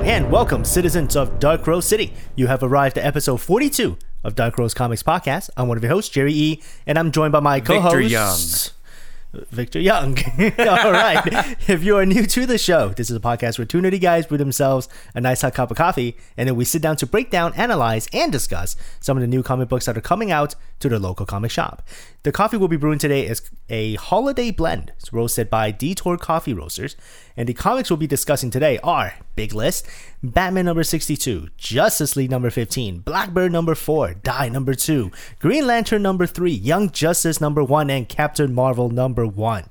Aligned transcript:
Hello 0.00 0.12
and 0.12 0.32
welcome, 0.32 0.64
citizens 0.64 1.14
of 1.14 1.38
Dark 1.38 1.66
Rose 1.66 1.84
City. 1.84 2.14
You 2.34 2.46
have 2.46 2.62
arrived 2.62 2.96
at 2.96 3.04
episode 3.04 3.36
42 3.42 3.98
of 4.24 4.34
Dark 4.34 4.56
Rose 4.56 4.72
Comics 4.72 5.02
Podcast. 5.02 5.50
I'm 5.58 5.68
one 5.68 5.76
of 5.76 5.82
your 5.82 5.92
hosts, 5.92 6.10
Jerry 6.10 6.32
E, 6.32 6.62
and 6.86 6.98
I'm 6.98 7.12
joined 7.12 7.32
by 7.32 7.40
my 7.40 7.60
co-host 7.60 7.94
Victor 7.94 8.08
Young. 8.08 9.44
Victor 9.50 9.78
Young. 9.78 10.18
All 10.58 10.92
right. 10.92 11.22
if 11.68 11.84
you 11.84 11.98
are 11.98 12.06
new 12.06 12.24
to 12.24 12.46
the 12.46 12.56
show, 12.56 12.88
this 12.88 13.10
is 13.10 13.16
a 13.16 13.20
podcast 13.20 13.58
where 13.58 13.66
two 13.66 13.82
nerdy 13.82 14.00
guys 14.00 14.24
brew 14.26 14.38
themselves 14.38 14.88
a 15.14 15.20
nice 15.20 15.42
hot 15.42 15.52
cup 15.52 15.70
of 15.70 15.76
coffee, 15.76 16.16
and 16.34 16.48
then 16.48 16.56
we 16.56 16.64
sit 16.64 16.80
down 16.80 16.96
to 16.96 17.06
break 17.06 17.28
down, 17.28 17.52
analyze, 17.52 18.08
and 18.14 18.32
discuss 18.32 18.76
some 19.00 19.18
of 19.18 19.20
the 19.20 19.26
new 19.26 19.42
comic 19.42 19.68
books 19.68 19.84
that 19.84 19.98
are 19.98 20.00
coming 20.00 20.30
out 20.30 20.54
to 20.80 20.88
the 20.88 20.98
local 20.98 21.24
comic 21.24 21.50
shop. 21.50 21.86
The 22.22 22.32
coffee 22.32 22.56
we'll 22.56 22.68
be 22.68 22.76
brewing 22.76 22.98
today 22.98 23.26
is 23.26 23.42
a 23.68 23.94
holiday 23.94 24.50
blend. 24.50 24.92
It's 24.98 25.12
roasted 25.12 25.48
by 25.48 25.70
Detour 25.70 26.18
Coffee 26.18 26.52
Roasters, 26.52 26.96
and 27.36 27.48
the 27.48 27.54
comics 27.54 27.88
we'll 27.88 27.96
be 27.96 28.06
discussing 28.06 28.50
today 28.50 28.78
are 28.82 29.14
Big 29.36 29.54
List, 29.54 29.86
Batman 30.22 30.64
number 30.64 30.82
62, 30.82 31.48
Justice 31.56 32.16
League 32.16 32.30
number 32.30 32.50
15, 32.50 33.00
Blackbird 33.00 33.52
number 33.52 33.74
4, 33.74 34.14
Die 34.14 34.48
number 34.48 34.74
2, 34.74 35.10
Green 35.38 35.66
Lantern 35.66 36.02
number 36.02 36.26
3, 36.26 36.50
Young 36.50 36.90
Justice 36.90 37.40
number 37.40 37.62
1, 37.62 37.88
and 37.88 38.08
Captain 38.08 38.52
Marvel 38.52 38.90
number 38.90 39.26
1. 39.26 39.64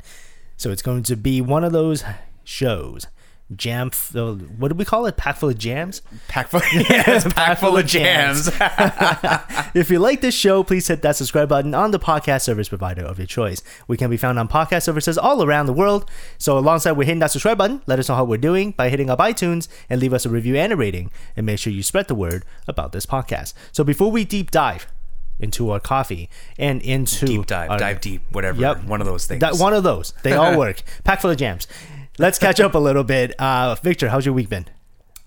So 0.58 0.72
it's 0.72 0.82
going 0.82 1.04
to 1.04 1.16
be 1.16 1.42
one 1.42 1.64
of 1.64 1.72
those 1.72 2.04
shows. 2.44 3.08
Jam, 3.56 3.88
f- 3.92 4.14
what 4.14 4.68
do 4.70 4.76
we 4.76 4.86
call 4.86 5.08
it? 5.08 5.18
Pack 5.18 5.38
full 5.38 5.50
of 5.50 5.58
jams? 5.58 6.04
Pack 6.28 6.50
full, 6.50 6.62
yes, 6.74 7.32
pack 7.34 7.58
full 7.58 7.78
of 7.78 7.86
jams. 7.86 8.50
If 9.76 9.90
you 9.92 10.00
like 10.00 10.22
this 10.22 10.34
show, 10.36 10.64
please 10.64 10.88
hit 10.88 11.02
that 11.04 11.16
subscribe 11.16 11.50
button 11.50 11.76
on 11.76 11.92
the 11.92 12.00
podcast 12.00 12.42
service 12.42 12.70
provider 12.70 13.04
of 13.04 13.18
your 13.20 13.28
choice. 13.28 13.62
We 13.88 13.98
can 13.98 14.10
be 14.10 14.18
found 14.18 14.40
on 14.40 14.48
podcast 14.48 14.84
services 14.84 15.18
all 15.18 15.44
around 15.44 15.68
the 15.68 15.74
world. 15.74 16.10
So, 16.40 16.58
alongside 16.58 16.94
with 16.94 17.06
hitting 17.08 17.20
that 17.20 17.32
subscribe 17.32 17.58
button, 17.60 17.82
let 17.86 18.00
us 18.00 18.10
know 18.10 18.16
how 18.16 18.24
we're 18.24 18.38
doing 18.38 18.72
by 18.72 18.90
hitting 18.90 19.10
up 19.12 19.20
iTunes 19.20 19.68
and 19.90 20.02
leave 20.02 20.14
us 20.14 20.26
a 20.26 20.30
review 20.30 20.56
and 20.56 20.74
a 20.74 20.76
rating. 20.76 21.12
And 21.38 21.46
make 21.46 21.60
sure 21.60 21.72
you 21.72 21.84
spread 21.84 22.08
the 22.08 22.16
word 22.16 22.46
about 22.68 22.92
this 22.94 23.06
podcast. 23.06 23.54
So, 23.72 23.84
before 23.84 24.10
we 24.12 24.26
deep 24.26 24.50
dive 24.52 24.88
into 25.40 25.70
our 25.70 25.80
coffee 25.80 26.30
and 26.58 26.82
into 26.82 27.26
deep 27.26 27.46
dive, 27.46 27.70
our- 27.70 27.78
dive 27.80 28.02
deep, 28.02 28.24
whatever. 28.32 28.60
Yep. 28.60 28.86
One 28.86 29.02
of 29.02 29.08
those 29.08 29.26
things. 29.28 29.42
that 29.42 29.56
one 29.56 29.74
of 29.74 29.84
those, 29.84 30.14
they 30.24 30.34
all 30.34 30.58
work. 30.58 30.82
Pack 31.04 31.22
full 31.22 31.32
of 31.32 31.38
jams. 31.38 31.68
Let's 32.20 32.38
catch 32.38 32.60
up 32.60 32.76
a 32.76 32.78
little 32.78 33.06
bit. 33.06 33.34
Uh, 33.40 33.76
Victor, 33.76 34.10
how's 34.10 34.26
your 34.26 34.36
week 34.36 34.50
been? 34.50 34.66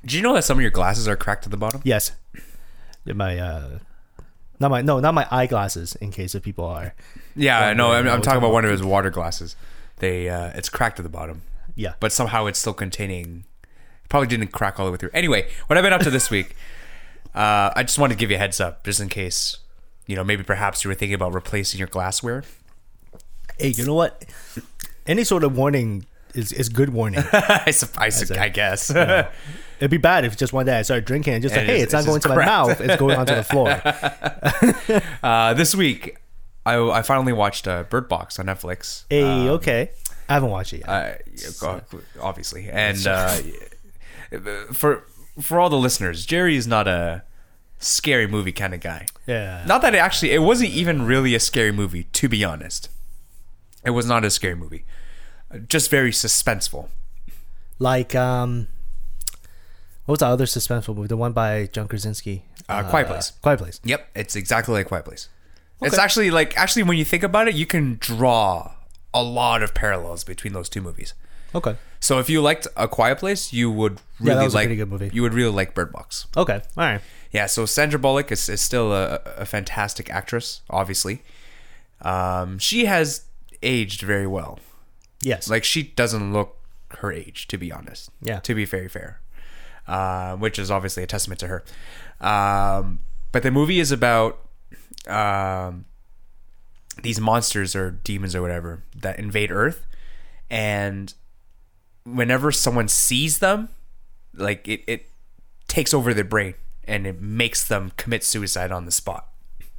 Do 0.05 0.15
you 0.15 0.23
know 0.23 0.35
that 0.35 0.45
some 0.45 0.59
of 0.59 0.63
your 0.63 0.71
glasses 0.71 1.09
are 1.09 1.17
cracked 1.17 1.47
at 1.47 1.51
the 1.51 1.57
bottom? 1.57 1.81
Yes, 1.85 2.13
my 3.07 3.39
uh, 3.39 3.79
not 4.61 4.71
my 4.71 4.83
no, 4.83 5.01
not 5.01 5.15
my 5.15 5.27
eyeglasses. 5.31 5.97
In 5.97 6.11
case 6.11 6.35
if 6.35 6.43
people 6.43 6.67
are, 6.67 6.95
Yeah, 7.35 7.59
I 7.61 7.73
know. 7.73 7.93
I'm, 7.93 8.07
I'm 8.07 8.21
talking 8.21 8.37
about 8.37 8.53
one 8.53 8.67
of 8.67 8.71
his 8.71 8.83
water 8.83 9.09
glasses. 9.09 9.57
They, 10.01 10.29
uh, 10.29 10.51
it's 10.55 10.69
cracked 10.69 10.99
at 10.99 11.05
the 11.05 11.09
bottom, 11.09 11.43
yeah, 11.75 11.95
but 11.99 12.13
somehow 12.13 12.45
it's 12.45 12.59
still 12.59 12.75
containing. 12.75 13.45
Probably 14.11 14.27
didn't 14.27 14.49
crack 14.49 14.79
all 14.79 14.85
the 14.85 14.93
way 14.93 14.99
through. 14.99 15.11
Anyway, 15.15 15.49
what 15.69 15.79
I've 15.79 15.85
been 15.85 15.95
up 15.95 16.03
to 16.03 16.11
this 16.11 16.29
week, 16.29 16.55
uh, 17.35 17.71
I 17.75 17.85
just 17.85 17.99
wanted 17.99 18.17
to 18.17 18.21
give 18.21 18.31
you 18.31 18.37
a 18.37 18.39
heads 18.39 18.61
up, 18.61 18.85
just 18.85 19.01
in 19.01 19.09
case, 19.09 19.57
you 20.07 20.15
know, 20.15 20.25
maybe 20.25 20.43
perhaps 20.43 20.85
you 20.85 20.89
were 20.89 20.95
thinking 20.95 21.15
about 21.15 21.33
replacing 21.33 21.79
your 21.79 21.89
glassware. 21.89 22.45
hey, 23.59 23.69
you 23.69 23.87
know 23.87 23.95
what? 23.95 24.27
Any 25.07 25.25
sort 25.25 25.43
of 25.43 25.57
warning 25.57 26.05
is, 26.35 26.53
is 26.53 26.69
good 26.69 26.91
warning. 26.91 27.23
I, 27.33 27.71
sup- 27.71 27.99
I, 28.01 28.09
su- 28.11 28.35
I 28.35 28.49
guess. 28.49 28.91
It'd 28.91 29.91
be 29.91 29.97
bad 29.97 30.25
if 30.25 30.37
just 30.37 30.53
one 30.53 30.67
day 30.67 30.79
I 30.79 30.83
started 30.83 31.05
drinking 31.05 31.35
and 31.35 31.43
just 31.43 31.55
like, 31.55 31.63
And 31.63 31.71
hey, 31.71 31.81
it's- 31.83 31.93
it's, 31.93 31.93
not 31.93 32.05
going 32.07 32.21
to 32.21 32.29
my 32.29 32.45
mouth, 32.45 32.81
it's 32.81 32.97
going 32.97 33.17
onto 33.19 33.35
the 33.35 33.43
floor. 33.45 35.03
uh, 35.23 35.55
this 35.55 35.75
week, 35.75 36.17
I, 36.65 36.77
I 36.81 37.03
finally 37.03 37.33
watched 37.33 37.67
uh, 37.67 37.83
Bird 37.85 38.09
Box 38.09 38.39
on 38.39 38.47
Netflix. 38.47 39.05
Hey, 39.11 39.49
okay. 39.49 39.91
I 40.29 40.35
haven't 40.35 40.51
watched 40.51 40.73
it 40.73 40.83
yet. 40.87 41.23
uh, 41.63 41.81
obviously, 42.21 42.71
and 42.71 43.07
uh, 43.07 43.37
for 44.73 45.05
for 45.41 45.59
all 45.61 45.69
the 45.71 45.77
listeners, 45.79 46.25
Jerry 46.27 46.57
is 46.57 46.67
not 46.67 46.87
a 46.89 47.23
scary 47.79 48.27
movie 48.27 48.53
kind 48.53 48.75
of 48.75 48.81
guy. 48.81 49.07
yeah. 49.27 49.65
Not 49.67 49.83
that 49.83 49.95
it 49.95 49.99
actually, 49.99 50.33
it 50.33 50.39
wasn't 50.43 50.71
even 50.71 51.03
really 51.05 51.35
a 51.35 51.41
scary 51.41 51.73
movie, 51.73 52.05
to 52.05 52.29
be 52.29 52.45
honest. 52.45 52.89
It 53.85 53.91
was 53.91 54.07
not 54.07 54.25
a 54.25 54.31
scary 54.31 54.55
movie, 54.55 54.85
just 55.69 55.91
very 55.91 56.11
suspenseful. 56.11 56.89
like, 57.79 58.15
um, 58.15 58.69
what 60.07 60.15
was 60.15 60.19
the 60.21 60.27
other 60.27 60.47
suspenseful 60.47 60.95
movie? 60.97 61.09
The 61.09 61.17
one 61.17 61.33
by 61.33 61.67
John 61.73 61.89
Krasinski? 61.89 62.45
Uh, 62.69 62.83
Quiet 62.89 63.07
Place. 63.07 63.33
Quiet 63.43 63.59
Place. 63.59 63.81
Yep, 63.85 64.09
it's 64.15 64.37
exactly 64.37 64.75
like 64.75 64.87
Quiet 64.89 65.05
Place. 65.05 65.29
It's 65.81 65.99
actually 65.99 66.31
like 66.31 66.57
actually 66.57 66.85
when 66.85 66.97
you 66.97 67.05
think 67.05 67.23
about 67.25 67.49
it, 67.49 67.55
you 67.55 67.67
can 67.67 67.97
draw 68.01 68.73
a 69.13 69.23
lot 69.23 69.63
of 69.65 69.75
parallels 69.75 70.23
between 70.25 70.53
those 70.53 70.69
two 70.69 70.81
movies. 70.81 71.13
Okay. 71.55 71.77
So 72.01 72.19
if 72.19 72.31
you 72.31 72.41
liked 72.41 72.67
A 72.77 72.87
Quiet 72.89 73.19
Place, 73.19 73.53
you 73.53 73.71
would 73.71 73.95
Yeah, 74.21 74.27
really 74.29 74.39
that 74.39 74.45
was 74.45 74.55
a 74.55 74.57
like 74.59 74.65
pretty 74.67 74.77
good 74.77 74.89
movie. 74.89 75.11
you 75.13 75.23
would 75.23 75.35
really 75.35 75.51
like 75.53 75.75
Bird 75.75 75.93
Box. 75.93 76.27
Okay. 76.37 76.55
All 76.77 76.85
right. 76.85 77.01
Yeah, 77.33 77.47
so 77.47 77.67
Sandra 77.67 77.99
Bullock 77.99 78.31
is, 78.33 78.49
is 78.49 78.61
still 78.61 78.93
a, 78.93 79.21
a 79.37 79.45
fantastic 79.45 80.09
actress, 80.11 80.63
obviously. 80.71 81.23
Um, 82.01 82.59
she 82.59 82.85
has 82.87 83.25
aged 83.63 84.03
very 84.03 84.27
well. 84.27 84.59
Yes. 85.23 85.49
Like, 85.49 85.65
she 85.65 85.83
doesn't 85.83 86.33
look 86.33 86.57
her 86.99 87.13
age, 87.13 87.49
to 87.49 87.59
be 87.59 87.73
honest. 87.73 88.11
Yeah. 88.21 88.41
To 88.41 88.55
be 88.55 88.65
very 88.65 88.89
fair. 88.89 89.21
Uh, 89.87 90.37
which 90.37 90.59
is 90.59 90.71
obviously 90.71 91.03
a 91.03 91.07
testament 91.07 91.41
to 91.41 91.49
her. 91.49 91.65
Um, 92.21 93.01
but 93.33 93.43
the 93.43 93.51
movie 93.51 93.81
is 93.81 93.91
about 93.91 94.39
um, 95.07 95.87
these 97.03 97.21
monsters 97.21 97.75
or 97.75 97.91
demons 97.91 98.37
or 98.37 98.43
whatever 98.43 98.85
that 98.97 99.19
invade 99.19 99.51
Earth. 99.51 99.87
And 100.51 101.13
whenever 102.05 102.53
someone 102.53 102.89
sees 102.89 103.39
them, 103.39 103.71
like, 104.35 104.69
it, 104.69 104.83
it 104.87 105.07
takes 105.67 105.95
over 105.95 106.13
their 106.13 106.25
brain 106.25 106.55
and 106.85 107.07
it 107.07 107.21
makes 107.21 107.67
them 107.67 107.93
commit 107.97 108.25
suicide 108.25 108.71
on 108.71 108.85
the 108.85 108.91
spot 108.91 109.29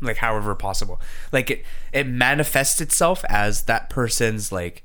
like 0.02 0.18
however 0.18 0.56
possible 0.56 1.00
like 1.32 1.50
it 1.50 1.64
it 1.92 2.08
manifests 2.08 2.82
itself 2.82 3.24
as 3.30 3.64
that 3.64 3.90
person's 3.90 4.52
like 4.52 4.84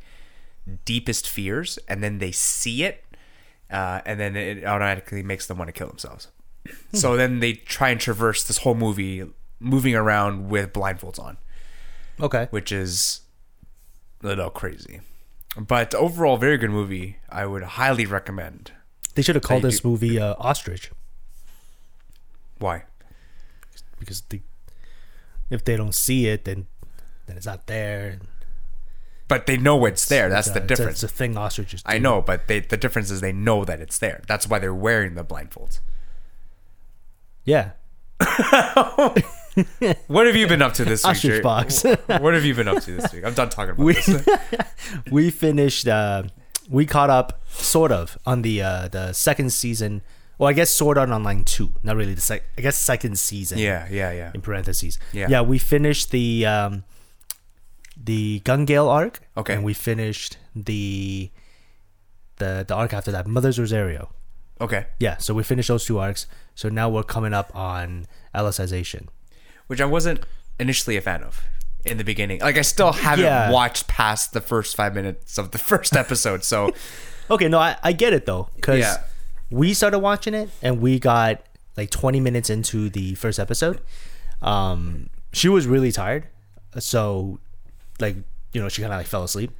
deepest 0.84 1.28
fears 1.28 1.78
and 1.88 2.02
then 2.02 2.18
they 2.18 2.32
see 2.32 2.84
it 2.84 3.04
uh, 3.70 4.00
and 4.06 4.18
then 4.18 4.36
it 4.36 4.64
automatically 4.64 5.22
makes 5.22 5.46
them 5.46 5.58
want 5.58 5.68
to 5.68 5.72
kill 5.72 5.88
themselves. 5.88 6.28
So 6.92 7.16
then 7.16 7.40
they 7.40 7.54
try 7.54 7.90
and 7.90 8.00
traverse 8.00 8.44
this 8.44 8.58
whole 8.58 8.74
movie 8.74 9.24
moving 9.60 9.94
around 9.94 10.48
with 10.48 10.72
blindfolds 10.72 11.18
on. 11.18 11.38
Okay. 12.20 12.48
which 12.50 12.72
is 12.72 13.20
a 14.22 14.26
little 14.26 14.50
crazy. 14.50 15.00
But 15.56 15.94
overall 15.94 16.36
very 16.36 16.58
good 16.58 16.70
movie. 16.70 17.18
I 17.28 17.46
would 17.46 17.62
highly 17.62 18.06
recommend. 18.06 18.72
They 19.14 19.22
should 19.22 19.34
have 19.34 19.44
called 19.44 19.62
They 19.62 19.68
this 19.68 19.84
movie 19.84 20.20
uh, 20.20 20.34
Ostrich. 20.38 20.90
Why? 22.58 22.84
Because 23.98 24.22
the, 24.28 24.40
if 25.50 25.64
they 25.64 25.76
don't 25.76 25.94
see 25.94 26.26
it, 26.26 26.44
then 26.44 26.66
then 27.26 27.36
it's 27.36 27.46
not 27.46 27.66
there. 27.66 28.18
But 29.28 29.46
they 29.46 29.56
know 29.56 29.84
it's 29.84 30.06
there 30.08 30.28
that's 30.28 30.46
it's 30.48 30.54
the 30.54 30.60
a- 30.60 30.62
it's 30.64 30.72
a- 30.72 30.76
difference 30.76 31.02
It's 31.04 31.12
a 31.12 31.16
thing 31.16 31.36
ostriches. 31.36 31.82
I 31.86 31.98
know, 31.98 32.20
but 32.22 32.48
they, 32.48 32.60
the 32.60 32.76
difference 32.76 33.10
is 33.10 33.20
they 33.20 33.32
know 33.32 33.64
that 33.64 33.80
it's 33.80 33.98
there. 33.98 34.22
That's 34.26 34.48
why 34.48 34.58
they're 34.58 34.74
wearing 34.74 35.14
the 35.14 35.24
blindfolds. 35.24 35.80
Yeah. 37.44 37.70
What 40.06 40.26
have 40.28 40.36
you 40.36 40.46
been 40.46 40.62
up 40.62 40.74
to 40.74 40.84
this 40.84 41.02
week? 41.04 41.10
Ostrich 41.10 41.42
box. 41.42 41.82
what 42.06 42.34
have 42.34 42.44
you 42.44 42.54
been 42.54 42.68
up 42.68 42.80
to 42.84 42.92
this 42.92 43.12
week? 43.12 43.24
I'm 43.24 43.34
done 43.34 43.48
talking 43.48 43.70
about 43.72 43.84
We- 43.84 43.94
this. 43.94 44.26
we 45.10 45.30
finished. 45.30 45.88
Uh, 45.88 46.24
we 46.70 46.86
caught 46.86 47.10
up 47.10 47.40
sort 47.48 47.90
of 47.90 48.16
on 48.24 48.42
the 48.42 48.62
uh, 48.62 48.88
the 48.88 49.12
second 49.12 49.52
season. 49.52 50.02
Well, 50.38 50.48
I 50.48 50.52
guess 50.52 50.72
Sword 50.72 50.96
Art 50.96 51.10
Online 51.10 51.42
two. 51.42 51.72
Not 51.82 51.96
really 51.96 52.14
the 52.14 52.20
sec. 52.20 52.44
I 52.56 52.60
guess 52.60 52.78
second 52.78 53.18
season. 53.18 53.58
Yeah, 53.58 53.88
yeah, 53.90 54.12
yeah. 54.12 54.30
In 54.32 54.42
parentheses. 54.42 54.98
Yeah. 55.12 55.26
Yeah. 55.28 55.40
We 55.40 55.58
finished 55.58 56.12
the 56.12 56.46
um, 56.46 56.84
the 58.08 58.40
Gun 58.40 58.64
Gale 58.64 58.88
arc. 58.88 59.20
Okay. 59.36 59.54
And 59.54 59.62
we 59.64 59.74
finished 59.74 60.38
the 60.56 61.30
the 62.38 62.64
the 62.66 62.74
arc 62.74 62.92
after 62.94 63.12
that, 63.12 63.26
Mother's 63.26 63.58
Rosario. 63.58 64.08
Okay. 64.60 64.86
Yeah. 64.98 65.18
So 65.18 65.34
we 65.34 65.42
finished 65.42 65.68
those 65.68 65.84
two 65.84 65.98
arcs. 65.98 66.26
So 66.54 66.68
now 66.68 66.88
we're 66.88 67.02
coming 67.04 67.34
up 67.34 67.54
on 67.54 68.06
Alicization. 68.34 69.08
Which 69.68 69.80
I 69.80 69.84
wasn't 69.84 70.20
initially 70.58 70.96
a 70.96 71.00
fan 71.02 71.22
of 71.22 71.44
in 71.84 71.98
the 71.98 72.04
beginning. 72.04 72.40
Like 72.40 72.56
I 72.58 72.62
still 72.62 72.92
haven't 72.92 73.24
Yeah. 73.24 73.50
watched 73.50 73.86
past 73.86 74.32
the 74.32 74.40
first 74.40 74.74
five 74.74 74.94
minutes 74.94 75.38
of 75.38 75.50
the 75.52 75.58
first 75.70 75.94
episode. 75.94 76.42
So 76.44 76.72
Okay, 77.30 77.46
no, 77.48 77.58
I, 77.58 77.76
I 77.82 77.92
get 77.92 78.12
it 78.14 78.24
though, 78.24 78.48
because 78.56 78.80
Yeah. 78.80 78.96
we 79.50 79.74
started 79.74 79.98
watching 79.98 80.32
it 80.34 80.48
and 80.62 80.80
we 80.80 80.98
got 80.98 81.42
like 81.76 81.90
20 81.90 82.20
minutes 82.20 82.48
into 82.48 82.88
the 82.88 83.14
first 83.16 83.38
episode. 83.38 83.80
Um, 84.40 85.10
she 85.32 85.48
was 85.50 85.66
really 85.66 85.92
tired, 85.92 86.26
so 86.78 87.38
like 88.00 88.16
you 88.52 88.60
know 88.62 88.68
she 88.68 88.82
kind 88.82 88.92
of 88.92 88.98
like 88.98 89.06
fell 89.06 89.24
asleep. 89.24 89.50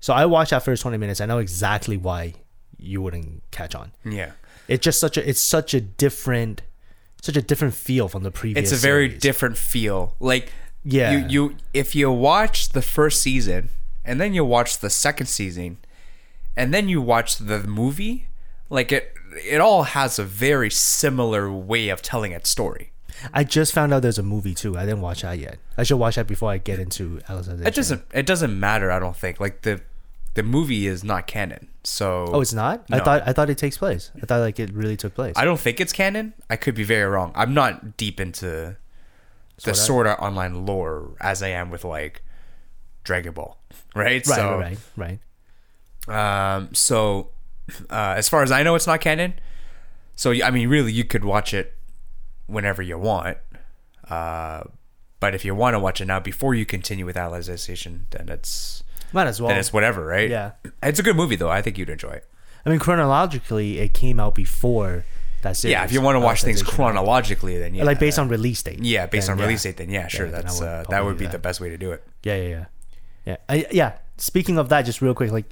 So 0.00 0.12
I 0.14 0.26
watched 0.26 0.50
that 0.50 0.62
first 0.62 0.82
20 0.82 0.98
minutes. 0.98 1.20
I 1.20 1.26
know 1.26 1.38
exactly 1.38 1.96
why 1.96 2.34
you 2.78 3.00
wouldn't 3.02 3.42
catch 3.50 3.74
on. 3.74 3.92
yeah. 4.04 4.32
It's 4.68 4.82
just 4.84 4.98
such 5.00 5.16
a 5.16 5.28
it's 5.28 5.40
such 5.40 5.74
a 5.74 5.80
different 5.80 6.62
such 7.22 7.36
a 7.36 7.42
different 7.42 7.74
feel 7.74 8.08
from 8.08 8.22
the 8.24 8.30
previous. 8.30 8.70
It's 8.72 8.80
a 8.82 8.82
very 8.86 9.08
series. 9.08 9.22
different 9.22 9.56
feel. 9.56 10.14
Like 10.20 10.52
Yeah. 10.84 11.12
you, 11.12 11.26
you 11.28 11.56
if 11.72 11.94
you 11.94 12.10
watch 12.10 12.70
the 12.70 12.82
first 12.82 13.22
season 13.22 13.70
and 14.04 14.20
then 14.20 14.34
you 14.34 14.44
watch 14.44 14.78
the 14.80 14.90
second 14.90 15.26
season 15.26 15.78
and 16.56 16.72
then 16.74 16.88
you 16.88 17.00
watch 17.00 17.36
the 17.38 17.60
movie, 17.64 18.26
like 18.70 18.90
it 18.92 19.12
it 19.44 19.60
all 19.60 19.84
has 19.84 20.18
a 20.18 20.24
very 20.24 20.70
similar 20.70 21.50
way 21.52 21.88
of 21.88 22.02
telling 22.02 22.32
its 22.32 22.48
story. 22.50 22.90
I 23.32 23.44
just 23.44 23.72
found 23.72 23.92
out 23.94 24.02
there's 24.02 24.18
a 24.18 24.22
movie 24.22 24.54
too. 24.54 24.76
I 24.76 24.84
didn't 24.84 25.00
watch 25.00 25.22
that 25.22 25.38
yet. 25.38 25.58
I 25.76 25.82
should 25.82 25.96
watch 25.96 26.16
that 26.16 26.26
before 26.26 26.50
I 26.50 26.58
get 26.58 26.78
into 26.78 27.20
Alexander. 27.28 27.66
It 27.66 27.74
doesn't 27.74 28.02
it 28.12 28.26
doesn't 28.26 28.58
matter. 28.58 28.90
I 28.90 28.98
don't 28.98 29.16
think 29.16 29.40
like 29.40 29.62
the 29.62 29.80
the 30.34 30.42
movie 30.42 30.86
is 30.86 31.02
not 31.02 31.26
canon. 31.26 31.68
So 31.82 32.26
Oh, 32.32 32.40
it's 32.40 32.52
not. 32.52 32.84
I 32.90 33.00
thought 33.00 33.22
I 33.26 33.32
thought 33.32 33.48
it 33.50 33.58
takes 33.58 33.78
place. 33.78 34.10
I 34.22 34.26
thought 34.26 34.40
like 34.40 34.58
it 34.58 34.72
really 34.72 34.96
took 34.96 35.14
place. 35.14 35.34
I 35.36 35.44
don't 35.44 35.60
think 35.60 35.80
it's 35.80 35.92
canon. 35.92 36.34
I 36.50 36.56
could 36.56 36.74
be 36.74 36.84
very 36.84 37.08
wrong. 37.10 37.32
I'm 37.34 37.54
not 37.54 37.96
deep 37.96 38.20
into 38.20 38.76
the 39.64 39.74
sort 39.74 40.06
of 40.06 40.18
Online 40.18 40.66
lore 40.66 41.16
as 41.20 41.42
I 41.42 41.48
am 41.48 41.70
with 41.70 41.84
like 41.84 42.22
Dragon 43.04 43.32
Ball, 43.32 43.56
right? 43.94 44.26
right, 44.26 44.26
so, 44.26 44.58
right, 44.58 44.78
right, 44.96 45.18
right. 46.08 46.56
Um, 46.56 46.74
so 46.74 47.30
uh, 47.90 48.14
as 48.16 48.28
far 48.28 48.42
as 48.42 48.52
I 48.52 48.62
know, 48.62 48.74
it's 48.74 48.86
not 48.86 49.00
canon. 49.00 49.34
So 50.14 50.32
I 50.32 50.50
mean, 50.50 50.68
really, 50.68 50.92
you 50.92 51.04
could 51.04 51.24
watch 51.24 51.54
it 51.54 51.75
whenever 52.46 52.82
you 52.82 52.98
want. 52.98 53.38
Uh, 54.08 54.62
but 55.20 55.34
if 55.34 55.44
you 55.44 55.54
want 55.54 55.74
to 55.74 55.78
watch 55.78 56.00
it 56.00 56.06
now 56.06 56.20
before 56.20 56.54
you 56.54 56.66
continue 56.66 57.06
with 57.06 57.16
Alicization, 57.16 58.00
then 58.10 58.28
it's 58.28 58.82
Might 59.12 59.26
as 59.26 59.40
well. 59.40 59.48
then 59.48 59.58
it's 59.58 59.72
whatever, 59.72 60.04
right? 60.06 60.28
Yeah. 60.30 60.52
it's 60.82 60.98
a 60.98 61.02
good 61.02 61.16
movie 61.16 61.36
though. 61.36 61.50
I 61.50 61.62
think 61.62 61.78
you'd 61.78 61.90
enjoy 61.90 62.10
it. 62.10 62.26
I 62.64 62.70
mean, 62.70 62.78
chronologically, 62.78 63.78
it 63.78 63.94
came 63.94 64.18
out 64.18 64.34
before 64.34 65.04
that 65.42 65.56
series. 65.56 65.72
Yeah, 65.72 65.84
if 65.84 65.92
you 65.92 66.00
want 66.00 66.16
to 66.16 66.20
watch 66.20 66.42
things 66.42 66.62
chronologically, 66.62 67.58
then 67.58 67.74
yeah, 67.74 67.84
like 67.84 67.98
based 68.00 68.18
on 68.18 68.28
release 68.28 68.62
date. 68.62 68.80
yeah, 68.82 69.06
based 69.06 69.28
then 69.28 69.34
on 69.34 69.38
yeah. 69.38 69.44
release 69.46 69.62
date, 69.62 69.76
then 69.76 69.90
yeah, 69.90 70.08
sure, 70.08 70.26
Yeah, 70.26 70.32
that's 70.32 70.60
would 70.60 70.68
uh, 70.68 70.84
that 70.90 71.04
would 71.04 71.16
be 71.18 71.26
that. 71.26 71.32
the 71.32 71.38
best 71.38 71.60
way 71.60 71.68
to 71.70 71.78
do 71.78 71.92
it. 71.92 72.04
Yeah, 72.24 72.36
yeah, 72.36 72.48
yeah, 72.48 72.64
yeah. 73.24 73.36
I, 73.48 73.66
yeah. 73.70 73.92
Speaking 74.18 74.58
of 74.58 74.68
that, 74.70 74.82
just 74.82 75.00
real 75.00 75.14
quick, 75.14 75.30
like 75.30 75.46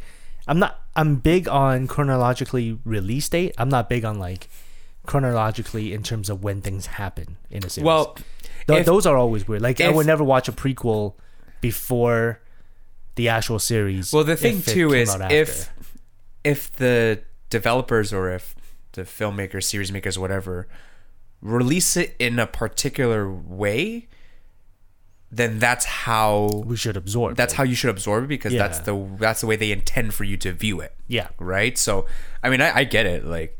I'm 0.47 0.58
not. 0.58 0.81
I'm 0.97 1.17
big 1.17 1.49
on 1.49 1.87
chronologically 1.87 2.79
release 2.85 3.29
date. 3.29 3.55
I'm 3.58 3.69
not 3.69 3.88
big 3.88 4.05
on 4.05 4.19
like 4.19 4.49
chronologically 5.06 5.93
in 5.93 6.03
terms 6.03 6.31
of 6.31 6.43
when 6.43 6.61
things 6.61 6.87
happen 6.87 7.37
in 7.51 7.65
a 7.65 7.69
series. 7.69 7.87
Well, 7.87 8.17
Th- 8.67 8.81
if- 8.81 8.87
those 8.87 9.06
are 9.06 9.17
always 9.17 9.47
weird. 9.47 9.62
Like 9.62 9.81
I 9.81 9.91
would 9.91 10.06
never 10.06 10.25
watch 10.25 10.49
a 10.49 10.53
prequel 10.53 11.15
before 11.61 12.41
the 13.15 13.29
actual 13.29 13.59
series. 13.59 14.12
Well, 14.12 14.25
the 14.25 14.37
thing 14.37 14.62
too 14.62 14.93
is 14.93 15.15
if 15.31 15.71
if 16.43 16.73
the 16.73 17.23
developers 17.51 18.12
or 18.12 18.31
if 18.31 18.55
the 18.93 19.03
filmmakers, 19.03 19.65
series 19.65 19.93
makers, 19.93 20.19
whatever, 20.19 20.69
release 21.41 21.97
it 21.97 22.15
in 22.19 22.39
a 22.39 22.47
particular 22.47 23.31
way, 23.31 24.09
then 25.31 25.59
that's 25.59 25.85
how 25.85 26.62
we 26.65 26.77
should 26.77 26.97
absorb. 26.97 27.37
that's 27.37 27.53
it. 27.53 27.57
how 27.57 27.62
you 27.65 27.75
should 27.75 27.91
absorb 27.91 28.25
it 28.25 28.29
because 28.29 28.53
that's 28.53 28.81
the 28.81 29.09
that's 29.19 29.41
the 29.41 29.47
way 29.47 29.57
they 29.57 29.73
intend 29.73 30.15
for 30.15 30.25
you 30.25 30.37
to 30.37 30.53
view 30.53 30.81
it, 30.81 30.95
yeah. 31.09 31.29
right? 31.39 31.77
So, 31.77 32.07
I 32.43 32.50
mean, 32.50 32.61
I, 32.61 32.79
I 32.79 32.85
get 32.85 33.07
it. 33.07 33.25
Like, 33.25 33.59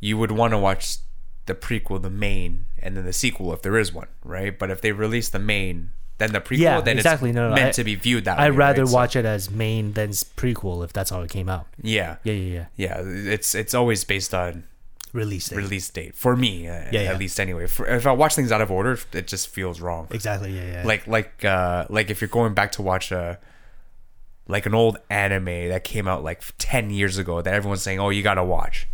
you 0.00 0.16
would 0.18 0.30
want 0.32 0.52
to 0.52 0.58
watch 0.58 0.98
the 1.46 1.54
prequel, 1.54 2.00
the 2.02 2.10
main, 2.10 2.66
and 2.82 2.96
then 2.96 3.04
the 3.04 3.12
sequel 3.12 3.52
if 3.52 3.62
there 3.62 3.76
is 3.78 3.92
one, 3.92 4.08
right? 4.24 4.56
But 4.58 4.70
if 4.70 4.80
they 4.80 4.92
release 4.92 5.28
the 5.28 5.38
main, 5.38 5.90
then 6.18 6.32
the 6.32 6.40
prequel, 6.40 6.58
Yeah, 6.58 6.80
then 6.80 6.96
exactly. 6.98 7.30
it's 7.30 7.36
No, 7.36 7.48
no, 7.50 7.54
meant 7.54 7.68
I- 7.68 7.72
to 7.72 7.84
be 7.84 7.94
viewed 7.94 8.24
that 8.26 8.38
way. 8.38 8.44
I'd 8.44 8.56
rather 8.56 8.82
right? 8.82 8.88
So- 8.88 8.94
watch 8.94 9.16
it 9.16 9.24
as 9.24 9.50
main 9.50 9.92
than 9.94 10.10
prequel 10.10 10.84
if 10.84 10.92
that's 10.92 11.10
how 11.10 11.20
it 11.22 11.30
came 11.30 11.48
out. 11.48 11.66
yeah, 11.82 12.16
Yeah, 12.24 12.32
yeah, 12.34 12.66
yeah. 12.76 12.98
yeah 12.98 13.02
it's 13.32 13.54
it's 13.54 13.72
always 13.74 14.04
based 14.04 14.34
on 14.34 14.64
Release 15.14 15.48
date. 15.48 15.56
release 15.56 15.88
date 15.88 16.14
for 16.14 16.36
me 16.36 16.68
uh, 16.68 16.72
Yeah, 16.92 17.00
yeah. 17.02 17.12
at 17.12 17.18
least 17.18 17.40
anyway 17.40 17.66
for, 17.66 17.86
if 17.86 18.06
i 18.06 18.12
watch 18.12 18.34
things 18.34 18.52
out 18.52 18.60
of 18.60 18.70
order 18.70 18.98
it 19.14 19.26
just 19.26 19.48
feels 19.48 19.80
wrong 19.80 20.06
Exactly. 20.10 20.54
Yeah, 20.54 20.66
yeah. 20.70 20.82
like 20.84 21.06
like 21.06 21.42
uh 21.46 21.86
like 21.88 22.10
if 22.10 22.20
you're 22.20 22.28
going 22.28 22.52
back 22.52 22.72
to 22.72 22.82
watch 22.82 23.10
a 23.10 23.38
like 24.46 24.66
an 24.66 24.74
old 24.74 24.98
anime 25.08 25.68
that 25.70 25.82
came 25.82 26.06
out 26.06 26.22
like 26.22 26.42
10 26.58 26.90
years 26.90 27.16
ago 27.16 27.40
that 27.40 27.54
everyone's 27.54 27.82
saying 27.82 27.98
oh 27.98 28.10
you 28.10 28.22
gotta 28.22 28.44
watch 28.44 28.86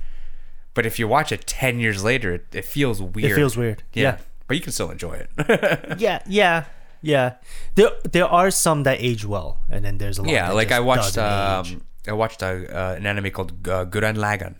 but 0.74 0.84
if 0.86 0.98
you 0.98 1.06
watch 1.08 1.32
it 1.32 1.46
10 1.46 1.78
years 1.80 2.02
later 2.04 2.32
it, 2.34 2.46
it 2.52 2.64
feels 2.64 3.00
weird 3.00 3.32
it 3.32 3.34
feels 3.34 3.56
weird. 3.56 3.82
yeah. 3.92 4.02
Yeah. 4.02 4.16
but 4.46 4.56
you 4.56 4.62
can 4.62 4.72
still 4.72 4.90
enjoy 4.90 5.14
it 5.22 5.30
Yeah, 6.00 6.20
yeah, 6.26 6.64
yeah. 7.02 7.34
There, 7.76 7.90
there 8.04 8.26
are 8.26 8.50
some 8.50 8.82
that 8.84 8.98
age 9.00 9.24
well, 9.24 9.58
and 9.70 9.84
then 9.84 9.98
there's 9.98 10.18
a 10.18 10.22
lot. 10.22 10.30
yeah 10.32 10.52
like 10.52 10.70
i 10.72 10.80
watched 10.80 11.16
um 11.18 11.82
i 12.08 12.12
watched 12.12 12.42
a, 12.42 12.52
uh, 12.80 12.94
an 12.98 13.06
anime 13.06 13.30
called 13.30 13.52
uh, 13.68 13.84
Gurren 13.86 14.16
Lagann 14.16 14.56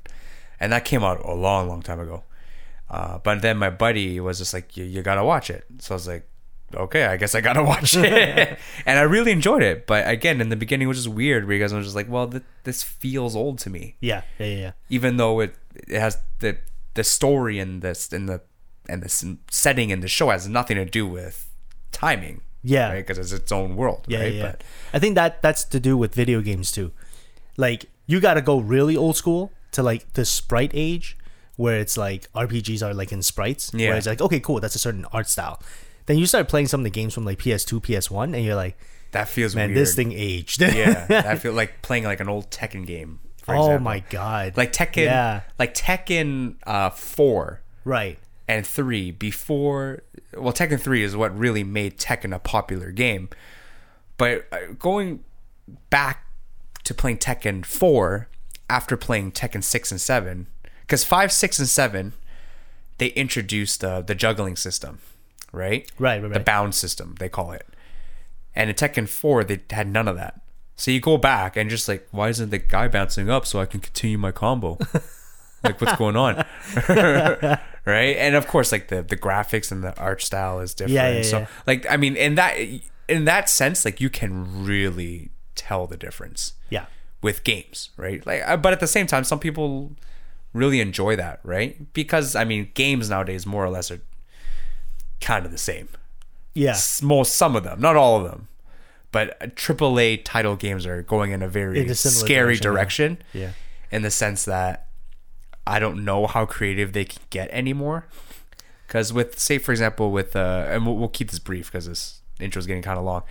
and 0.60 0.72
that 0.72 0.84
came 0.84 1.02
out 1.04 1.18
a 1.24 1.34
long 1.34 1.68
long 1.68 1.82
time 1.82 2.00
ago 2.00 2.22
uh, 2.90 3.18
but 3.18 3.42
then 3.42 3.56
my 3.58 3.70
buddy 3.70 4.20
was 4.20 4.38
just 4.38 4.52
like 4.54 4.76
you, 4.76 4.84
you 4.84 5.02
gotta 5.02 5.24
watch 5.24 5.50
it 5.50 5.64
so 5.78 5.94
i 5.94 5.96
was 5.96 6.06
like 6.08 6.28
okay 6.76 7.04
i 7.06 7.16
guess 7.16 7.34
i 7.34 7.40
gotta 7.40 7.62
watch 7.62 7.96
it 7.96 8.58
and 8.86 8.98
i 8.98 9.02
really 9.02 9.30
enjoyed 9.32 9.62
it 9.62 9.86
but 9.86 10.08
again 10.08 10.40
in 10.40 10.48
the 10.48 10.56
beginning 10.56 10.86
it 10.86 10.88
was 10.88 10.98
just 11.04 11.08
weird 11.14 11.46
because 11.46 11.72
i 11.72 11.76
was 11.76 11.86
just 11.86 11.96
like 11.96 12.08
well 12.08 12.28
th- 12.28 12.42
this 12.64 12.82
feels 12.82 13.34
old 13.36 13.58
to 13.58 13.70
me 13.70 13.96
Yeah, 14.00 14.22
yeah, 14.38 14.46
yeah, 14.46 14.56
yeah. 14.56 14.72
even 14.88 15.16
though 15.16 15.40
it 15.40 15.54
it 15.88 16.00
has 16.00 16.18
the 16.40 16.56
the 16.94 17.04
story 17.04 17.58
and 17.58 17.82
this 17.82 18.12
and 18.12 18.28
the 18.28 18.40
and 18.88 19.02
the 19.02 19.36
setting 19.50 19.90
in 19.90 20.00
the 20.00 20.08
show 20.08 20.30
has 20.30 20.46
nothing 20.48 20.76
to 20.76 20.84
do 20.84 21.06
with 21.06 21.48
timing 21.92 22.42
Yeah. 22.62 22.88
right 22.92 23.06
because 23.06 23.18
it's 23.18 23.32
its 23.32 23.52
own 23.52 23.76
world 23.76 24.04
Yeah, 24.08 24.20
right 24.20 24.32
yeah, 24.32 24.42
yeah. 24.42 24.50
but 24.52 24.64
I 24.92 24.98
think 24.98 25.14
that 25.16 25.42
that's 25.42 25.64
to 25.64 25.80
do 25.80 25.96
with 25.96 26.14
video 26.14 26.40
games 26.40 26.70
too. 26.70 26.92
Like 27.56 27.86
you 28.06 28.20
got 28.20 28.34
to 28.34 28.42
go 28.42 28.58
really 28.60 28.96
old 28.96 29.16
school 29.16 29.50
to 29.72 29.82
like 29.82 30.12
the 30.14 30.24
sprite 30.24 30.70
age, 30.74 31.16
where 31.56 31.78
it's 31.80 31.96
like 31.96 32.30
RPGs 32.32 32.82
are 32.86 32.92
like 32.94 33.10
in 33.12 33.22
sprites. 33.22 33.70
Yeah. 33.74 33.88
Where 33.90 33.98
it's 33.98 34.06
like 34.06 34.20
okay, 34.20 34.40
cool, 34.40 34.60
that's 34.60 34.74
a 34.74 34.78
certain 34.78 35.04
art 35.12 35.28
style. 35.28 35.60
Then 36.06 36.18
you 36.18 36.26
start 36.26 36.48
playing 36.48 36.68
some 36.68 36.80
of 36.80 36.84
the 36.84 36.90
games 36.90 37.14
from 37.14 37.24
like 37.24 37.38
PS2, 37.38 37.80
PS1, 37.82 38.34
and 38.34 38.44
you're 38.44 38.54
like, 38.54 38.76
that 39.12 39.28
feels 39.28 39.54
man, 39.54 39.68
weird 39.70 39.78
this 39.78 39.94
thing 39.94 40.12
aged. 40.12 40.60
yeah, 40.60 41.06
I 41.26 41.36
feel 41.38 41.52
like 41.52 41.82
playing 41.82 42.04
like 42.04 42.20
an 42.20 42.28
old 42.28 42.50
Tekken 42.50 42.86
game. 42.86 43.20
For 43.42 43.54
oh 43.54 43.58
example. 43.60 43.84
my 43.84 43.98
god. 44.10 44.56
Like 44.56 44.72
Tekken, 44.72 45.04
Yeah. 45.04 45.42
like 45.58 45.74
Tekken 45.74 46.56
uh, 46.66 46.90
four 46.90 47.62
right. 47.84 48.18
and 48.48 48.66
three 48.66 49.10
before. 49.10 50.02
Well, 50.34 50.52
Tekken 50.52 50.80
three 50.80 51.02
is 51.02 51.14
what 51.14 51.36
really 51.38 51.62
made 51.62 51.98
Tekken 51.98 52.34
a 52.34 52.38
popular 52.38 52.90
game. 52.90 53.28
But 54.16 54.46
uh, 54.52 54.72
going 54.78 55.24
back 55.90 56.26
to 56.84 56.94
playing 56.94 57.18
Tekken 57.18 57.64
four 57.64 58.28
after 58.68 58.96
playing 58.96 59.32
Tekken 59.32 59.62
six 59.62 59.90
and 59.90 60.00
seven, 60.00 60.46
because 60.80 61.04
five, 61.04 61.30
six, 61.32 61.58
and 61.58 61.68
seven, 61.68 62.14
they 62.98 63.08
introduced 63.08 63.84
uh, 63.84 64.00
the 64.00 64.14
juggling 64.14 64.56
system, 64.56 64.98
right? 65.54 65.90
Right, 65.98 66.22
right, 66.22 66.32
The 66.32 66.40
bound 66.40 66.74
system 66.74 67.14
they 67.18 67.28
call 67.28 67.52
it. 67.52 67.66
And 68.54 68.70
in 68.70 68.76
Tekken 68.76 69.08
4, 69.08 69.44
they 69.44 69.60
had 69.70 69.88
none 69.88 70.06
of 70.08 70.16
that. 70.16 70.40
So 70.76 70.90
you 70.90 71.00
go 71.00 71.16
back 71.18 71.56
and 71.56 71.68
just 71.70 71.88
like, 71.88 72.06
why 72.10 72.28
isn't 72.28 72.50
the 72.50 72.58
guy 72.58 72.88
bouncing 72.88 73.30
up 73.30 73.46
so 73.46 73.60
I 73.60 73.66
can 73.66 73.80
continue 73.80 74.18
my 74.18 74.32
combo? 74.32 74.78
like, 75.64 75.80
what's 75.80 75.96
going 75.96 76.16
on? 76.16 76.44
right? 77.86 78.16
And 78.16 78.34
of 78.34 78.46
course, 78.46 78.72
like 78.72 78.88
the 78.88 79.02
the 79.02 79.16
graphics 79.16 79.70
and 79.72 79.82
the 79.84 79.96
art 79.98 80.22
style 80.22 80.60
is 80.60 80.74
different. 80.74 80.94
Yeah, 80.94 81.10
yeah, 81.16 81.22
so, 81.22 81.38
yeah. 81.40 81.46
like, 81.66 81.86
I 81.90 81.96
mean, 81.96 82.16
in 82.16 82.34
that 82.36 82.56
in 83.08 83.24
that 83.24 83.48
sense, 83.48 83.84
like 83.84 84.00
you 84.00 84.10
can 84.10 84.64
really 84.64 85.30
tell 85.54 85.86
the 85.86 85.96
difference 85.96 86.54
Yeah. 86.70 86.86
with 87.22 87.44
games, 87.44 87.90
right? 87.96 88.24
Like, 88.26 88.42
uh, 88.46 88.56
but 88.56 88.72
at 88.72 88.80
the 88.80 88.86
same 88.88 89.06
time, 89.06 89.24
some 89.24 89.38
people 89.38 89.92
really 90.52 90.80
enjoy 90.80 91.14
that, 91.16 91.40
right? 91.44 91.92
Because 91.92 92.34
I 92.34 92.44
mean, 92.44 92.70
games 92.74 93.10
nowadays 93.10 93.46
more 93.46 93.64
or 93.64 93.70
less 93.70 93.90
are 93.90 94.00
kind 95.20 95.44
of 95.44 95.52
the 95.52 95.58
same. 95.58 95.88
Yeah. 96.54 96.76
Most 97.02 97.36
some 97.36 97.56
of 97.56 97.64
them, 97.64 97.80
not 97.80 97.96
all 97.96 98.16
of 98.16 98.30
them, 98.30 98.48
but 99.10 99.36
uh, 99.42 99.46
AAA 99.46 100.24
title 100.24 100.56
games 100.56 100.86
are 100.86 101.02
going 101.02 101.32
in 101.32 101.42
a 101.42 101.48
very 101.48 101.80
In 101.80 101.90
a 101.90 101.94
scary 101.94 102.56
direction, 102.56 103.16
direction. 103.16 103.18
Yeah. 103.32 103.50
In 103.90 104.02
the 104.02 104.10
sense 104.10 104.44
that 104.44 104.88
I 105.66 105.78
don't 105.78 106.04
know 106.04 106.26
how 106.26 106.46
creative 106.46 106.92
they 106.92 107.04
can 107.04 107.22
get 107.30 107.48
anymore. 107.50 108.06
Because 108.86 109.12
with, 109.12 109.38
say, 109.38 109.58
for 109.58 109.72
example, 109.72 110.12
with 110.12 110.36
uh, 110.36 110.66
and 110.68 110.86
we'll, 110.86 110.96
we'll 110.96 111.08
keep 111.08 111.30
this 111.30 111.38
brief 111.38 111.70
because 111.70 111.86
this 111.86 112.20
intro 112.38 112.60
is 112.60 112.66
getting 112.66 112.82
kind 112.82 112.98
of 112.98 113.04
long. 113.04 113.22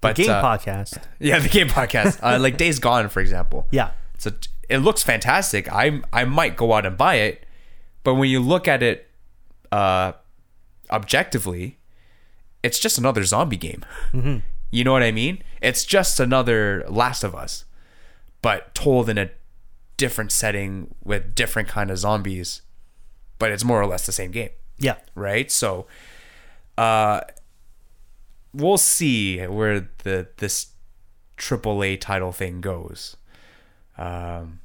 But 0.00 0.16
Game 0.16 0.30
uh, 0.30 0.42
podcast. 0.42 0.98
yeah, 1.18 1.38
the 1.38 1.48
game 1.48 1.68
podcast, 1.68 2.18
uh, 2.22 2.38
like 2.38 2.56
Days 2.58 2.78
Gone, 2.78 3.08
for 3.08 3.20
example. 3.20 3.66
Yeah. 3.70 3.92
So 4.18 4.32
it 4.68 4.78
looks 4.78 5.02
fantastic. 5.02 5.72
I 5.72 6.02
I 6.12 6.24
might 6.24 6.56
go 6.56 6.72
out 6.74 6.84
and 6.84 6.96
buy 6.96 7.16
it, 7.16 7.46
but 8.02 8.14
when 8.14 8.28
you 8.28 8.40
look 8.40 8.68
at 8.68 8.82
it 8.82 9.08
uh, 9.72 10.12
objectively, 10.90 11.78
it's 12.62 12.78
just 12.78 12.98
another 12.98 13.24
zombie 13.24 13.56
game. 13.56 13.84
You 14.70 14.84
know 14.84 14.92
what 14.92 15.02
I 15.02 15.12
mean? 15.12 15.42
It's 15.62 15.84
just 15.84 16.18
another 16.20 16.84
Last 16.88 17.22
of 17.24 17.34
Us, 17.34 17.64
but 18.42 18.74
told 18.74 19.08
in 19.08 19.16
a 19.18 19.30
different 19.96 20.32
setting 20.32 20.94
with 21.04 21.34
different 21.34 21.68
kind 21.68 21.90
of 21.90 21.98
zombies. 21.98 22.62
But 23.38 23.52
it's 23.52 23.64
more 23.64 23.80
or 23.80 23.86
less 23.86 24.06
the 24.06 24.12
same 24.12 24.30
game 24.30 24.50
Yeah. 24.78 24.96
right? 25.14 25.50
So, 25.50 25.86
uh, 26.78 27.20
we'll 28.52 28.78
see 28.78 29.44
where 29.46 29.88
the 30.04 30.28
this 30.38 30.68
AAA 31.36 32.00
title 32.00 32.32
thing 32.32 32.60
goes. 32.60 33.16
Um, 33.98 34.60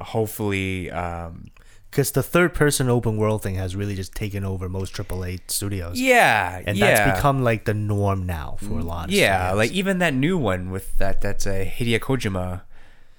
hopefully, 0.00 0.90
um, 0.90 1.50
Because 1.92 2.12
the 2.12 2.22
third 2.22 2.54
person 2.54 2.88
open 2.88 3.18
world 3.18 3.42
thing 3.42 3.56
has 3.56 3.76
really 3.76 3.94
just 3.94 4.14
taken 4.14 4.44
over 4.46 4.66
most 4.66 4.94
AAA 4.94 5.40
studios. 5.48 6.00
yeah, 6.00 6.60
And 6.66 6.76
yeah, 6.78 6.86
that's 7.04 7.16
become 7.18 7.44
like 7.44 7.66
the 7.66 7.74
norm 7.74 8.24
now 8.24 8.56
for 8.60 8.78
a 8.78 8.82
lot 8.82 9.08
of 9.08 9.14
yeah, 9.14 9.48
studios. 9.50 9.58
like 9.58 9.70
even 9.72 9.98
that 9.98 10.14
new 10.14 10.38
one 10.38 10.70
with 10.70 10.96
that 10.96 11.20
that's 11.20 11.46
a 11.46 11.70
Hideo 11.70 11.98
Kojima 12.00 12.62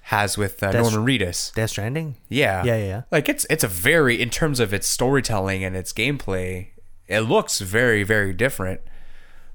has 0.08 0.36
with 0.36 0.60
uh, 0.62 0.72
Death- 0.72 0.82
Norman 0.92 1.06
Reedus. 1.06 1.54
Death 1.54 1.70
Stranding. 1.70 2.16
Yeah. 2.28 2.64
Yeah, 2.64 2.76
yeah, 2.76 2.84
yeah. 2.84 3.02
Like 3.12 3.28
it's 3.28 3.46
it's 3.48 3.62
a 3.64 3.68
very 3.68 4.20
in 4.20 4.28
terms 4.30 4.58
of 4.58 4.74
its 4.74 4.88
storytelling 4.88 5.62
and 5.62 5.76
its 5.76 5.92
gameplay, 5.92 6.70
it 7.06 7.20
looks 7.20 7.60
very 7.60 8.02
very 8.02 8.32
different. 8.34 8.80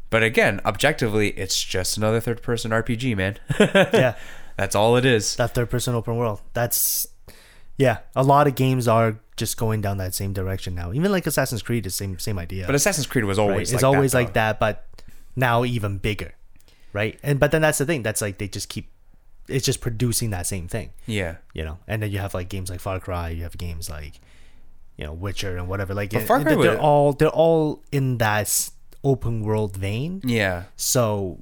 But 0.09 0.23
again, 0.23 0.59
objectively, 0.65 1.31
it's 1.37 1.61
just 1.61 1.97
another 1.97 2.19
third 2.21 2.41
person 2.41 2.71
RPG, 2.71 3.15
man. 3.17 3.37
Yeah, 3.93 4.15
That's 4.57 4.75
all 4.75 4.95
it 4.95 5.05
is. 5.05 5.35
that 5.35 5.53
third 5.53 5.69
person 5.69 5.93
open 5.93 6.15
world. 6.17 6.41
That's 6.53 7.05
yeah. 7.79 7.97
A 8.15 8.21
lot 8.23 8.45
of 8.45 8.53
games 8.53 8.87
are 8.87 9.17
just 9.37 9.57
going 9.57 9.79
down 9.81 9.97
that 9.97 10.13
same 10.13 10.33
direction 10.33 10.75
now. 10.75 10.93
Even 10.93 11.11
like 11.11 11.25
Assassin's 11.25 11.63
Creed 11.63 11.85
is 11.87 11.93
the 11.93 11.97
same 12.03 12.19
same 12.19 12.37
idea. 12.37 12.65
But 12.67 12.75
Assassin's 12.75 13.07
Creed 13.07 13.25
was 13.25 13.39
always 13.39 13.49
right? 13.49 13.55
always 13.55 13.73
it's 13.73 13.83
like 13.83 13.95
always 13.95 14.11
that, 14.11 14.17
like 14.19 14.33
that, 14.33 14.59
but 14.59 15.03
now 15.35 15.63
even 15.65 15.97
bigger, 15.97 16.33
right? 16.93 17.17
And 17.23 17.39
but 17.39 17.49
then 17.51 17.61
that's 17.63 17.79
the 17.79 17.85
thing. 17.87 18.03
That's 18.03 18.21
like 18.21 18.37
they 18.37 18.47
just 18.47 18.69
keep. 18.69 18.91
It's 19.47 19.65
just 19.65 19.81
producing 19.81 20.29
that 20.29 20.45
same 20.45 20.67
thing. 20.67 20.91
Yeah. 21.07 21.37
you 21.55 21.63
know 21.65 21.79
and 21.87 22.03
then 22.03 22.11
you 22.11 22.19
have 22.19 22.35
like 22.35 22.49
games 22.49 22.69
like 22.69 22.79
far 22.79 22.99
cry 22.99 23.29
you 23.29 23.41
have 23.41 23.57
games 23.57 23.89
like 23.89 24.19
you 24.95 25.05
know 25.05 25.13
witcher 25.13 25.57
and 25.57 25.67
whatever 25.67 25.95
like 25.95 26.11
But 26.11 26.21
it- 26.21 26.27
Far 26.27 26.41
Cry 26.43 26.49
they're, 26.53 26.57
would- 26.57 26.77
all 26.77 27.13
they're 27.13 27.29
all 27.45 27.81
in 27.91 28.19
that 28.19 28.69
open 29.03 29.41
world 29.41 29.75
vein 29.75 30.21
Yeah. 30.23 30.65
so 30.75 31.41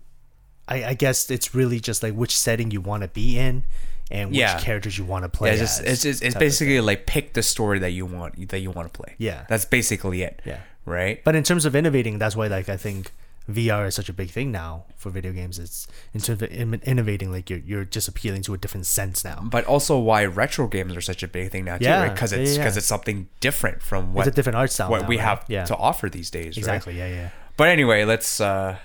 I, 0.70 0.78
I 0.86 0.94
guess 0.94 1.30
it's 1.30 1.54
really 1.54 1.80
just 1.82 2.02
like 2.02 2.14
which 2.14 2.38
setting 2.38 2.72
you 2.72 2.80
want 2.80 3.02
to 3.04 3.10
be 3.10 3.38
in 3.38 3.64
and 4.12 4.30
which 4.30 4.40
Yeah. 4.40 4.60
characters 4.60 4.98
you 4.98 5.06
want 5.06 5.24
to 5.24 5.30
play 5.30 5.50
Yeah, 5.56 5.64
it's 5.64 5.78
just, 5.78 5.82
it's 5.88 6.02
just, 6.04 6.24
it's 6.24 6.36
basically 6.36 6.80
like 6.82 7.06
pick 7.06 7.34
the 7.34 7.44
story 7.44 7.80
that 7.80 7.92
you 7.92 8.06
want 8.06 8.50
that 8.50 8.60
you 8.60 8.72
want 8.72 8.92
to 8.92 8.98
play. 9.02 9.16
Yeah. 9.18 9.46
That's 9.50 9.66
basically 9.66 10.22
it. 10.24 10.42
Yeah. 10.46 10.60
Right? 10.86 11.22
but 11.26 11.36
in 11.36 11.44
terms 11.44 11.66
of 11.66 11.76
innovating 11.76 12.18
that's 12.18 12.34
why 12.38 12.48
like 12.48 12.70
i 12.70 12.78
think 12.78 13.12
vr 13.52 13.88
is 13.88 13.94
such 13.96 14.08
a 14.08 14.14
big 14.14 14.30
thing 14.30 14.54
now 14.54 14.86
for 14.96 15.10
video 15.10 15.34
games 15.34 15.60
it's 15.60 15.86
in 16.14 16.22
terms 16.22 16.42
of 16.42 16.50
in- 16.50 16.82
innovating 16.86 17.30
like 17.30 17.50
you're, 17.50 17.60
you're 17.60 17.84
just 17.84 18.08
appealing 18.08 18.42
to 18.44 18.54
a 18.54 18.58
different 18.58 18.86
sense 18.86 19.26
now 19.26 19.40
but 19.44 19.66
also 19.66 19.98
why 20.00 20.24
retro 20.24 20.66
games 20.68 20.96
are 20.96 21.02
such 21.02 21.24
a 21.24 21.28
big 21.28 21.52
thing 21.52 21.66
now 21.66 21.78
too, 21.78 21.84
Yeah, 21.84 22.04
right? 22.04 22.14
Because 22.14 22.32
it's 22.32 22.56
because 22.58 22.76
yeah. 22.76 22.80
it's 22.80 22.88
something 22.88 23.28
different 23.42 23.82
from 23.82 24.14
what 24.14 24.28
it's 24.28 24.34
a 24.34 24.36
different 24.38 24.56
art 24.56 24.72
style 24.72 24.90
what 24.90 25.02
now, 25.02 25.08
we 25.10 25.18
right? 25.18 25.26
have 25.26 25.44
yeah 25.50 25.66
to 25.66 25.76
offer 25.76 26.10
these 26.10 26.30
days. 26.30 26.58
exactly 26.58 26.94
Right? 26.94 27.10
yeah 27.10 27.16
yeah 27.16 27.30
But 27.58 27.68
anyway, 27.70 28.06
let's. 28.06 28.40
uh 28.40 28.78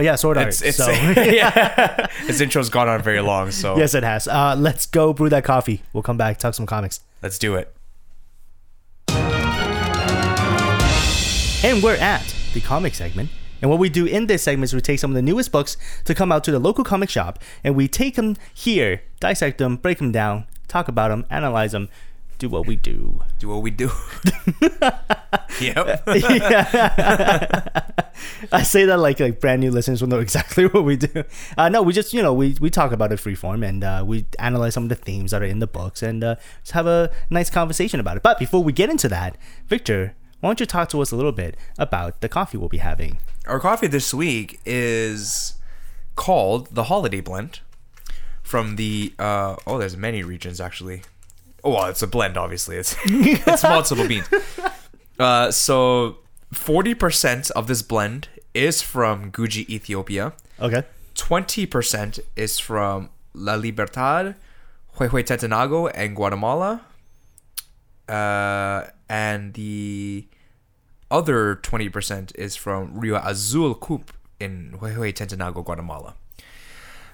but 0.00 0.06
yeah 0.06 0.14
sword 0.14 0.38
art 0.38 0.48
It's 0.48 0.62
it's 0.62 0.78
so 0.78 0.90
yeah. 1.20 2.06
This 2.26 2.40
intro's 2.40 2.70
gone 2.70 2.88
on 2.88 3.02
very 3.02 3.20
long, 3.20 3.50
so 3.50 3.76
Yes, 3.76 3.94
it 3.94 4.02
has. 4.02 4.26
Uh, 4.26 4.56
let's 4.58 4.86
go 4.86 5.12
brew 5.12 5.28
that 5.28 5.44
coffee. 5.44 5.82
We'll 5.92 6.02
come 6.02 6.16
back, 6.16 6.38
talk 6.38 6.54
some 6.54 6.64
comics. 6.64 7.00
let's 7.20 7.38
do 7.38 7.54
it. 7.56 7.74
And 11.62 11.82
we're 11.82 11.96
at 11.96 12.34
the 12.54 12.62
comic 12.62 12.94
segment. 12.94 13.28
And 13.60 13.68
what 13.70 13.78
we 13.78 13.90
do 13.90 14.06
in 14.06 14.26
this 14.26 14.42
segment 14.42 14.64
is 14.70 14.74
we 14.74 14.80
take 14.80 14.98
some 14.98 15.10
of 15.10 15.16
the 15.16 15.20
newest 15.20 15.52
books 15.52 15.76
to 16.06 16.14
come 16.14 16.32
out 16.32 16.44
to 16.44 16.50
the 16.50 16.58
local 16.58 16.82
comic 16.82 17.10
shop 17.10 17.38
and 17.62 17.76
we 17.76 17.86
take 17.86 18.14
them 18.16 18.38
here, 18.54 19.02
dissect 19.20 19.58
them, 19.58 19.76
break 19.76 19.98
them 19.98 20.12
down, 20.12 20.46
talk 20.66 20.88
about 20.88 21.08
them, 21.08 21.26
analyze 21.28 21.72
them, 21.72 21.90
do 22.38 22.48
what 22.48 22.66
we 22.66 22.74
do. 22.74 23.20
Do 23.38 23.50
what 23.50 23.60
we 23.60 23.70
do. 23.70 23.90
yep. 25.60 26.02
I 28.52 28.62
say 28.62 28.84
that 28.84 28.98
like 28.98 29.20
like 29.20 29.40
brand 29.40 29.60
new 29.60 29.70
listeners 29.70 30.00
will 30.00 30.08
know 30.08 30.20
exactly 30.20 30.66
what 30.68 30.84
we 30.84 30.96
do. 30.96 31.24
Uh, 31.56 31.68
no, 31.68 31.82
we 31.82 31.92
just 31.92 32.12
you 32.12 32.22
know 32.22 32.34
we, 32.34 32.56
we 32.60 32.70
talk 32.70 32.92
about 32.92 33.12
it 33.12 33.18
freeform 33.18 33.66
and 33.66 33.84
uh, 33.84 34.02
we 34.06 34.26
analyze 34.38 34.74
some 34.74 34.84
of 34.84 34.88
the 34.88 34.94
themes 34.94 35.30
that 35.30 35.42
are 35.42 35.46
in 35.46 35.58
the 35.58 35.66
books 35.66 36.02
and 36.02 36.24
uh, 36.24 36.36
just 36.60 36.72
have 36.72 36.86
a 36.86 37.10
nice 37.30 37.50
conversation 37.50 38.00
about 38.00 38.16
it. 38.16 38.22
But 38.22 38.38
before 38.38 38.62
we 38.62 38.72
get 38.72 38.90
into 38.90 39.08
that, 39.08 39.36
Victor, 39.66 40.14
why 40.40 40.48
don't 40.48 40.60
you 40.60 40.66
talk 40.66 40.88
to 40.90 41.00
us 41.00 41.12
a 41.12 41.16
little 41.16 41.32
bit 41.32 41.56
about 41.78 42.20
the 42.20 42.28
coffee 42.28 42.58
we'll 42.58 42.68
be 42.68 42.78
having? 42.78 43.18
Our 43.46 43.60
coffee 43.60 43.86
this 43.86 44.12
week 44.12 44.60
is 44.64 45.54
called 46.16 46.74
the 46.74 46.84
Holiday 46.84 47.20
Blend 47.20 47.60
from 48.42 48.76
the 48.76 49.14
uh 49.18 49.54
oh 49.66 49.78
there's 49.78 49.96
many 49.96 50.22
regions 50.22 50.60
actually. 50.60 51.02
Oh 51.62 51.70
well, 51.70 51.86
it's 51.86 52.02
a 52.02 52.06
blend 52.06 52.36
obviously. 52.36 52.76
It's 52.76 52.96
it's 53.04 53.62
multiple 53.62 54.08
beans. 54.08 54.26
Uh 55.20 55.50
so 55.52 56.16
40% 56.54 57.50
of 57.52 57.66
this 57.66 57.82
blend 57.82 58.28
is 58.54 58.82
from 58.82 59.30
Guji, 59.30 59.68
Ethiopia. 59.68 60.32
Okay. 60.60 60.82
20% 61.14 62.20
is 62.36 62.58
from 62.58 63.10
La 63.34 63.54
Libertad, 63.54 64.34
Huehuetenango, 64.96 65.90
and 65.94 66.16
Guatemala. 66.16 66.82
Uh, 68.08 68.86
and 69.08 69.54
the 69.54 70.26
other 71.10 71.56
20% 71.56 72.34
is 72.34 72.56
from 72.56 72.98
Rio 72.98 73.16
Azul 73.16 73.74
Coupe 73.74 74.12
in 74.40 74.76
Huehuetenango, 74.80 75.64
Guatemala. 75.64 76.14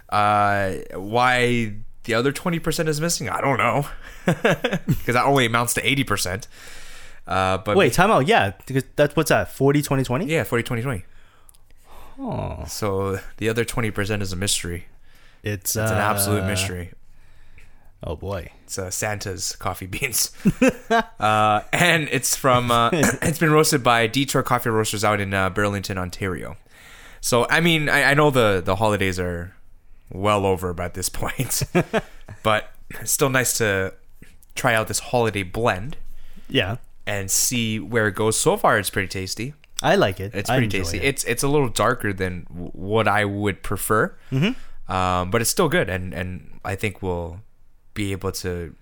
Uh, 0.08 0.74
why 0.94 1.74
the 2.04 2.14
other 2.14 2.32
20% 2.32 2.88
is 2.88 3.00
missing, 3.00 3.28
I 3.28 3.40
don't 3.40 3.58
know. 3.58 3.86
Because 4.26 5.14
that 5.14 5.24
only 5.24 5.46
amounts 5.46 5.74
to 5.74 5.82
80%. 5.82 6.46
Uh, 7.26 7.58
but 7.58 7.76
Wait, 7.76 7.92
time 7.92 8.10
out. 8.10 8.26
Yeah, 8.26 8.52
because 8.66 8.84
that's 8.94 9.16
what's 9.16 9.30
that? 9.30 9.50
40, 9.50 9.82
20, 9.82 10.04
20? 10.04 10.26
yeah, 10.26 10.44
40 10.44 10.62
20 10.62 10.82
20. 10.82 11.04
Oh, 12.18 12.64
So 12.66 13.18
the 13.36 13.48
other 13.48 13.64
20% 13.64 14.22
is 14.22 14.32
a 14.32 14.36
mystery. 14.36 14.86
it's, 15.42 15.76
It's 15.76 15.90
an 15.90 15.98
absolute 15.98 16.42
uh, 16.42 16.46
mystery. 16.46 16.92
Oh 18.02 18.14
boy. 18.16 18.50
It's 18.64 18.78
uh, 18.78 18.90
Santa's 18.90 19.56
coffee 19.56 19.86
beans, 19.86 20.30
uh, 21.20 21.60
and 21.72 22.08
it's 22.10 22.36
from. 22.36 22.70
Uh, 22.70 22.90
it's 22.92 23.38
been 23.38 23.50
roasted 23.50 23.82
by 23.82 24.06
Detour 24.06 24.42
Coffee 24.42 24.70
Roasters 24.70 25.04
out 25.04 25.20
in 25.20 25.32
uh, 25.32 25.50
Burlington, 25.50 25.96
Ontario. 25.98 26.56
So 27.20 27.46
I 27.48 27.60
mean, 27.60 27.88
I, 27.88 28.10
I 28.10 28.14
know 28.14 28.30
the 28.30 28.62
the 28.64 28.76
holidays 28.76 29.18
are 29.18 29.54
well 30.12 30.44
over 30.46 30.72
by 30.74 30.88
this 30.88 31.08
point, 31.22 31.62
but 32.42 32.70
it's 32.90 33.12
still 33.12 33.30
nice 33.30 33.56
to 33.58 33.94
try 34.54 34.74
out 34.74 34.88
this 34.88 34.98
holiday 34.98 35.42
blend 35.42 35.96
Yeah, 36.48 36.76
and 37.06 37.30
see 37.30 37.78
where 37.78 38.08
it 38.08 38.14
goes. 38.14 38.38
So 38.38 38.56
far, 38.56 38.78
it's 38.78 38.90
pretty 38.90 39.08
tasty. 39.08 39.54
I 39.82 39.96
like 39.96 40.20
it. 40.20 40.34
It's 40.34 40.50
pretty 40.50 40.68
tasty. 40.68 40.98
It. 40.98 41.04
It's 41.04 41.24
it's 41.24 41.42
a 41.42 41.48
little 41.48 41.68
darker 41.68 42.12
than 42.12 42.46
w- 42.50 42.70
what 42.72 43.06
I 43.06 43.24
would 43.24 43.62
prefer, 43.62 44.16
mm-hmm. 44.32 44.92
um, 44.92 45.30
but 45.30 45.40
it's 45.40 45.50
still 45.50 45.68
good, 45.68 45.90
and 45.90 46.14
and 46.14 46.60
I 46.64 46.74
think 46.74 47.02
we'll 47.02 47.40
be 47.94 48.12
able 48.12 48.32
to 48.32 48.74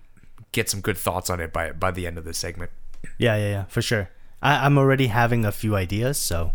get 0.51 0.69
some 0.69 0.81
good 0.81 0.97
thoughts 0.97 1.29
on 1.29 1.39
it 1.39 1.51
by 1.51 1.71
by 1.73 1.91
the 1.91 2.07
end 2.07 2.17
of 2.17 2.23
this 2.23 2.37
segment. 2.37 2.71
Yeah, 3.17 3.35
yeah, 3.35 3.49
yeah, 3.49 3.63
for 3.65 3.81
sure. 3.81 4.09
I, 4.41 4.65
I'm 4.65 4.77
already 4.77 5.07
having 5.07 5.45
a 5.45 5.51
few 5.51 5.75
ideas, 5.75 6.17
so 6.17 6.53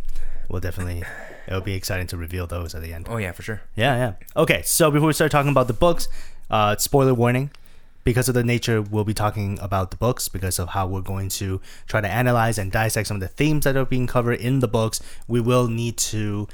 we'll 0.48 0.60
definitely. 0.60 1.04
It'll 1.46 1.60
be 1.60 1.74
exciting 1.74 2.06
to 2.08 2.16
reveal 2.16 2.46
those 2.46 2.74
at 2.74 2.82
the 2.82 2.94
end. 2.94 3.06
Oh 3.10 3.16
yeah, 3.16 3.32
for 3.32 3.42
sure. 3.42 3.60
Yeah, 3.74 3.96
yeah. 3.96 4.12
Okay, 4.36 4.62
so 4.62 4.90
before 4.90 5.08
we 5.08 5.12
start 5.12 5.32
talking 5.32 5.50
about 5.50 5.66
the 5.66 5.74
books, 5.74 6.08
uh, 6.48 6.76
spoiler 6.76 7.12
warning. 7.12 7.50
Because 8.02 8.28
of 8.28 8.34
the 8.34 8.44
nature, 8.44 8.80
we'll 8.80 9.04
be 9.04 9.14
talking 9.14 9.58
about 9.60 9.90
the 9.90 9.96
books 9.96 10.28
because 10.28 10.58
of 10.58 10.70
how 10.70 10.86
we're 10.86 11.02
going 11.02 11.28
to 11.30 11.60
try 11.86 12.00
to 12.00 12.08
analyze 12.08 12.56
and 12.58 12.72
dissect 12.72 13.08
some 13.08 13.16
of 13.16 13.20
the 13.20 13.28
themes 13.28 13.64
that 13.64 13.76
are 13.76 13.84
being 13.84 14.06
covered 14.06 14.40
in 14.40 14.60
the 14.60 14.68
books. 14.68 15.02
We 15.28 15.40
will 15.40 15.68
need 15.68 15.96
to 15.98 16.48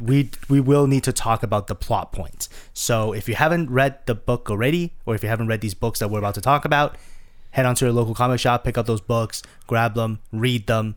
we 0.00 0.30
we 0.48 0.60
will 0.60 0.86
need 0.86 1.04
to 1.04 1.12
talk 1.12 1.42
about 1.42 1.66
the 1.66 1.74
plot 1.74 2.12
points. 2.12 2.48
So 2.72 3.12
if 3.12 3.28
you 3.28 3.34
haven't 3.34 3.70
read 3.70 3.98
the 4.06 4.14
book 4.14 4.50
already, 4.50 4.94
or 5.06 5.14
if 5.14 5.22
you 5.22 5.28
haven't 5.28 5.48
read 5.48 5.60
these 5.60 5.74
books 5.74 5.98
that 6.00 6.10
we're 6.10 6.18
about 6.18 6.34
to 6.34 6.40
talk 6.40 6.64
about, 6.64 6.96
head 7.50 7.66
on 7.66 7.74
to 7.76 7.84
your 7.84 7.92
local 7.92 8.14
comic 8.14 8.40
shop, 8.40 8.64
pick 8.64 8.78
up 8.78 8.86
those 8.86 9.00
books, 9.00 9.42
grab 9.66 9.94
them, 9.94 10.20
read 10.32 10.66
them, 10.66 10.96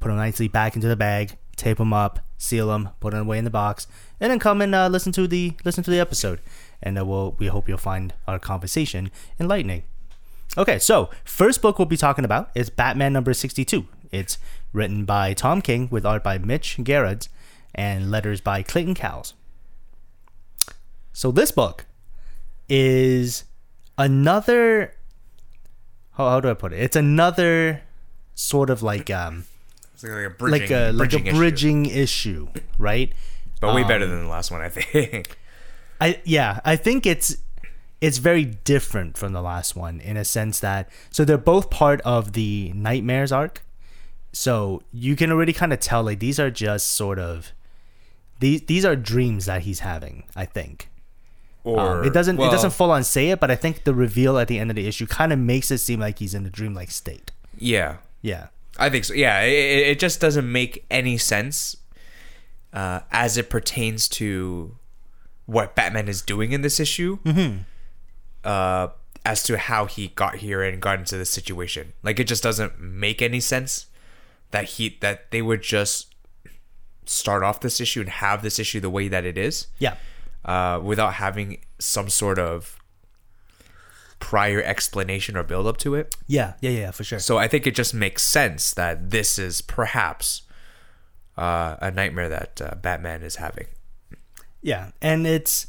put 0.00 0.08
them 0.08 0.16
nicely 0.16 0.48
back 0.48 0.74
into 0.74 0.88
the 0.88 0.96
bag, 0.96 1.36
tape 1.56 1.78
them 1.78 1.92
up, 1.92 2.20
seal 2.38 2.68
them, 2.68 2.90
put 3.00 3.12
them 3.12 3.26
away 3.26 3.38
in 3.38 3.44
the 3.44 3.50
box, 3.50 3.86
and 4.20 4.30
then 4.30 4.38
come 4.38 4.60
and 4.60 4.74
uh, 4.74 4.88
listen 4.88 5.12
to 5.12 5.26
the 5.26 5.52
listen 5.64 5.84
to 5.84 5.90
the 5.90 6.00
episode. 6.00 6.40
And 6.82 6.98
uh, 6.98 7.04
we'll, 7.04 7.36
we 7.38 7.46
hope 7.46 7.68
you'll 7.68 7.78
find 7.78 8.14
our 8.26 8.38
conversation 8.38 9.10
enlightening. 9.38 9.84
Okay, 10.58 10.78
so 10.78 11.10
first 11.24 11.62
book 11.62 11.78
we'll 11.78 11.86
be 11.86 11.96
talking 11.96 12.24
about 12.24 12.50
is 12.54 12.70
Batman 12.70 13.12
number 13.12 13.32
62. 13.32 13.86
It's 14.10 14.38
written 14.72 15.04
by 15.04 15.34
Tom 15.34 15.62
King 15.62 15.88
with 15.90 16.04
art 16.04 16.24
by 16.24 16.38
Mitch 16.38 16.78
Gerads 16.82 17.28
and 17.74 18.10
letters 18.10 18.40
by 18.40 18.62
Clayton 18.62 18.94
Cowles. 18.94 19.34
So 21.12 21.30
this 21.30 21.50
book 21.52 21.86
is 22.68 23.44
another 23.98 24.94
how, 26.12 26.28
how 26.28 26.40
do 26.40 26.50
I 26.50 26.54
put 26.54 26.72
it? 26.72 26.80
It's 26.80 26.96
another 26.96 27.82
sort 28.34 28.70
of 28.70 28.82
like 28.82 29.10
um 29.10 29.44
like 30.02 30.12
a 30.12 30.30
bridging, 30.30 30.60
like 30.60 30.70
a 30.70 30.92
like 30.92 31.12
a 31.12 31.32
bridging 31.32 31.86
issue. 31.86 32.48
issue, 32.52 32.62
right? 32.78 33.12
but 33.60 33.74
way 33.74 33.82
um, 33.82 33.88
better 33.88 34.06
than 34.06 34.22
the 34.24 34.30
last 34.30 34.50
one, 34.50 34.62
I 34.62 34.68
think. 34.68 35.36
I 36.00 36.20
yeah, 36.24 36.60
I 36.64 36.76
think 36.76 37.06
it's 37.06 37.36
it's 38.00 38.18
very 38.18 38.44
different 38.44 39.18
from 39.18 39.32
the 39.32 39.42
last 39.42 39.76
one 39.76 40.00
in 40.00 40.16
a 40.16 40.24
sense 40.24 40.60
that 40.60 40.88
so 41.10 41.24
they're 41.24 41.36
both 41.38 41.68
part 41.70 42.00
of 42.02 42.32
the 42.32 42.72
nightmares 42.74 43.32
arc. 43.32 43.62
So 44.32 44.82
you 44.92 45.16
can 45.16 45.30
already 45.32 45.52
kind 45.52 45.72
of 45.72 45.80
tell 45.80 46.02
like 46.02 46.20
these 46.20 46.38
are 46.40 46.50
just 46.50 46.88
sort 46.92 47.18
of 47.18 47.52
these 48.38 48.62
these 48.62 48.84
are 48.84 48.96
dreams 48.96 49.44
that 49.46 49.62
he's 49.62 49.80
having, 49.80 50.24
I 50.34 50.46
think. 50.46 50.88
or 51.64 51.98
Um, 52.00 52.04
it 52.04 52.14
doesn't 52.14 52.36
well, 52.36 52.48
it 52.48 52.52
doesn't 52.52 52.70
full 52.70 52.90
on 52.90 53.04
say 53.04 53.30
it, 53.30 53.40
but 53.40 53.50
I 53.50 53.56
think 53.56 53.84
the 53.84 53.92
reveal 53.92 54.38
at 54.38 54.48
the 54.48 54.58
end 54.58 54.70
of 54.70 54.76
the 54.76 54.86
issue 54.86 55.06
kind 55.06 55.32
of 55.32 55.38
makes 55.38 55.70
it 55.70 55.78
seem 55.78 56.00
like 56.00 56.18
he's 56.20 56.32
in 56.34 56.46
a 56.46 56.50
dreamlike 56.50 56.90
state. 56.90 57.32
Yeah, 57.58 57.96
Yeah. 58.22 58.48
I 58.78 58.88
think 58.88 59.04
so. 59.04 59.12
Yeah, 59.12 59.40
it, 59.42 59.52
it 59.52 59.88
it 59.88 59.98
just 59.98 60.20
doesn't 60.20 60.50
make 60.50 60.86
any 60.90 61.18
sense 61.18 61.76
uh, 62.72 63.00
as 63.10 63.36
it 63.36 63.50
pertains 63.50 64.08
to 64.10 64.76
what 65.50 65.74
Batman 65.74 66.06
is 66.08 66.22
doing 66.22 66.52
in 66.52 66.62
this 66.62 66.78
issue, 66.78 67.18
uh, 68.44 68.88
as 69.24 69.42
to 69.44 69.58
how 69.58 69.86
he 69.86 70.08
got 70.08 70.36
here 70.36 70.62
and 70.62 70.80
got 70.80 70.98
into 70.98 71.16
this 71.18 71.30
situation. 71.30 71.92
Like 72.02 72.18
it 72.20 72.28
just 72.28 72.42
doesn't 72.42 72.80
make 72.80 73.20
any 73.20 73.40
sense 73.40 73.86
that 74.52 74.64
he 74.64 74.96
that 75.00 75.30
they 75.30 75.42
would 75.42 75.62
just 75.62 76.14
start 77.04 77.42
off 77.42 77.60
this 77.60 77.80
issue 77.80 78.00
and 78.00 78.08
have 78.08 78.42
this 78.42 78.58
issue 78.58 78.80
the 78.80 78.90
way 78.90 79.08
that 79.08 79.24
it 79.24 79.36
is 79.36 79.66
Yeah. 79.78 79.96
uh, 80.44 80.80
without 80.82 81.14
having 81.14 81.58
some 81.78 82.08
sort 82.08 82.38
of 82.38 82.76
prior 84.20 84.62
explanation 84.62 85.36
or 85.36 85.42
build 85.42 85.66
up 85.66 85.76
to 85.78 85.94
it. 85.94 86.14
Yeah. 86.28 86.54
Yeah. 86.60 86.70
Yeah. 86.70 86.90
For 86.92 87.02
sure. 87.04 87.18
So 87.18 87.38
I 87.38 87.48
think 87.48 87.66
it 87.66 87.74
just 87.74 87.94
makes 87.94 88.22
sense 88.22 88.72
that 88.74 89.10
this 89.10 89.38
is 89.38 89.60
perhaps 89.60 90.42
uh, 91.36 91.76
a 91.80 91.90
nightmare 91.90 92.28
that 92.28 92.60
uh, 92.60 92.74
Batman 92.76 93.22
is 93.22 93.36
having. 93.36 93.66
Yeah, 94.62 94.90
and 95.00 95.26
it's 95.26 95.66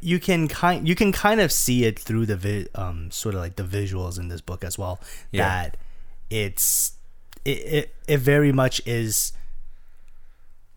you 0.00 0.20
can 0.20 0.46
kind 0.48 0.86
you 0.86 0.94
can 0.94 1.10
kind 1.12 1.40
of 1.40 1.50
see 1.50 1.84
it 1.84 1.98
through 1.98 2.26
the 2.26 2.36
vi- 2.36 2.68
um 2.74 3.10
sort 3.10 3.34
of 3.34 3.40
like 3.40 3.56
the 3.56 3.62
visuals 3.64 4.18
in 4.18 4.28
this 4.28 4.40
book 4.40 4.62
as 4.64 4.78
well 4.78 5.00
Yeah. 5.32 5.48
that 5.48 5.76
it's 6.30 6.92
it, 7.44 7.58
it 7.58 7.94
it 8.06 8.18
very 8.18 8.52
much 8.52 8.80
is 8.86 9.32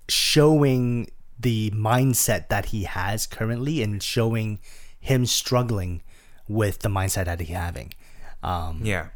showing 0.09 1.09
the 1.39 1.69
mindset 1.71 2.47
that 2.49 2.67
he 2.67 2.83
has 2.83 3.27
currently 3.27 3.81
and 3.83 4.01
showing 4.01 4.59
him 4.99 5.25
struggling 5.25 6.01
with 6.47 6.79
the 6.79 6.89
mindset 6.89 7.25
that 7.25 7.39
he's 7.39 7.49
having. 7.55 7.93
Um, 8.41 8.81
Yeah. 8.83 9.07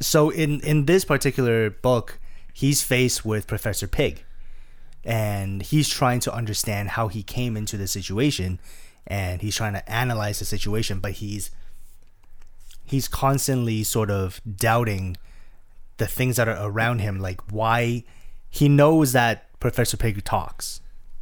so 0.00 0.30
in 0.30 0.60
in 0.60 0.86
this 0.86 1.04
particular 1.04 1.70
book 1.70 2.18
he's 2.52 2.82
faced 2.82 3.24
with 3.24 3.46
professor 3.46 3.86
pig 3.86 4.24
and 5.04 5.62
he's 5.62 5.88
trying 5.88 6.20
to 6.20 6.32
understand 6.34 6.90
how 6.90 7.08
he 7.08 7.22
came 7.22 7.56
into 7.56 7.76
the 7.76 7.86
situation 7.86 8.58
and 9.06 9.42
he's 9.42 9.56
trying 9.56 9.72
to 9.72 9.90
analyze 9.90 10.38
the 10.38 10.44
situation 10.44 11.00
but 11.00 11.12
he's 11.12 11.50
he's 12.84 13.08
constantly 13.08 13.82
sort 13.82 14.10
of 14.10 14.40
doubting 14.56 15.16
the 15.96 16.06
things 16.06 16.36
that 16.36 16.48
are 16.48 16.58
around 16.66 17.00
him 17.00 17.18
like 17.20 17.40
why 17.52 18.04
he 18.50 18.68
knows 18.68 19.12
that 19.12 19.46
professor 19.60 19.96
pig 19.96 20.22
talks 20.24 20.80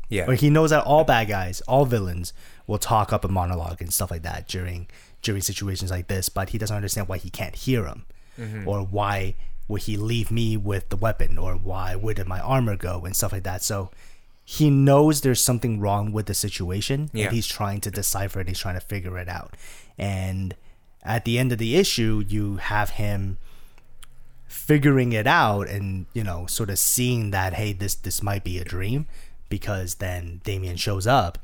Yeah. 0.08 0.26
or 0.28 0.34
he 0.34 0.50
knows 0.50 0.70
that 0.70 0.84
all 0.84 1.04
bad 1.04 1.28
guys, 1.28 1.60
all 1.62 1.84
villains 1.84 2.32
will 2.66 2.78
talk 2.78 3.12
up 3.12 3.24
a 3.24 3.28
monologue 3.28 3.80
and 3.80 3.92
stuff 3.92 4.10
like 4.10 4.22
that 4.22 4.48
during 4.48 4.88
during 5.22 5.42
situations 5.42 5.90
like 5.90 6.08
this, 6.08 6.28
but 6.30 6.48
he 6.48 6.56
doesn't 6.58 6.74
understand 6.74 7.06
why 7.06 7.18
he 7.18 7.28
can't 7.28 7.54
hear 7.54 7.84
him. 7.84 8.06
Mm-hmm. 8.38 8.66
Or 8.66 8.82
why 8.82 9.34
would 9.70 9.82
he 9.88 9.96
leave 9.96 10.30
me 10.30 10.56
with 10.56 10.84
the 10.90 10.96
weapon 11.06 11.38
or 11.38 11.54
why 11.54 11.94
where 11.96 12.14
did 12.14 12.26
my 12.26 12.40
armor 12.40 12.76
go 12.76 13.04
and 13.06 13.14
stuff 13.16 13.32
like 13.32 13.44
that. 13.44 13.62
So 13.62 13.90
he 14.44 14.68
knows 14.68 15.20
there's 15.20 15.42
something 15.50 15.78
wrong 15.80 16.12
with 16.12 16.26
the 16.26 16.34
situation 16.34 17.08
Yeah. 17.12 17.26
and 17.26 17.34
he's 17.34 17.46
trying 17.46 17.80
to 17.82 17.90
decipher 17.90 18.40
it, 18.40 18.48
he's 18.48 18.58
trying 18.58 18.74
to 18.82 18.86
figure 18.94 19.16
it 19.18 19.28
out. 19.28 19.56
And 19.96 20.54
at 21.02 21.24
the 21.24 21.38
end 21.38 21.52
of 21.52 21.58
the 21.58 21.76
issue, 21.76 22.24
you 22.28 22.56
have 22.56 22.90
him 23.02 23.38
figuring 24.46 25.12
it 25.12 25.26
out 25.26 25.68
and 25.68 26.06
you 26.12 26.24
know 26.24 26.46
sort 26.46 26.70
of 26.70 26.78
seeing 26.78 27.30
that 27.30 27.54
hey 27.54 27.72
this 27.72 27.94
this 27.94 28.22
might 28.22 28.42
be 28.42 28.58
a 28.58 28.64
dream 28.64 29.06
because 29.48 29.96
then 29.96 30.40
Damian 30.44 30.76
shows 30.76 31.06
up 31.06 31.38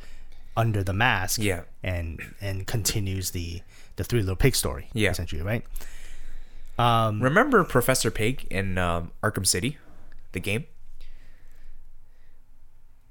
under 0.56 0.82
the 0.82 0.92
mask 0.92 1.40
Yeah. 1.40 1.62
and 1.84 2.20
and 2.40 2.66
continues 2.66 3.30
the 3.30 3.62
the 3.96 4.02
three 4.04 4.20
little 4.20 4.36
pig 4.36 4.56
story 4.56 4.88
Yeah. 4.92 5.10
essentially 5.10 5.42
right 5.42 5.64
um 6.78 7.22
Remember 7.22 7.64
Professor 7.64 8.10
Pig 8.10 8.46
in 8.50 8.78
um, 8.78 9.10
Arkham 9.22 9.46
City, 9.46 9.78
the 10.32 10.40
game? 10.40 10.64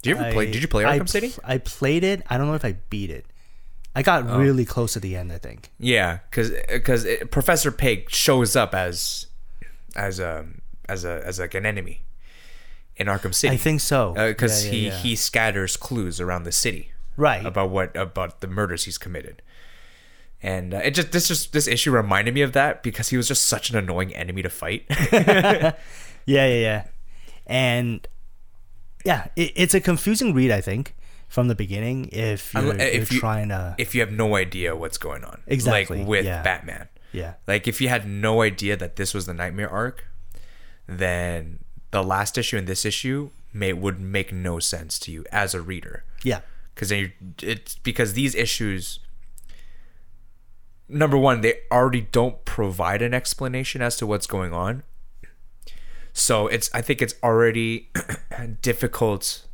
Did 0.01 0.09
you 0.11 0.15
ever 0.17 0.31
play? 0.31 0.51
Did 0.51 0.61
you 0.61 0.67
play 0.67 0.85
I 0.85 0.99
Arkham 0.99 1.09
City? 1.09 1.33
I 1.43 1.57
played 1.57 2.03
it 2.03 2.21
I 2.29 2.37
don't 2.37 2.47
know 2.47 2.53
if 2.53 2.65
I 2.65 2.73
beat 2.89 3.09
it 3.09 3.25
I 3.95 4.03
got 4.03 4.27
Oh. 4.27 4.37
really 4.37 4.65
close 4.65 4.93
to 4.93 4.99
the 4.99 5.15
end 5.15 5.31
I 5.31 5.37
think 5.37 5.69
Yeah, 5.79 6.19
because 6.29 6.51
because 6.69 7.07
Professor 7.31 7.71
Pig 7.71 8.09
shows 8.09 8.55
up 8.55 8.75
as 8.75 9.27
as 9.95 10.19
a 10.19 10.45
as 10.87 11.05
a 11.05 11.21
as 11.25 11.39
like 11.39 11.53
an 11.55 11.65
enemy 11.65 12.03
in 12.97 13.07
Arkham 13.07 13.33
City. 13.33 13.53
I 13.53 13.57
think 13.57 13.81
so 13.81 14.13
because 14.13 14.65
Yeah, 14.65 14.71
yeah, 14.71 14.77
he 14.79 14.85
yeah. 14.87 14.97
he 14.97 15.15
scatters 15.15 15.75
clues 15.77 16.21
around 16.21 16.43
the 16.43 16.51
city 16.51 16.91
right 17.17 17.45
about 17.45 17.69
what 17.71 17.95
about 17.97 18.41
the 18.41 18.47
murders 18.47 18.83
he's 18.85 18.97
committed. 18.99 19.41
And 20.45 20.73
uh, 20.75 20.81
it 20.83 20.91
just 20.91 21.11
this 21.11 21.27
just 21.27 21.53
this 21.53 21.67
issue 21.67 21.89
reminded 21.91 22.33
me 22.35 22.41
of 22.41 22.53
that 22.53 22.83
because 22.83 23.09
he 23.09 23.17
was 23.17 23.27
just 23.27 23.47
such 23.47 23.69
an 23.71 23.77
annoying 23.77 24.13
enemy 24.15 24.43
to 24.43 24.49
fight. 24.49 24.85
Yeah, 26.27 26.47
yeah, 26.47 26.47
yeah. 26.69 26.83
And 27.47 28.07
yeah, 29.05 29.27
it, 29.35 29.51
it's 29.55 29.73
a 29.75 29.79
confusing 29.79 30.33
read, 30.33 30.49
I 30.51 30.59
think, 30.61 30.95
from 31.27 31.47
the 31.47 31.53
beginning. 31.55 32.09
If 32.11 32.51
you're, 32.53 32.75
if 32.79 33.11
you're 33.11 33.15
you- 33.15 33.19
trying 33.19 33.49
to, 33.49 33.75
if 33.77 33.93
you 33.93 34.01
have 34.01 34.11
no 34.11 34.35
idea 34.35 34.75
what's 34.75 34.97
going 34.97 35.23
on, 35.23 35.41
Exactly, 35.47 35.99
like 35.99 36.07
with 36.07 36.25
yeah. 36.25 36.41
Batman. 36.41 36.87
yeah, 37.11 37.33
Like 37.47 37.67
if 37.67 37.79
you 37.81 37.89
had 37.89 38.07
no 38.07 38.41
idea 38.41 38.75
that 38.75 38.95
this 38.95 39.13
was 39.13 39.25
the 39.27 39.33
Nightmare 39.35 39.69
arc, 39.69 40.05
then 40.87 41.59
the 41.91 42.03
last 42.03 42.37
issue 42.37 42.57
and 42.57 42.67
this 42.67 42.85
issue 42.85 43.29
may 43.53 43.71
would 43.73 43.99
make 43.99 44.33
no 44.33 44.59
sense 44.59 44.97
to 44.99 45.11
you 45.11 45.25
as 45.31 45.53
a 45.53 45.61
reader. 45.61 46.03
yeah, 46.23 46.41
because 46.73 46.91
it's 47.41 47.75
because 47.83 48.13
these 48.13 48.33
issues 48.35 48.99
number 50.87 51.17
one 51.17 51.41
they 51.41 51.59
already 51.71 52.01
don't 52.01 52.43
provide 52.45 53.01
an 53.01 53.13
explanation 53.13 53.81
as 53.81 53.95
to 53.97 54.07
what's 54.07 54.27
going 54.27 54.53
on. 54.53 54.83
So 56.13 56.47
it's 56.47 56.69
i 56.73 56.81
think 56.81 57.01
it's 57.01 57.15
already 57.23 57.89
difficult 58.61 59.45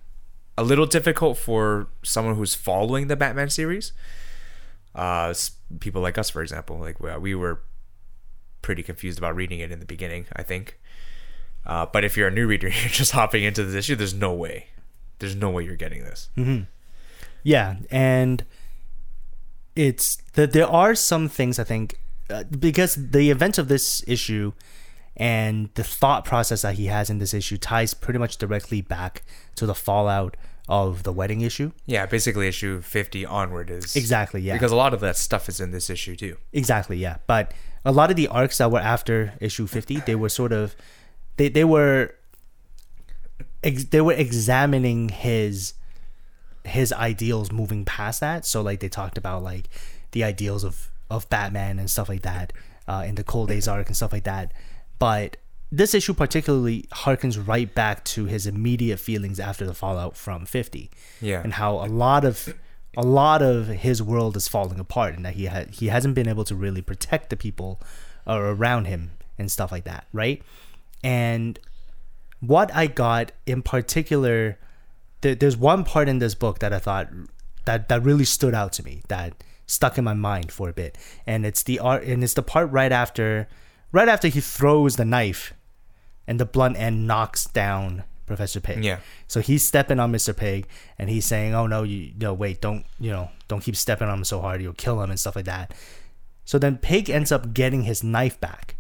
a 0.58 0.64
little 0.64 0.86
difficult 0.86 1.38
for 1.38 1.88
someone 2.04 2.36
who's 2.36 2.54
following 2.56 3.08
the 3.08 3.16
batman 3.16 3.50
series. 3.50 3.94
Uh 4.94 5.34
people 5.80 6.02
like 6.02 6.18
us 6.18 6.30
for 6.30 6.42
example 6.42 6.78
like 6.78 7.00
we, 7.00 7.16
we 7.18 7.36
were 7.36 7.62
pretty 8.62 8.84
confused 8.84 9.18
about 9.18 9.36
reading 9.36 9.60
it 9.60 9.72
in 9.72 9.80
the 9.80 9.86
beginning 9.86 10.26
i 10.36 10.44
think. 10.44 10.78
Uh, 11.64 11.86
but 11.86 12.04
if 12.04 12.18
you're 12.18 12.28
a 12.28 12.32
new 12.32 12.48
reader 12.48 12.68
you're 12.82 12.90
just 12.90 13.12
hopping 13.12 13.44
into 13.44 13.64
this 13.64 13.76
issue 13.76 13.96
there's 13.96 14.14
no 14.14 14.34
way. 14.34 14.68
There's 15.20 15.36
no 15.36 15.52
way 15.52 15.64
you're 15.64 15.76
getting 15.76 16.04
this. 16.04 16.30
Yeah, 17.44 17.76
and 17.92 18.44
it's 19.76 20.18
that 20.34 20.54
there 20.54 20.68
are 20.68 20.96
some 20.96 21.30
things 21.30 21.60
I 21.60 21.64
think 21.64 22.00
uh, 22.30 22.44
because 22.44 22.96
the 22.96 23.30
events 23.30 23.58
of 23.58 23.68
this 23.68 24.04
issue 24.08 24.54
and 25.18 25.70
the 25.76 25.84
thought 25.84 26.26
process 26.26 26.62
that 26.62 26.76
he 26.76 26.86
has 26.88 27.10
in 27.10 27.20
this 27.20 27.34
issue 27.34 27.58
ties 27.58 27.94
pretty 27.94 28.20
much 28.20 28.38
directly 28.38 28.82
back 28.82 29.24
to 29.56 29.66
the 29.66 29.76
fallout 29.76 30.38
of 30.70 31.04
the 31.04 31.12
wedding 31.12 31.42
issue. 31.42 31.72
Yeah, 31.86 32.06
basically 32.06 32.48
issue 32.48 32.82
50 32.82 33.26
onward 33.26 33.70
is 33.70 33.96
Exactly, 33.96 34.42
yeah. 34.42 34.54
Because 34.54 34.72
a 34.72 34.76
lot 34.76 34.94
of 34.94 35.00
that 35.02 35.18
stuff 35.18 35.50
is 35.50 35.60
in 35.60 35.72
this 35.72 35.90
issue 35.90 36.16
too. 36.16 36.38
Exactly, 36.54 36.98
yeah. 36.98 37.18
But 37.28 37.54
a 37.84 37.92
lot 37.92 38.10
of 38.10 38.16
the 38.16 38.28
arcs 38.28 38.60
that 38.60 38.72
were 38.72 38.80
after 38.80 39.34
issue 39.42 39.68
50, 39.68 40.02
they 40.02 40.16
were 40.16 40.30
sort 40.30 40.54
of 40.54 40.76
they 41.38 41.50
they 41.50 41.66
were 41.66 42.16
ex- 43.64 43.86
they 43.86 44.02
were 44.02 44.14
examining 44.14 45.10
his 45.10 45.74
his 46.66 46.92
ideals 46.94 47.52
moving 47.52 47.86
past 47.86 48.20
that. 48.22 48.46
So 48.46 48.62
like 48.62 48.80
they 48.80 48.90
talked 48.90 49.18
about 49.18 49.44
like 49.44 49.70
the 50.12 50.24
ideals 50.24 50.64
of 50.64 50.90
of 51.10 51.30
Batman 51.30 51.78
and 51.80 51.90
stuff 51.90 52.08
like 52.10 52.22
that 52.22 52.54
uh, 52.88 53.04
in 53.06 53.16
the 53.16 53.24
Cold 53.24 53.50
Days 53.50 53.68
arc 53.68 53.88
and 53.88 53.96
stuff 53.96 54.14
like 54.14 54.24
that. 54.24 54.54
But 55.00 55.38
this 55.72 55.94
issue 55.94 56.14
particularly 56.14 56.86
harkens 56.94 57.46
right 57.48 57.74
back 57.74 58.04
to 58.06 58.26
his 58.26 58.46
immediate 58.46 58.98
feelings 59.00 59.40
after 59.40 59.66
the 59.66 59.74
fallout 59.74 60.16
from 60.18 60.46
50 60.46 60.90
Yeah. 61.22 61.42
and 61.44 61.54
how 61.54 61.76
a 61.76 61.88
lot 61.88 62.26
of 62.26 62.54
a 62.98 63.04
lot 63.04 63.42
of 63.42 63.68
his 63.68 64.04
world 64.04 64.36
is 64.36 64.50
falling 64.50 64.78
apart 64.80 65.16
and 65.16 65.24
that 65.26 65.36
he 65.36 65.46
had 65.46 65.70
he 65.76 65.88
hasn't 65.88 66.14
been 66.14 66.28
able 66.28 66.44
to 66.44 66.56
really 66.56 66.82
protect 66.82 67.30
the 67.30 67.38
people 67.38 67.80
uh, 68.28 68.38
around 68.38 68.84
him 68.86 69.12
and 69.40 69.50
stuff 69.50 69.72
like 69.72 69.86
that 69.86 70.06
right 70.12 70.44
and 71.02 71.58
what 72.42 72.70
i 72.76 72.88
got 72.88 73.32
in 73.46 73.62
particular 73.62 74.58
there, 75.22 75.36
there's 75.36 75.58
one 75.58 75.84
part 75.84 76.08
in 76.10 76.20
this 76.20 76.36
book 76.36 76.60
that 76.60 76.74
i 76.74 76.80
thought 76.80 77.08
that 77.66 77.90
that 77.90 78.04
really 78.04 78.26
stood 78.26 78.54
out 78.54 78.74
to 78.74 78.84
me 78.84 79.02
that 79.08 79.34
stuck 79.66 79.98
in 79.98 80.04
my 80.04 80.14
mind 80.14 80.52
for 80.52 80.70
a 80.70 80.74
bit 80.74 80.98
and 81.26 81.46
it's 81.46 81.64
the 81.64 81.80
art 81.80 82.04
and 82.04 82.24
it's 82.24 82.34
the 82.34 82.44
part 82.44 82.70
right 82.72 82.92
after 82.92 83.48
right 83.92 84.10
after 84.10 84.28
he 84.28 84.42
throws 84.42 84.96
the 84.96 85.06
knife 85.06 85.54
and 86.28 86.40
the 86.40 86.46
blunt 86.46 86.78
end 86.78 87.08
knocks 87.08 87.46
down 87.46 88.04
Professor 88.32 88.62
Pig. 88.62 88.84
Yeah. 88.84 89.00
So 89.28 89.42
he's 89.42 89.62
stepping 89.62 90.00
on 90.00 90.12
Mr. 90.14 90.36
Pig 90.36 90.66
and 90.98 91.10
he's 91.10 91.26
saying, 91.26 91.54
"Oh 91.54 91.68
no, 91.68 91.84
you 91.84 92.14
no 92.18 92.34
wait, 92.34 92.62
don't 92.62 92.86
you 92.98 93.12
know, 93.12 93.30
don't 93.50 93.62
keep 93.62 93.76
stepping 93.76 94.08
on 94.08 94.20
him 94.20 94.24
so 94.24 94.40
hard, 94.40 94.62
you'll 94.62 94.72
kill 94.72 95.02
him 95.02 95.10
and 95.10 95.20
stuff 95.20 95.36
like 95.36 95.46
that." 95.46 95.74
So 96.46 96.58
then 96.58 96.78
Pig 96.78 97.10
ends 97.10 97.32
up 97.32 97.54
getting 97.54 97.84
his 97.84 98.04
knife 98.04 98.40
back. 98.40 98.78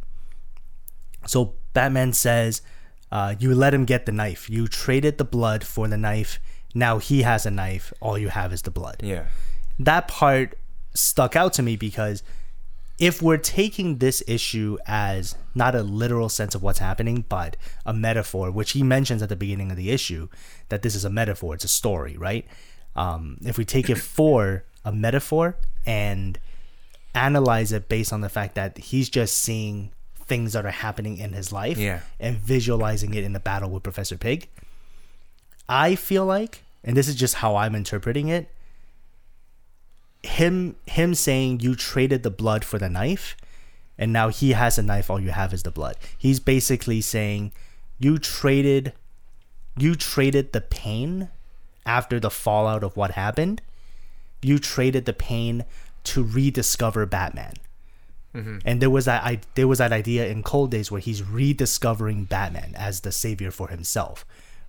So 1.27 1.55
Batman 1.73 2.13
says, 2.13 2.61
uh, 3.11 3.35
"You 3.39 3.53
let 3.55 3.73
him 3.73 3.85
get 3.85 4.05
the 4.05 4.11
knife. 4.11 4.49
You 4.49 4.67
traded 4.67 5.17
the 5.17 5.25
blood 5.25 5.63
for 5.63 5.87
the 5.87 5.97
knife. 5.97 6.39
Now 6.73 6.97
he 6.97 7.23
has 7.23 7.45
a 7.45 7.51
knife. 7.51 7.93
All 7.99 8.17
you 8.17 8.29
have 8.29 8.53
is 8.53 8.61
the 8.63 8.71
blood." 8.71 8.97
Yeah. 9.03 9.25
that 9.79 10.07
part 10.07 10.57
stuck 10.93 11.35
out 11.35 11.53
to 11.53 11.63
me 11.63 11.75
because 11.75 12.21
if 12.99 13.21
we're 13.21 13.37
taking 13.37 13.97
this 13.97 14.21
issue 14.27 14.77
as 14.85 15.35
not 15.55 15.73
a 15.73 15.81
literal 15.81 16.29
sense 16.29 16.53
of 16.53 16.61
what's 16.61 16.79
happening, 16.79 17.25
but 17.29 17.57
a 17.85 17.93
metaphor, 17.93 18.51
which 18.51 18.71
he 18.71 18.83
mentions 18.83 19.23
at 19.23 19.29
the 19.29 19.35
beginning 19.35 19.71
of 19.71 19.77
the 19.77 19.89
issue, 19.89 20.27
that 20.69 20.83
this 20.83 20.93
is 20.93 21.03
a 21.03 21.09
metaphor, 21.09 21.55
it's 21.55 21.63
a 21.63 21.67
story, 21.67 22.15
right? 22.17 22.45
um, 22.95 23.37
if 23.45 23.57
we 23.57 23.65
take 23.65 23.89
it 23.89 23.97
for 24.17 24.63
a 24.83 24.91
metaphor 24.91 25.57
and 25.85 26.39
analyze 27.13 27.71
it 27.71 27.89
based 27.89 28.13
on 28.13 28.21
the 28.21 28.29
fact 28.29 28.55
that 28.55 28.77
he's 28.77 29.09
just 29.09 29.37
seeing 29.37 29.91
things 30.31 30.53
that 30.53 30.65
are 30.65 30.71
happening 30.87 31.17
in 31.17 31.33
his 31.33 31.51
life 31.51 31.77
Yeah. 31.77 31.99
and 32.19 32.37
visualizing 32.37 33.13
it 33.13 33.23
in 33.25 33.33
the 33.33 33.39
battle 33.39 33.69
with 33.69 33.83
Professor 33.83 34.17
Pig. 34.17 34.47
I 35.67 35.95
feel 35.95 36.25
like, 36.25 36.63
and 36.85 36.95
this 36.95 37.07
is 37.09 37.15
just 37.15 37.35
how 37.43 37.57
I'm 37.57 37.75
interpreting 37.75 38.29
it, 38.29 38.49
him 40.23 40.75
him 40.85 41.13
saying 41.15 41.59
you 41.59 41.75
traded 41.75 42.23
the 42.23 42.29
blood 42.29 42.63
for 42.63 42.77
the 42.77 42.89
knife 42.89 43.35
and 43.97 44.13
now 44.13 44.29
he 44.29 44.51
has 44.51 44.77
a 44.77 44.83
knife 44.83 45.09
all 45.09 45.19
you 45.19 45.31
have 45.31 45.51
is 45.53 45.63
the 45.63 45.71
blood. 45.71 45.95
He's 46.17 46.39
basically 46.39 47.01
saying 47.01 47.51
you 47.99 48.17
traded 48.19 48.93
you 49.77 49.95
traded 49.95 50.53
the 50.53 50.61
pain 50.61 51.29
after 51.85 52.19
the 52.19 52.29
fallout 52.29 52.83
of 52.83 52.95
what 52.95 53.11
happened. 53.11 53.61
You 54.41 54.59
traded 54.59 55.05
the 55.05 55.13
pain 55.13 55.65
to 56.05 56.23
rediscover 56.23 57.05
Batman. 57.05 57.53
Mm-hmm. 58.35 58.59
And 58.65 58.81
there 58.81 58.89
was 58.89 59.05
that 59.05 59.23
I 59.23 59.39
there 59.55 59.67
was 59.67 59.79
that 59.79 59.91
idea 59.91 60.27
in 60.27 60.43
Cold 60.43 60.71
Days 60.71 60.91
where 60.91 61.01
he's 61.01 61.21
rediscovering 61.23 62.25
Batman 62.25 62.73
as 62.75 63.01
the 63.01 63.11
savior 63.11 63.51
for 63.51 63.67
himself, 63.67 64.25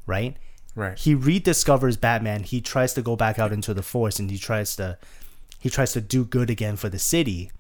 right? 0.06 0.36
Right. 0.74 0.98
He 0.98 1.14
rediscovers 1.14 2.00
Batman. 2.00 2.44
He 2.44 2.60
tries 2.60 2.94
to 2.94 3.02
go 3.02 3.14
back 3.14 3.38
out 3.38 3.52
into 3.52 3.74
the 3.74 3.82
force 3.82 4.18
and 4.18 4.30
he 4.30 4.38
tries 4.38 4.74
to 4.76 4.98
he 5.60 5.70
tries 5.70 5.92
to 5.92 6.00
do 6.00 6.24
good 6.24 6.50
again 6.50 6.76
for 6.76 6.88
the 6.88 6.98
city. 6.98 7.52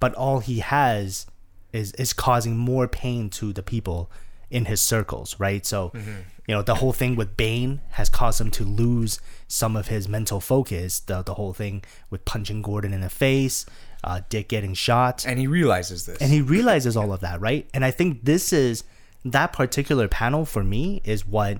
But 0.00 0.14
all 0.14 0.40
he 0.40 0.58
has 0.60 1.26
is 1.72 1.92
is 1.92 2.12
causing 2.12 2.56
more 2.56 2.88
pain 2.88 3.30
to 3.30 3.52
the 3.52 3.62
people 3.62 4.10
in 4.50 4.64
his 4.64 4.80
circles, 4.80 5.38
right? 5.38 5.64
So, 5.64 5.90
mm-hmm. 5.90 6.22
you 6.48 6.54
know, 6.54 6.62
the 6.62 6.76
whole 6.76 6.92
thing 6.92 7.14
with 7.14 7.36
Bane 7.36 7.80
has 7.90 8.08
caused 8.08 8.40
him 8.40 8.50
to 8.52 8.64
lose 8.64 9.20
some 9.46 9.76
of 9.76 9.88
his 9.88 10.08
mental 10.08 10.40
focus. 10.40 11.00
The 11.00 11.22
the 11.22 11.34
whole 11.34 11.52
thing 11.52 11.84
with 12.10 12.24
punching 12.24 12.62
Gordon 12.62 12.92
in 12.92 13.00
the 13.00 13.10
face, 13.10 13.64
uh, 14.04 14.20
Dick 14.28 14.48
getting 14.48 14.74
shot 14.74 15.26
and 15.26 15.38
he 15.38 15.46
realizes 15.46 16.06
this. 16.06 16.18
and 16.20 16.30
he 16.32 16.40
realizes 16.40 16.96
all 16.96 17.12
of 17.12 17.20
that 17.20 17.40
right 17.40 17.68
and 17.74 17.84
i 17.84 17.90
think 17.90 18.24
this 18.24 18.52
is 18.52 18.84
that 19.24 19.52
particular 19.52 20.08
panel 20.08 20.44
for 20.44 20.64
me 20.64 21.02
is 21.04 21.26
what 21.26 21.58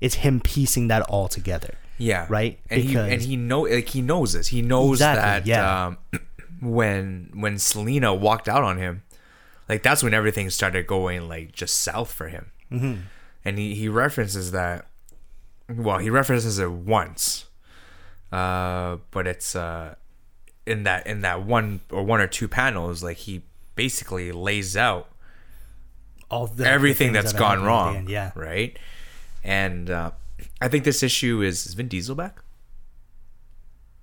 it's 0.00 0.16
him 0.16 0.40
piecing 0.40 0.88
that 0.88 1.02
all 1.02 1.26
together 1.28 1.74
yeah. 1.98 2.24
right? 2.30 2.58
And 2.70 2.80
he 2.82 2.96
and 2.96 3.08
Because- 3.10 3.24
he 3.26 3.36
know 3.36 3.60
like 3.62 3.88
he 3.90 4.00
knows 4.00 4.32
this. 4.32 4.46
He 4.46 4.62
knows 4.62 4.96
Exactly, 5.00 5.20
that 5.20 5.46
yeah. 5.46 5.86
um, 5.88 5.98
when 6.62 7.30
when 7.34 7.58
Selina 7.58 8.14
walked 8.14 8.48
out 8.48 8.62
on 8.62 8.78
him, 8.78 9.02
like 9.68 9.82
that's 9.82 10.02
when 10.02 10.14
everything 10.14 10.48
started 10.48 10.86
going 10.86 11.28
like 11.28 11.52
just 11.52 11.78
south 11.78 12.10
for 12.10 12.28
him. 12.28 12.52
Mm-hmm. 12.72 13.00
And 13.44 13.58
he 13.58 13.74
he 13.74 13.88
references 13.90 14.52
that. 14.52 14.86
Well, 15.68 15.98
he 15.98 16.08
references 16.08 16.58
it 16.58 16.70
once, 16.70 17.44
uh, 18.32 18.96
but 19.10 19.26
it's 19.26 19.54
uh, 19.54 19.96
in 20.66 20.84
that 20.84 21.06
in 21.06 21.20
that 21.22 21.42
one 21.42 21.80
or 21.90 22.02
one 22.02 22.20
or 22.20 22.26
two 22.26 22.48
panels, 22.48 23.02
like 23.02 23.18
he 23.18 23.42
basically 23.74 24.32
lays 24.32 24.76
out 24.76 25.08
all 26.30 26.46
the 26.46 26.66
everything 26.66 27.12
that's 27.12 27.32
that 27.32 27.38
gone 27.38 27.60
happened 27.60 27.62
at 27.62 27.64
the 27.64 27.68
wrong. 27.68 27.96
end, 27.96 28.08
yeah 28.08 28.32
Right. 28.34 28.78
And 29.42 29.88
uh, 29.90 30.10
I 30.60 30.68
think 30.68 30.84
this 30.84 31.02
issue 31.02 31.42
is, 31.42 31.66
is 31.66 31.74
Vin 31.74 31.88
Diesel 31.88 32.14
back? 32.14 32.42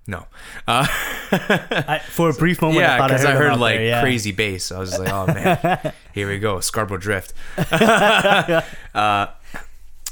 No. 0.06 0.26
Uh, 0.66 0.86
I, 0.90 2.00
for 2.08 2.30
a 2.30 2.32
brief 2.32 2.62
moment 2.62 2.80
yeah, 2.80 3.06
because 3.06 3.24
i 3.24 3.30
I 3.30 3.34
heard, 3.34 3.36
him 3.36 3.42
heard 3.42 3.52
out 3.52 3.60
like 3.60 3.76
there, 3.76 3.86
yeah. 3.86 4.00
crazy 4.00 4.32
bass. 4.32 4.72
I 4.72 4.78
was 4.78 4.90
just 4.90 5.00
like, 5.00 5.12
oh 5.12 5.26
man, 5.26 5.92
here 6.14 6.28
we 6.28 6.38
go, 6.38 6.60
Scarborough 6.60 6.98
Drift. 6.98 7.34
uh, 7.58 8.62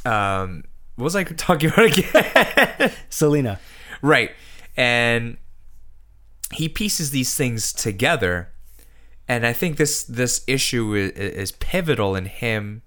um, 0.05 0.65
what 0.97 1.05
was 1.05 1.17
I 1.17 1.25
talking 1.25 1.71
about 1.71 1.99
again? 1.99 2.93
selina 3.09 3.59
Right. 4.03 4.33
And 4.77 5.39
he 6.53 6.69
pieces 6.69 7.11
these 7.11 7.35
things 7.35 7.73
together. 7.73 8.53
And 9.29 9.47
I 9.47 9.53
think 9.53 9.77
this 9.77 10.05
this 10.05 10.45
issue 10.47 10.95
is, 10.95 11.11
is 11.13 11.53
pivotal 11.53 12.15
in 12.15 12.27
him 12.27 12.83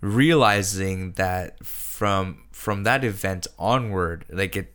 realizing 0.00 1.12
that 1.12 1.64
from 1.64 2.42
from 2.52 2.82
that 2.82 3.04
event 3.04 3.46
onward, 3.58 4.26
like 4.28 4.54
it, 4.54 4.74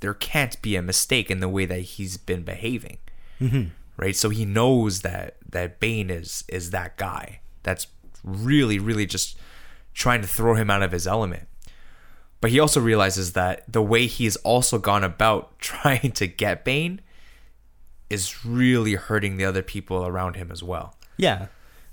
there 0.00 0.14
can't 0.14 0.60
be 0.60 0.76
a 0.76 0.82
mistake 0.82 1.30
in 1.30 1.40
the 1.40 1.48
way 1.48 1.64
that 1.64 1.80
he's 1.80 2.18
been 2.18 2.42
behaving, 2.42 2.98
mm-hmm. 3.40 3.68
right? 3.96 4.14
So 4.14 4.28
he 4.28 4.44
knows 4.44 5.00
that 5.00 5.38
that 5.48 5.80
Bane 5.80 6.10
is 6.10 6.44
is 6.48 6.70
that 6.70 6.98
guy 6.98 7.40
that's 7.62 7.86
really 8.22 8.78
really 8.78 9.06
just 9.06 9.38
trying 9.94 10.20
to 10.20 10.28
throw 10.28 10.54
him 10.54 10.70
out 10.70 10.82
of 10.82 10.92
his 10.92 11.06
element. 11.06 11.48
But 12.42 12.50
he 12.50 12.60
also 12.60 12.80
realizes 12.80 13.32
that 13.32 13.64
the 13.72 13.80
way 13.80 14.06
he's 14.06 14.36
also 14.36 14.78
gone 14.78 15.04
about 15.04 15.58
trying 15.72 16.12
to 16.12 16.26
get 16.26 16.64
Bane 16.64 17.00
is 18.10 18.44
really 18.44 18.94
hurting 18.94 19.38
the 19.38 19.44
other 19.46 19.62
people 19.62 20.04
around 20.06 20.36
him 20.36 20.50
as 20.52 20.62
well. 20.62 20.94
yeah 21.16 21.46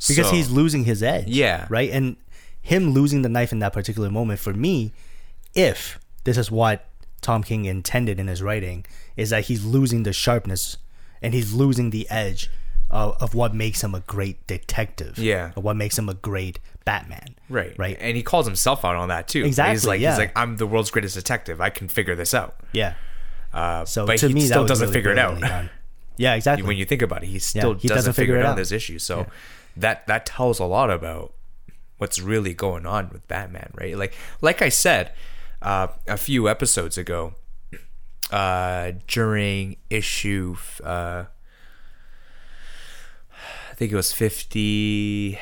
because 0.08 0.28
So- 0.30 0.36
he's 0.36 0.50
losing 0.50 0.86
his 0.86 1.04
edge 1.04 1.28
Yeah. 1.28 1.66
right 1.70 1.90
and 1.92 2.16
him 2.62 2.92
losing 2.92 3.22
the 3.22 3.30
knife 3.30 3.52
in 3.52 3.60
that 3.60 3.74
particular 3.74 4.10
moment 4.10 4.40
for 4.40 4.54
me 4.54 4.94
if 5.54 6.00
this 6.24 6.38
is 6.38 6.50
what 6.50 6.86
tom 7.22 7.44
king 7.44 7.66
intended 7.66 8.18
in 8.20 8.28
his 8.28 8.42
writing 8.42 8.86
is 9.18 9.30
that 9.32 9.46
he's 9.46 9.66
losing 9.66 10.04
the 10.04 10.14
sharpness 10.14 10.78
and 11.22 11.34
he's 11.34 11.52
losing 11.54 11.90
the 11.90 12.10
edge 12.10 12.50
of, 12.91 13.15
of 13.21 13.34
what 13.36 13.54
makes 13.54 13.84
him 13.84 13.93
a 13.95 13.99
great 14.02 14.45
detective 14.47 15.17
Yeah. 15.17 15.52
of 15.56 15.63
what 15.63 15.75
makes 15.75 15.97
him 15.97 16.10
a 16.10 16.13
great 16.15 16.60
batman 16.86 17.36
Right. 17.49 17.78
right 17.78 17.97
And 17.99 18.15
he 18.17 18.23
calls 18.23 18.45
himself 18.47 18.84
out 18.86 18.95
on 18.95 19.10
that 19.10 19.28
too. 19.28 19.45
Exactly, 19.45 19.73
He's 19.73 19.86
like 19.86 20.02
yeah. 20.02 20.12
he's 20.12 20.19
like 20.19 20.32
I'm 20.36 20.58
the 20.58 20.65
world's 20.67 20.89
greatest 20.91 21.15
detective. 21.15 21.62
I 21.62 21.69
can 21.69 21.88
figure 21.88 22.15
this 22.15 22.34
out. 22.34 22.56
yeah 22.73 22.95
Uh, 23.54 23.86
so 23.86 24.06
but 24.06 24.17
to 24.19 24.28
he 24.28 24.34
me 24.34 24.41
still 24.41 24.65
doesn't 24.65 24.88
really 24.88 24.93
figure 24.93 25.12
it 25.12 25.19
out. 25.19 25.69
yeah 26.17 26.34
exactly 26.36 26.67
when 26.67 26.78
you 26.78 26.86
think 26.86 27.02
about 27.02 27.23
it, 27.23 27.28
he 27.28 27.39
still 27.39 27.73
he 27.75 27.88
doesn't, 27.88 27.97
doesn't 27.99 28.13
figure, 28.13 28.36
it 28.38 28.45
out 28.45 28.52
out. 28.52 28.58
this 28.58 28.71
issue. 28.71 28.99
So 28.99 29.25
that 29.78 30.06
that 30.08 30.25
tells 30.25 30.60
a 30.60 30.65
lot 30.65 30.89
about 30.91 31.34
what's 31.97 32.19
really 32.19 32.54
going 32.54 32.86
on 32.86 33.10
with 33.10 33.28
Batman, 33.28 33.71
right? 33.75 33.95
Like 33.97 34.13
like 34.41 34.62
I 34.62 34.69
said 34.69 35.13
uh, 35.62 35.88
a 36.08 36.17
few 36.17 36.47
episodes 36.49 36.97
ago, 36.97 37.34
uh, 38.32 38.91
during 39.08 39.78
issue, 39.89 40.56
uh, 40.84 41.25
think 43.80 43.92
it 43.92 43.96
was 43.96 44.12
fifty. 44.12 45.39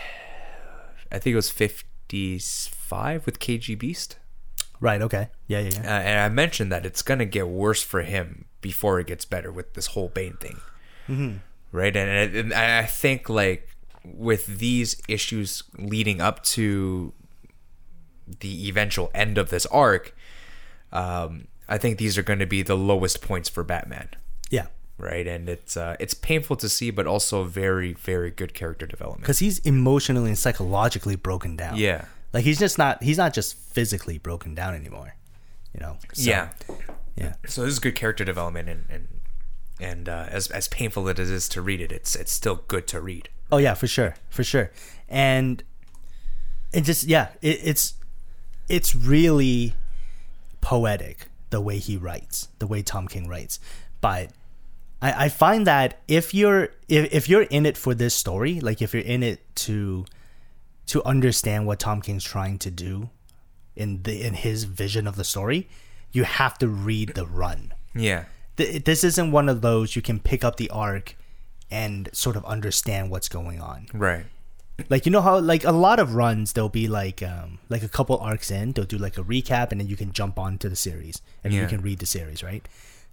I 1.11 1.17
think 1.19 1.33
it 1.33 1.35
was 1.35 1.49
fifty-five 1.49 3.25
with 3.25 3.39
KG 3.39 3.77
Beast. 3.77 4.17
right 4.79 5.01
okay 5.01 5.29
yeah 5.47 5.59
yeah 5.59 5.79
Uh, 5.79 6.01
and 6.05 6.19
I 6.19 6.29
mentioned 6.29 6.71
that 6.71 6.85
it's 6.85 7.01
gonna 7.01 7.25
get 7.25 7.47
worse 7.47 7.81
for 7.81 8.03
him 8.03 8.45
before 8.61 8.99
it 8.99 9.07
gets 9.07 9.25
better 9.25 9.51
with 9.51 9.73
this 9.73 9.87
whole 9.87 10.09
Bane 10.09 10.37
thing, 10.37 10.57
Mm-hmm. 11.09 11.37
right? 11.71 11.95
And, 11.95 12.35
and 12.35 12.53
I 12.53 12.83
think 12.85 13.29
like 13.29 13.69
with 14.03 14.59
these 14.59 15.01
issues 15.07 15.63
leading 15.77 16.21
up 16.21 16.43
to 16.43 17.13
the 18.39 18.67
eventual 18.67 19.09
end 19.13 19.37
of 19.37 19.49
this 19.49 19.65
arc, 19.67 20.15
um, 20.91 21.47
I 21.69 21.77
think 21.77 21.97
these 21.97 22.17
are 22.17 22.23
going 22.23 22.39
to 22.39 22.45
be 22.45 22.61
the 22.61 22.75
lowest 22.77 23.21
points 23.21 23.49
for 23.49 23.63
Batman, 23.63 24.09
yeah 24.49 24.67
right? 24.97 25.27
And 25.27 25.47
it's 25.49 25.77
uh, 25.77 25.95
it's 25.99 26.13
painful 26.13 26.55
to 26.57 26.69
see, 26.69 26.91
but 26.91 27.07
also 27.07 27.43
very 27.43 27.93
very 27.93 28.31
good 28.31 28.53
character 28.53 28.85
development. 28.85 29.21
because 29.21 29.39
he's 29.39 29.59
emotionally 29.59 30.29
and 30.29 30.37
psychologically 30.37 31.15
broken 31.15 31.55
down 31.55 31.77
Yeah, 31.77 32.05
like 32.33 32.43
he's 32.43 32.59
just 32.59 32.77
not 32.77 33.03
he's 33.03 33.17
not 33.17 33.33
just 33.33 33.55
physically 33.55 34.17
broken 34.17 34.55
down 34.55 34.73
anymore 34.75 35.15
you 35.73 35.79
know 35.81 35.97
So, 36.13 36.29
yeah. 36.29 36.49
yeah 37.15 37.33
So 37.45 37.63
this 37.63 37.73
is 37.73 37.79
good 37.79 37.95
character 37.95 38.23
development, 38.25 38.69
and 38.69 38.85
and 38.89 39.07
and 39.79 40.09
uh, 40.09 40.25
as 40.29 40.49
as 40.49 40.67
painful 40.67 41.07
as 41.09 41.19
it 41.19 41.33
is 41.33 41.47
to 41.49 41.61
read 41.61 41.81
it, 41.81 41.91
it's 41.91 42.15
it's 42.15 42.31
still 42.31 42.63
good 42.67 42.87
to 42.87 42.99
read. 43.01 43.29
Oh 43.51 43.57
yeah, 43.57 43.75
for 43.75 43.87
sure, 43.87 44.15
for 44.29 44.43
sure, 44.43 44.71
and 45.07 45.63
it 46.73 46.81
just 46.81 47.03
yeah, 47.05 47.29
it, 47.41 47.59
it's 47.63 47.93
it's 48.67 48.95
really 48.95 49.73
poetic 50.61 51.27
the 51.49 51.61
way 51.61 51.77
he 51.77 51.95
writes, 51.95 52.49
the 52.59 52.67
way 52.67 52.81
Tom 52.81 53.07
King 53.07 53.27
writes. 53.29 53.59
But 54.01 54.31
I, 55.01 55.25
I 55.25 55.29
find 55.29 55.67
that 55.67 55.99
if 56.07 56.33
you're 56.33 56.69
if, 56.87 57.13
if 57.13 57.29
you're 57.29 57.43
in 57.43 57.65
it 57.65 57.77
for 57.77 57.93
this 57.93 58.13
story, 58.15 58.59
like 58.59 58.81
if 58.81 58.93
you're 58.93 59.03
in 59.03 59.23
it 59.23 59.39
to 59.57 60.05
to 60.87 61.03
understand 61.03 61.67
what 61.67 61.79
Tom 61.79 62.01
King's 62.01 62.23
trying 62.23 62.57
to 62.59 62.71
do 62.71 63.09
in 63.75 64.03
the 64.03 64.25
in 64.25 64.33
his 64.33 64.63
vision 64.63 65.07
of 65.07 65.15
the 65.15 65.23
story, 65.23 65.67
you 66.11 66.23
have 66.23 66.57
to 66.59 66.67
read 66.67 67.09
the 67.15 67.25
run 67.27 67.73
Yeah, 67.93 68.25
th- 68.55 68.83
this 68.85 69.03
isn't 69.03 69.31
one 69.31 69.49
of 69.49 69.61
those 69.61 69.95
you 69.95 70.01
can 70.01 70.19
pick 70.19 70.43
up 70.43 70.57
the 70.57 70.69
arc 70.69 71.15
and 71.69 72.09
sort 72.13 72.35
of 72.35 72.45
understand 72.45 73.11
what's 73.11 73.29
going 73.29 73.61
on. 73.61 73.87
right. 73.93 74.25
Like 74.89 75.07
you 75.07 75.11
know 75.11 75.21
how 75.21 75.39
like 75.39 75.63
a 75.63 75.71
lot 75.71 75.99
of 75.99 76.13
runs 76.13 76.53
there'll 76.53 76.69
be 76.69 76.87
like 76.87 77.23
um 77.23 77.57
like 77.67 77.81
a 77.83 77.89
couple 77.89 78.15
arcs 78.19 78.51
in, 78.51 78.73
they'll 78.73 78.85
do 78.85 78.97
like 78.99 79.17
a 79.17 79.23
recap 79.23 79.71
and 79.71 79.81
then 79.81 79.87
you 79.87 79.95
can 79.97 80.11
jump 80.11 80.37
onto 80.39 80.69
the 80.69 80.75
series 80.75 81.19
and 81.43 81.51
you 81.51 81.67
can 81.67 81.81
read 81.81 81.97
the 81.99 82.05
series, 82.05 82.43
right? 82.43 82.63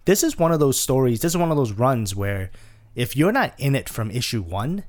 This 0.05 0.23
is 0.23 0.39
one 0.39 0.53
of 0.53 0.61
those 0.61 0.81
stories, 0.81 1.21
this 1.21 1.33
is 1.33 1.37
one 1.37 1.51
of 1.51 1.57
those 1.57 1.73
runs 1.73 2.15
where 2.15 2.51
if 2.95 3.17
you're 3.17 3.33
not 3.33 3.55
in 3.59 3.75
it 3.75 3.89
from 3.89 4.11
issue 4.11 4.43
1, 4.43 4.85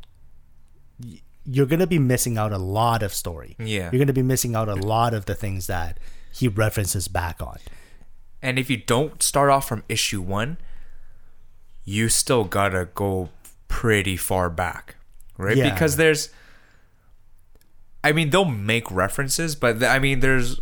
you're 1.45 1.65
going 1.65 1.79
to 1.79 1.87
be 1.87 1.99
missing 1.99 2.37
out 2.37 2.51
a 2.51 2.57
lot 2.57 3.03
of 3.03 3.13
story. 3.13 3.55
Yeah. 3.59 3.89
You're 3.91 3.99
going 3.99 4.07
to 4.07 4.13
be 4.13 4.23
missing 4.23 4.55
out 4.55 4.67
a 4.67 4.75
lot 4.75 5.13
of 5.13 5.25
the 5.25 5.35
things 5.35 5.67
that 5.67 5.99
he 6.33 6.47
references 6.47 7.07
back 7.07 7.41
on. 7.41 7.59
And 8.41 8.59
if 8.59 8.69
you 8.69 8.77
don't 8.77 9.23
start 9.23 9.49
off 9.49 9.67
from 9.67 9.83
issue 9.89 10.21
one, 10.21 10.57
you 11.83 12.09
still 12.09 12.43
gotta 12.43 12.89
go 12.93 13.29
pretty 13.67 14.17
far 14.17 14.49
back, 14.49 14.95
right? 15.37 15.55
Yeah. 15.55 15.71
Because 15.71 15.95
there's, 15.95 16.29
I 18.03 18.11
mean, 18.11 18.31
they'll 18.31 18.45
make 18.45 18.89
references, 18.91 19.55
but 19.55 19.79
th- 19.79 19.89
I 19.89 19.99
mean, 19.99 20.19
there's, 20.19 20.59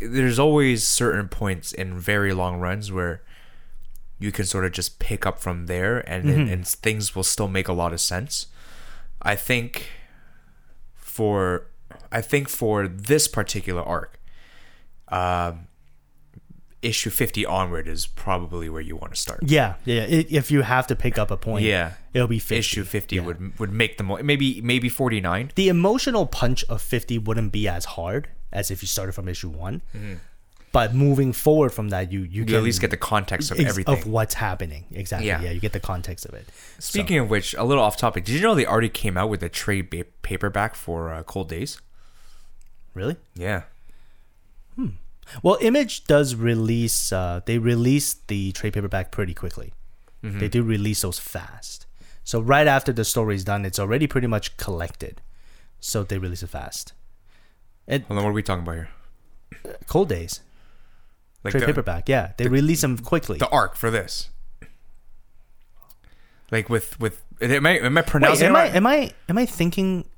there's 0.00 0.38
always 0.38 0.86
certain 0.86 1.28
points 1.28 1.72
in 1.72 1.98
very 1.98 2.32
long 2.32 2.60
runs 2.60 2.92
where 2.92 3.22
you 4.18 4.32
can 4.32 4.44
sort 4.44 4.64
of 4.64 4.72
just 4.72 4.98
pick 4.98 5.24
up 5.26 5.38
from 5.40 5.66
there, 5.66 5.98
and 6.08 6.28
and, 6.28 6.48
and 6.50 6.66
things 6.66 7.14
will 7.14 7.24
still 7.24 7.48
make 7.48 7.68
a 7.68 7.72
lot 7.72 7.92
of 7.92 8.00
sense. 8.00 8.46
I 9.22 9.34
think 9.36 9.88
for 10.94 11.66
I 12.12 12.20
think 12.20 12.48
for 12.48 12.86
this 12.88 13.28
particular 13.28 13.82
arc, 13.82 14.20
um, 15.08 15.66
issue 16.82 17.10
fifty 17.10 17.44
onward 17.44 17.88
is 17.88 18.06
probably 18.06 18.68
where 18.68 18.80
you 18.80 18.96
want 18.96 19.14
to 19.14 19.20
start. 19.20 19.40
Yeah, 19.44 19.74
yeah. 19.84 20.02
if 20.08 20.50
you 20.50 20.62
have 20.62 20.86
to 20.88 20.96
pick 20.96 21.18
up 21.18 21.30
a 21.30 21.36
point, 21.36 21.64
Yeah. 21.64 21.94
it'll 22.14 22.28
be 22.28 22.38
50. 22.38 22.56
Issue 22.58 22.84
fifty 22.84 23.16
Yeah. 23.16 23.22
would 23.22 23.58
would 23.58 23.72
make 23.72 23.98
the 23.98 24.04
mo- 24.04 24.22
maybe 24.22 24.60
maybe 24.60 24.88
forty 24.88 25.20
nine. 25.20 25.50
the 25.54 25.68
emotional 25.68 26.26
punch 26.26 26.64
of 26.64 26.80
50 26.82 27.18
wouldn't 27.18 27.52
be 27.52 27.66
as 27.68 27.84
hard 27.84 28.28
as 28.52 28.70
if 28.70 28.82
you 28.82 28.88
started 28.88 29.12
from 29.12 29.28
issue 29.28 29.48
one. 29.48 29.82
But 30.70 30.94
moving 30.94 31.32
forward 31.32 31.72
from 31.72 31.88
that, 31.90 32.12
you 32.12 32.20
you, 32.20 32.40
You 32.40 32.44
can 32.44 32.54
at 32.56 32.62
least 32.62 32.80
get 32.80 32.90
the 32.90 32.96
context 32.96 33.50
of 33.50 33.58
ex- 33.58 33.68
everything. 33.70 33.98
of 33.98 34.06
what's 34.06 34.34
happening. 34.34 34.84
Exactly. 34.92 35.28
Yeah. 35.28 35.40
Yeah. 35.40 35.50
you 35.52 35.60
get 35.60 35.72
the 35.72 35.80
context 35.80 36.26
of 36.26 36.34
it. 36.34 36.46
Speaking 36.78 37.18
of 37.18 37.30
which, 37.30 37.54
a 37.54 37.64
little 37.64 37.82
off 37.82 37.96
topic. 37.96 38.24
Did 38.24 38.34
you 38.34 38.40
know 38.42 38.54
they 38.54 38.66
already 38.66 38.88
came 38.90 39.16
out 39.16 39.30
with 39.30 39.42
a 39.42 39.48
trade 39.48 39.88
ba- 39.90 40.04
paperback 40.22 40.74
for 40.74 41.12
uh, 41.12 41.22
Cold 41.22 41.48
Days? 41.48 41.80
Really? 42.94 43.16
Yeah. 43.34 43.62
Hmm. 44.76 44.88
Well, 45.42 45.58
Image 45.60 46.04
does 46.04 46.34
release. 46.34 47.12
Uh, 47.12 47.40
they 47.46 47.58
release 47.58 48.14
the 48.26 48.52
trade 48.52 48.72
paperback 48.74 49.10
pretty 49.10 49.34
quickly. 49.34 49.72
Mm-hmm. 50.22 50.38
They 50.38 50.48
do 50.48 50.62
release 50.62 51.02
those 51.02 51.18
fast. 51.18 51.86
So 52.24 52.40
right 52.40 52.66
after 52.66 52.92
the 52.92 53.04
story 53.04 53.36
is 53.36 53.44
done, 53.44 53.64
it's 53.64 53.78
already 53.78 54.06
pretty 54.06 54.26
much 54.26 54.56
collected. 54.56 55.20
So 55.80 56.02
they 56.02 56.18
release 56.18 56.42
it 56.42 56.48
fast. 56.48 56.92
Hold 57.88 58.02
on, 58.10 58.16
what 58.16 58.24
are 58.26 58.32
we 58.32 58.42
talking 58.42 58.64
about 58.64 58.74
here? 58.74 58.88
Cold 59.86 60.08
Days 60.10 60.40
Like 61.44 61.52
trade 61.52 61.62
the, 61.62 61.66
paperback. 61.66 62.08
Yeah, 62.08 62.32
they 62.36 62.48
release 62.48 62.80
them 62.80 62.98
quickly. 62.98 63.38
the 63.38 63.48
arc 63.48 63.76
for 63.76 63.90
this. 63.90 64.30
Like 66.50 66.68
with 66.68 66.98
with 66.98 67.22
am 67.40 67.66
I 67.66 67.78
am 67.78 67.98
I 67.98 68.00
Wait, 68.00 68.14
am 68.14 68.22
it 68.24 68.42
I 68.42 68.50
right? 68.50 68.74
am 68.74 68.86
I 68.86 69.12
am 69.28 69.38
I 69.38 69.46
thinking? 69.46 70.08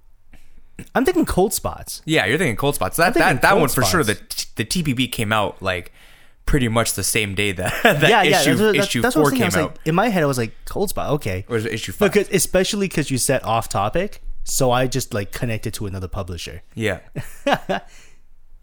I'm 0.94 1.04
thinking 1.04 1.26
Cold 1.26 1.52
Spots. 1.52 2.00
Yeah, 2.06 2.24
you're 2.24 2.38
thinking 2.38 2.56
cold 2.56 2.74
spots. 2.74 2.96
That 2.96 3.14
that 3.14 3.42
that 3.42 3.58
one 3.58 3.68
for 3.68 3.82
sure. 3.82 4.02
The 4.02 4.14
the 4.56 4.64
TPB 4.64 5.12
came 5.12 5.32
out 5.32 5.60
like 5.60 5.92
pretty 6.46 6.68
much 6.68 6.94
the 6.94 7.04
same 7.04 7.34
day 7.34 7.52
that 7.52 7.72
that 7.82 8.02
yeah, 8.02 8.22
yeah. 8.22 8.40
issue 8.40 8.54
that's 8.56 8.78
issue 8.78 9.02
that's 9.02 9.14
four 9.14 9.30
came 9.30 9.42
out. 9.42 9.54
like, 9.54 9.76
in 9.84 9.94
my 9.94 10.08
head, 10.08 10.22
I 10.22 10.26
was 10.26 10.38
like, 10.38 10.52
Cold 10.64 10.90
Spot. 10.90 11.10
Okay, 11.10 11.44
or 11.48 11.56
it 11.56 11.66
issue 11.66 11.92
five? 11.92 12.12
because 12.12 12.28
especially 12.30 12.88
because 12.88 13.10
you 13.10 13.18
said 13.18 13.42
off 13.42 13.68
topic, 13.68 14.22
so 14.44 14.70
I 14.70 14.86
just 14.86 15.12
like 15.12 15.32
connected 15.32 15.74
to 15.74 15.86
another 15.86 16.08
publisher. 16.08 16.62
yeah, 16.74 17.00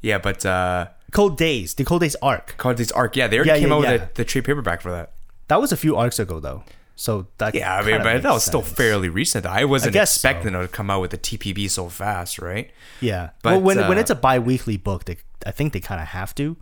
yeah. 0.02 0.18
But 0.18 0.46
uh, 0.46 0.88
Cold 1.12 1.38
Days, 1.38 1.74
the 1.76 1.84
Cold 1.84 2.02
Days 2.02 2.16
arc. 2.22 2.56
Cold 2.58 2.78
Days 2.78 2.92
arc. 2.92 3.16
Yeah, 3.16 3.28
they 3.28 3.38
already 3.38 3.50
Yeah, 3.52 3.60
came 3.60 3.70
yeah, 3.70 3.76
out 3.76 3.84
yeah. 3.84 3.92
with 3.94 4.02
the, 4.02 4.24
the 4.24 4.26
trade 4.26 4.46
paperback 4.46 4.82
for 4.82 4.92
that. 4.92 5.14
That 5.48 5.62
was 5.62 5.72
a 5.72 5.78
few 5.78 5.96
arcs 5.96 6.20
ago, 6.20 6.40
though. 6.40 6.64
So 6.96 7.28
that 7.38 7.54
Yeah, 7.56 7.76
I 7.76 7.80
mean, 7.82 7.90
kinda 7.92 8.04
but 8.04 8.14
makes 8.16 8.24
that 8.24 8.34
was 8.34 8.44
still 8.44 8.64
sense. 8.64 8.76
fairly 8.76 9.08
recent. 9.08 9.46
I 9.46 9.66
wasn't 9.66 9.94
guess 9.94 10.12
so. 10.12 10.18
expecting 10.30 10.54
them 10.54 10.62
to 10.64 10.68
come 10.68 10.90
out 10.90 11.00
with 11.02 11.12
the 11.12 11.18
TPB 11.18 11.70
so 11.70 11.90
fast, 11.90 12.40
right? 12.40 12.72
Yeah, 13.02 13.30
But, 13.44 13.52
well, 13.52 13.62
when 13.62 13.78
when 13.88 13.98
uh, 13.98 14.02
it's 14.02 14.10
a 14.10 14.16
bi-weekly 14.16 14.78
book, 14.78 15.06
they, 15.06 15.18
I 15.46 15.52
think 15.52 15.74
they 15.74 15.80
kind 15.80 16.02
of 16.02 16.08
have 16.08 16.34
to, 16.36 16.58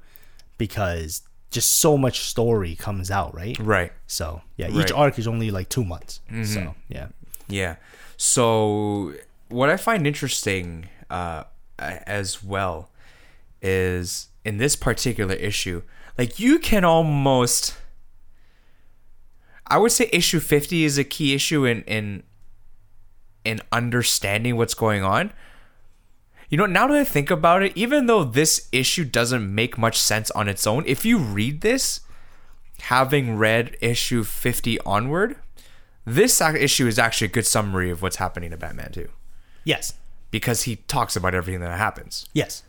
because 0.58 1.21
just 1.51 1.73
so 1.79 1.97
much 1.97 2.19
story 2.19 2.75
comes 2.75 3.10
out, 3.10 3.34
right? 3.34 3.58
Right. 3.60 3.93
So 4.08 4.41
yeah, 4.58 4.67
each 4.67 4.73
Right. 4.75 4.86
Mm-hmm. 4.88 4.97
arc 4.99 5.19
is 5.19 5.27
only 5.27 5.51
like 5.51 5.69
two 5.69 5.86
months. 5.86 6.19
So 6.43 6.75
yeah, 6.89 7.08
Yeah. 7.47 7.77
So 8.17 9.13
what 9.49 9.69
I 9.69 9.77
find 9.77 10.05
interesting 10.05 10.89
uh, 11.10 11.45
as 11.79 12.43
well 12.43 12.89
is 13.62 14.27
in 14.45 14.58
this 14.58 14.75
particular 14.75 15.36
issue, 15.36 15.81
like 16.17 16.39
you 16.39 16.60
can 16.60 16.86
almost, 16.86 17.75
I 19.67 19.77
would 19.77 19.91
say 19.91 20.10
issue 20.13 20.39
fifty 20.39 20.86
is 20.86 20.97
a 20.97 21.03
key 21.03 21.34
issue 21.34 21.65
in 21.65 21.81
in 21.84 22.23
in 23.43 23.62
understanding 23.71 24.55
what's 24.55 24.73
going 24.73 25.03
on. 25.03 25.34
You 26.49 26.58
know, 26.60 26.67
now 26.67 26.88
that 26.88 26.95
I 26.95 27.03
think 27.03 27.31
about 27.31 27.63
it, 27.63 27.73
even 27.75 28.05
though 28.05 28.23
this 28.23 28.69
issue 28.71 29.03
doesn't 29.03 29.53
make 29.53 29.77
much 29.77 29.99
sense 29.99 30.29
on 30.31 30.47
its 30.47 30.67
own, 30.67 30.84
if 30.86 31.03
you 31.03 31.17
read 31.17 31.62
this, 31.62 32.01
having 32.81 33.36
read 33.36 33.75
issue 33.81 34.23
50 34.23 34.79
onward, 34.81 35.38
this 36.05 36.39
issue 36.39 36.88
is 36.88 36.99
actually 36.99 37.25
a 37.25 37.31
good 37.31 37.47
summary 37.47 37.89
of 37.89 38.01
what's 38.03 38.17
happening 38.17 38.51
to 38.51 38.58
Batman 38.58 38.91
2 38.91 39.10
yes, 39.63 39.93
because 40.29 40.63
he 40.63 40.75
talks 40.75 41.15
about 41.15 41.34
everything 41.34 41.62
that 41.62 41.77
happens. 41.77 42.27
yes, 42.34 42.62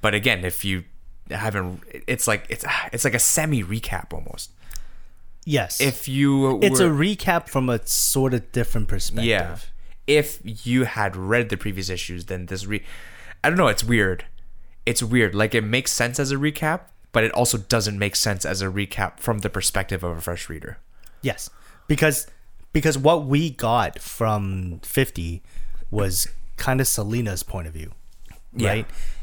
But 0.00 0.14
again, 0.14 0.44
if 0.44 0.64
you 0.64 0.84
haven't 1.30 1.82
it's 2.06 2.26
like 2.26 2.46
it's 2.48 2.64
it's 2.92 3.04
like 3.04 3.14
a 3.14 3.18
semi 3.18 3.62
recap 3.62 4.12
almost. 4.12 4.50
yes. 5.44 5.80
If 5.80 6.08
you 6.08 6.60
it's 6.62 6.80
a 6.80 6.84
recap 6.88 7.48
from 7.48 7.68
a 7.68 7.84
sort 7.86 8.34
of 8.34 8.50
different 8.52 8.88
perspective. 8.88 9.24
yeah. 9.26 9.56
If 10.06 10.40
you 10.66 10.84
had 10.84 11.16
read 11.16 11.50
the 11.50 11.56
previous 11.56 11.90
issues, 11.90 12.26
then 12.26 12.46
this 12.46 12.66
re 12.66 12.82
I 13.44 13.50
don't 13.50 13.58
know, 13.58 13.68
it's 13.68 13.84
weird. 13.84 14.24
It's 14.86 15.02
weird. 15.02 15.34
Like 15.34 15.54
it 15.54 15.62
makes 15.62 15.92
sense 15.92 16.18
as 16.18 16.32
a 16.32 16.36
recap, 16.36 16.80
but 17.12 17.24
it 17.24 17.32
also 17.32 17.58
doesn't 17.58 17.98
make 17.98 18.16
sense 18.16 18.44
as 18.46 18.62
a 18.62 18.66
recap 18.66 19.20
from 19.20 19.38
the 19.40 19.50
perspective 19.50 20.02
of 20.02 20.16
a 20.16 20.20
fresh 20.20 20.48
reader. 20.48 20.78
Yes, 21.20 21.50
because 21.88 22.26
because 22.72 22.96
what 22.96 23.26
we 23.26 23.50
got 23.50 23.98
from 23.98 24.80
Fifty 24.82 25.42
was 25.90 26.28
kind 26.56 26.80
of 26.80 26.86
Selina's 26.88 27.42
point 27.42 27.66
of 27.66 27.74
view, 27.74 27.92
Yeah. 28.54 28.82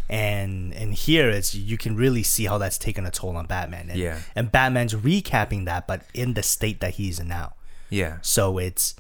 And 0.10 0.74
and 0.74 0.94
here 0.94 1.30
it's 1.30 1.56
you 1.56 1.78
can 1.78 1.96
really 1.96 2.22
see 2.24 2.46
how 2.46 2.58
that's 2.60 2.78
taken 2.78 3.06
a 3.06 3.12
toll 3.12 3.36
on 3.38 3.46
Batman. 3.48 3.90
And, 3.90 4.00
Yeah. 4.00 4.20
and 4.36 4.52
Batman's 4.52 4.94
recapping 4.94 5.66
that, 5.66 5.88
but 5.88 6.04
in 6.14 6.34
the 6.36 6.44
state 6.44 6.80
that 6.82 6.96
he's 6.96 7.20
in 7.20 7.28
now. 7.28 7.54
Yeah. 7.90 8.18
So 8.22 8.58
it's 8.60 8.96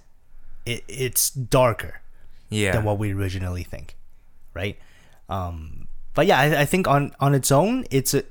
it, 0.65 0.83
it's 0.87 1.29
darker 1.29 2.01
Yeah. 2.49 2.71
than 2.71 2.83
what 2.83 2.97
we 2.97 3.13
originally 3.13 3.63
think, 3.63 3.95
right? 4.55 4.79
Um, 5.29 5.87
but 6.15 6.25
yeah, 6.25 6.39
I, 6.39 6.61
I 6.61 6.65
think 6.65 6.87
on 6.87 7.13
on 7.19 7.35
its 7.35 7.51
own, 7.51 7.85
it's 7.91 8.13
a 8.15 8.23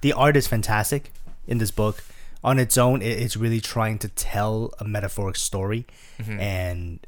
the 0.00 0.12
art 0.12 0.36
is 0.36 0.46
fantastic 0.48 1.12
in 1.46 1.58
this 1.58 1.70
book. 1.70 2.02
On 2.44 2.58
its 2.58 2.76
own, 2.78 3.02
it, 3.02 3.18
it's 3.18 3.36
really 3.36 3.60
trying 3.60 3.98
to 3.98 4.08
tell 4.08 4.72
a 4.78 4.84
metaphoric 4.84 5.36
story, 5.36 5.86
and 6.18 7.00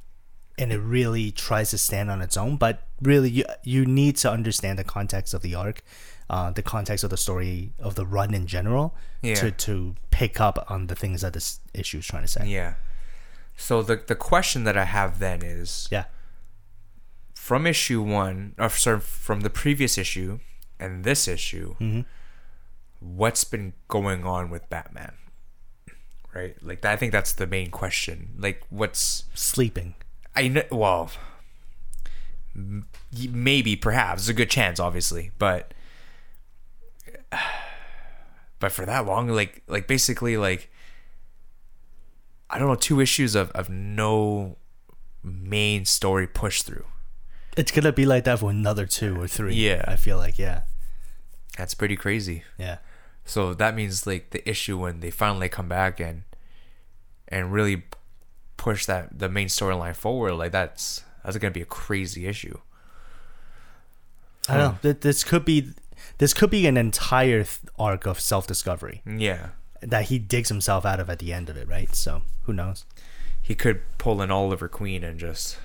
and 0.58 0.72
it 0.72 0.78
really 0.78 1.30
tries 1.30 1.70
to 1.70 1.78
stand 1.78 2.10
on 2.10 2.20
its 2.22 2.36
own. 2.36 2.56
But 2.56 2.82
really, 3.00 3.30
you 3.30 3.44
you 3.62 3.84
need 3.86 4.16
to 4.18 4.30
understand 4.30 4.78
the 4.78 4.84
context 4.84 5.34
of 5.34 5.42
the 5.42 5.54
arc, 5.54 5.82
uh, 6.30 6.50
the 6.50 6.62
context 6.62 7.04
of 7.04 7.10
the 7.10 7.16
story 7.16 7.72
of 7.78 7.94
the 7.94 8.04
run 8.06 8.34
in 8.34 8.46
general, 8.46 8.94
Yeah. 9.22 9.34
to 9.36 9.50
to 9.50 9.94
pick 10.10 10.40
up 10.40 10.64
on 10.70 10.86
the 10.88 10.94
things 10.94 11.20
that 11.22 11.32
this 11.32 11.60
issue 11.74 11.98
is 11.98 12.06
trying 12.06 12.22
to 12.22 12.28
say. 12.28 12.46
Yeah. 12.46 12.74
So 13.56 13.82
the 13.82 13.96
the 13.96 14.14
question 14.16 14.64
that 14.64 14.76
I 14.76 14.84
have 14.84 15.18
then 15.18 15.42
is 15.42 15.88
yeah. 15.90 16.04
from 17.34 17.66
issue 17.66 18.02
one, 18.02 18.54
or 18.58 18.68
sorry, 18.68 19.00
from 19.00 19.40
the 19.40 19.50
previous 19.50 19.96
issue 19.98 20.38
and 20.78 21.04
this 21.04 21.26
issue, 21.28 21.74
Mm-hmm. 21.80 22.02
what's 23.00 23.44
been 23.44 23.72
going 23.88 24.24
on 24.24 24.50
with 24.50 24.68
Batman? 24.68 25.12
Right, 26.34 26.56
like 26.62 26.84
I 26.84 26.94
think 26.96 27.10
that's 27.12 27.32
the 27.32 27.46
main 27.46 27.70
question. 27.70 28.30
Like, 28.38 28.62
what's 28.70 29.24
sleeping. 29.34 29.94
I 30.36 30.48
know? 30.48 30.62
Well, 30.70 31.10
maybe, 33.30 33.76
perhaps, 33.76 34.22
there's 34.22 34.28
a 34.30 34.34
good 34.34 34.50
chance, 34.50 34.80
obviously, 34.80 35.30
but 35.38 35.74
but 38.58 38.72
for 38.72 38.84
that 38.86 39.06
long, 39.06 39.28
like, 39.28 39.62
like 39.68 39.86
basically, 39.86 40.36
like 40.36 40.70
I 42.50 42.58
don't 42.58 42.68
know, 42.68 42.74
two 42.74 43.00
issues 43.00 43.34
of 43.34 43.50
of 43.52 43.68
no 43.68 44.56
main 45.22 45.84
story 45.84 46.26
push 46.26 46.62
through. 46.62 46.84
It's 47.56 47.72
gonna 47.72 47.92
be 47.92 48.06
like 48.06 48.24
that 48.24 48.38
for 48.38 48.50
another 48.50 48.86
two 48.86 49.20
or 49.20 49.26
three. 49.26 49.54
Yeah. 49.54 49.84
I 49.86 49.96
feel 49.96 50.16
like 50.16 50.38
yeah, 50.38 50.62
That's 51.56 51.74
pretty 51.74 51.96
crazy. 51.96 52.44
yeah, 52.56 52.78
So 53.24 53.52
that 53.54 53.74
means 53.74 54.06
like 54.06 54.30
the 54.30 54.48
issue 54.48 54.78
when 54.78 55.00
they 55.00 55.10
finally 55.10 55.48
come 55.48 55.68
back 55.68 56.00
and 56.00 56.22
and 57.26 57.52
really 57.52 57.82
push 58.56 58.86
that 58.86 59.18
the 59.18 59.28
main 59.28 59.48
storyline 59.48 59.94
forward, 59.96 60.34
like 60.34 60.52
that's 60.52 61.02
that's 61.28 61.38
gonna 61.38 61.50
be 61.52 61.60
a 61.62 61.66
crazy 61.66 62.26
issue. 62.26 62.58
I 64.48 64.54
don't 64.56 64.62
know. 64.62 64.70
Hmm. 64.70 64.80
Th- 64.82 65.00
This 65.00 65.24
could 65.24 65.44
be 65.44 65.72
this 66.18 66.32
could 66.32 66.50
be 66.50 66.66
an 66.66 66.76
entire 66.76 67.44
th- 67.44 67.60
arc 67.78 68.06
of 68.06 68.18
self 68.20 68.46
discovery 68.46 69.02
Yeah, 69.06 69.48
that 69.82 70.06
he 70.06 70.18
digs 70.18 70.48
himself 70.48 70.86
out 70.86 71.00
of 71.00 71.10
at 71.10 71.18
the 71.18 71.32
end 71.32 71.50
of 71.50 71.56
it, 71.56 71.68
right? 71.68 71.94
So 71.94 72.22
who 72.44 72.52
knows? 72.52 72.84
he 73.42 73.54
could 73.54 73.80
pull 73.98 74.20
an 74.20 74.30
Oliver 74.30 74.68
Queen 74.68 75.02
and 75.02 75.18
just 75.18 75.56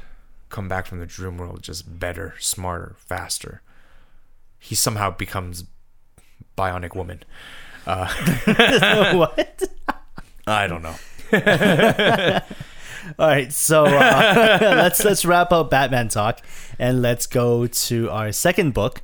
come 0.50 0.68
back 0.70 0.86
from 0.86 1.00
the 1.00 1.06
dream 1.06 1.38
world 1.38 1.62
just 1.62 2.00
better, 2.00 2.34
smarter, 2.40 2.96
faster. 2.98 3.62
He 4.60 4.74
somehow 4.76 5.12
becomes 5.12 5.66
Bionic 6.58 6.96
Woman. 6.96 7.24
Uh, 7.86 8.08
what? 9.18 9.64
I 10.48 10.68
don't 10.68 10.82
know. 10.82 10.96
All 13.20 13.28
right, 13.28 13.52
so 13.52 13.86
uh, 13.86 14.58
let's 14.62 15.04
let's 15.04 15.26
wrap 15.26 15.52
up 15.52 15.70
Batman 15.70 16.08
talk 16.08 16.40
and 16.80 17.02
let's 17.02 17.28
go 17.28 17.68
to 17.68 18.10
our 18.10 18.32
second 18.32 18.74
book. 18.74 19.02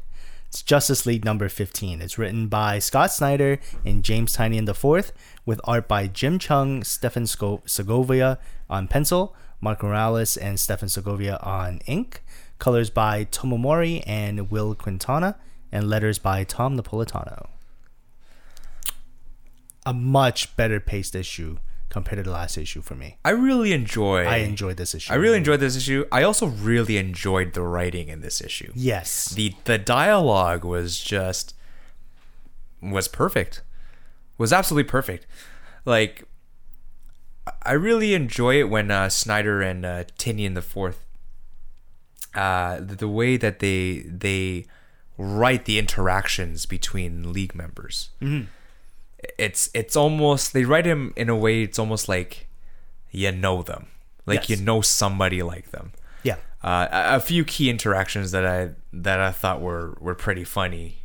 It's 0.48 0.62
Justice 0.62 1.06
League 1.06 1.26
number 1.26 1.50
15. 1.50 2.02
It's 2.02 2.18
written 2.18 2.48
by 2.48 2.80
Scott 2.80 3.12
Snyder 3.12 3.60
and 3.86 4.04
James 4.04 4.36
Tynion 4.36 4.68
IV, 4.68 5.12
with 5.46 5.60
art 5.66 5.90
by 5.90 6.08
Jim 6.08 6.40
Cheung, 6.40 6.86
Stefan 6.86 7.28
Segovia 7.28 8.40
on 8.70 8.88
pencil, 8.88 9.36
Mark 9.60 9.84
Morales 9.84 10.38
and 10.38 10.58
Stefan 10.60 10.88
Segovia 10.88 11.38
on 11.44 11.80
ink, 11.86 12.24
colors 12.58 12.90
by 12.90 13.26
Tomeu 13.26 13.60
Morey 13.60 14.02
and 14.08 14.50
Will 14.50 14.76
Quintana, 14.76 15.36
and 15.74 15.90
letters 15.90 16.20
by 16.20 16.46
Tom 16.46 16.78
Napolitano. 16.78 17.50
A 19.86 19.94
much 19.94 20.56
better 20.56 20.80
paced 20.80 21.16
issue 21.16 21.58
compared 21.90 22.18
to 22.18 22.24
the 22.24 22.32
last 22.32 22.58
issue 22.58 22.82
for 22.82 22.96
me. 22.96 23.18
I 23.26 23.32
really 23.32 23.74
enjoy. 23.74 24.26
I 24.26 24.38
enjoyed 24.38 24.78
this 24.78 24.94
issue. 24.94 25.12
I 25.12 25.16
really 25.16 25.38
enjoyed 25.38 25.60
this 25.60 25.76
issue. 25.76 26.06
I 26.12 26.24
also 26.24 26.46
really 26.46 26.98
enjoyed 26.98 27.54
the 27.54 27.64
writing 27.64 28.10
in 28.10 28.22
this 28.22 28.42
issue. 28.42 28.72
Yes. 28.76 29.30
the 29.30 29.56
The 29.66 29.78
dialogue 29.78 30.64
was 30.64 31.00
just 31.00 31.56
was 32.82 33.08
perfect. 33.08 33.62
Was 34.38 34.54
absolutely 34.54 34.90
perfect. 34.90 35.26
Like 35.86 36.24
I 37.64 37.74
really 37.74 38.14
enjoy 38.14 38.60
it 38.60 38.70
when 38.70 38.92
uh, 38.92 39.10
Snyder 39.10 39.62
and 39.62 39.86
uh, 39.86 40.04
Tynion 40.18 40.54
the 40.54 40.62
Fourth, 40.62 41.06
uh, 42.36 42.80
the, 42.80 42.96
the 42.96 43.08
way 43.08 43.38
that 43.38 43.60
they 43.60 44.04
they 44.08 44.66
write 45.18 45.66
the 45.66 45.80
interactions 45.80 46.66
between 46.66 47.34
league 47.34 47.54
members. 47.56 48.12
It's 49.38 49.70
it's 49.74 49.96
almost 49.96 50.54
they 50.54 50.64
write 50.66 50.86
him 50.86 51.14
in 51.16 51.30
a 51.30 51.36
way. 51.36 51.64
It's 51.64 51.80
almost 51.80 52.08
like 52.10 52.48
you 53.12 53.32
know 53.32 53.62
them, 53.64 53.88
like 54.26 54.48
Yes. 54.48 54.60
you 54.60 54.66
know 54.66 54.82
somebody 54.82 55.42
like 55.44 55.72
them 55.72 55.92
Yeah. 56.24 56.36
uh, 56.64 56.88
a 56.92 57.16
a 57.16 57.20
few 57.20 57.44
key 57.44 57.70
interactions 57.70 58.32
that 58.32 58.46
I 58.46 58.72
that 58.94 59.20
I 59.20 59.32
thought 59.32 59.62
were 59.62 59.98
were 60.00 60.16
pretty 60.16 60.44
funny. 60.46 61.00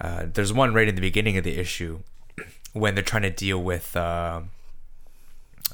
Uh, 0.00 0.26
there's 0.32 0.52
one 0.52 0.74
right 0.74 0.88
in 0.88 0.94
the 0.94 1.00
beginning 1.00 1.36
of 1.38 1.44
the 1.44 1.56
issue 1.58 2.00
when 2.72 2.94
they're 2.94 3.04
trying 3.04 3.22
to 3.22 3.30
deal 3.30 3.62
with 3.62 3.96
uh, 3.96 4.40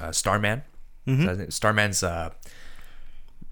uh, 0.00 0.12
Starman. 0.12 0.62
So 1.09 1.46
Starman's 1.50 2.02
uh, 2.02 2.31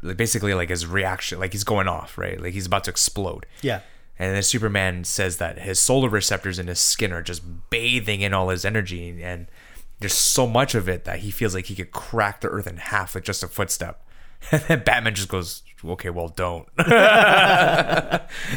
like 0.03 0.16
basically 0.16 0.55
like 0.55 0.70
his 0.70 0.87
reaction, 0.87 1.38
like 1.38 1.53
he's 1.53 1.62
going 1.64 1.87
off, 1.88 2.18
right? 2.18 2.40
Like 2.40 2.53
he's 2.53 2.66
about 2.66 2.83
to 2.85 2.90
explode. 2.90 3.46
Yeah. 3.62 3.81
And 4.18 4.35
then 4.35 4.42
Superman 4.44 5.05
says 5.05 5.38
that 5.38 5.59
his 5.59 5.81
solar 5.81 6.09
receptors 6.09 6.59
in 6.59 6.68
his 6.68 6.79
skin 6.79 7.12
are 7.12 7.22
just 7.22 7.42
bathing 7.70 8.20
in 8.20 8.33
all 8.33 8.48
his 8.50 8.64
energy, 8.64 9.20
and 9.22 9.46
there's 9.98 10.14
so 10.14 10.46
much 10.46 10.74
of 10.74 10.88
it 10.88 11.05
that 11.05 11.20
he 11.20 11.31
feels 11.31 11.55
like 11.55 11.66
he 11.66 11.74
could 11.74 11.90
crack 11.90 12.40
the 12.40 12.48
earth 12.48 12.66
in 12.66 12.77
half 12.77 13.14
with 13.14 13.24
just 13.24 13.42
a 13.42 13.48
footstep. 13.48 14.00
And 14.53 14.61
then 14.62 14.83
Batman 14.85 15.14
just 15.14 15.29
goes, 15.29 15.62
"Okay, 15.85 16.11
well, 16.11 16.29
don't." 16.29 16.68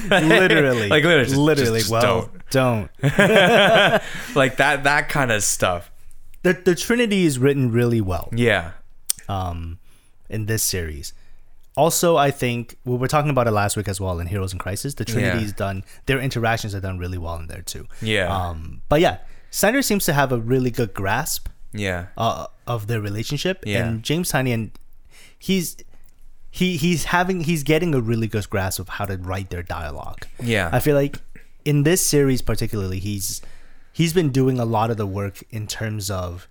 literally, 0.10 0.90
Like, 0.90 1.04
literally, 1.04 1.24
just- 1.26 1.36
literally. 1.38 1.80
just- 1.80 1.90
just 1.90 1.92
well, 1.92 2.30
don't. 2.52 2.92
like 4.36 4.58
that, 4.58 4.84
that 4.84 5.10
kind 5.10 5.32
of 5.32 5.44
stuff. 5.44 5.92
The 6.44 6.54
the 6.54 6.76
Trinity 6.76 7.26
is 7.26 7.40
written 7.40 7.72
really 7.72 8.00
well 8.02 8.30
Yeah, 8.32 8.72
um, 9.28 9.80
in 10.30 10.46
this 10.46 10.64
series. 10.64 11.14
Also, 11.78 12.18
I 12.18 12.32
think 12.32 12.76
we 12.86 12.96
were 12.98 13.08
talking 13.08 13.30
about 13.30 13.48
it 13.48 13.52
last 13.52 13.78
week 13.78 13.88
as 13.88 14.02
well 14.02 14.20
in 14.20 14.28
Heroes 14.28 14.52
in 14.52 14.60
Crisis. 14.60 14.96
The 14.96 15.06
Trinity's 15.06 15.50
Yeah. 15.52 15.56
done; 15.66 15.84
their 16.08 16.20
interactions 16.20 16.74
are 16.76 16.80
done 16.82 16.98
really 16.98 17.18
well 17.20 17.36
in 17.38 17.48
there 17.48 17.62
too. 17.62 17.88
Yeah. 18.02 18.28
Um, 18.36 18.82
but 18.90 19.00
yeah, 19.00 19.18
Snyder 19.52 19.82
seems 19.82 20.04
to 20.06 20.14
have 20.14 20.32
a 20.32 20.38
really 20.40 20.72
good 20.72 20.94
grasp 20.94 21.48
yeah, 21.72 22.08
uh, 22.18 22.48
of 22.66 22.88
their 22.88 23.00
relationship, 23.00 23.64
Yeah. 23.66 23.86
and 23.86 24.04
James 24.04 24.32
Tynion, 24.32 24.72
he's 25.38 25.78
he 26.50 26.78
he's 26.78 27.06
having 27.06 27.42
he's 27.42 27.62
getting 27.64 27.94
a 27.94 28.02
really 28.02 28.28
good 28.28 28.50
grasp 28.50 28.80
of 28.80 28.90
how 28.90 29.06
to 29.06 29.16
write 29.18 29.50
their 29.52 29.64
dialogue. 29.64 30.26
Yeah. 30.42 30.70
I 30.74 30.80
feel 30.80 30.96
like 30.96 31.20
in 31.64 31.84
this 31.84 32.04
series 32.06 32.42
particularly, 32.42 33.00
he's 33.00 33.42
he's 33.94 34.14
been 34.14 34.30
doing 34.30 34.58
a 34.60 34.66
lot 34.66 34.90
of 34.90 34.98
the 34.98 35.06
work 35.06 35.44
in 35.52 35.68
terms 35.68 36.10
of 36.10 36.48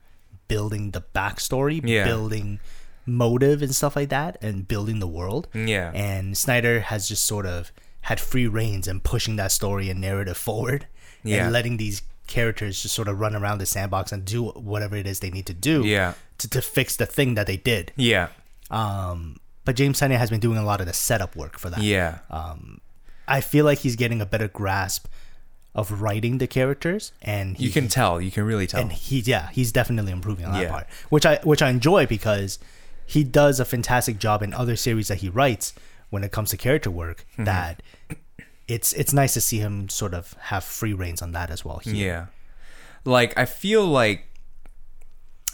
building 0.49 0.93
the 0.93 1.03
backstory, 1.15 1.81
Yeah. 1.85 2.05
building 2.05 2.61
motive 3.07 3.63
and 3.63 3.75
stuff 3.75 3.97
like 3.97 4.09
that, 4.11 4.37
and 4.43 4.67
building 4.69 4.99
the 4.99 5.07
world. 5.07 5.49
Yeah. 5.55 5.93
And 5.95 6.37
Snyder 6.37 6.81
has 6.81 7.09
just 7.09 7.25
sort 7.25 7.47
of 7.47 7.71
had 8.03 8.21
free 8.21 8.47
reins 8.47 8.87
and 8.89 9.03
pushing 9.03 9.37
that 9.37 9.53
story 9.53 9.89
and 9.91 10.01
narrative 10.01 10.37
forward, 10.37 10.87
Yeah. 11.23 11.45
and 11.45 11.53
letting 11.53 11.77
these 11.77 12.03
characters 12.27 12.83
just 12.83 12.95
sort 12.95 13.07
of 13.09 13.19
run 13.21 13.35
around 13.37 13.59
the 13.59 13.67
sandbox 13.67 14.11
and 14.13 14.25
do 14.25 14.47
whatever 14.49 14.97
it 14.97 15.07
is 15.07 15.21
they 15.21 15.31
need 15.31 15.47
to 15.47 15.55
do 15.55 15.85
Yeah. 15.85 16.15
to, 16.39 16.49
to 16.51 16.61
fix 16.61 16.97
the 16.97 17.07
thing 17.07 17.35
that 17.35 17.47
they 17.47 17.57
did. 17.57 17.93
yeah, 17.97 18.29
Um, 18.71 19.39
but 19.65 19.77
James 19.77 20.01
Tynion 20.01 20.19
has 20.19 20.31
been 20.31 20.41
doing 20.41 20.59
a 20.59 20.65
lot 20.65 20.81
of 20.81 20.87
the 20.87 20.93
setup 20.93 21.37
work 21.37 21.59
for 21.59 21.71
that. 21.71 21.83
yeah, 21.83 22.19
Um, 22.31 22.81
I 23.29 23.41
feel 23.41 23.65
like 23.65 23.79
he's 23.81 23.97
getting 23.97 24.21
a 24.21 24.27
better 24.27 24.49
grasp 24.49 25.07
of 25.75 26.01
writing 26.01 26.39
the 26.39 26.47
characters, 26.47 27.13
and 27.23 27.57
he, 27.57 27.67
you 27.67 27.71
can 27.71 27.87
tell. 27.89 28.21
You 28.21 28.31
can 28.31 28.45
really 28.45 28.67
tell. 28.67 28.81
and 28.81 28.91
he 28.93 29.21
yeah 29.21 29.51
he's 29.53 29.73
definitely 29.73 30.11
improving 30.13 30.47
on 30.47 30.53
that 30.53 30.63
Yeah. 30.63 30.71
part, 30.71 30.87
which 31.11 31.27
I 31.27 31.39
which 31.45 31.61
I 31.63 31.69
enjoy 31.71 32.07
because 32.07 32.59
he 33.07 33.25
does 33.25 33.61
a 33.61 33.65
fantastic 33.65 34.19
job 34.19 34.43
in 34.43 34.53
other 34.53 34.77
series 34.77 35.09
that 35.09 35.19
he 35.19 35.29
writes 35.29 35.73
when 36.11 36.25
it 36.25 36.33
comes 36.33 36.51
to 36.51 36.57
character 36.57 36.91
work. 36.91 37.25
Mm-hmm. 37.33 37.45
That 37.45 37.83
it's 38.69 38.93
it's 38.95 39.13
nice 39.13 39.35
to 39.35 39.41
see 39.41 39.59
him 39.59 39.89
sort 39.89 40.13
of 40.13 40.35
have 40.35 40.65
free 40.65 40.93
reigns 40.93 41.23
on 41.23 41.33
that 41.33 41.51
as 41.51 41.65
well. 41.65 41.79
here. 41.79 41.95
Yeah. 41.95 42.27
Like 43.05 43.37
I 43.39 43.45
feel 43.45 43.87
like 43.87 44.25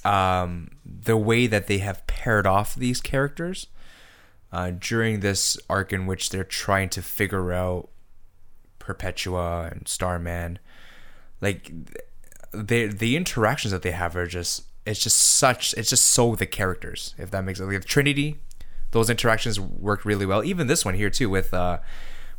um 0.05 0.71
the 0.85 1.17
way 1.17 1.47
that 1.47 1.67
they 1.67 1.79
have 1.79 2.07
paired 2.07 2.47
off 2.47 2.75
these 2.75 3.01
characters 3.01 3.69
uh 4.51 4.73
during 4.77 5.21
this 5.21 5.57
arc 5.71 5.93
in 5.93 6.07
which 6.07 6.31
they're 6.31 6.43
trying 6.43 6.89
to 6.89 7.01
figure 7.01 7.53
out 7.53 7.89
Perpetua 8.81 9.69
and 9.71 9.87
Starman 9.87 10.59
like 11.41 11.71
they 12.53 12.87
the 12.87 13.17
interactions 13.17 13.71
that 13.71 13.83
they 13.83 13.93
have 13.93 14.17
are 14.17 14.27
just 14.27 14.65
it's 14.87 15.01
just 15.01 15.17
such 15.19 15.75
it's 15.75 15.91
just 15.91 16.05
so 16.05 16.35
the 16.35 16.47
characters 16.47 17.15
if 17.19 17.31
that 17.31 17.45
makes 17.45 17.59
sense 17.59 17.73
like 17.73 17.85
Trinity 17.85 18.39
those 18.91 19.09
interactions 19.09 19.59
worked 19.61 20.05
really 20.05 20.27
well 20.27 20.43
even 20.45 20.67
this 20.67 20.85
one 20.85 20.95
here 20.95 21.11
too 21.11 21.31
with 21.31 21.55
uh 21.55 21.79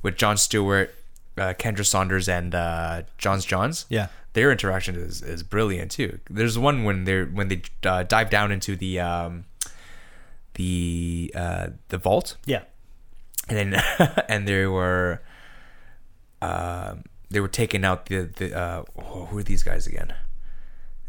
with 0.01 0.15
John 0.17 0.37
Stewart 0.37 0.93
uh, 1.37 1.53
Kendra 1.57 1.85
Saunders 1.85 2.27
and 2.29 2.53
uh 2.53 3.03
J'onn 3.17 3.39
J'onzz 3.39 3.85
Yeah. 3.89 4.07
their 4.33 4.51
interaction 4.51 4.95
is, 4.95 5.21
is 5.21 5.41
brilliant 5.43 5.89
too. 5.91 6.19
There's 6.29 6.59
one 6.59 6.83
when 6.83 7.05
they're 7.05 7.25
when 7.25 7.47
they 7.47 7.61
uh, 7.85 8.03
dive 8.03 8.29
down 8.29 8.51
into 8.51 8.75
the 8.75 8.99
um, 8.99 9.45
the 10.55 11.31
uh, 11.35 11.67
the 11.89 11.97
vault, 11.97 12.37
yeah, 12.45 12.63
and 13.49 13.57
then 13.73 13.83
and 14.29 14.47
they 14.47 14.67
were 14.67 15.21
um 16.41 17.03
they 17.31 17.39
were 17.39 17.47
taking 17.47 17.83
out 17.83 18.05
the 18.07 18.29
the 18.35 18.55
uh, 18.55 18.83
oh, 18.97 19.25
who 19.25 19.37
are 19.39 19.43
these 19.43 19.63
guys 19.63 19.87
again? 19.87 20.13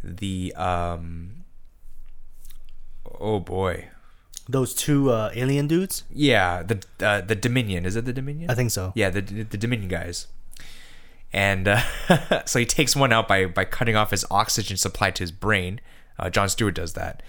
The 0.04 0.54
um 0.54 1.44
oh 3.20 3.40
boy 3.40 3.88
those 4.48 4.74
two 4.74 5.10
uh, 5.10 5.30
alien 5.34 5.66
dudes. 5.66 6.04
yeah 6.10 6.62
the 6.62 6.84
uh, 7.00 7.22
the 7.22 7.34
Dominion 7.34 7.86
is 7.86 7.96
it 7.96 8.04
the 8.04 8.12
Dominion? 8.12 8.50
I 8.50 8.54
think 8.54 8.70
so. 8.70 8.92
Yeah, 8.94 9.10
the 9.10 9.20
the 9.22 9.56
Dominion 9.56 9.88
guys. 9.88 10.26
And 11.32 11.66
uh, 11.66 11.80
so 12.44 12.58
he 12.58 12.66
takes 12.66 12.94
one 12.94 13.12
out 13.12 13.26
by 13.26 13.46
by 13.46 13.64
cutting 13.64 13.96
off 13.96 14.10
his 14.10 14.24
oxygen 14.30 14.76
supply 14.76 15.10
to 15.12 15.22
his 15.22 15.32
brain. 15.32 15.80
Uh, 16.18 16.30
John 16.30 16.48
Stewart 16.48 16.74
does 16.74 16.92
that. 16.92 17.22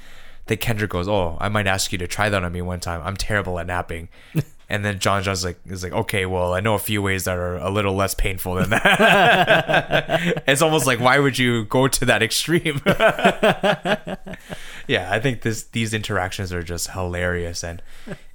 Then 0.47 0.57
Kendrick 0.57 0.91
goes, 0.91 1.07
"Oh, 1.07 1.37
I 1.39 1.49
might 1.49 1.67
ask 1.67 1.91
you 1.91 1.97
to 1.97 2.07
try 2.07 2.29
that 2.29 2.43
on 2.43 2.51
me 2.51 2.61
one 2.61 2.79
time. 2.79 3.01
I'm 3.03 3.17
terrible 3.17 3.57
at 3.59 3.67
napping." 3.67 4.09
and 4.69 4.83
then 4.83 4.99
John 4.99 5.23
John's 5.23 5.45
like, 5.45 5.59
"Is 5.67 5.83
like, 5.83 5.93
okay, 5.93 6.25
well, 6.25 6.53
I 6.53 6.59
know 6.59 6.73
a 6.73 6.79
few 6.79 7.01
ways 7.01 7.25
that 7.25 7.37
are 7.37 7.57
a 7.57 7.69
little 7.69 7.93
less 7.95 8.13
painful 8.13 8.55
than 8.55 8.71
that." 8.71 10.43
it's 10.47 10.61
almost 10.61 10.87
like, 10.87 10.99
why 10.99 11.19
would 11.19 11.37
you 11.37 11.65
go 11.65 11.87
to 11.87 12.05
that 12.05 12.23
extreme? 12.23 12.81
yeah, 14.87 15.09
I 15.11 15.19
think 15.19 15.41
this 15.41 15.63
these 15.63 15.93
interactions 15.93 16.51
are 16.51 16.63
just 16.63 16.91
hilarious, 16.91 17.63
and 17.63 17.81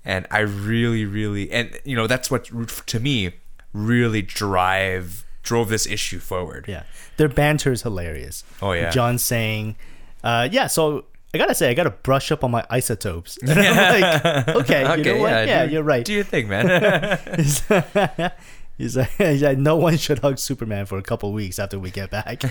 and 0.04 0.26
I 0.30 0.40
really, 0.40 1.04
really, 1.04 1.50
and 1.50 1.78
you 1.84 1.96
know, 1.96 2.06
that's 2.06 2.30
what 2.30 2.44
to 2.86 3.00
me 3.00 3.32
really 3.72 4.22
drive 4.22 5.24
drove 5.42 5.68
this 5.68 5.86
issue 5.86 6.18
forward. 6.18 6.66
Yeah, 6.68 6.84
their 7.16 7.28
banter 7.28 7.72
is 7.72 7.82
hilarious. 7.82 8.44
Oh, 8.62 8.72
yeah. 8.72 8.90
John 8.90 9.18
saying, 9.18 9.76
uh, 10.22 10.48
"Yeah, 10.50 10.68
so 10.68 11.06
I 11.32 11.38
gotta 11.38 11.54
say, 11.54 11.70
I 11.70 11.74
gotta 11.74 11.90
brush 11.90 12.32
up 12.32 12.42
on 12.44 12.50
my 12.50 12.64
isotopes." 12.70 13.38
And 13.38 13.50
I'm 13.58 14.00
like, 14.46 14.48
"Okay, 14.48 14.80
you 14.98 15.04
know 15.04 15.18
what? 15.20 15.30
Yeah, 15.48 15.66
do- 15.66 15.72
you're 15.72 15.82
right." 15.82 16.04
Do 16.04 16.12
your 16.12 16.24
thing, 16.24 16.48
man. 16.48 17.18
He's 18.80 18.96
like, 18.96 19.10
he's 19.18 19.42
like, 19.42 19.58
no 19.58 19.76
one 19.76 19.98
should 19.98 20.20
hug 20.20 20.38
Superman 20.38 20.86
for 20.86 20.96
a 20.96 21.02
couple 21.02 21.30
weeks 21.34 21.58
after 21.58 21.78
we 21.78 21.90
get 21.90 22.10
back. 22.10 22.42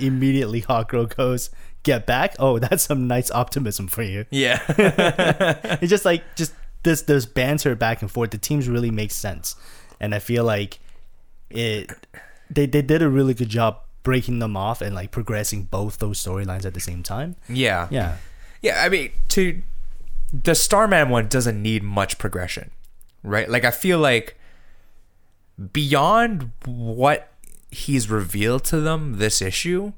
Immediately, 0.00 0.62
Hawkgirl 0.62 1.14
goes, 1.14 1.50
"Get 1.84 2.04
back? 2.04 2.34
Oh, 2.40 2.58
that's 2.58 2.82
some 2.82 3.06
nice 3.06 3.30
optimism 3.30 3.86
for 3.86 4.02
you." 4.02 4.24
yeah, 4.32 4.58
It's 5.80 5.88
just 5.88 6.04
like 6.04 6.24
just 6.34 6.52
this 6.82 7.02
this 7.02 7.26
banter 7.26 7.76
back 7.76 8.02
and 8.02 8.10
forth. 8.10 8.32
The 8.32 8.38
teams 8.38 8.68
really 8.68 8.90
make 8.90 9.12
sense, 9.12 9.54
and 10.00 10.16
I 10.16 10.18
feel 10.18 10.42
like 10.42 10.80
it. 11.50 11.92
They 12.50 12.66
they 12.66 12.82
did 12.82 13.00
a 13.02 13.08
really 13.08 13.34
good 13.34 13.48
job 13.48 13.78
breaking 14.06 14.38
them 14.38 14.56
off 14.56 14.80
and 14.80 14.94
like 14.94 15.10
progressing 15.10 15.64
both 15.64 15.98
those 15.98 16.22
storylines 16.22 16.64
at 16.64 16.74
the 16.74 16.80
same 16.80 17.02
time. 17.02 17.34
Yeah. 17.48 17.88
Yeah. 17.90 18.18
Yeah, 18.62 18.84
I 18.84 18.88
mean, 18.88 19.10
to 19.30 19.62
the 20.32 20.54
Starman 20.54 21.08
one 21.08 21.26
doesn't 21.26 21.60
need 21.60 21.82
much 21.82 22.16
progression, 22.16 22.70
right? 23.24 23.50
Like 23.50 23.64
I 23.64 23.72
feel 23.72 23.98
like 23.98 24.38
beyond 25.72 26.52
what 26.64 27.32
he's 27.72 28.08
revealed 28.08 28.62
to 28.66 28.78
them 28.78 29.18
this 29.18 29.42
issue, 29.42 29.92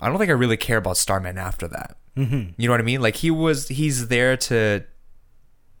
I 0.00 0.08
don't 0.08 0.16
think 0.16 0.30
I 0.30 0.34
really 0.34 0.56
care 0.56 0.78
about 0.78 0.96
Starman 0.96 1.36
after 1.36 1.68
that. 1.68 1.98
Mm-hmm. 2.16 2.52
You 2.56 2.68
know 2.68 2.72
what 2.72 2.80
I 2.80 2.84
mean? 2.84 3.02
Like 3.02 3.16
he 3.16 3.30
was, 3.30 3.68
he's 3.68 4.08
there 4.08 4.34
to 4.38 4.84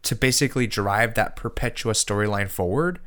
to 0.02 0.14
basically 0.14 0.66
drive 0.66 1.14
that 1.14 1.36
Perpetua 1.36 1.94
storyline 1.94 2.50
forward, 2.50 3.00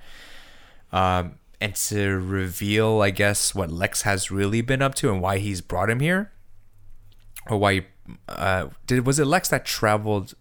um, 0.91 1.35
and 1.63 1.75
to 1.75 2.19
reveal, 2.19 3.01
I 3.01 3.09
guess, 3.09 3.55
what 3.55 3.71
Lex 3.71 4.01
has 4.01 4.29
really 4.29 4.59
been 4.59 4.81
up 4.81 4.95
to 4.95 5.09
and 5.09 5.21
why 5.21 5.37
he's 5.37 5.61
brought 5.61 5.89
him 5.89 6.01
here, 6.01 6.29
or 7.49 7.57
why 7.57 7.73
he, 7.73 7.81
uh, 8.27 8.67
did 8.85 9.05
was 9.05 9.17
it 9.17 9.25
Lex 9.25 9.47
that 9.47 9.63
traveled 9.63 10.33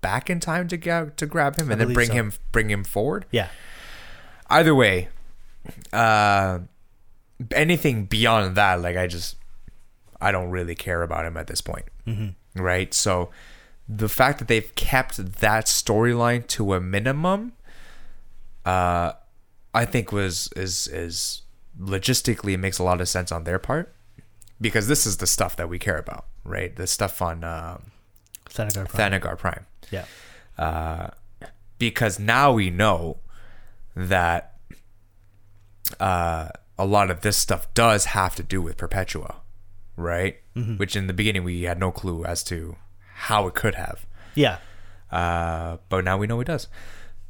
back 0.00 0.28
in 0.28 0.40
time 0.40 0.66
to 0.66 0.76
ga- 0.76 1.10
to 1.16 1.26
grab 1.26 1.54
him 1.54 1.70
and 1.70 1.80
then 1.80 1.92
bring 1.92 2.08
so. 2.08 2.14
him 2.14 2.32
bring 2.50 2.70
him 2.70 2.82
forward? 2.82 3.24
Yeah. 3.30 3.50
either 4.50 4.74
way, 4.74 5.10
uh, 5.92 6.58
anything 7.52 8.06
beyond 8.06 8.56
that, 8.56 8.80
like 8.80 8.96
I 8.96 9.06
just, 9.06 9.36
I 10.20 10.32
don't 10.32 10.50
really 10.50 10.74
care 10.74 11.04
about 11.04 11.24
him 11.24 11.36
at 11.36 11.46
this 11.46 11.60
point, 11.60 11.84
mm-hmm. 12.04 12.60
right? 12.60 12.92
So, 12.92 13.30
the 13.88 14.08
fact 14.08 14.40
that 14.40 14.48
they've 14.48 14.74
kept 14.74 15.18
that 15.40 15.66
storyline 15.66 16.48
to 16.48 16.74
a 16.74 16.80
minimum, 16.80 17.52
uh, 18.64 19.12
I 19.74 19.84
think 19.84 20.12
was 20.12 20.48
is 20.56 20.86
is 20.88 21.42
logistically 21.80 22.52
it 22.54 22.58
makes 22.58 22.78
a 22.78 22.82
lot 22.82 23.00
of 23.00 23.08
sense 23.08 23.30
on 23.30 23.44
their 23.44 23.58
part 23.58 23.94
because 24.60 24.88
this 24.88 25.06
is 25.06 25.18
the 25.18 25.26
stuff 25.26 25.54
that 25.56 25.68
we 25.68 25.78
care 25.78 25.98
about, 25.98 26.26
right? 26.44 26.74
The 26.74 26.86
stuff 26.86 27.20
on 27.22 27.44
um 27.44 27.92
Thanagar 28.48 28.88
Prime. 28.88 29.12
Thanagar 29.12 29.38
Prime 29.38 29.66
yeah. 29.90 30.04
uh, 30.58 31.10
because 31.78 32.18
now 32.18 32.52
we 32.52 32.70
know 32.70 33.18
that 33.94 34.54
uh, 36.00 36.48
a 36.78 36.86
lot 36.86 37.10
of 37.10 37.20
this 37.20 37.36
stuff 37.36 37.72
does 37.74 38.06
have 38.06 38.34
to 38.36 38.42
do 38.42 38.60
with 38.62 38.76
Perpetua, 38.76 39.36
right? 39.96 40.36
Which 40.76 40.96
in 40.96 41.06
the 41.06 41.12
beginning 41.12 41.44
we 41.44 41.62
had 41.62 41.78
no 41.78 41.92
clue 41.92 42.24
as 42.24 42.42
to 42.44 42.76
how 43.14 43.46
it 43.46 43.54
could 43.54 43.76
have, 43.76 44.04
Yeah. 44.34 44.58
uh, 45.12 45.76
but 45.88 46.04
now 46.04 46.18
we 46.18 46.26
know 46.26 46.40
it 46.40 46.46
does. 46.46 46.66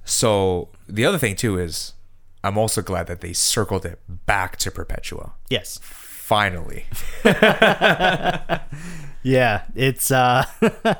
So 0.04 0.70
the 0.88 1.04
other 1.04 1.18
thing 1.18 1.36
too 1.36 1.58
is, 1.58 1.92
I'm 2.44 2.56
also 2.56 2.82
glad 2.82 3.06
that 3.08 3.20
they 3.20 3.32
circled 3.32 3.84
it 3.84 4.00
back 4.08 4.56
to 4.58 4.70
Perpetua. 4.70 5.32
Yes. 5.50 5.78
Finally, 5.82 6.84
Yeah. 9.22 9.62
It's 9.74 10.10
uh 10.10 10.44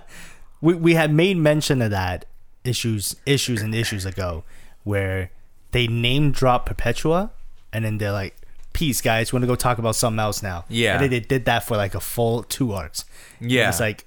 we 0.61 0.75
we 0.75 0.95
had 0.95 1.13
made 1.13 1.37
mention 1.37 1.81
of 1.83 1.91
that 1.91 2.25
issues 2.65 3.17
issues 3.27 3.63
and 3.63 3.75
issues 3.75 4.05
ago 4.05 4.45
where 4.85 5.31
they 5.73 5.87
name 5.87 6.33
drop 6.33 6.67
Perpetua 6.67 7.31
and 7.73 7.85
then 7.85 7.99
they're 7.99 8.13
like 8.13 8.35
peace 8.73 9.01
guys 9.01 9.33
we 9.33 9.37
want 9.37 9.43
to 9.43 9.47
go 9.47 9.55
talk 9.55 9.79
about 9.79 9.97
something 9.97 10.19
else 10.21 10.43
now 10.43 10.65
Yeah. 10.69 10.95
and 10.95 11.03
then 11.03 11.11
they 11.11 11.21
did 11.21 11.45
that 11.47 11.65
for 11.65 11.77
like 11.77 11.95
a 11.95 12.01
full 12.01 12.43
two 12.43 12.73
arcs 12.73 13.05
Yeah. 13.41 13.69
it's 13.69 13.81
like 13.81 14.05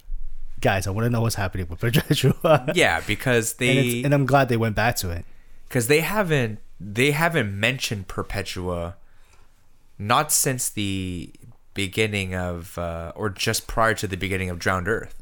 guys 0.62 0.86
i 0.88 0.92
want 0.92 1.06
to 1.06 1.10
know 1.10 1.22
what's 1.22 1.36
happening 1.36 1.68
with 1.70 1.80
Perpetua 1.80 2.72
yeah, 2.76 3.02
because 3.06 3.54
they 3.62 3.78
it's, 3.78 4.06
and 4.06 4.14
i'm 4.14 4.26
glad 4.26 4.48
they 4.50 4.58
went 4.58 4.76
back 4.76 4.96
to 4.98 5.10
it 5.10 5.26
because 5.68 5.88
they 5.88 6.00
haven't 6.02 6.60
they 6.84 7.12
haven't 7.12 7.58
mentioned 7.60 8.08
Perpetua 8.08 8.96
not 10.00 10.32
since 10.32 10.70
the 10.70 11.30
beginning 11.76 12.34
of 12.36 12.78
uh, 12.78 13.12
or 13.16 13.30
just 13.30 13.68
prior 13.68 13.94
to 13.94 14.08
the 14.08 14.18
beginning 14.18 14.50
of 14.50 14.58
Drowned 14.60 14.88
Earth, 14.88 15.22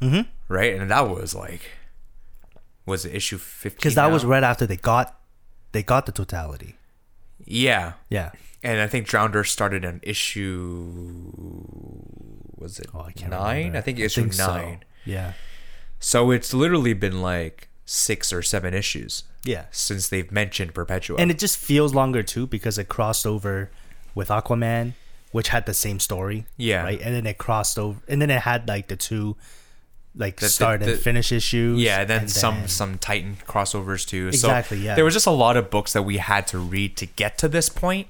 Mhm. 0.00 0.26
right? 0.48 0.74
And 0.74 0.90
that 0.90 1.08
was 1.08 1.34
like 1.34 1.70
was 2.84 3.04
it 3.06 3.14
issue 3.14 3.38
fifteen? 3.38 3.78
because 3.78 3.94
that 3.94 4.10
was 4.10 4.22
now? 4.24 4.30
right 4.30 4.42
after 4.44 4.66
they 4.66 4.76
got 4.76 5.18
they 5.72 5.82
got 5.82 6.04
the 6.06 6.12
totality 6.12 6.76
yeah, 7.44 7.94
yeah 8.08 8.30
and 8.62 8.80
I 8.80 8.86
think 8.86 9.06
Drowned 9.06 9.34
Earth 9.34 9.48
started 9.48 9.84
on 9.84 10.00
issue 10.02 11.62
was 12.56 12.78
it 12.78 12.86
oh 12.94 13.00
i 13.02 13.12
can't 13.12 13.30
nine? 13.30 13.56
remember. 13.56 13.78
I 13.78 13.80
think 13.80 13.98
issue 13.98 14.30
so. 14.30 14.46
nine. 14.56 14.84
yeah 15.04 15.32
So 15.98 16.30
it's 16.30 16.52
literally 16.52 16.92
been 16.94 17.22
like 17.22 17.68
six 17.84 18.32
or 18.32 18.42
seven 18.42 18.74
issues 18.74 19.24
yeah 19.44 19.64
since 19.70 20.08
they've 20.08 20.30
mentioned 20.30 20.72
Perpetua. 20.74 21.16
and 21.18 21.30
it 21.30 21.38
just 21.38 21.56
feels 21.58 21.94
longer 21.94 22.22
too 22.22 22.46
because 22.46 22.78
it 22.78 22.88
crossed 22.88 23.26
over 23.26 23.70
with 24.14 24.28
Aquaman, 24.28 24.92
which 25.32 25.48
had 25.48 25.64
the 25.66 25.74
same 25.74 25.98
story. 25.98 26.44
Yeah. 26.58 26.82
Right. 26.84 27.00
And 27.00 27.14
then 27.14 27.26
it 27.26 27.38
crossed 27.38 27.78
over, 27.78 27.98
and 28.08 28.20
then 28.20 28.30
it 28.30 28.42
had 28.42 28.68
like 28.68 28.88
the 28.88 28.96
two, 28.96 29.36
like 30.14 30.36
The- 30.36 30.46
the- 30.46 30.50
start 30.50 30.80
the- 30.80 30.92
and 30.92 31.00
finish 31.00 31.32
issues. 31.32 31.80
Yeah, 31.80 32.00
and 32.02 32.10
then 32.10 32.20
and 32.22 32.30
some 32.30 32.54
then- 32.60 32.68
some 32.68 32.98
Titan 32.98 33.38
crossovers 33.48 34.06
too. 34.06 34.28
Exactly, 34.28 34.78
So 34.78 34.84
yeah. 34.84 34.94
There 34.94 35.04
was 35.04 35.14
just 35.14 35.26
a 35.26 35.30
lot 35.30 35.56
of 35.56 35.70
books 35.70 35.92
that 35.94 36.02
we 36.02 36.18
had 36.18 36.46
to 36.48 36.58
read 36.58 36.96
to 36.98 37.06
get 37.06 37.38
to 37.38 37.48
this 37.48 37.68
point. 37.70 38.08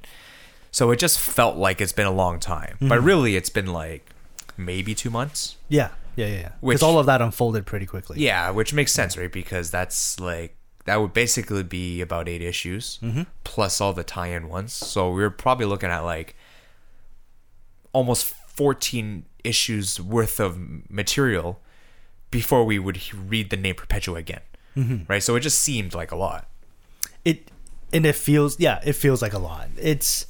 So 0.72 0.90
it 0.90 0.98
just 0.98 1.20
felt 1.20 1.56
like 1.56 1.80
it's 1.80 1.92
been 1.92 2.06
a 2.06 2.12
long 2.12 2.40
time. 2.40 2.76
But 2.80 2.96
Mm-hmm. 2.96 3.04
really 3.06 3.36
it's 3.36 3.50
been 3.50 3.72
like 3.72 4.10
maybe 4.56 4.94
2 4.94 5.08
months. 5.10 5.56
Yeah. 5.68 5.90
Yeah. 6.16 6.26
Yeah. 6.26 6.34
Yeah. 6.40 6.48
Because 6.60 6.82
all 6.82 6.98
of 6.98 7.06
that 7.06 7.22
unfolded 7.22 7.64
pretty 7.66 7.86
quickly. 7.86 8.20
Yeah, 8.20 8.50
which 8.50 8.74
makes 8.74 8.92
sense, 8.92 9.16
right? 9.16 9.30
Because 9.32 9.70
that's 9.70 10.18
like 10.18 10.56
that 10.84 10.96
would 11.00 11.12
basically 11.12 11.62
be 11.62 12.00
about 12.00 12.28
8 12.28 12.42
issues 12.42 12.98
Mm-hmm. 13.02 13.22
plus 13.44 13.80
all 13.80 13.92
the 13.92 14.04
tie-in 14.04 14.48
ones. 14.48 14.72
So 14.72 15.10
we 15.10 15.22
are 15.22 15.30
probably 15.30 15.66
looking 15.66 15.90
at 15.90 16.00
like 16.00 16.34
almost 17.92 18.24
14 18.24 19.24
issues 19.44 20.00
worth 20.00 20.40
of 20.40 20.58
material 20.90 21.60
before 22.30 22.64
we 22.64 22.78
would 22.78 23.00
read 23.14 23.50
the 23.50 23.56
name 23.56 23.74
Perpetua 23.74 24.16
again. 24.18 24.40
Mm-hmm. 24.76 25.04
Right? 25.06 25.22
So 25.22 25.36
it 25.36 25.40
just 25.40 25.60
seemed 25.60 25.94
like 25.94 26.10
a 26.12 26.16
lot. 26.16 26.48
It 27.24 27.50
and 27.92 28.06
it 28.06 28.14
feels 28.16 28.58
yeah, 28.58 28.80
it 28.84 28.94
feels 28.94 29.20
like 29.20 29.34
a 29.34 29.38
lot. 29.38 29.68
It's 29.78 30.26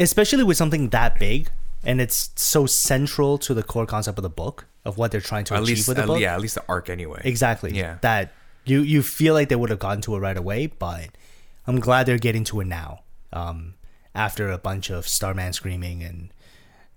especially 0.00 0.42
with 0.44 0.56
something 0.56 0.88
that 0.90 1.18
big 1.18 1.50
and 1.84 2.00
it's 2.00 2.30
so 2.36 2.66
central 2.66 3.38
to 3.38 3.54
the 3.54 3.62
core 3.62 3.86
concept 3.86 4.18
of 4.18 4.22
the 4.22 4.30
book 4.30 4.66
of 4.84 4.96
what 4.98 5.10
they're 5.12 5.20
trying 5.20 5.44
to 5.44 5.54
achieve 5.54 5.66
least 5.68 5.88
with 5.88 5.96
the 5.98 6.02
at- 6.04 6.06
book. 6.08 6.20
yeah, 6.20 6.34
at 6.34 6.40
least 6.40 6.54
the 6.54 6.64
arc 6.68 6.88
anyway. 6.88 7.20
Exactly. 7.24 7.72
Yeah. 7.76 7.98
That 8.00 8.32
you 8.66 8.80
you 8.82 9.02
feel 9.02 9.34
like 9.34 9.48
they 9.48 9.56
would 9.56 9.70
have 9.70 9.78
gotten 9.78 10.00
to 10.02 10.16
it 10.16 10.18
right 10.18 10.36
away, 10.36 10.66
but 10.66 11.08
I'm 11.66 11.80
glad 11.80 12.06
they're 12.06 12.18
getting 12.18 12.44
to 12.44 12.60
it 12.60 12.66
now. 12.66 13.00
Um, 13.32 13.74
after 14.14 14.50
a 14.50 14.58
bunch 14.58 14.90
of 14.90 15.06
Starman 15.06 15.52
screaming 15.52 16.02
and 16.02 16.30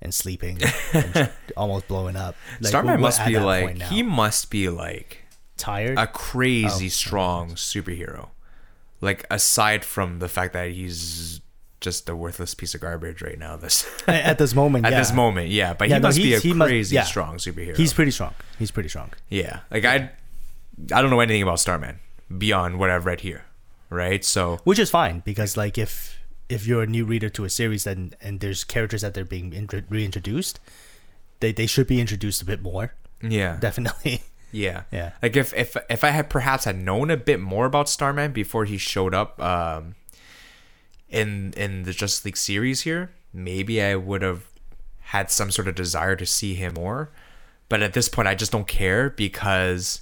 and 0.02 0.14
sleeping 0.14 0.60
and 0.94 1.30
almost 1.58 1.88
blowing 1.88 2.16
up. 2.16 2.36
Like, 2.62 2.70
Starman 2.70 3.02
must 3.02 3.26
be 3.26 3.38
like 3.38 3.82
he 3.84 4.02
must 4.04 4.50
be 4.50 4.70
like 4.70 5.24
tired. 5.58 5.98
a 5.98 6.08
crazy 6.08 6.86
Oh, 6.86 6.90
strong 6.90 7.52
superhero. 7.56 8.30
Like 9.02 9.26
aside 9.32 9.84
from 9.86 10.20
the 10.20 10.28
fact 10.30 10.54
that 10.54 10.72
he's 10.72 11.42
just 11.82 12.10
a 12.10 12.16
worthless 12.16 12.54
piece 12.54 12.76
of 12.76 12.82
garbage 12.82 13.22
right 13.22 13.38
now. 13.40 13.56
This 13.58 13.86
at 14.08 14.38
this 14.38 14.54
moment. 14.56 14.86
at 14.88 14.92
yeah. 14.94 15.00
this 15.00 15.14
moment, 15.14 15.50
yeah. 15.50 15.74
But 15.74 15.90
Yeah, 15.90 15.96
he 15.96 16.02
no, 16.02 16.08
must 16.08 16.18
be 16.18 16.34
a 16.34 16.40
he 16.40 16.54
must- 16.54 16.68
crazy 16.70 16.96
yeah. 16.96 17.04
strong 17.04 17.36
superhero. 17.38 17.76
He's 17.76 17.92
pretty 17.94 18.12
strong. 18.12 18.34
He's 18.58 18.72
pretty 18.72 18.90
strong. 18.90 19.12
yeah. 19.30 19.62
Like 19.72 19.84
I, 19.86 20.12
I 20.94 21.02
don't 21.02 21.10
know 21.10 21.20
anything 21.20 21.44
about 21.44 21.60
Starman 21.60 22.00
beyond 22.38 22.80
what 22.80 22.90
I've 22.90 23.06
read 23.06 23.22
here, 23.22 23.46
right? 23.90 24.24
So 24.24 24.60
which 24.64 24.80
is 24.80 24.90
fine 24.90 25.22
because 25.26 25.58
like 25.58 25.78
if 25.78 26.20
if 26.48 26.66
you're 26.66 26.84
a 26.84 26.88
new 26.88 27.06
reader 27.06 27.30
to 27.30 27.46
a 27.46 27.50
series 27.50 27.86
and 27.86 28.16
and 28.22 28.40
there's 28.40 28.64
characters 28.64 29.02
that 29.02 29.14
they're 29.14 29.26
being 29.26 29.54
intro- 29.54 29.84
reintroduced 29.90 30.60
they 31.40 31.52
they 31.52 31.68
should 31.68 31.88
be 31.88 32.02
introduced 32.02 32.42
a 32.42 32.46
bit 32.46 32.62
more 32.62 32.94
yeah, 33.22 33.58
definitely 33.60 34.24
yeah, 34.52 34.84
Yeah. 34.92 35.12
Like 35.22 35.36
if 35.36 35.54
if 35.54 35.76
if 35.90 36.04
I 36.04 36.10
had 36.10 36.30
perhaps 36.30 36.66
had 36.66 36.82
known 36.82 37.12
a 37.12 37.18
bit 37.18 37.40
more 37.40 37.66
about 37.66 37.90
Starman 37.90 38.32
before 38.32 38.66
he 38.66 38.78
showed 38.78 39.14
up, 39.14 39.42
um, 39.42 39.96
in 41.10 41.54
in 41.58 41.84
the 41.84 41.94
Justice 41.94 42.26
League 42.26 42.38
series 42.38 42.82
here, 42.82 43.12
maybe 43.34 43.82
I 43.82 43.96
would 43.96 44.22
have 44.22 44.46
had 45.00 45.32
some 45.32 45.52
sort 45.52 45.68
of 45.68 45.76
desire 45.76 46.16
to 46.16 46.26
see 46.26 46.54
him 46.54 46.74
more. 46.76 47.12
But 47.68 47.84
at 47.84 47.94
this 47.94 48.10
point, 48.10 48.28
I 48.28 48.36
just 48.36 48.52
don't 48.52 48.68
care 48.68 49.10
because 49.10 50.02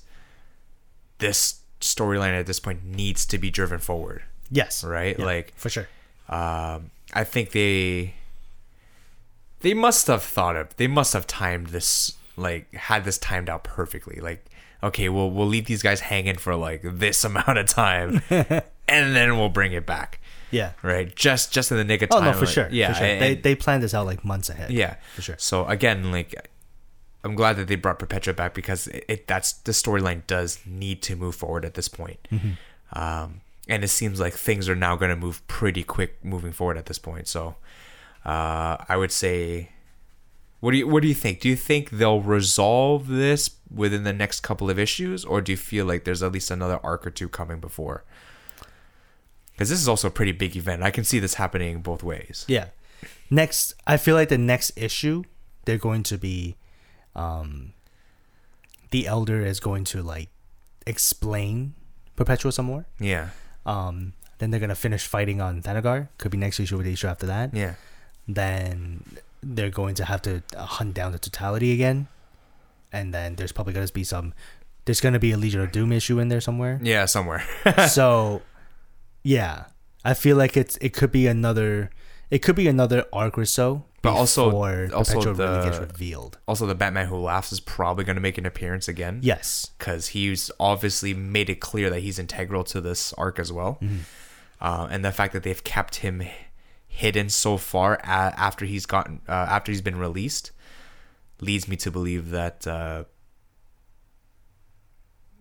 this 1.19 1.61
storyline 1.81 2.37
at 2.39 2.45
this 2.45 2.59
point 2.59 2.83
needs 2.83 3.25
to 3.27 3.37
be 3.37 3.49
driven 3.49 3.79
forward. 3.79 4.23
yes 4.51 4.83
Right? 4.83 5.17
Yeah, 5.17 5.25
Like- 5.25 5.53
for 5.55 5.69
sure 5.69 5.87
Um, 6.29 6.91
I 7.13 7.23
think 7.23 7.51
they 7.51 8.13
they 9.61 9.73
must 9.73 10.07
have 10.07 10.23
thought 10.23 10.55
of 10.55 10.75
they 10.77 10.87
must 10.87 11.13
have 11.13 11.25
timed 11.27 11.67
this 11.67 12.13
like 12.35 12.71
had 12.73 13.03
this 13.05 13.17
timed 13.17 13.49
out 13.49 13.63
perfectly. 13.63 14.19
Like, 14.21 14.45
okay, 14.83 15.09
we'll 15.09 15.31
we'll 15.31 15.47
leave 15.47 15.65
these 15.65 15.81
guys 15.81 16.01
hanging 16.01 16.35
for 16.37 16.55
like 16.55 16.81
this 16.83 17.23
amount 17.29 17.57
of 17.57 17.67
time, 17.67 18.21
and 18.29 19.15
then 19.15 19.37
we'll 19.37 19.49
bring 19.49 19.71
it 19.73 19.85
back. 19.85 20.19
yeah 20.51 20.73
Right? 20.83 21.13
Just 21.15 21.51
just 21.53 21.71
in 21.71 21.77
the 21.77 21.83
nick 21.83 22.01
of 22.03 22.09
time. 22.09 22.23
oh 22.23 22.25
no 22.31 22.33
for 22.33 22.45
like- 22.45 22.53
sure 22.53 22.67
Yeah. 22.71 22.89
for 22.93 22.99
sure. 22.99 23.07
and- 23.07 23.21
they 23.21 23.35
they 23.35 23.55
planned 23.55 23.81
this 23.83 23.93
out 23.93 24.05
like 24.05 24.23
months 24.23 24.49
ahead 24.49 24.69
yeah, 24.71 24.95
for 25.15 25.21
sure 25.21 25.35
So 25.39 25.65
again, 25.65 26.11
like, 26.11 26.49
I'm 27.27 27.35
glad 27.35 27.57
that 27.57 27.67
they 27.67 27.75
brought 27.75 27.99
Perpetua 27.99 28.33
back 28.33 28.53
because 28.53 28.87
it, 28.87 29.05
it 29.07 29.27
that's 29.27 29.53
the 29.53 29.71
storyline 29.71 30.25
does 30.27 30.59
need 30.65 31.01
to 31.03 31.15
move 31.15 31.35
forward 31.35 31.65
at 31.65 31.73
this 31.73 31.87
point. 31.87 32.27
Mm-hmm. 32.31 32.99
Um, 32.99 33.41
and 33.67 33.83
it 33.83 33.89
seems 33.89 34.19
like 34.19 34.33
things 34.33 34.69
are 34.69 34.75
now 34.75 34.95
going 34.95 35.09
to 35.09 35.15
move 35.17 35.45
pretty 35.47 35.83
quick 35.83 36.23
moving 36.23 36.53
forward 36.53 36.77
at 36.77 36.85
this 36.85 36.99
point. 36.99 37.27
So, 37.27 37.55
uh, 38.25 38.77
I 38.87 38.95
would 38.95 39.11
say, 39.11 39.71
what 40.59 40.71
do 40.71 40.77
you 40.77 40.87
what 40.87 41.01
do 41.01 41.07
you 41.07 41.13
think? 41.13 41.41
Do 41.41 41.49
you 41.49 41.55
think 41.55 41.89
they'll 41.89 42.21
resolve 42.21 43.07
this 43.07 43.51
within 43.69 44.03
the 44.03 44.13
next 44.13 44.39
couple 44.39 44.69
of 44.69 44.79
issues, 44.79 45.25
or 45.25 45.41
do 45.41 45.51
you 45.51 45.57
feel 45.57 45.85
like 45.85 46.05
there's 46.05 46.23
at 46.23 46.31
least 46.31 46.49
another 46.49 46.79
arc 46.83 47.05
or 47.05 47.11
two 47.11 47.29
coming 47.29 47.59
before? 47.59 48.03
Because 49.51 49.69
this 49.69 49.81
is 49.81 49.87
also 49.87 50.07
a 50.07 50.11
pretty 50.11 50.31
big 50.31 50.55
event. 50.55 50.83
I 50.83 50.91
can 50.91 51.03
see 51.03 51.19
this 51.19 51.33
happening 51.33 51.81
both 51.81 52.03
ways. 52.03 52.45
Yeah. 52.47 52.67
Next, 53.29 53.73
I 53.85 53.97
feel 53.97 54.15
like 54.15 54.29
the 54.29 54.37
next 54.37 54.71
issue, 54.77 55.23
they're 55.65 55.79
going 55.79 56.03
to 56.03 56.17
be, 56.17 56.55
um, 57.17 57.73
the 58.91 59.07
elder 59.07 59.41
is 59.45 59.59
going 59.59 59.83
to 59.85 60.01
like 60.01 60.29
explain 60.85 61.73
Perpetua 62.15 62.51
some 62.51 62.65
more. 62.65 62.85
Yeah, 62.99 63.29
Um, 63.65 64.13
then 64.39 64.51
they're 64.51 64.59
gonna 64.61 64.75
finish 64.75 65.05
fighting 65.05 65.41
on 65.41 65.61
Thanagar. 65.61 66.07
Could 66.17 66.31
be 66.31 66.37
next 66.37 66.59
issue 66.59 66.79
or 66.79 66.83
the 66.83 66.93
issue 66.93 67.07
after 67.07 67.25
that. 67.25 67.53
yeah, 67.53 67.73
Then 68.27 69.03
they're 69.43 69.69
going 69.69 69.95
to 69.95 70.05
have 70.05 70.21
to 70.23 70.41
uh, 70.55 70.65
hunt 70.65 70.93
down 70.93 71.11
the 71.11 71.19
totality 71.19 71.71
again, 71.73 72.07
and 72.91 73.13
then 73.13 73.35
there's 73.35 73.51
probably 73.51 73.73
gonna 73.73 73.87
be 73.93 74.03
some. 74.03 74.33
There's 74.85 75.01
gonna 75.01 75.19
be 75.19 75.31
a 75.31 75.37
Legion 75.37 75.61
of 75.61 75.71
Doom 75.71 75.91
issue 75.91 76.17
in 76.19 76.29
there 76.29 76.41
somewhere. 76.41 76.79
yeah. 76.81 77.05
Somewhere. 77.05 77.43
so, 77.89 78.41
yeah, 79.23 79.65
I 80.05 80.13
feel 80.13 80.37
like 80.37 80.55
it's 80.55 80.77
it 80.77 80.93
could 80.93 81.11
be 81.11 81.27
another. 81.27 81.89
It 82.29 82.39
could 82.39 82.55
be 82.55 82.67
another 82.67 83.05
arc 83.13 83.37
or 83.37 83.45
so. 83.45 83.85
But 84.01 84.13
also- 84.13 84.45
before 84.51 84.89
also 84.93 85.13
Perpetua 85.21 85.33
really 85.33 85.65
gets 85.65 85.79
the- 85.79 85.85
revealed. 85.87 86.37
also, 86.47 86.65
the 86.65 86.75
Batman 86.75 87.07
Who 87.07 87.17
Laughs 87.17 87.51
is 87.51 87.59
probably 87.59 88.03
going 88.05 88.15
to 88.15 88.21
make 88.21 88.37
an 88.37 88.45
appearance 88.45 88.87
again. 88.87 89.19
Yes. 89.23 89.71
because 89.77 90.07
he's 90.09 90.51
obviously 90.59 91.13
made 91.13 91.49
it 91.49 91.59
clear 91.59 91.89
that 91.89 91.99
he's 92.01 92.19
integral 92.19 92.63
to 92.65 92.81
this 92.81 93.13
arc 93.13 93.39
as 93.39 93.51
well. 93.51 93.79
Uh, 94.61 94.87
and 94.89 95.03
the 95.05 95.11
fact 95.11 95.33
that 95.33 95.43
they've 95.43 95.63
kept 95.63 95.97
him 95.97 96.23
hidden 96.87 97.29
so 97.29 97.57
far 97.57 97.95
a- 97.95 98.33
after 98.37 98.65
he's 98.65 98.85
gotten 98.85 99.21
uh, 99.27 99.31
after 99.31 99.71
he's 99.71 99.81
been 99.81 99.97
released 99.99 100.51
leads 101.41 101.67
me 101.67 101.75
to 101.75 101.91
believe 101.91 102.31
that 102.31 102.65
uh, 102.65 103.03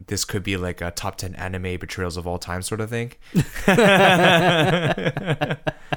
this 0.06 0.24
could 0.26 0.42
be 0.42 0.58
like 0.58 0.82
a 0.82 0.90
top 0.90 1.16
10 1.16 1.34
anime 1.36 1.78
betrayals 1.78 2.18
of 2.18 2.26
all 2.26 2.38
time 2.38 2.60
sort 2.60 2.82
of 2.82 2.90
thing 2.90 3.12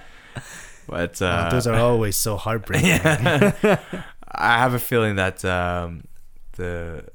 but 0.90 1.22
uh, 1.22 1.46
Oh, 1.48 1.52
those 1.52 1.68
are 1.68 1.76
always 1.80 2.18
so 2.18 2.36
heartbreaking. 2.38 2.90
I 4.32 4.58
have 4.60 4.74
a 4.74 4.80
feeling 4.80 5.16
that 5.16 5.44
um, 5.46 6.04
the 6.58 7.06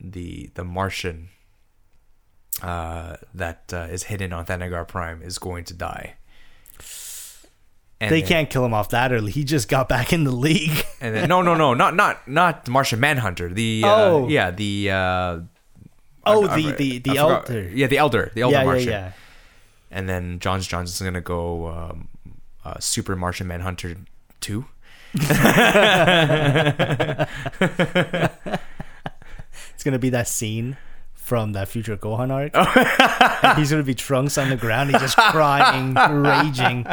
the 0.00 0.50
the 0.54 0.64
Martian 0.64 1.28
uh, 2.62 3.16
that 3.34 3.72
uh, 3.72 3.86
is 3.90 4.04
hidden 4.04 4.32
on 4.32 4.46
Thanagar 4.46 4.86
Prime 4.86 5.22
is 5.22 5.38
going 5.38 5.64
to 5.64 5.74
die. 5.74 6.14
And 8.00 8.10
they 8.10 8.20
then- 8.20 8.28
can't 8.28 8.50
kill 8.50 8.64
him 8.64 8.74
off 8.74 8.90
that 8.90 9.12
early. 9.12 9.30
He 9.32 9.44
just 9.44 9.68
got 9.68 9.88
back 9.88 10.12
in 10.12 10.24
the 10.24 10.32
league. 10.32 10.84
And 11.04 11.14
then, 11.14 11.28
no, 11.28 11.42
no, 11.42 11.54
no, 11.54 11.74
not 11.74 11.94
not 11.94 12.26
not 12.26 12.66
Martian 12.66 12.98
Manhunter. 12.98 13.52
The 13.52 13.82
uh, 13.84 13.88
Oh. 13.94 14.28
yeah, 14.28 14.50
the 14.50 14.90
uh, 14.90 15.40
Oh, 16.26 16.46
I- 16.48 16.54
I- 16.54 16.56
the 16.56 16.72
the 16.72 16.98
the 17.00 17.18
elder. 17.18 17.70
Yeah, 17.74 17.86
the 17.88 17.98
elder, 17.98 18.30
the 18.34 18.40
elder 18.40 18.54
yeah, 18.56 18.60
yeah, 18.60 18.64
Martian. 18.66 18.88
yeah. 18.88 19.12
And 19.90 20.08
then 20.08 20.38
Johns 20.38 20.66
Johnson's 20.66 21.04
gonna 21.06 21.20
go 21.20 21.66
um, 21.68 22.08
uh, 22.64 22.78
Super 22.80 23.14
Martian 23.16 23.46
Manhunter 23.46 23.96
two. 24.40 24.66
It's 29.74 29.82
gonna 29.84 29.98
be 29.98 30.10
that 30.10 30.28
scene 30.28 30.76
from 31.14 31.52
that 31.52 31.68
future 31.68 31.96
Gohan 31.96 32.30
arc. 32.30 32.52
Oh. 32.54 33.40
And 33.42 33.58
he's 33.58 33.70
gonna 33.70 33.82
be 33.82 33.94
trunks 33.94 34.38
on 34.38 34.50
the 34.50 34.56
ground. 34.56 34.90
He's 34.90 35.00
just 35.00 35.16
crying, 35.16 35.94
raging. 36.22 36.86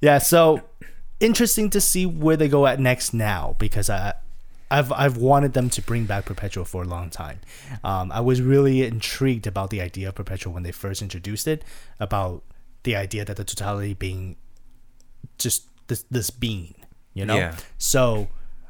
yeah. 0.00 0.18
So 0.18 0.62
interesting 1.20 1.70
to 1.70 1.80
see 1.80 2.06
where 2.06 2.36
they 2.36 2.48
go 2.48 2.66
at 2.66 2.80
next 2.80 3.12
now 3.14 3.56
because 3.58 3.90
I. 3.90 4.14
I've, 4.70 4.90
I've 4.90 5.18
wanted 5.18 5.52
them 5.52 5.68
to 5.68 5.82
bring 5.82 6.06
back 6.06 6.24
Perpetua 6.24 6.64
for 6.64 6.82
a 6.82 6.86
long 6.86 7.10
time. 7.10 7.40
Um, 7.84 8.10
I 8.10 8.20
was 8.22 8.40
really 8.40 8.86
intrigued 8.86 9.46
about 9.46 9.68
the 9.68 9.82
idea 9.82 10.08
of 10.08 10.14
Perpetua 10.14 10.50
when 10.50 10.62
they 10.62 10.72
first 10.72 11.02
introduced 11.02 11.46
it, 11.46 11.62
about 12.00 12.42
the 12.84 12.96
idea 12.96 13.24
that 13.24 13.36
the 13.36 13.44
totality 13.44 13.94
being 13.94 14.36
just 15.38 15.68
this 15.88 16.04
this 16.10 16.30
being, 16.30 16.74
you 17.14 17.24
know. 17.24 17.36
Yeah. 17.36 17.56
So 17.78 18.28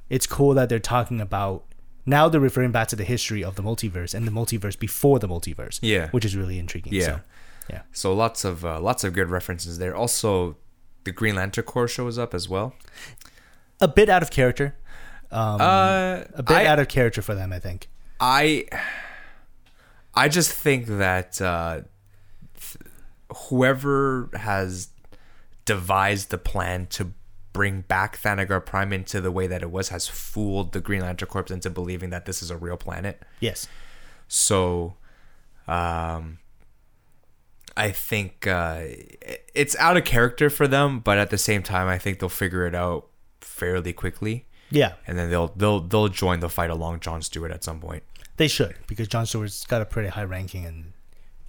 it's 0.08 0.26
cool 0.26 0.54
that 0.54 0.68
they're 0.68 0.78
talking 0.78 1.20
about 1.20 1.64
now 2.04 2.28
they're 2.28 2.40
referring 2.40 2.72
back 2.72 2.88
to 2.88 2.96
the 2.96 3.04
history 3.04 3.44
of 3.44 3.54
the 3.54 3.62
multiverse 3.62 4.14
and 4.14 4.26
the 4.26 4.32
multiverse 4.32 4.78
before 4.78 5.18
the 5.18 5.28
multiverse. 5.28 5.78
Yeah. 5.82 6.08
which 6.10 6.24
is 6.24 6.36
really 6.36 6.58
intriguing. 6.58 6.92
Yeah. 6.92 7.04
So, 7.04 7.20
yeah. 7.70 7.82
So 7.92 8.12
lots 8.12 8.44
of 8.44 8.64
uh, 8.64 8.80
lots 8.80 9.04
of 9.04 9.12
good 9.12 9.30
references 9.30 9.78
there. 9.78 9.94
Also, 9.94 10.56
the 11.04 11.12
Green 11.12 11.36
Lantern 11.36 11.64
Corps 11.64 11.88
shows 11.88 12.18
up 12.18 12.34
as 12.34 12.48
well. 12.48 12.74
A 13.80 13.88
bit 13.88 14.08
out 14.08 14.22
of 14.22 14.30
character. 14.30 14.76
Um, 15.30 15.60
Uh, 15.60 16.24
a 16.34 16.42
bit 16.42 16.56
I, 16.58 16.66
out 16.66 16.78
of 16.78 16.88
character 16.88 17.22
for 17.22 17.34
them, 17.34 17.52
I 17.52 17.58
think. 17.58 17.88
I 18.20 18.66
I 20.14 20.28
just 20.28 20.52
think 20.52 20.86
that 20.86 21.40
uh, 21.40 21.82
whoever 23.34 24.30
has 24.34 24.88
devised 25.64 26.30
the 26.30 26.38
plan 26.38 26.86
to 26.86 27.12
bring 27.52 27.82
back 27.82 28.18
Thanagar 28.18 28.64
Prime 28.64 28.92
into 28.92 29.20
the 29.20 29.30
way 29.30 29.46
that 29.46 29.62
it 29.62 29.70
was 29.70 29.90
has 29.90 30.08
fooled 30.08 30.72
the 30.72 30.80
Green 30.80 31.02
Lantern 31.02 31.28
Corps 31.28 31.50
into 31.50 31.68
believing 31.70 32.10
that 32.10 32.24
this 32.24 32.42
is 32.42 32.50
a 32.50 32.56
real 32.56 32.76
planet. 32.76 33.22
Yes. 33.40 33.68
So, 34.26 34.94
um, 35.68 36.38
I 37.76 37.90
think 37.90 38.46
uh, 38.46 38.82
it's 39.54 39.76
out 39.76 39.96
of 39.96 40.04
character 40.04 40.50
for 40.50 40.66
them, 40.66 41.00
but 41.00 41.18
at 41.18 41.30
the 41.30 41.38
same 41.38 41.62
time, 41.62 41.88
I 41.88 41.98
think 41.98 42.18
they'll 42.18 42.28
figure 42.28 42.66
it 42.66 42.74
out 42.74 43.08
fairly 43.40 43.92
quickly, 43.92 44.46
Yeah, 44.70 44.94
and 45.06 45.18
then 45.18 45.30
they'll 45.30 45.48
they'll 45.56 45.80
they'll 45.80 46.08
join 46.08 46.40
the 46.40 46.48
fight 46.48 46.70
along 46.70 47.00
John 47.00 47.22
Stewart 47.22 47.50
at 47.50 47.64
some 47.64 47.80
point. 47.80 48.02
they 48.36 48.48
should 48.48 48.74
because 48.86 49.08
John 49.08 49.24
Stewart's 49.26 49.64
got 49.66 49.80
a 49.82 49.84
pretty 49.86 50.08
high 50.08 50.24
ranking 50.24 50.64
in 50.64 50.91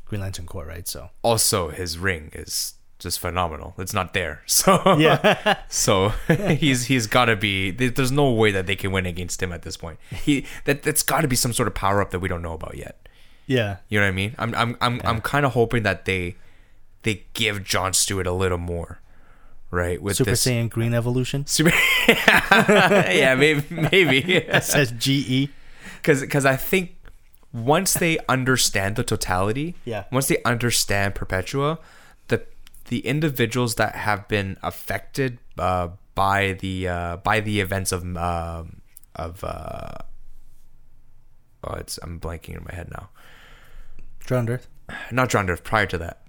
Green 0.05 0.21
Lantern 0.21 0.45
Corps, 0.45 0.65
right? 0.65 0.87
So 0.87 1.09
Also, 1.23 1.69
his 1.69 1.97
ring 1.97 2.29
is 2.33 2.75
just 2.99 3.19
phenomenal. 3.19 3.73
It's 3.77 3.93
not 3.93 4.13
there, 4.13 4.41
so 4.45 4.97
yeah, 4.97 5.59
so 5.69 6.09
he's 6.27 6.85
he's 6.85 7.07
got 7.07 7.25
to 7.25 7.35
be. 7.35 7.71
There's 7.71 8.11
no 8.11 8.31
way 8.31 8.51
that 8.51 8.65
they 8.65 8.75
can 8.75 8.91
win 8.91 9.05
against 9.05 9.41
him 9.43 9.51
at 9.51 9.63
this 9.63 9.75
point. 9.77 9.99
He 10.09 10.45
that 10.65 10.83
that's 10.83 11.03
got 11.03 11.21
to 11.21 11.27
be 11.27 11.35
some 11.35 11.53
sort 11.53 11.67
of 11.67 11.73
power 11.73 12.01
up 12.01 12.11
that 12.11 12.19
we 12.19 12.27
don't 12.29 12.41
know 12.41 12.53
about 12.53 12.77
yet. 12.77 13.07
yeah, 13.47 13.77
You 13.89 13.99
know 13.99 14.05
what 14.05 14.09
I 14.09 14.15
mean? 14.15 14.35
I'm 14.37 14.53
I'm 14.55 14.77
I'm 14.79 15.01
I'm 15.03 15.21
kind 15.21 15.45
of 15.45 15.53
hoping 15.53 15.83
that 15.83 16.05
they 16.05 16.35
they 17.03 17.25
give 17.33 17.63
John 17.65 17.91
Stewart 17.93 18.25
a 18.27 18.31
little 18.31 18.57
more, 18.57 18.99
right? 19.71 20.01
With 20.01 20.15
Super 20.15 20.31
this 20.31 20.45
Saiyan 20.45 20.69
Green 20.69 20.93
Evolution 20.93 21.45
Super, 21.45 21.73
yeah, 22.07 23.35
maybe 23.37 23.63
maybe 23.69 24.19
it 24.35 24.63
says 24.63 24.93
E. 25.07 25.47
GE. 25.47 25.51
because 25.97 26.21
because 26.21 26.45
I 26.45 26.55
think 26.55 26.95
once 27.53 27.93
they 27.93 28.17
understand 28.27 28.95
the 28.95 29.03
totality, 29.03 29.75
Yeah. 29.85 30.05
once 30.11 30.27
they 30.27 30.41
understand 30.43 31.15
Perpetua, 31.15 31.79
the 32.27 32.45
the 32.85 32.99
individuals 33.05 33.75
that 33.75 33.95
have 33.95 34.27
been 34.27 34.57
affected 34.63 35.37
uh, 35.57 35.89
by 36.15 36.53
the 36.53 36.87
uh, 36.87 37.17
by 37.17 37.39
the 37.39 37.59
events 37.61 37.91
of 37.91 38.03
um 38.17 38.81
of 39.15 39.43
uh, 39.43 39.95
oh, 41.63 41.75
it's 41.75 41.99
I'm 42.01 42.19
blanking 42.19 42.57
in 42.57 42.63
my 42.67 42.73
head 42.75 42.89
now. 42.91 43.09
Drowned 44.21 44.49
Earth. 44.49 44.67
Not 45.11 45.29
John 45.29 45.49
Earth. 45.49 45.63
Prior 45.63 45.85
to 45.87 45.97
that, 45.99 46.21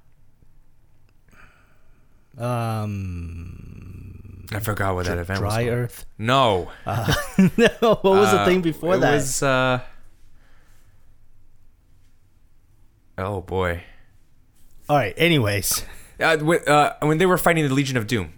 Um, 2.39 4.47
I 4.53 4.61
forgot 4.61 4.95
what 4.95 5.07
that 5.07 5.19
event 5.19 5.43
was. 5.43 5.55
Dry. 5.55 5.69
Earth. 5.69 6.05
No, 6.19 6.71
no, 6.87 7.69
what 7.79 8.05
was 8.05 8.31
the 8.33 8.41
Uh, 8.41 8.45
thing 8.45 8.61
before 8.61 8.97
it 8.97 9.01
that? 9.01 9.15
Was, 9.15 9.43
uh, 9.43 9.81
oh 13.19 13.41
boy. 13.43 13.83
All 14.89 14.97
right. 14.97 15.15
Anyways, 15.17 15.85
Uh, 16.21 16.37
when, 16.39 16.61
uh, 16.69 16.95
when 17.01 17.19
they 17.19 17.27
were 17.27 17.39
fighting 17.39 17.67
the 17.67 17.75
Legion 17.75 17.97
of 17.97 18.07
Doom. 18.07 18.35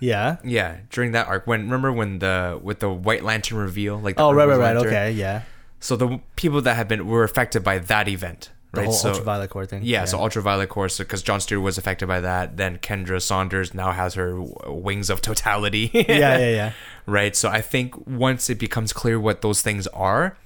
yeah. 0.00 0.36
Yeah, 0.44 0.78
during 0.90 1.12
that 1.12 1.28
arc, 1.28 1.46
when 1.46 1.62
remember 1.62 1.92
when 1.92 2.18
the 2.18 2.58
with 2.62 2.80
the 2.80 2.90
White 2.90 3.22
Lantern 3.24 3.58
reveal, 3.58 3.98
like 3.98 4.16
the 4.16 4.22
Oh, 4.22 4.32
right, 4.32 4.46
right, 4.48 4.58
right. 4.58 4.74
Lantern? 4.74 4.86
Okay, 4.88 5.12
yeah. 5.12 5.42
So 5.80 5.96
the 5.96 6.20
people 6.36 6.60
that 6.62 6.74
have 6.74 6.88
been 6.88 7.06
were 7.06 7.22
affected 7.24 7.62
by 7.62 7.78
that 7.78 8.08
event, 8.08 8.50
The 8.72 8.80
right? 8.80 8.84
whole 8.86 8.94
so 8.94 9.08
ultraviolet 9.10 9.50
Corps 9.50 9.66
thing. 9.66 9.82
yeah, 9.84 10.04
so 10.06 10.18
ultraviolet 10.18 10.68
course 10.68 10.98
because 10.98 11.22
John 11.22 11.40
Stewart 11.40 11.62
was 11.62 11.78
affected 11.78 12.06
by 12.08 12.20
that. 12.20 12.56
Then 12.56 12.78
Kendra 12.78 13.22
Saunders 13.22 13.72
now 13.74 13.92
has 13.92 14.14
her 14.14 14.40
wings 14.66 15.08
of 15.08 15.22
totality. 15.22 15.90
yeah, 15.94 16.04
yeah, 16.08 16.38
yeah. 16.50 16.72
right? 17.06 17.34
So 17.36 17.48
I 17.48 17.60
think 17.60 18.06
once 18.06 18.50
it 18.50 18.58
becomes 18.58 18.92
clear 18.92 19.18
what 19.20 19.40
those 19.42 19.62
things 19.62 19.86
are, 19.88 20.36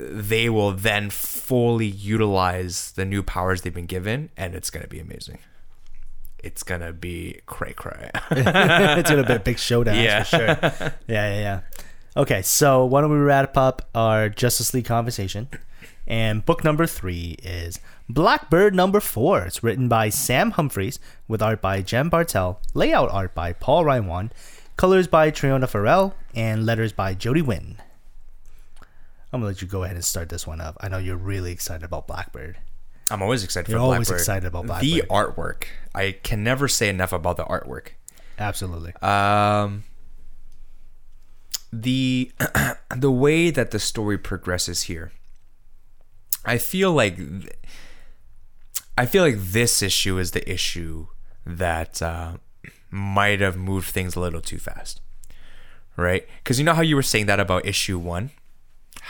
they 0.00 0.48
will 0.48 0.72
then 0.72 1.10
fully 1.10 1.86
utilize 1.86 2.92
the 2.92 3.04
new 3.04 3.22
powers 3.22 3.60
they've 3.62 3.74
been 3.74 3.86
given, 3.86 4.30
and 4.36 4.54
it's 4.54 4.70
gonna 4.70 4.86
be 4.86 4.98
amazing. 5.00 5.38
It's 6.42 6.62
gonna 6.62 6.92
be 6.92 7.40
cray 7.46 7.74
cray. 7.74 8.10
it's 8.30 9.10
gonna 9.10 9.26
be 9.26 9.34
a 9.34 9.38
big 9.38 9.58
showdown 9.58 9.96
Yeah. 10.02 10.22
for 10.22 10.36
sure. 10.38 10.46
Yeah, 11.06 11.34
yeah, 11.34 11.40
yeah. 11.40 11.60
Okay, 12.16 12.42
so 12.42 12.84
why 12.86 13.02
don't 13.02 13.10
we 13.12 13.18
wrap 13.18 13.56
up 13.56 13.88
our 13.94 14.28
Justice 14.28 14.72
League 14.74 14.86
conversation 14.86 15.48
And 16.06 16.44
book 16.44 16.64
number 16.64 16.86
three 16.86 17.36
is 17.42 17.78
Blackbird 18.08 18.74
number 18.74 18.98
four. 19.00 19.42
It's 19.42 19.62
written 19.62 19.86
by 19.86 20.08
Sam 20.08 20.52
Humphries 20.52 20.98
with 21.28 21.40
art 21.42 21.60
by 21.60 21.82
Jen 21.82 22.08
Bartel, 22.08 22.58
layout 22.74 23.10
art 23.10 23.34
by 23.34 23.52
Paul 23.52 23.84
Reinwand, 23.84 24.30
colors 24.76 25.06
by 25.06 25.30
Triona 25.30 25.68
Farrell, 25.68 26.14
and 26.34 26.66
letters 26.66 26.92
by 26.92 27.14
Jodi 27.14 27.42
Wynne. 27.42 27.76
I'm 29.32 29.40
gonna 29.40 29.46
let 29.52 29.62
you 29.62 29.68
go 29.68 29.84
ahead 29.84 29.96
and 29.96 30.04
start 30.04 30.28
this 30.28 30.46
one 30.46 30.60
up. 30.60 30.76
I 30.80 30.88
know 30.88 30.98
you're 30.98 31.16
really 31.16 31.52
excited 31.52 31.84
about 31.84 32.06
Blackbird. 32.06 32.58
I'm 33.10 33.22
always 33.22 33.42
excited 33.42 33.68
You're 33.70 33.78
for 33.80 33.84
always 33.84 34.08
Blackbird. 34.08 34.20
excited 34.20 34.46
about 34.46 34.66
Blackbird. 34.66 34.88
The 34.88 35.02
artwork. 35.10 35.64
I 35.94 36.12
can 36.22 36.44
never 36.44 36.68
say 36.68 36.88
enough 36.88 37.12
about 37.12 37.36
the 37.36 37.44
artwork. 37.44 37.88
Absolutely. 38.38 38.92
Um, 39.02 39.82
the 41.72 42.30
the 42.96 43.10
way 43.10 43.50
that 43.50 43.70
the 43.72 43.78
story 43.78 44.16
progresses 44.18 44.82
here, 44.82 45.12
I 46.44 46.58
feel 46.58 46.92
like 46.92 47.16
th- 47.16 47.52
I 48.96 49.06
feel 49.06 49.22
like 49.24 49.38
this 49.38 49.82
issue 49.82 50.18
is 50.18 50.30
the 50.32 50.48
issue 50.50 51.06
that 51.46 52.00
uh, 52.02 52.34
might 52.90 53.40
have 53.40 53.56
moved 53.56 53.88
things 53.90 54.14
a 54.14 54.20
little 54.20 54.40
too 54.40 54.58
fast, 54.58 55.00
right? 55.96 56.26
Because 56.38 56.58
you 56.58 56.64
know 56.64 56.74
how 56.74 56.82
you 56.82 56.96
were 56.96 57.02
saying 57.02 57.26
that 57.26 57.40
about 57.40 57.66
issue 57.66 57.98
one, 57.98 58.30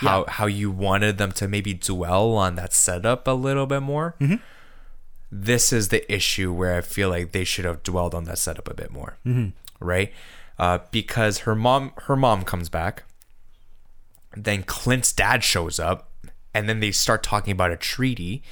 how 0.01 0.25
how 0.29 0.47
you 0.47 0.71
wanted 0.71 1.19
them 1.19 1.33
to 1.33 1.49
maybe 1.49 1.75
dwell 1.75 2.35
on 2.37 2.55
that 2.57 2.73
setup 2.73 3.27
a 3.29 3.33
little 3.33 3.67
bit 3.67 3.81
more. 3.83 4.15
This 5.33 5.73
is 5.73 5.89
the 5.89 6.11
issue 6.13 6.53
where 6.53 6.77
I 6.77 6.81
feel 6.81 7.09
like 7.09 7.33
they 7.33 7.45
should 7.45 7.65
have 7.65 7.83
dwelled 7.83 8.15
on 8.15 8.25
that 8.25 8.39
setup 8.39 8.69
a 8.69 8.75
bit 8.75 8.91
more, 8.91 9.17
right? 9.79 10.13
Uh, 10.59 10.79
because 10.91 11.39
her 11.41 11.55
mom 11.55 11.93
her 12.07 12.17
mom 12.17 12.43
comes 12.45 12.69
back, 12.69 13.05
then 14.37 14.63
Clint's 14.65 15.13
dad 15.13 15.45
shows 15.45 15.79
up, 15.79 16.11
and 16.53 16.69
then 16.69 16.81
they 16.81 16.91
start 16.91 17.23
talking 17.23 17.53
about 17.53 17.71
a 17.71 17.77
treaty, 17.77 18.43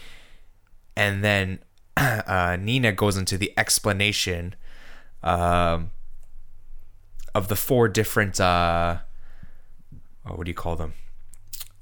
and 0.96 1.24
then 1.24 1.59
uh, 1.96 2.57
Nina 2.61 2.92
goes 2.92 3.16
into 3.16 3.36
the 3.36 3.53
explanation 3.59 4.55
um, 5.22 5.90
of 7.34 7.49
the 7.49 7.57
four 7.57 7.88
different 7.88 8.40
uh, 8.40 8.99
oh, 10.26 10.34
what 10.34 10.44
do 10.44 10.51
you 10.51 10.55
call 10.55 10.76
them? 10.76 10.94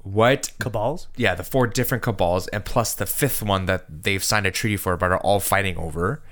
What 0.03 0.51
Cabals? 0.59 1.07
yeah, 1.17 1.35
the 1.35 1.43
four 1.43 1.67
different 1.67 2.03
cabals, 2.03 2.47
and 2.49 2.63
plus 2.63 2.93
the 2.93 3.05
fifth 3.05 3.43
one 3.43 3.65
that 3.65 3.85
they've 4.03 4.23
signed 4.23 4.45
a 4.45 4.51
treaty 4.51 4.77
for, 4.77 4.95
but 4.95 5.11
are 5.11 5.19
all 5.19 5.39
fighting 5.41 5.77
over, 5.77 6.23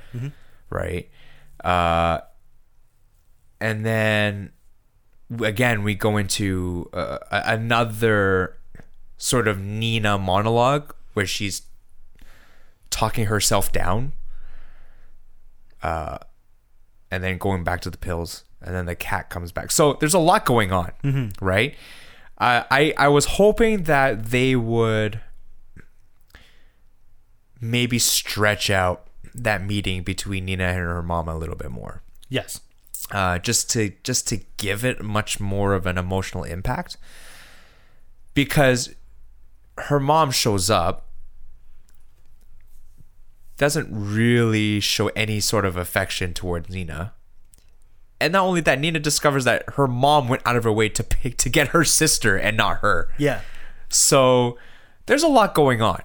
right? 0.70 1.10
Uh, 1.64 2.20
and 3.60 3.86
then 3.86 4.52
again, 5.42 5.84
we 5.84 5.94
go 5.96 6.16
into 6.18 6.90
uh, 6.94 7.18
another 7.32 8.58
sort 9.18 9.48
of 9.48 9.60
Nina 9.60 10.18
monologue 10.18 10.94
where 11.14 11.26
she's 11.26 11.64
talking 12.90 13.26
herself 13.26 13.72
down, 13.72 14.14
uh, 15.84 16.20
and 17.12 17.24
then 17.24 17.38
going 17.38 17.64
back 17.64 17.82
to 17.82 17.90
the 17.90 17.98
pills, 17.98 18.44
and 18.62 18.74
then 18.74 18.86
the 18.86 18.96
cat 18.96 19.30
comes 19.30 19.52
back. 19.52 19.72
So 19.72 19.94
there's 20.00 20.14
a 20.14 20.20
lot 20.20 20.46
going 20.46 20.72
on, 20.72 21.34
right? 21.42 21.76
Uh, 22.38 22.64
I 22.70 22.94
I 22.98 23.08
was 23.08 23.26
hoping 23.26 23.84
that 23.84 24.26
they 24.26 24.56
would 24.56 25.22
maybe 27.62 27.98
stretch 27.98 28.70
out 28.70 29.08
that 29.34 29.64
meeting 29.66 30.04
between 30.04 30.46
Nina 30.46 30.66
and 30.66 30.78
her 30.78 31.02
mom 31.02 31.28
a 31.28 31.36
little 31.38 31.56
bit 31.56 31.72
more, 31.72 32.02
Yes. 32.30 32.60
uh, 33.12 33.40
just 33.40 33.70
to 33.72 33.94
just 34.04 34.28
to 34.30 34.42
give 34.58 34.84
it 34.86 35.02
much 35.02 35.40
more 35.40 35.74
of 35.74 35.86
an 35.88 35.98
emotional 35.98 36.44
impact, 36.44 36.98
because 38.34 38.94
her 39.78 40.00
mom 40.00 40.32
shows 40.32 40.70
up, 40.70 41.08
doesn't 43.58 43.88
really 43.92 44.80
show 44.82 45.08
any 45.16 45.40
sort 45.40 45.66
of 45.66 45.78
affection 45.78 46.34
towards 46.34 46.70
Nina. 46.70 47.14
And 48.22 48.34
not 48.34 48.44
only 48.46 48.62
that, 48.62 48.80
Nina 48.80 49.00
discovers 49.00 49.44
that 49.44 49.64
her 49.74 49.88
mom 49.88 50.28
went 50.30 50.42
out 50.46 50.56
of 50.56 50.64
her 50.64 50.72
way 50.72 50.88
to 50.90 51.04
pick 51.04 51.38
to 51.38 51.50
get 51.50 51.70
her 51.70 51.84
sister 51.84 52.38
and 52.38 52.56
not 52.56 52.78
her. 52.80 53.10
Yeah. 53.18 53.42
So 53.90 54.58
there's 55.06 55.24
a 55.24 55.28
lot 55.28 55.54
going 55.54 55.82
on. 55.82 56.02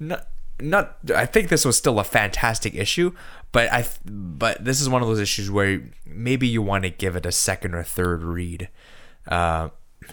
Not, 0.00 0.26
not. 0.60 0.96
I 1.14 1.26
think 1.26 1.48
this 1.48 1.64
was 1.64 1.76
still 1.76 1.98
a 2.00 2.04
fantastic 2.04 2.74
issue, 2.74 3.12
but 3.52 3.70
I. 3.72 3.84
But 4.06 4.64
this 4.64 4.80
is 4.80 4.88
one 4.88 5.02
of 5.02 5.08
those 5.08 5.20
issues 5.20 5.50
where 5.50 5.82
maybe 6.06 6.46
you 6.48 6.62
want 6.62 6.84
to 6.84 6.90
give 6.90 7.14
it 7.16 7.26
a 7.26 7.32
second 7.32 7.74
or 7.74 7.82
third 7.82 8.22
read, 8.22 8.68
uh, 9.28 9.68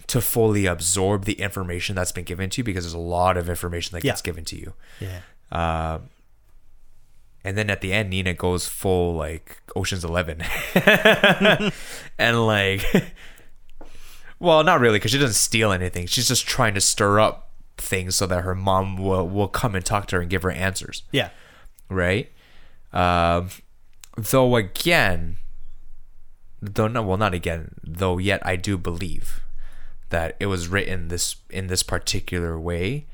to 0.07 0.21
fully 0.21 0.65
absorb 0.65 1.25
the 1.25 1.33
information 1.33 1.95
that's 1.95 2.11
been 2.11 2.25
given 2.25 2.49
to 2.51 2.59
you 2.59 2.63
because 2.63 2.83
there's 2.83 2.93
a 2.93 2.97
lot 2.97 3.37
of 3.37 3.49
information 3.49 3.95
that 3.95 4.03
Yeah. 4.03 4.11
gets 4.11 4.21
given 4.21 4.43
to 4.45 4.57
you. 4.57 4.73
Yeah. 4.99 5.99
And 7.45 7.55
then 7.55 7.69
at 7.69 7.81
the 7.81 7.93
end, 7.93 8.09
Nina 8.09 8.33
goes 8.33 8.67
full 8.67 9.13
like 9.13 9.61
Ocean's 9.75 10.03
Eleven, 10.03 10.41
and 12.17 12.45
like, 12.47 12.83
well, 14.39 14.63
not 14.63 14.79
really, 14.79 14.97
because 14.97 15.11
she 15.11 15.19
doesn't 15.19 15.35
steal 15.35 15.71
anything. 15.71 16.07
She's 16.07 16.27
just 16.27 16.47
trying 16.47 16.73
to 16.73 16.81
stir 16.81 17.19
up 17.19 17.51
things 17.77 18.15
so 18.15 18.25
that 18.25 18.41
her 18.43 18.55
mom 18.55 18.97
will 18.97 19.27
will 19.29 19.47
come 19.47 19.75
and 19.75 19.85
talk 19.85 20.07
to 20.07 20.15
her 20.15 20.21
and 20.23 20.29
give 20.29 20.41
her 20.43 20.51
answers, 20.51 21.03
Yeah. 21.11 21.29
right? 21.89 22.31
Um, 22.91 23.49
though 24.17 24.55
again, 24.55 25.37
though 26.61 26.87
no, 26.87 27.03
well, 27.03 27.17
not 27.17 27.33
again, 27.35 27.75
though 27.83 28.17
yet 28.17 28.41
I 28.43 28.55
do 28.55 28.77
believe 28.77 29.41
that 30.09 30.35
it 30.39 30.47
was 30.47 30.67
written 30.67 31.09
this 31.09 31.35
in 31.51 31.67
this 31.67 31.83
particular 31.83 32.59
way 32.59 33.05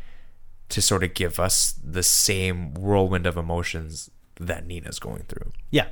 to 0.69 0.81
sort 0.81 1.03
of 1.03 1.13
give 1.15 1.37
us 1.39 1.73
the 1.83 2.03
same 2.03 2.73
whirlwind 2.75 3.25
of 3.25 3.35
emotions 3.35 4.09
that 4.47 4.65
Nina's 4.65 4.99
going 4.99 5.23
through. 5.23 5.51
Yeah. 5.69 5.87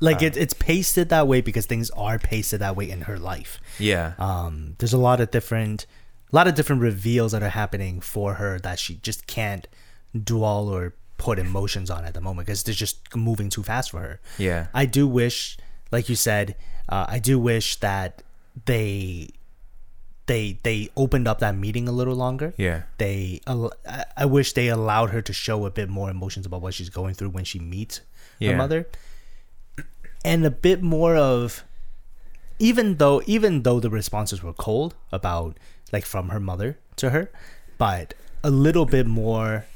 Like 0.00 0.20
it, 0.20 0.36
it's 0.36 0.52
pasted 0.52 1.08
that 1.08 1.26
way 1.26 1.40
because 1.40 1.64
things 1.66 1.90
are 1.90 2.18
pasted 2.18 2.60
that 2.60 2.76
way 2.76 2.90
in 2.90 3.02
her 3.02 3.18
life. 3.18 3.60
Yeah. 3.78 4.12
Um, 4.18 4.74
there's 4.78 4.92
a 4.92 4.98
lot 4.98 5.20
of 5.20 5.30
different, 5.30 5.86
a 6.32 6.36
lot 6.36 6.46
of 6.46 6.54
different 6.54 6.82
reveals 6.82 7.32
that 7.32 7.42
are 7.42 7.48
happening 7.48 8.00
for 8.00 8.34
her 8.34 8.58
that 8.58 8.78
she 8.78 8.96
just 8.96 9.26
can't 9.26 9.66
dwell 10.24 10.68
or 10.68 10.94
put 11.16 11.38
emotions 11.38 11.90
on 11.90 12.04
at 12.04 12.12
the 12.12 12.20
moment 12.20 12.46
because 12.46 12.62
they're 12.62 12.74
just 12.74 13.14
moving 13.16 13.48
too 13.48 13.62
fast 13.62 13.90
for 13.90 14.00
her. 14.00 14.20
Yeah. 14.36 14.66
I 14.74 14.84
do 14.84 15.08
wish, 15.08 15.56
like 15.90 16.10
you 16.10 16.14
said, 16.14 16.56
uh, 16.90 17.06
I 17.08 17.18
do 17.18 17.38
wish 17.38 17.76
that 17.76 18.22
they, 18.66 19.30
they, 20.26 20.58
they 20.62 20.88
opened 20.96 21.28
up 21.28 21.38
that 21.38 21.56
meeting 21.56 21.86
a 21.88 21.92
little 21.92 22.14
longer. 22.16 22.52
Yeah. 22.56 22.82
They, 22.98 23.40
I 24.16 24.24
wish 24.26 24.52
they 24.54 24.68
allowed 24.68 25.10
her 25.10 25.22
to 25.22 25.32
show 25.32 25.64
a 25.66 25.70
bit 25.70 25.88
more 25.88 26.10
emotions 26.10 26.46
about 26.46 26.62
what 26.62 26.74
she's 26.74 26.90
going 26.90 27.14
through 27.14 27.30
when 27.30 27.44
she 27.44 27.58
meets 27.60 28.00
Yeah. 28.38 28.52
her 28.52 28.56
mother, 28.56 28.86
and 30.24 30.44
a 30.44 30.50
bit 30.50 30.82
more 30.82 31.14
of, 31.16 31.62
even 32.58 32.96
though 32.96 33.22
even 33.26 33.62
though 33.62 33.78
the 33.80 33.90
responses 33.90 34.42
were 34.42 34.52
cold 34.52 34.94
about 35.12 35.56
like 35.92 36.04
from 36.04 36.30
her 36.30 36.40
mother 36.40 36.78
to 36.96 37.10
her, 37.10 37.30
but 37.78 38.14
a 38.42 38.50
little 38.50 38.86
bit 38.86 39.06
more. 39.06 39.66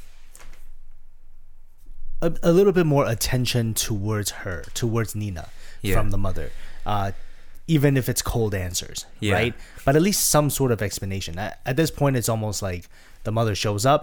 A, 2.23 2.35
a 2.43 2.53
little 2.53 2.73
bit 2.75 2.85
more 2.85 3.07
attention 3.07 3.73
towards 3.73 4.31
her, 4.45 4.63
towards 4.75 5.15
Nina, 5.15 5.49
Yeah. 5.81 5.95
from 5.95 6.11
the 6.11 6.19
mother, 6.19 6.51
uh, 6.85 7.13
even 7.77 7.97
if 7.97 8.09
it's 8.09 8.23
cold 8.23 8.53
answers, 8.55 9.07
Yeah. 9.21 9.35
right? 9.35 9.55
But 9.85 9.95
at 9.97 10.03
least 10.03 10.29
some 10.29 10.51
sort 10.51 10.73
of 10.73 10.81
explanation. 10.83 11.39
At, 11.39 11.53
at 11.65 11.77
this 11.77 11.91
point, 12.01 12.17
it's 12.17 12.29
almost 12.29 12.63
like 12.63 12.83
the 13.25 13.33
mother 13.33 13.55
shows 13.55 13.85
up, 13.87 14.03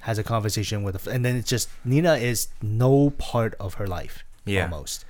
has 0.00 0.16
a 0.18 0.24
conversation 0.24 0.82
with, 0.82 1.06
and 1.06 1.20
then 1.24 1.36
it's 1.36 1.50
just 1.56 1.68
Nina 1.84 2.14
is 2.30 2.48
no 2.62 3.10
part 3.10 3.52
of 3.60 3.74
her 3.74 3.86
life, 3.86 4.24
Yeah. 4.46 4.64
almost. 4.64 5.04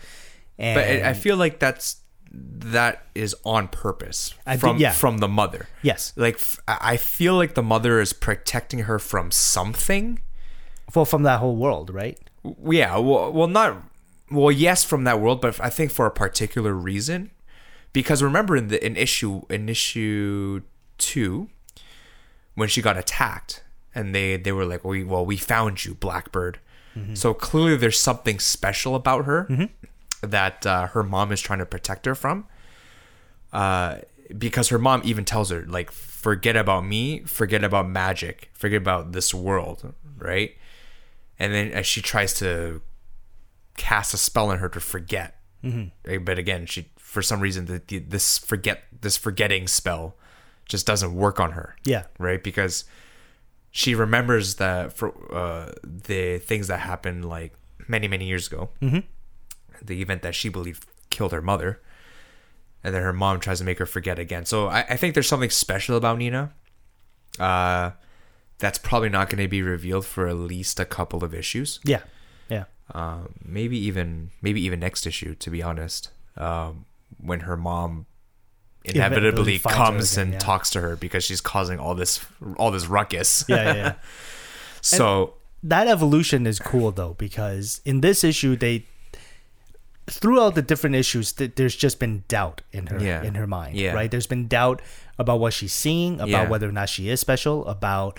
And 0.58 0.74
But 0.76 0.84
I 0.84 1.10
I 1.10 1.14
feel 1.14 1.36
like 1.44 1.58
that's 1.66 1.86
that 2.32 2.94
is 3.14 3.34
on 3.44 3.66
purpose 3.68 4.34
I 4.46 4.56
from 4.56 4.76
yeah. 4.78 4.92
from 4.92 5.18
the 5.18 5.28
mother. 5.40 5.62
yes, 5.82 6.12
Like 6.16 6.36
f- 6.36 6.58
I 6.68 6.76
I 6.92 6.96
feel 6.96 7.34
like 7.42 7.54
the 7.54 7.62
mother 7.74 8.00
is 8.00 8.12
protecting 8.12 8.80
her 8.88 8.98
from 8.98 9.30
something. 9.30 10.06
well, 10.94 11.04
from 11.04 11.22
that 11.24 11.38
whole 11.42 11.56
world, 11.56 11.88
right? 12.02 12.18
Yeah, 12.78 12.98
well, 12.98 13.32
well, 13.36 13.48
not 13.48 13.70
well. 14.30 14.52
Yes, 14.66 14.84
from 14.90 15.04
that 15.04 15.18
world, 15.22 15.40
but 15.40 15.52
I 15.60 15.70
think 15.76 15.90
for 15.92 16.06
a 16.06 16.10
particular 16.24 16.72
reason. 16.74 17.30
Because 17.92 18.22
remember, 18.22 18.56
in 18.56 18.68
the 18.68 18.84
in 18.84 18.96
issue 18.96 19.42
in 19.50 19.68
issue 19.68 20.62
two, 20.98 21.48
when 22.54 22.68
she 22.68 22.82
got 22.82 22.96
attacked, 22.96 23.64
and 23.94 24.14
they 24.14 24.36
they 24.36 24.52
were 24.52 24.64
like, 24.64 24.84
"We 24.84 25.04
well, 25.04 25.24
we 25.24 25.36
found 25.36 25.84
you, 25.84 25.94
Blackbird." 25.94 26.58
So 27.14 27.32
clearly, 27.32 27.76
there's 27.76 27.98
something 27.98 28.38
special 28.40 28.94
about 28.94 29.24
her 29.24 29.68
that 30.22 30.66
uh, 30.66 30.88
her 30.88 31.02
mom 31.02 31.32
is 31.32 31.40
trying 31.40 31.60
to 31.60 31.66
protect 31.66 32.04
her 32.04 32.14
from. 32.14 32.46
Uh, 33.52 33.98
because 34.36 34.68
her 34.68 34.78
mom 34.78 35.00
even 35.04 35.24
tells 35.24 35.50
her 35.50 35.64
like, 35.66 35.90
"Forget 35.90 36.56
about 36.56 36.84
me, 36.84 37.20
forget 37.20 37.64
about 37.64 37.88
magic, 37.88 38.50
forget 38.52 38.78
about 38.82 39.12
this 39.12 39.32
world," 39.32 39.94
right? 40.18 40.56
and 41.40 41.54
then 41.54 41.72
as 41.72 41.86
she 41.86 42.00
tries 42.00 42.34
to 42.34 42.82
cast 43.76 44.14
a 44.14 44.16
spell 44.18 44.50
on 44.50 44.58
her 44.58 44.68
to 44.68 44.78
forget 44.78 45.40
mm-hmm. 45.64 46.22
but 46.22 46.38
again 46.38 46.66
she 46.66 46.90
for 47.10 47.22
some 47.22 47.40
reason 47.40 47.66
the, 47.66 47.82
the, 47.88 47.98
this 47.98 48.38
forget 48.38 48.84
this 49.00 49.16
forgetting 49.16 49.66
spell 49.66 50.14
just 50.68 50.86
doesn't 50.86 51.12
work 51.14 51.40
on 51.40 51.52
her 51.52 51.74
Yeah, 51.84 52.04
right 52.18 52.42
because 52.42 52.84
she 53.72 53.94
remembers 53.94 54.54
that 54.56 54.92
for 54.92 55.12
uh, 55.34 55.72
the 55.82 56.38
things 56.38 56.68
that 56.68 56.80
happened 56.80 57.24
like 57.24 57.52
many 57.88 58.06
many 58.06 58.26
years 58.26 58.46
ago. 58.46 58.70
Mm-hmm. 58.80 59.00
The 59.82 60.00
event 60.00 60.22
that 60.22 60.34
she 60.34 60.48
believed 60.48 60.86
killed 61.10 61.32
her 61.32 61.42
mother, 61.42 61.80
and 62.84 62.94
then 62.94 63.02
her 63.02 63.12
mom 63.12 63.40
tries 63.40 63.58
to 63.58 63.64
make 63.64 63.78
her 63.78 63.86
forget 63.86 64.18
again. 64.18 64.44
So 64.44 64.68
I, 64.68 64.80
I 64.90 64.96
think 64.96 65.14
there's 65.14 65.28
something 65.28 65.50
special 65.50 65.96
about 65.96 66.18
Nina. 66.18 66.52
Uh, 67.38 67.90
that's 68.58 68.78
probably 68.78 69.08
not 69.08 69.30
going 69.30 69.42
to 69.42 69.48
be 69.48 69.62
revealed 69.62 70.04
for 70.06 70.28
at 70.28 70.36
least 70.36 70.78
a 70.78 70.84
couple 70.84 71.24
of 71.24 71.34
issues. 71.34 71.80
Yeah. 71.82 72.02
Yeah. 72.48 72.64
Um, 72.94 73.34
maybe 73.44 73.78
even 73.78 74.30
maybe 74.42 74.60
even 74.60 74.78
next 74.78 75.06
issue, 75.06 75.34
to 75.36 75.50
be 75.50 75.62
honest. 75.62 76.10
Um, 76.36 76.84
when 77.22 77.40
her 77.40 77.56
mom 77.56 78.06
Inevitably 78.84 79.28
inevitably 79.28 79.58
comes 79.58 80.12
again, 80.14 80.24
and 80.24 80.32
yeah. 80.34 80.38
talks 80.38 80.70
to 80.70 80.80
her 80.80 80.96
because 80.96 81.22
she's 81.22 81.40
causing 81.42 81.78
all 81.78 81.94
this 81.94 82.24
all 82.56 82.70
this 82.70 82.86
ruckus. 82.86 83.44
Yeah. 83.48 83.56
Yeah. 83.56 83.74
yeah. 83.74 83.94
so 84.80 85.34
that 85.62 85.86
evolution 85.86 86.46
is 86.46 86.58
cool 86.58 86.90
though 86.90 87.14
because 87.18 87.82
in 87.84 88.00
this 88.00 88.24
issue 88.24 88.56
they 88.56 88.86
throughout 90.06 90.54
the 90.54 90.62
different 90.62 90.96
issues 90.96 91.32
th- 91.32 91.52
there's 91.56 91.76
just 91.76 91.98
been 91.98 92.24
doubt 92.28 92.62
in 92.72 92.86
her 92.86 92.98
Yeah. 92.98 93.22
in 93.22 93.34
her 93.34 93.46
mind 93.46 93.76
Yeah. 93.76 93.92
right 93.92 94.10
there's 94.10 94.26
been 94.26 94.48
doubt 94.48 94.80
about 95.18 95.38
what 95.40 95.52
she's 95.52 95.72
seeing 95.72 96.20
about 96.20 96.48
whether 96.48 96.68
or 96.68 96.72
not 96.72 96.88
she 96.88 97.10
is 97.10 97.20
special 97.20 97.66
about 97.66 98.18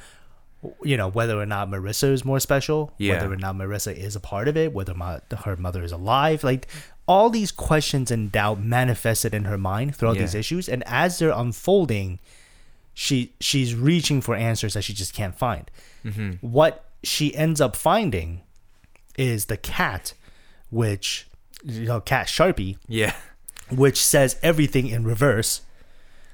you 0.83 0.95
know 0.95 1.07
whether 1.07 1.39
or 1.41 1.45
not 1.47 1.69
Marissa 1.69 2.11
is 2.11 2.23
more 2.23 2.39
special 2.39 2.93
whether 2.99 3.31
or 3.31 3.35
not 3.35 3.55
Marissa 3.55 3.95
is 3.95 4.15
a 4.15 4.19
part 4.19 4.47
of 4.47 4.55
it 4.55 4.71
whether 4.73 4.93
my, 4.93 5.19
her 5.43 5.55
mother 5.55 5.83
is 5.83 5.91
alive 5.91 6.43
like 6.43 6.67
all 7.11 7.29
these 7.29 7.51
questions 7.51 8.07
and 8.15 8.31
doubt 8.31 8.57
manifested 8.79 9.33
in 9.33 9.43
her 9.51 9.57
mind 9.57 9.87
throughout 9.95 10.15
Yeah. 10.15 10.21
these 10.23 10.35
issues 10.43 10.69
and 10.73 10.81
as 10.85 11.19
they're 11.19 11.37
unfolding 11.45 12.19
she 12.93 13.17
she's 13.39 13.71
reaching 13.89 14.19
for 14.21 14.33
answers 14.35 14.73
that 14.75 14.83
she 14.83 14.93
just 14.93 15.13
can't 15.13 15.35
find. 15.45 15.65
What 16.41 16.73
she 17.03 17.25
ends 17.35 17.59
up 17.61 17.75
finding 17.75 18.41
is 19.17 19.45
the 19.45 19.57
cat, 19.57 20.13
which 20.69 21.27
you 21.63 21.85
know, 21.85 21.99
cat 22.01 22.27
Sharpie, 22.27 22.77
yeah, 22.87 23.13
which 23.69 23.99
says 24.13 24.35
everything 24.43 24.87
in 24.87 25.03
reverse. 25.05 25.61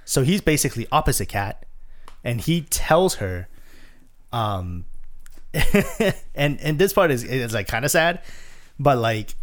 So 0.05 0.23
he's 0.23 0.41
basically 0.41 0.87
opposite 0.91 1.27
cat, 1.29 1.65
and 2.23 2.41
he 2.41 2.61
tells 2.61 3.15
her, 3.15 3.47
um, 4.33 4.85
and 6.35 6.59
and 6.61 6.79
this 6.79 6.93
part 6.93 7.11
is 7.11 7.23
is 7.23 7.53
like 7.53 7.67
kind 7.67 7.85
of 7.85 7.91
sad, 7.91 8.21
but 8.79 8.97
like 8.97 9.35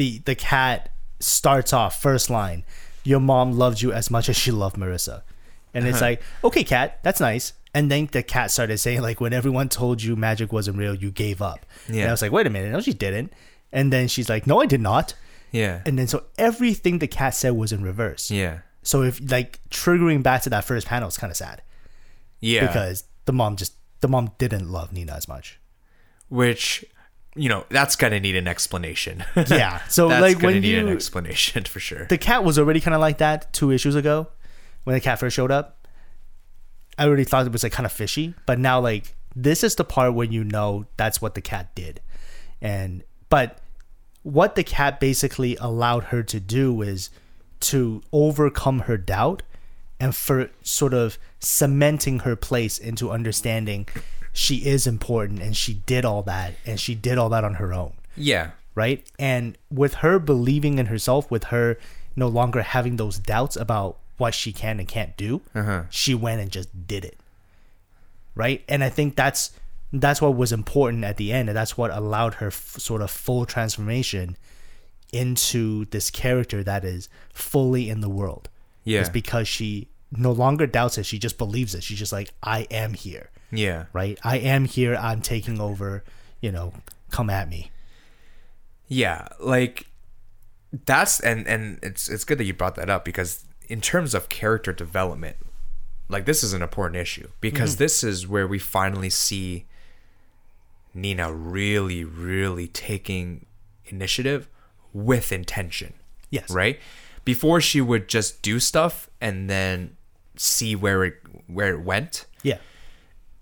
the 0.00 0.18
the 0.24 0.34
cat 0.34 0.90
starts 1.20 1.74
off 1.74 2.00
first 2.00 2.30
line, 2.30 2.64
your 3.04 3.20
mom 3.20 3.52
loved 3.52 3.82
you 3.82 3.92
as 3.92 4.10
much 4.10 4.30
as 4.30 4.36
she 4.36 4.50
loved 4.50 4.76
Marissa, 4.76 5.22
and 5.74 5.86
it's 5.86 5.98
uh-huh. 5.98 6.06
like 6.06 6.22
okay, 6.42 6.64
cat, 6.64 6.98
that's 7.02 7.20
nice. 7.20 7.52
And 7.74 7.90
then 7.90 8.08
the 8.10 8.22
cat 8.24 8.50
started 8.50 8.78
saying 8.78 9.00
like, 9.02 9.20
when 9.20 9.32
everyone 9.32 9.68
told 9.68 10.02
you 10.02 10.16
magic 10.16 10.52
wasn't 10.52 10.76
real, 10.78 10.94
you 10.94 11.10
gave 11.12 11.40
up. 11.40 11.64
And 11.86 11.96
Yeah. 11.96 12.08
I 12.08 12.10
was 12.10 12.20
like, 12.20 12.32
wait 12.32 12.46
a 12.48 12.50
minute, 12.50 12.72
no, 12.72 12.80
she 12.80 12.92
didn't. 12.92 13.32
And 13.70 13.92
then 13.92 14.08
she's 14.08 14.28
like, 14.28 14.44
no, 14.44 14.60
I 14.60 14.66
did 14.66 14.80
not. 14.80 15.14
yeah, 15.52 15.82
And 15.86 15.96
then 15.96 16.08
so 16.08 16.24
everything 16.36 16.98
the 16.98 17.06
cat 17.06 17.32
said 17.34 17.52
was 17.52 17.70
in 17.72 17.80
reverse. 17.84 18.28
yeah, 18.28 18.60
So 18.82 19.02
if 19.02 19.20
like 19.30 19.60
triggering 19.70 20.22
back 20.22 20.42
to 20.42 20.50
that 20.50 20.64
first 20.64 20.86
panel 20.88 21.08
is 21.08 21.16
kind 21.16 21.30
of 21.30 21.36
sad 21.36 21.62
yeah. 22.40 22.66
because 22.66 23.04
the 23.26 23.32
mom 23.32 23.54
just 23.54 23.74
the 24.00 24.08
mom 24.08 24.32
didn't 24.38 24.66
love 24.68 24.92
Nina 24.92 25.12
as 25.12 25.28
much. 25.28 25.60
Which 26.28 26.84
you 27.40 27.48
know 27.48 27.64
that's 27.70 27.96
gonna 27.96 28.20
need 28.20 28.36
an 28.36 28.46
explanation. 28.46 29.24
Yeah. 29.48 29.80
So 29.88 30.08
that's 30.08 30.20
like 30.20 30.38
gonna 30.38 30.54
when 30.54 30.60
need 30.62 30.78
an 30.78 30.88
you 30.88 30.94
explanation 30.94 31.64
for 31.72 31.80
sure. 31.80 32.04
the 32.04 32.18
cat 32.18 32.44
was 32.44 32.58
already 32.58 32.80
kind 32.80 32.94
of 32.94 33.00
like 33.00 33.18
that 33.18 33.52
two 33.54 33.70
issues 33.70 33.94
ago 33.94 34.28
when 34.84 34.94
the 34.94 35.00
cat 35.00 35.18
first 35.18 35.34
showed 35.36 35.50
up. 35.50 35.88
I 36.98 37.06
already 37.06 37.24
thought 37.24 37.46
it 37.46 37.52
was 37.52 37.62
like 37.62 37.72
kind 37.72 37.86
of 37.86 37.92
fishy, 37.92 38.34
but 38.44 38.58
now 38.58 38.78
like 38.78 39.16
this 39.34 39.64
is 39.64 39.74
the 39.74 39.84
part 39.84 40.12
where 40.12 40.26
you 40.26 40.44
know 40.44 40.84
that's 40.98 41.22
what 41.22 41.34
the 41.34 41.40
cat 41.40 41.74
did, 41.74 42.02
and 42.60 43.02
but 43.30 43.58
what 44.22 44.54
the 44.54 44.62
cat 44.62 45.00
basically 45.00 45.56
allowed 45.56 46.04
her 46.04 46.22
to 46.22 46.38
do 46.38 46.82
is 46.82 47.08
to 47.60 48.02
overcome 48.12 48.80
her 48.80 48.98
doubt 48.98 49.42
and 49.98 50.14
for 50.14 50.50
sort 50.62 50.92
of 50.92 51.18
cementing 51.38 52.20
her 52.20 52.36
place 52.36 52.76
into 52.76 53.10
understanding 53.10 53.86
she 54.32 54.56
is 54.66 54.86
important 54.86 55.40
and 55.40 55.56
she 55.56 55.74
did 55.74 56.04
all 56.04 56.22
that 56.22 56.54
and 56.66 56.78
she 56.80 56.94
did 56.94 57.18
all 57.18 57.28
that 57.28 57.44
on 57.44 57.54
her 57.54 57.72
own 57.72 57.92
yeah, 58.16 58.50
right? 58.74 59.06
And 59.18 59.56
with 59.70 59.94
her 59.94 60.18
believing 60.18 60.78
in 60.78 60.86
herself, 60.86 61.30
with 61.30 61.44
her 61.44 61.78
no 62.16 62.28
longer 62.28 62.60
having 62.62 62.96
those 62.96 63.18
doubts 63.18 63.56
about 63.56 63.96
what 64.18 64.34
she 64.34 64.52
can 64.52 64.78
and 64.78 64.86
can't 64.88 65.16
do, 65.16 65.40
Uh-huh. 65.54 65.84
she 65.90 66.14
went 66.14 66.40
and 66.42 66.50
just 66.50 66.68
did 66.86 67.04
it. 67.04 67.16
Right? 68.34 68.62
And 68.68 68.84
I 68.84 68.88
think 68.90 69.16
that's 69.16 69.52
that's 69.92 70.20
what 70.20 70.36
was 70.36 70.52
important 70.52 71.04
at 71.04 71.16
the 71.16 71.32
end, 71.32 71.48
and 71.48 71.56
that's 71.56 71.76
what 71.78 71.90
allowed 71.90 72.34
her 72.34 72.48
f- 72.48 72.76
sort 72.78 73.00
of 73.02 73.10
full 73.10 73.46
transformation 73.46 74.36
into 75.12 75.86
this 75.86 76.10
character 76.10 76.62
that 76.62 76.84
is 76.84 77.08
fully 77.32 77.88
in 77.90 78.00
the 78.00 78.08
world. 78.08 78.48
yeah, 78.84 79.00
It's 79.00 79.08
because 79.08 79.48
she 79.48 79.88
no 80.12 80.32
longer 80.32 80.66
doubts 80.66 80.98
it; 80.98 81.06
she 81.06 81.18
just 81.18 81.38
believes 81.38 81.74
it. 81.74 81.82
She's 81.82 81.98
just 81.98 82.12
like, 82.12 82.30
"I 82.42 82.66
am 82.70 82.94
here." 82.94 83.30
Yeah. 83.50 83.86
Right? 83.92 84.18
I 84.24 84.38
am 84.38 84.64
here. 84.64 84.96
I'm 84.96 85.20
taking 85.22 85.60
over. 85.60 86.04
You 86.40 86.52
know, 86.52 86.72
come 87.10 87.28
at 87.30 87.48
me. 87.48 87.70
Yeah, 88.88 89.28
like 89.38 89.86
that's 90.86 91.20
and 91.20 91.46
and 91.46 91.78
it's 91.82 92.08
it's 92.08 92.24
good 92.24 92.38
that 92.38 92.44
you 92.44 92.54
brought 92.54 92.76
that 92.76 92.90
up 92.90 93.04
because 93.04 93.44
in 93.68 93.80
terms 93.80 94.14
of 94.14 94.28
character 94.28 94.72
development, 94.72 95.36
like 96.08 96.26
this 96.26 96.42
is 96.42 96.52
an 96.52 96.62
important 96.62 96.96
issue 96.96 97.28
because 97.40 97.74
mm-hmm. 97.74 97.84
this 97.84 98.02
is 98.02 98.26
where 98.26 98.46
we 98.46 98.58
finally 98.58 99.10
see 99.10 99.66
Nina 100.94 101.32
really 101.32 102.04
really 102.04 102.68
taking 102.68 103.46
initiative 103.86 104.48
with 104.92 105.32
intention, 105.32 105.94
Yes. 106.30 106.50
right? 106.50 106.80
Before 107.24 107.60
she 107.60 107.80
would 107.80 108.08
just 108.08 108.42
do 108.42 108.58
stuff 108.58 109.10
and 109.20 109.48
then 109.48 109.96
see 110.36 110.74
where 110.74 111.04
it 111.04 111.14
where 111.46 111.74
it 111.74 111.82
went. 111.82 112.26
Yeah. 112.42 112.58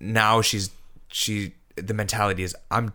Now 0.00 0.40
she's 0.40 0.70
she 1.08 1.54
the 1.76 1.94
mentality 1.94 2.42
is 2.42 2.54
I'm 2.70 2.92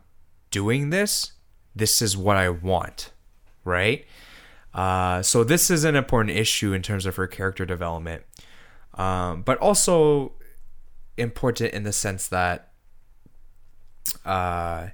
doing 0.52 0.90
this. 0.90 1.34
This 1.76 2.02
is 2.02 2.16
what 2.16 2.38
I 2.38 2.50
want, 2.50 3.12
right? 3.66 4.06
Uh, 4.74 5.22
so 5.22 5.44
this 5.44 5.70
is 5.70 5.84
an 5.84 5.96
important 5.96 6.36
issue 6.36 6.74
in 6.74 6.82
terms 6.82 7.06
of 7.06 7.16
her 7.16 7.28
character 7.28 7.66
development, 7.66 8.24
um, 8.96 9.42
but 9.42 9.58
also 9.60 10.34
important 11.18 11.74
in 11.74 11.84
the 11.84 11.94
sense 11.94 12.28
that 12.28 12.72
uh, 14.26 14.88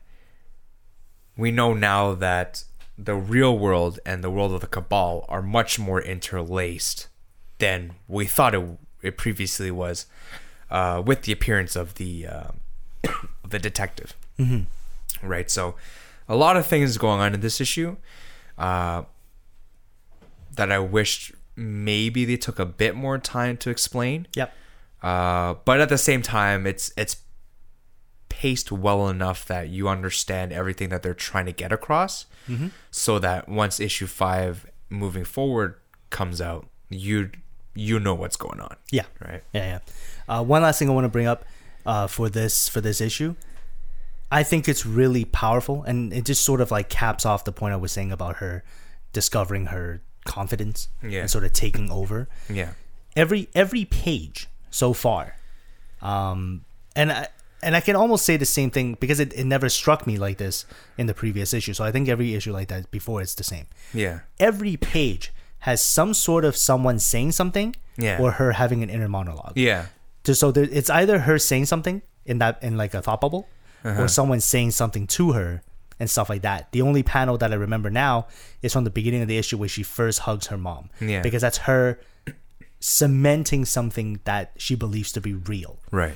we 1.37 1.51
know 1.51 1.73
now 1.73 2.13
that 2.13 2.63
the 2.97 3.15
real 3.15 3.57
world 3.57 3.99
and 4.05 4.23
the 4.23 4.29
world 4.29 4.51
of 4.51 4.59
the 4.59 4.67
cabal 4.67 5.25
are 5.29 5.41
much 5.41 5.79
more 5.79 6.01
interlaced 6.01 7.07
than 7.59 7.93
we 8.07 8.25
thought 8.25 8.53
it, 8.53 8.77
it 9.01 9.17
previously 9.17 9.71
was 9.71 10.05
uh, 10.71 11.01
with 11.05 11.23
the 11.23 11.31
appearance 11.31 11.75
of 11.75 11.95
the 11.95 12.27
uh, 12.27 12.51
the 13.47 13.59
detective 13.59 14.15
right 15.23 15.49
so 15.51 15.75
a 16.27 16.35
lot 16.35 16.55
of 16.55 16.65
things 16.65 16.97
going 16.97 17.19
on 17.19 17.33
in 17.33 17.39
this 17.41 17.59
issue 17.59 17.95
uh, 18.57 19.03
that 20.55 20.71
i 20.71 20.79
wished 20.79 21.31
maybe 21.55 22.23
they 22.25 22.37
took 22.37 22.57
a 22.59 22.65
bit 22.65 22.95
more 22.95 23.17
time 23.17 23.57
to 23.57 23.69
explain 23.69 24.27
Yep. 24.35 24.53
uh, 25.03 25.55
but 25.65 25.81
at 25.81 25.89
the 25.89 25.97
same 25.97 26.21
time, 26.21 26.65
it's 26.65 26.91
it's 26.95 27.17
paced 28.29 28.71
well 28.71 29.09
enough 29.09 29.45
that 29.47 29.67
you 29.69 29.89
understand 29.89 30.53
everything 30.53 30.87
that 30.89 31.03
they're 31.03 31.13
trying 31.13 31.45
to 31.47 31.51
get 31.51 31.71
across, 31.73 32.25
so 32.91 33.19
that 33.19 33.49
once 33.49 33.79
issue 33.81 34.07
five 34.07 34.65
moving 34.89 35.25
forward 35.25 35.75
comes 36.09 36.39
out, 36.39 36.67
you 36.89 37.31
you 37.75 37.99
know 37.99 38.13
what's 38.15 38.37
going 38.37 38.59
on, 38.61 38.75
Yeah. 38.91 39.05
right? 39.21 39.43
Yeah, 39.53 39.65
yeah. 39.65 39.79
Uh, 40.29 40.43
one 40.43 40.61
last 40.61 40.77
thing 40.79 40.89
I 40.89 40.93
want 40.93 41.05
to 41.05 41.09
bring 41.09 41.25
up 41.27 41.43
uh, 41.85 42.07
for 42.07 42.29
this 42.29 42.69
for 42.69 42.81
this 42.81 43.01
issue, 43.01 43.35
I 44.31 44.43
think 44.43 44.67
it's 44.69 44.85
really 44.85 45.25
powerful, 45.25 45.83
and 45.83 46.13
it 46.13 46.23
just 46.25 46.43
sort 46.45 46.61
of 46.61 46.69
like 46.71 46.87
caps 46.89 47.25
off 47.25 47.43
the 47.45 47.51
point 47.51 47.73
I 47.73 47.77
was 47.77 47.91
saying 47.91 48.11
about 48.11 48.37
her 48.37 48.63
discovering 49.11 49.67
her 49.67 50.01
confidence 50.25 50.87
Yeah. 51.01 51.21
and 51.21 51.31
sort 51.31 51.43
of 51.45 51.53
taking 51.53 51.89
over. 51.91 52.27
Yeah, 52.49 52.73
Every 53.15 53.49
every 53.55 53.85
page 53.85 54.47
so 54.69 54.93
far, 54.93 55.35
um, 56.01 56.63
and 56.95 57.11
I 57.11 57.27
and 57.61 57.75
I 57.75 57.81
can 57.81 57.95
almost 57.95 58.23
say 58.25 58.37
the 58.37 58.45
same 58.45 58.69
thing 58.71 58.95
because 58.99 59.19
it, 59.19 59.33
it 59.33 59.43
never 59.45 59.67
struck 59.67 60.05
me 60.07 60.17
like 60.17 60.37
this 60.37 60.65
in 60.97 61.07
the 61.07 61.13
previous 61.13 61.53
issue. 61.53 61.73
So 61.73 61.83
I 61.83 61.91
think 61.91 62.07
every 62.07 62.33
issue 62.35 62.53
like 62.53 62.67
that 62.69 62.89
before 62.91 63.21
it's 63.21 63.35
the 63.35 63.43
same. 63.43 63.65
yeah, 63.93 64.19
Every 64.39 64.77
page 64.77 65.33
has 65.63 65.81
some 65.81 66.13
sort 66.13 66.45
of 66.45 66.55
someone 66.55 66.99
saying 66.99 67.33
something, 67.33 67.75
Yeah. 67.97 68.17
or 68.21 68.31
her 68.33 68.53
having 68.53 68.81
an 68.83 68.89
inner 68.89 69.09
monologue 69.09 69.53
yeah, 69.57 69.87
so 70.33 70.51
there, 70.51 70.67
it's 70.71 70.89
either 70.89 71.19
her 71.19 71.37
saying 71.39 71.65
something 71.65 72.01
in 72.25 72.39
that 72.39 72.61
in 72.61 72.77
like 72.77 72.93
a 72.93 73.01
thought 73.01 73.21
bubble 73.21 73.47
Uh-huh. 73.83 74.03
or 74.03 74.07
someone 74.07 74.39
saying 74.41 74.71
something 74.71 75.07
to 75.07 75.31
her 75.33 75.63
and 75.99 76.09
stuff 76.09 76.29
like 76.29 76.41
that 76.43 76.71
the 76.71 76.81
only 76.81 77.03
panel 77.03 77.37
that 77.37 77.51
i 77.51 77.55
remember 77.55 77.89
now 77.89 78.27
is 78.61 78.73
from 78.73 78.83
the 78.83 78.89
beginning 78.89 79.21
of 79.21 79.27
the 79.27 79.37
issue 79.37 79.57
where 79.57 79.69
she 79.69 79.83
first 79.83 80.19
hugs 80.19 80.47
her 80.47 80.57
mom 80.57 80.89
Yeah. 80.99 81.21
because 81.21 81.41
that's 81.41 81.59
her 81.59 81.99
cementing 82.79 83.65
something 83.65 84.19
that 84.23 84.51
she 84.57 84.75
believes 84.75 85.11
to 85.13 85.21
be 85.21 85.33
real 85.33 85.79
right, 85.91 86.15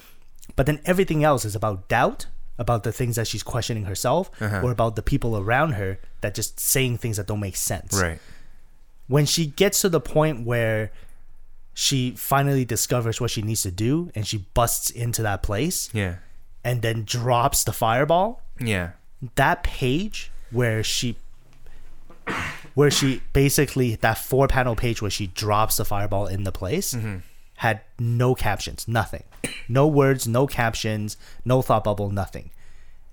but 0.55 0.65
then 0.65 0.79
everything 0.85 1.23
else 1.23 1.43
is 1.45 1.55
about 1.55 1.87
doubt, 1.89 2.27
about 2.57 2.83
the 2.83 2.91
things 2.91 3.15
that 3.17 3.27
she's 3.27 3.43
questioning 3.43 3.85
herself, 3.85 4.29
Uh-huh. 4.41 4.61
or 4.63 4.71
about 4.71 4.95
the 4.95 5.01
people 5.01 5.37
around 5.37 5.73
her 5.73 5.99
that 6.21 6.33
just 6.35 6.59
saying 6.59 6.97
things 6.99 7.17
that 7.17 7.27
don't 7.27 7.39
make 7.41 7.55
sense. 7.57 7.93
Right. 7.99 8.19
When 9.07 9.25
she 9.25 9.47
gets 9.47 9.81
to 9.81 9.89
the 9.89 9.99
point 9.99 10.45
where 10.45 10.91
she 11.73 12.11
finally 12.11 12.65
discovers 12.65 13.19
what 13.19 13.31
she 13.31 13.41
needs 13.41 13.61
to 13.63 13.71
do 13.71 14.11
and 14.15 14.27
she 14.27 14.45
busts 14.53 14.89
into 14.89 15.21
that 15.23 15.41
place 15.43 15.89
Yeah. 15.93 16.15
and 16.63 16.81
then 16.81 17.03
drops 17.03 17.63
the 17.63 17.73
fireball, 17.73 18.41
Yeah. 18.59 18.91
that 19.35 19.63
page 19.63 20.31
where 20.51 20.83
she 20.83 21.17
where 22.73 22.89
she 22.91 23.21
basically 23.33 23.95
that 23.95 24.17
four 24.17 24.47
panel 24.47 24.75
page 24.75 25.01
where 25.01 25.11
she 25.11 25.27
drops 25.27 25.77
the 25.77 25.85
fireball 25.85 26.25
in 26.27 26.43
the 26.43 26.51
place 26.51 26.93
mm-hmm. 26.93 27.17
had 27.57 27.81
no 27.99 28.33
captions 28.33 28.87
nothing 28.87 29.23
no 29.67 29.85
words 29.87 30.27
no 30.27 30.47
captions 30.47 31.17
no 31.43 31.61
thought 31.61 31.83
bubble 31.83 32.09
nothing 32.09 32.49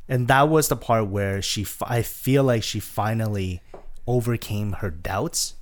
and 0.09 0.29
that 0.29 0.49
was 0.49 0.69
the 0.69 0.77
part 0.77 1.07
where 1.09 1.43
she 1.43 1.67
i 1.83 2.03
feel 2.03 2.45
like 2.45 2.63
she 2.63 2.79
finally 2.79 3.61
overcame 4.07 4.73
her 4.75 4.91
doubts 4.91 5.55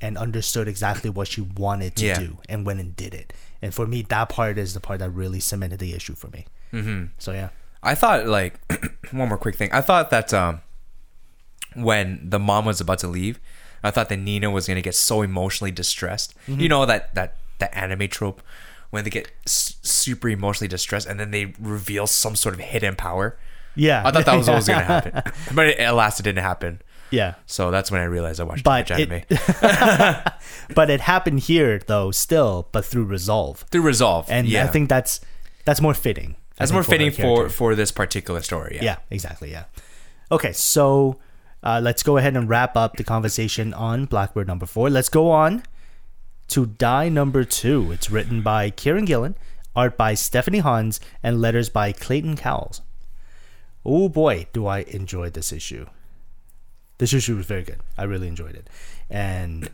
and 0.00 0.16
understood 0.18 0.68
exactly 0.68 1.10
what 1.10 1.28
she 1.28 1.40
wanted 1.40 1.96
to 1.96 2.06
Yeah. 2.06 2.18
do 2.18 2.38
and 2.48 2.64
went 2.66 2.80
and 2.80 2.94
did 2.96 3.14
it 3.14 3.32
and 3.60 3.74
for 3.74 3.86
me 3.86 4.02
that 4.02 4.28
part 4.28 4.56
is 4.58 4.74
the 4.74 4.80
part 4.80 5.00
that 5.00 5.10
really 5.10 5.40
cemented 5.40 5.78
the 5.80 5.92
issue 5.94 6.14
for 6.14 6.28
me 6.28 6.46
mm-hmm. 6.72 7.06
so 7.18 7.32
yeah 7.32 7.48
I 7.82 7.94
thought 7.94 8.26
like 8.26 8.60
one 9.12 9.28
more 9.28 9.38
quick 9.38 9.54
thing. 9.54 9.70
I 9.72 9.80
thought 9.82 10.10
that 10.10 10.34
um 10.34 10.62
when 11.74 12.20
the 12.28 12.38
mom 12.38 12.64
was 12.64 12.80
about 12.80 12.98
to 13.00 13.08
leave, 13.08 13.38
I 13.84 13.90
thought 13.90 14.08
that 14.08 14.16
Nina 14.18 14.50
was 14.50 14.66
gonna 14.66 14.82
get 14.82 14.94
so 14.94 15.22
emotionally 15.22 15.70
distressed. 15.70 16.34
Mm-hmm. 16.48 16.60
You 16.60 16.68
know 16.68 16.86
that 16.86 17.14
that 17.14 17.36
that 17.58 17.76
anime 17.76 18.08
trope 18.08 18.42
when 18.90 19.04
they 19.04 19.10
get 19.10 19.30
s- 19.46 19.76
super 19.82 20.28
emotionally 20.28 20.68
distressed 20.68 21.06
and 21.06 21.20
then 21.20 21.30
they 21.30 21.54
reveal 21.60 22.06
some 22.06 22.34
sort 22.36 22.54
of 22.54 22.60
hidden 22.60 22.96
power. 22.96 23.38
yeah 23.76 24.02
I 24.04 24.10
thought 24.10 24.24
that 24.26 24.36
was 24.36 24.48
always 24.48 24.66
gonna 24.66 24.82
happen, 24.94 25.22
but 25.54 25.66
it, 25.68 25.80
alas, 25.80 26.18
it 26.18 26.22
didn't 26.24 26.42
happen. 26.42 26.80
Yeah. 27.10 27.34
So 27.46 27.70
that's 27.70 27.90
when 27.90 28.00
I 28.00 28.04
realized 28.04 28.40
I 28.40 28.44
watched 28.44 28.64
But 28.64 28.86
too 28.86 28.94
much 28.94 29.00
anime. 29.00 29.22
it- 29.30 30.32
but 30.74 30.90
it 30.90 31.00
happened 31.00 31.40
here 31.40 31.80
though 31.86 32.10
still 32.10 32.68
but 32.72 32.84
through 32.84 33.04
resolve. 33.04 33.64
Through 33.70 33.82
resolve, 33.82 34.26
and 34.30 34.46
yeah, 34.46 34.64
i 34.64 34.66
think 34.66 34.88
that's 34.88 35.20
that's 35.64 35.80
more 35.80 35.94
fitting 35.94 36.36
that's 36.56 36.72
more 36.72 36.82
her 36.82 36.90
fitting 36.90 37.10
for 37.10 37.48
for 37.48 37.74
this 37.74 37.92
particular 37.92 38.42
story. 38.42 38.76
Yeah. 38.76 38.84
yeah 38.84 38.96
exactly 39.10 39.50
yeah. 39.50 39.64
Okay 40.30 40.52
so 40.52 41.18
uh, 41.62 41.80
let's 41.82 42.02
go 42.02 42.16
ahead 42.18 42.36
and 42.36 42.48
wrap 42.48 42.76
up 42.76 42.96
the 42.96 43.04
conversation 43.04 43.74
on 43.74 44.04
blackbird 44.04 44.46
number 44.46 44.64
four. 44.66 44.88
Let's 44.90 45.08
go 45.08 45.30
on 45.30 45.64
to 46.48 46.66
die 46.66 47.08
number 47.08 47.42
two. 47.44 47.90
It's 47.90 48.10
written 48.10 48.42
by 48.42 48.70
kieron 48.70 49.06
gillen 49.06 49.34
art 49.74 49.96
by 49.96 50.14
stephanie 50.14 50.58
hans 50.60 51.00
and 51.22 51.40
letters 51.40 51.68
by 51.68 51.92
clayton 51.92 52.36
cowles. 52.36 52.80
Oh 53.84 54.08
boy 54.08 54.46
do 54.52 54.66
i 54.66 54.80
enjoy 54.80 55.30
this 55.30 55.52
issue 55.52 55.86
this 56.98 57.12
issue 57.12 57.36
was 57.36 57.46
very 57.46 57.62
good. 57.62 57.80
I 57.96 58.04
really 58.04 58.28
enjoyed 58.28 58.54
it. 58.54 58.68
And 59.08 59.70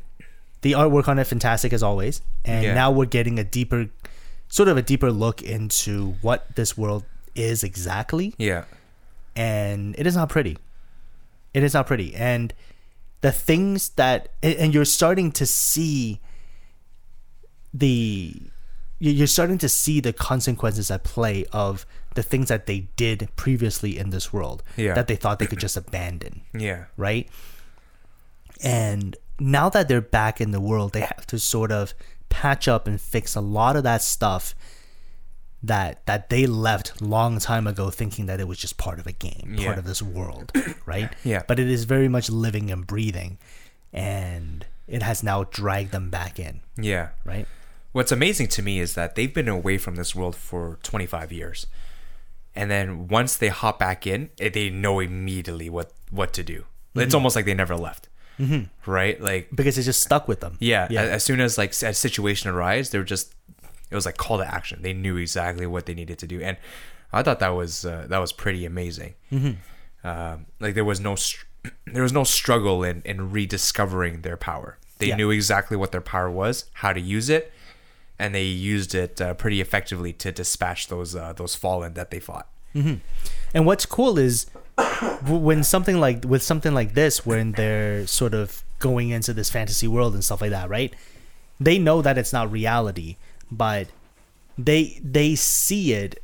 the 0.63 0.73
artwork 0.73 1.09
on 1.09 1.19
it 1.19 1.25
fantastic 1.27 1.73
as 1.73 1.83
always. 1.83 2.23
And 2.45 2.65
Yeah. 2.65 2.75
now 2.75 2.91
we're 2.91 3.07
getting 3.07 3.39
a 3.39 3.45
deeper 3.45 3.89
sort 4.49 4.69
of 4.69 4.77
a 4.77 4.83
deeper 4.83 5.11
look 5.11 5.43
into 5.43 6.17
what 6.23 6.55
this 6.55 6.77
world 6.77 7.05
is 7.35 7.65
exactly. 7.65 8.35
Yeah, 8.39 8.65
and 9.35 9.95
it 9.99 10.07
is 10.07 10.15
not 10.15 10.29
pretty. 10.29 10.59
It 11.53 11.63
is 11.63 11.75
not 11.75 11.87
pretty. 11.87 12.15
And 12.15 12.53
the 13.21 13.33
things 13.33 13.89
that 13.91 14.29
and 14.43 14.55
and 14.57 14.75
you're 14.75 14.85
starting 14.85 15.33
to 15.33 15.47
see 15.47 16.21
the 17.73 18.35
you're 19.01 19.27
starting 19.27 19.59
to 19.59 19.69
see 19.69 20.01
the 20.01 20.13
consequences 20.13 20.91
at 20.91 21.05
play 21.05 21.45
of 21.53 21.85
the 22.15 22.23
things 22.23 22.49
that 22.49 22.67
they 22.67 22.89
did 22.97 23.29
previously 23.37 23.99
in 23.99 24.11
this 24.11 24.33
world 24.33 24.63
Yeah. 24.77 24.95
that 24.95 25.07
they 25.09 25.17
thought 25.17 25.39
they 25.39 25.47
could 25.47 25.61
just 25.61 25.77
abandon 25.77 26.43
yeah, 26.55 26.85
right? 26.97 27.29
And 28.63 29.17
now 29.39 29.69
that 29.69 29.89
they're 29.89 30.01
back 30.01 30.41
in 30.41 30.51
the 30.53 30.61
world, 30.61 30.93
they 30.93 31.01
have 31.01 31.27
to 31.29 31.39
sort 31.39 31.73
of 31.73 31.95
patch 32.29 32.69
up 32.69 32.87
and 32.87 33.01
fix 33.01 33.35
a 33.35 33.41
lot 33.41 33.77
of 33.77 33.83
that 33.85 34.03
stuff 34.03 34.55
that 35.63 36.05
that 36.07 36.29
they 36.29 36.47
left 36.47 37.01
long 37.01 37.39
time 37.39 37.67
ago 37.67 37.89
thinking 37.91 38.27
that 38.27 38.39
it 38.39 38.47
was 38.47 38.59
just 38.59 38.77
part 38.77 38.99
of 38.99 39.07
a 39.07 39.13
game, 39.13 39.55
Yeah. 39.59 39.67
part 39.67 39.79
of 39.79 39.85
this 39.87 40.03
world, 40.03 40.53
right? 40.87 41.11
Yeah. 41.25 41.43
But 41.49 41.59
it 41.59 41.69
is 41.71 41.85
very 41.85 42.09
much 42.09 42.29
living 42.31 42.71
and 42.71 42.87
breathing 42.87 43.39
and 43.93 44.67
it 44.87 45.03
has 45.03 45.23
now 45.23 45.45
dragged 45.45 45.93
them 45.93 46.11
back 46.11 46.39
in, 46.39 46.61
yeah. 46.77 47.11
right? 47.25 47.47
What's 47.93 48.13
amazing 48.13 48.49
to 48.49 48.63
me 48.63 48.81
is 48.81 48.95
that 48.95 49.15
they've 49.15 49.33
been 49.33 49.49
away 49.49 49.79
from 49.79 49.95
this 49.95 50.15
world 50.15 50.37
for 50.37 50.79
25 50.83 51.33
years. 51.33 51.67
And 52.57 52.71
then 52.71 53.09
once 53.09 53.37
they 53.37 53.49
hop 53.49 53.79
back 53.79 54.07
in, 54.07 54.31
eh, 54.39 54.49
they 54.49 54.71
know 54.71 55.01
immediately 55.01 55.69
what, 55.69 55.93
what 56.11 56.33
to 56.35 56.43
do. 56.43 56.65
It's 56.95 57.15
almost 57.15 57.35
like 57.35 57.45
they 57.45 57.55
never 57.55 57.77
left. 57.77 58.09
Mm-hmm. 58.39 58.91
Right? 58.91 59.21
Like, 59.21 59.49
Because 59.55 59.77
it 59.79 59.83
just 59.83 60.01
stuck 60.03 60.29
with 60.29 60.41
them. 60.41 60.57
yeah, 60.61 60.87
Yeah. 60.91 61.03
As 61.03 61.25
soon 61.25 61.41
as 61.41 61.59
like 61.59 61.71
a 61.83 61.93
situation 61.95 62.51
arise, 62.51 62.91
they 62.91 62.99
were 62.99 63.05
just, 63.05 63.35
it 63.91 63.95
was 63.95 64.07
like 64.07 64.17
call 64.17 64.39
to 64.39 64.47
action. 64.47 64.83
They 64.83 64.93
knew 64.93 65.17
exactly 65.17 65.67
what 65.67 65.87
they 65.87 65.95
needed 65.95 66.19
to 66.21 66.27
do. 66.29 66.41
And 66.41 66.57
I 67.13 67.23
thought 67.25 67.41
that 67.41 67.51
was, 67.51 67.85
uh, 67.85 68.07
that 68.09 68.19
was 68.19 68.33
pretty 68.33 68.65
amazing. 68.65 69.15
Mm-hmm. 69.33 70.07
Um, 70.07 70.47
like 70.61 70.75
there 70.75 70.85
was 70.85 71.01
no, 71.01 71.17
str- 71.17 71.47
there 71.87 72.03
was 72.03 72.13
no 72.13 72.25
struggle 72.25 72.85
in, 72.85 73.03
in 73.05 73.31
rediscovering 73.33 74.23
their 74.23 74.37
power. 74.37 74.79
They 74.99 75.09
Yeah. 75.09 75.17
knew 75.17 75.31
exactly 75.31 75.77
what 75.77 75.91
their 75.93 76.01
power 76.01 76.31
was, 76.31 76.67
how 76.75 76.93
to 76.93 77.01
use 77.01 77.29
it, 77.29 77.53
and 78.19 78.35
they 78.35 78.45
used 78.45 78.95
it 78.95 79.21
uh, 79.21 79.35
pretty 79.35 79.61
effectively 79.61 80.13
to 80.15 80.33
dispatch 80.33 80.89
those 80.89 81.15
uh, 81.17 81.33
those 81.33 81.55
fallen 81.55 81.95
that 81.95 82.11
they 82.11 82.21
fought. 82.21 82.49
And 83.55 83.67
what's 83.67 83.87
cool 83.87 84.19
is 84.19 84.47
when 85.27 85.63
something 85.63 86.01
like 86.01 86.25
with 86.25 86.43
something 86.43 86.75
like 86.75 86.95
this, 86.95 87.25
when 87.25 87.53
they're 87.53 88.07
sort 88.07 88.35
of 88.35 88.63
going 88.79 89.11
into 89.11 89.33
this 89.33 89.51
fantasy 89.51 89.89
world 89.89 90.15
and 90.15 90.25
stuff 90.25 90.41
like 90.41 90.51
that, 90.51 90.69
right? 90.69 90.95
They 91.61 91.79
know 91.79 92.03
that 92.03 92.19
it's 92.19 92.33
not 92.33 92.51
reality, 92.51 93.17
but 93.51 93.89
they 94.59 95.01
they 95.03 95.35
see 95.35 95.93
it 95.93 96.21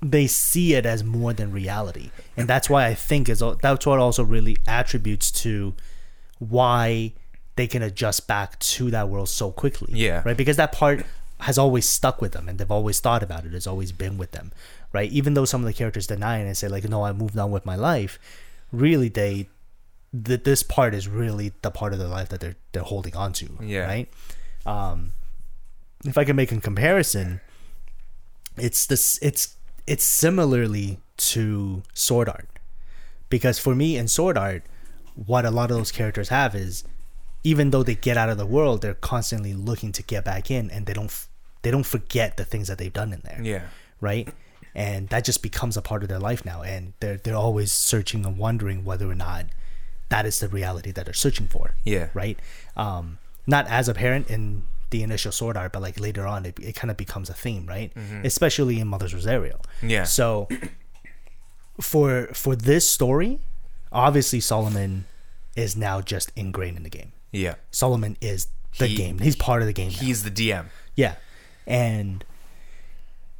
they 0.00 0.26
see 0.26 0.74
it 0.74 0.84
as 0.84 1.04
more 1.04 1.32
than 1.32 1.52
reality, 1.52 2.10
and 2.36 2.48
that's 2.48 2.68
why 2.68 2.86
I 2.86 2.94
think 2.94 3.28
is 3.28 3.42
that's 3.60 3.86
what 3.86 3.98
also 3.98 4.24
really 4.24 4.56
attributes 4.66 5.30
to 5.42 5.74
why 6.38 7.12
they 7.56 7.66
can 7.66 7.82
adjust 7.82 8.26
back 8.26 8.58
to 8.58 8.90
that 8.90 9.08
world 9.08 9.28
so 9.28 9.50
quickly. 9.50 9.92
Yeah. 9.94 10.22
Right. 10.24 10.36
Because 10.36 10.56
that 10.56 10.72
part 10.72 11.04
has 11.40 11.58
always 11.58 11.88
stuck 11.88 12.20
with 12.20 12.32
them 12.32 12.48
and 12.48 12.58
they've 12.58 12.70
always 12.70 13.00
thought 13.00 13.22
about 13.22 13.44
it. 13.44 13.54
It's 13.54 13.66
always 13.66 13.92
been 13.92 14.16
with 14.16 14.30
them. 14.32 14.52
Right. 14.92 15.10
Even 15.10 15.34
though 15.34 15.44
some 15.44 15.60
of 15.60 15.66
the 15.66 15.72
characters 15.72 16.06
deny 16.06 16.38
it 16.38 16.46
and 16.46 16.56
say 16.56 16.68
like, 16.68 16.88
no, 16.88 17.04
I 17.04 17.12
moved 17.12 17.36
on 17.38 17.50
with 17.50 17.66
my 17.66 17.76
life. 17.76 18.18
Really, 18.70 19.08
they 19.08 19.48
that 20.12 20.44
this 20.44 20.62
part 20.62 20.94
is 20.94 21.08
really 21.08 21.52
the 21.62 21.70
part 21.70 21.92
of 21.92 21.98
their 21.98 22.08
life 22.08 22.28
that 22.28 22.40
they're 22.40 22.56
they're 22.72 22.82
holding 22.82 23.16
on 23.16 23.32
to. 23.34 23.48
Yeah. 23.60 23.86
Right. 23.86 24.08
Um, 24.64 25.12
if 26.04 26.18
I 26.18 26.24
can 26.24 26.36
make 26.36 26.52
a 26.52 26.60
comparison, 26.60 27.40
it's 28.56 28.86
this. 28.86 29.18
It's 29.22 29.56
it's 29.86 30.04
similarly 30.04 31.00
to 31.16 31.82
Sword 31.94 32.28
Art, 32.28 32.48
because 33.28 33.58
for 33.58 33.74
me 33.74 33.96
in 33.96 34.08
Sword 34.08 34.36
Art, 34.36 34.64
what 35.14 35.44
a 35.44 35.50
lot 35.50 35.70
of 35.70 35.76
those 35.76 35.92
characters 35.92 36.28
have 36.28 36.54
is, 36.54 36.84
even 37.44 37.70
though 37.70 37.82
they 37.82 37.94
get 37.94 38.16
out 38.16 38.28
of 38.28 38.38
the 38.38 38.46
world, 38.46 38.82
they're 38.82 38.94
constantly 38.94 39.52
looking 39.54 39.92
to 39.92 40.02
get 40.02 40.24
back 40.24 40.50
in, 40.50 40.70
and 40.70 40.86
they 40.86 40.92
don't 40.92 41.06
f- 41.06 41.28
they 41.62 41.70
don't 41.70 41.86
forget 41.86 42.36
the 42.36 42.44
things 42.44 42.68
that 42.68 42.78
they've 42.78 42.92
done 42.92 43.12
in 43.12 43.20
there 43.24 43.40
Yeah. 43.42 43.62
right? 44.00 44.28
And 44.74 45.08
that 45.10 45.24
just 45.24 45.42
becomes 45.42 45.76
a 45.76 45.82
part 45.82 46.02
of 46.02 46.08
their 46.08 46.18
life 46.18 46.44
now, 46.44 46.62
and 46.62 46.92
they're 47.00 47.18
they're 47.18 47.36
always 47.36 47.70
searching 47.72 48.24
and 48.26 48.38
wondering 48.38 48.84
whether 48.84 49.08
or 49.10 49.14
not 49.14 49.46
that 50.08 50.24
is 50.26 50.40
the 50.40 50.48
reality 50.48 50.90
that 50.92 51.04
they're 51.04 51.14
searching 51.14 51.46
for. 51.48 51.74
Yeah. 51.84 52.08
Right. 52.14 52.38
Um, 52.76 53.18
not 53.46 53.66
as 53.68 53.88
apparent 53.88 54.28
in 54.30 54.62
the 54.90 55.02
initial 55.02 55.32
sword 55.32 55.56
art, 55.56 55.72
but 55.72 55.80
like 55.82 55.98
later 55.98 56.26
on, 56.26 56.44
it, 56.46 56.58
it 56.60 56.74
kind 56.74 56.90
of 56.90 56.96
becomes 56.96 57.28
a 57.30 57.34
theme, 57.34 57.66
right? 57.66 57.92
Especially 58.24 58.78
in 58.78 58.86
Mother's 58.88 59.14
Rosario. 59.14 59.60
Yeah. 59.82 60.04
So 60.04 60.48
for 61.80 62.28
for 62.32 62.54
this 62.56 62.88
story, 62.88 63.40
obviously 63.90 64.40
Solomon 64.40 65.06
is 65.56 65.76
now 65.76 66.00
just 66.00 66.32
ingrained 66.36 66.76
in 66.76 66.82
the 66.82 66.90
game. 66.90 67.12
Yeah. 67.32 67.54
Solomon 67.70 68.16
is 68.20 68.46
the 68.78 68.86
He- 68.86 68.96
game. 68.96 69.18
He's 69.18 69.36
part 69.36 69.62
of 69.62 69.66
the 69.66 69.72
game. 69.72 69.90
now. 69.90 69.98
He's 69.98 70.22
the 70.22 70.30
DM. 70.30 70.66
Yeah. 70.94 71.16
And 71.66 72.24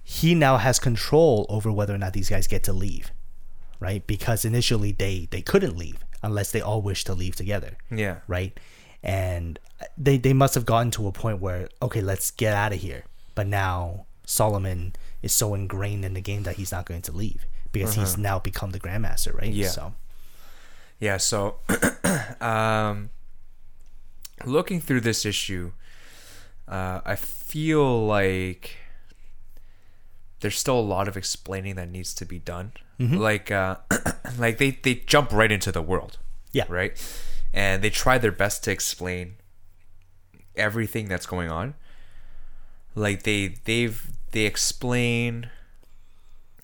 he 0.03 0.35
now 0.35 0.57
has 0.57 0.79
control 0.79 1.47
over 1.49 1.71
whether 1.71 1.95
or 1.95 1.99
not 1.99 2.13
these 2.13 2.29
guys 2.29 2.47
get 2.47 2.65
to 2.65 2.73
leave. 2.73 3.13
Right? 3.81 4.07
Because 4.07 4.45
initially 4.45 4.93
they 4.93 5.29
they 5.31 5.43
couldn't 5.43 5.77
leave 5.77 6.05
unless 6.23 6.53
they 6.53 6.61
all 6.61 6.83
wished 6.83 7.07
to 7.07 7.15
leave 7.15 7.35
together. 7.37 7.77
Yeah. 7.91 8.19
Right? 8.29 8.59
And 9.03 9.59
they 9.99 10.17
they 10.19 10.33
must 10.33 10.55
have 10.55 10.65
gotten 10.65 10.91
to 10.93 11.09
a 11.09 11.13
point 11.13 11.41
where 11.41 11.69
okay, 11.83 12.01
let's 12.01 12.31
get 12.31 12.55
out 12.55 12.73
of 12.73 12.81
here. 12.81 13.05
But 13.35 13.47
now 13.49 14.07
Solomon 14.25 14.95
is 15.21 15.35
so 15.35 15.55
ingrained 15.55 16.05
in 16.05 16.15
the 16.15 16.21
game 16.21 16.45
that 16.45 16.57
he's 16.57 16.71
not 16.71 16.87
going 16.87 17.03
to 17.03 17.13
leave 17.13 17.45
because 17.73 17.95
he's 17.95 18.17
now 18.19 18.39
become 18.39 18.71
the 18.71 18.79
grandmaster, 18.79 19.35
right? 19.35 19.53
Yeah. 19.53 19.69
So 19.69 19.95
Yeah, 21.01 21.17
so 21.17 21.57
um 22.41 23.11
looking 24.45 24.81
through 24.81 25.01
this 25.01 25.25
issue, 25.25 25.73
uh 26.69 27.01
I 27.05 27.17
feel 27.17 28.07
like 28.07 28.77
there's 30.41 30.59
still 30.59 30.79
a 30.79 30.81
lot 30.81 31.09
of 31.09 31.17
explaining 31.17 31.77
that 31.77 31.89
needs 31.89 32.15
to 32.15 32.25
be 32.25 32.39
done. 32.39 32.73
Mm-hmm. 32.99 33.17
Like 33.17 33.51
uh 33.51 33.77
like 34.39 34.59
they 34.59 34.73
they 34.83 34.95
jump 34.95 35.33
right 35.33 35.51
into 35.51 35.73
the 35.73 35.83
world. 35.83 36.19
Yeah. 36.53 36.65
Right? 36.69 36.93
And 37.53 37.83
they 37.83 37.91
try 37.91 38.19
their 38.19 38.33
best 38.33 38.65
to 38.65 38.71
explain 38.71 39.37
everything 40.57 41.09
that's 41.09 41.27
going 41.27 41.51
on. 41.51 41.75
Like 42.95 43.23
they 43.23 43.55
they've 43.65 44.11
they 44.33 44.43
explain 44.43 45.51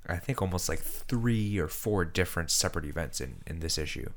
I 0.06 0.16
think 0.16 0.40
almost 0.40 0.68
like 0.68 0.80
three 0.80 1.58
or 1.58 1.68
four 1.68 2.04
different 2.04 2.50
separate 2.50 2.84
events 2.84 3.20
in 3.20 3.42
in 3.46 3.60
this 3.60 3.78
issue. 3.78 4.10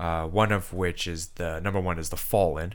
Uh, 0.00 0.24
one 0.26 0.50
of 0.50 0.72
which 0.72 1.06
is 1.06 1.28
the 1.34 1.60
number 1.60 1.78
one 1.78 1.98
is 1.98 2.08
the 2.08 2.16
fallen. 2.16 2.74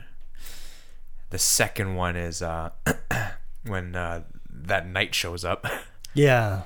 The 1.30 1.38
second 1.38 1.96
one 1.96 2.14
is 2.14 2.40
uh, 2.40 2.70
when 3.66 3.96
uh, 3.96 4.22
that 4.48 4.86
knight 4.86 5.12
shows 5.12 5.44
up, 5.44 5.66
Yeah. 6.14 6.62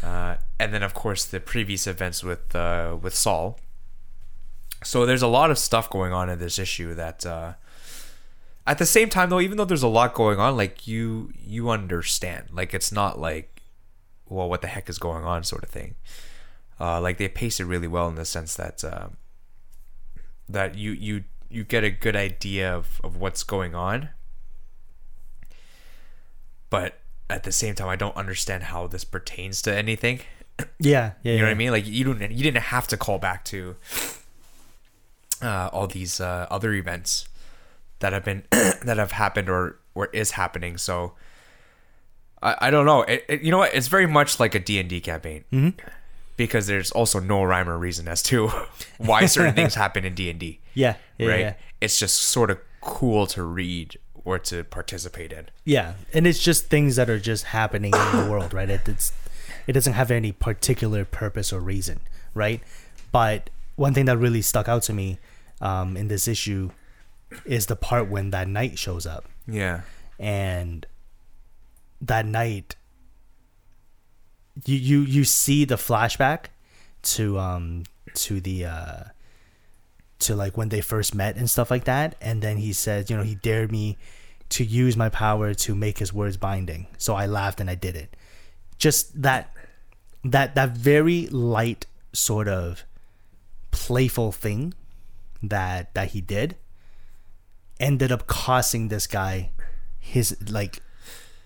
uh, 0.00 0.36
and 0.60 0.72
then 0.72 0.84
of 0.84 0.94
course 0.94 1.24
the 1.24 1.40
previous 1.40 1.88
events 1.88 2.22
with 2.22 2.54
uh, 2.54 2.96
with 3.02 3.14
Sol. 3.16 3.58
So 4.84 5.04
there's 5.04 5.22
a 5.22 5.26
lot 5.40 5.50
of 5.50 5.58
stuff 5.58 5.90
going 5.90 6.12
on 6.12 6.30
in 6.30 6.38
this 6.38 6.58
issue 6.58 6.94
that. 6.94 7.26
Uh, 7.26 7.54
at 8.66 8.78
the 8.78 8.86
same 8.86 9.08
time, 9.08 9.30
though, 9.30 9.40
even 9.40 9.56
though 9.56 9.64
there's 9.64 9.82
a 9.82 9.88
lot 9.88 10.14
going 10.14 10.38
on, 10.38 10.56
like 10.56 10.86
you 10.86 11.32
you 11.36 11.70
understand, 11.70 12.44
like 12.52 12.72
it's 12.72 12.92
not 12.92 13.18
like, 13.18 13.62
well, 14.28 14.48
what 14.48 14.60
the 14.60 14.68
heck 14.68 14.88
is 14.88 14.98
going 14.98 15.24
on, 15.24 15.42
sort 15.42 15.64
of 15.64 15.70
thing. 15.70 15.96
Uh, 16.78 17.00
like 17.00 17.18
they 17.18 17.26
pace 17.26 17.58
it 17.58 17.64
really 17.64 17.88
well 17.88 18.06
in 18.06 18.14
the 18.14 18.24
sense 18.24 18.54
that 18.54 18.84
um, 18.84 19.16
that 20.52 20.74
you 20.76 20.92
you 20.92 21.24
you 21.48 21.64
get 21.64 21.82
a 21.84 21.90
good 21.90 22.14
idea 22.16 22.72
of, 22.74 23.00
of 23.02 23.16
what's 23.16 23.42
going 23.42 23.74
on 23.74 24.08
but 26.68 26.98
at 27.28 27.42
the 27.44 27.52
same 27.52 27.74
time 27.74 27.88
i 27.88 27.96
don't 27.96 28.16
understand 28.16 28.64
how 28.64 28.86
this 28.86 29.04
pertains 29.04 29.62
to 29.62 29.74
anything 29.74 30.20
Yeah. 30.78 31.12
Yeah. 31.22 31.32
you 31.32 31.38
know 31.38 31.44
what 31.46 31.50
i 31.50 31.54
mean 31.54 31.70
like 31.70 31.86
you 31.86 32.04
don't 32.04 32.20
you 32.20 32.42
didn't 32.42 32.62
have 32.64 32.86
to 32.88 32.96
call 32.96 33.18
back 33.18 33.44
to 33.46 33.76
uh, 35.42 35.70
all 35.72 35.86
these 35.86 36.20
uh, 36.20 36.46
other 36.50 36.72
events 36.74 37.26
that 38.00 38.12
have 38.12 38.24
been 38.24 38.42
that 38.50 38.96
have 38.98 39.12
happened 39.12 39.48
or 39.48 39.78
or 39.94 40.06
is 40.12 40.32
happening 40.32 40.76
so 40.76 41.14
i, 42.42 42.56
I 42.62 42.70
don't 42.70 42.84
know 42.86 43.02
it, 43.02 43.24
it- 43.28 43.42
you 43.42 43.50
know 43.50 43.58
what 43.58 43.74
it's 43.74 43.88
very 43.88 44.06
much 44.06 44.38
like 44.38 44.54
a 44.54 44.60
d&d 44.60 45.00
campaign 45.00 45.44
Mm-hmm. 45.52 45.78
Because 46.40 46.66
there's 46.66 46.90
also 46.92 47.20
no 47.20 47.42
rhyme 47.44 47.68
or 47.68 47.76
reason 47.76 48.08
as 48.08 48.22
to 48.22 48.48
why 48.98 49.26
certain 49.26 49.54
things 49.54 49.74
happen 49.84 50.04
in 50.06 50.14
d&d 50.14 50.58
Yeah. 50.72 50.96
Yeah. 51.18 51.26
right? 51.28 51.40
Yeah. 51.40 51.54
It's 51.82 51.98
just 51.98 52.16
sort 52.16 52.50
of 52.50 52.58
cool 52.80 53.26
to 53.28 53.42
read 53.42 53.98
or 54.24 54.38
to 54.38 54.64
participate 54.64 55.32
in. 55.32 55.48
Yeah, 55.64 55.94
and 56.14 56.26
it's 56.26 56.38
just 56.42 56.66
things 56.68 56.96
that 56.96 57.08
are 57.10 57.18
just 57.18 57.44
happening 57.44 57.92
in 57.94 58.16
the 58.16 58.26
world, 58.30 58.54
right? 58.54 58.70
It, 58.70 58.88
it's 58.88 59.12
it 59.66 59.72
doesn't 59.74 59.92
have 59.94 60.10
any 60.10 60.32
particular 60.32 61.04
purpose 61.04 61.52
or 61.52 61.60
reason, 61.60 62.00
right? 62.34 62.60
But 63.12 63.50
one 63.76 63.92
thing 63.94 64.06
that 64.06 64.16
really 64.18 64.42
stuck 64.42 64.66
out 64.68 64.82
to 64.84 64.92
me 64.94 65.18
um, 65.60 65.96
in 65.96 66.08
this 66.08 66.26
issue 66.26 66.70
is 67.44 67.66
the 67.66 67.76
part 67.76 68.08
when 68.08 68.30
that 68.30 68.48
knight 68.48 68.78
shows 68.78 69.04
up, 69.06 69.24
Yeah. 69.46 69.82
and 70.18 70.86
that 72.00 72.24
night, 72.26 72.76
you 74.64 74.76
you 74.76 75.00
you 75.00 75.24
see 75.24 75.64
the 75.64 75.76
flashback 75.76 76.46
to 77.02 77.38
um 77.38 77.84
to 78.14 78.40
the 78.40 78.64
uh 78.64 79.02
to 80.18 80.34
like 80.34 80.56
when 80.56 80.68
they 80.68 80.80
first 80.80 81.14
met 81.14 81.36
and 81.36 81.48
stuff 81.48 81.70
like 81.70 81.84
that. 81.84 82.16
And 82.20 82.42
then 82.42 82.58
he 82.58 82.72
says 82.72 83.10
you 83.10 83.16
know 83.16 83.22
he 83.22 83.34
dared 83.34 83.72
me 83.72 83.98
to 84.50 84.64
use 84.64 84.96
my 84.96 85.08
power 85.08 85.54
to 85.54 85.74
make 85.74 85.98
his 85.98 86.12
words 86.12 86.36
binding. 86.36 86.86
So 86.98 87.14
i 87.14 87.26
laughed 87.26 87.60
and 87.60 87.70
i 87.70 87.74
did 87.74 87.96
it. 87.96 88.16
Just 88.78 89.22
that 89.22 89.54
that 90.24 90.54
that 90.54 90.70
very 90.70 91.26
light 91.28 91.86
sort 92.12 92.48
of 92.48 92.84
playful 93.70 94.32
thing 94.32 94.74
that 95.42 95.94
that 95.94 96.08
he 96.08 96.20
did 96.20 96.56
ended 97.78 98.12
up 98.12 98.26
costing 98.26 98.88
this 98.88 99.06
guy 99.06 99.50
his 99.98 100.36
like 100.50 100.82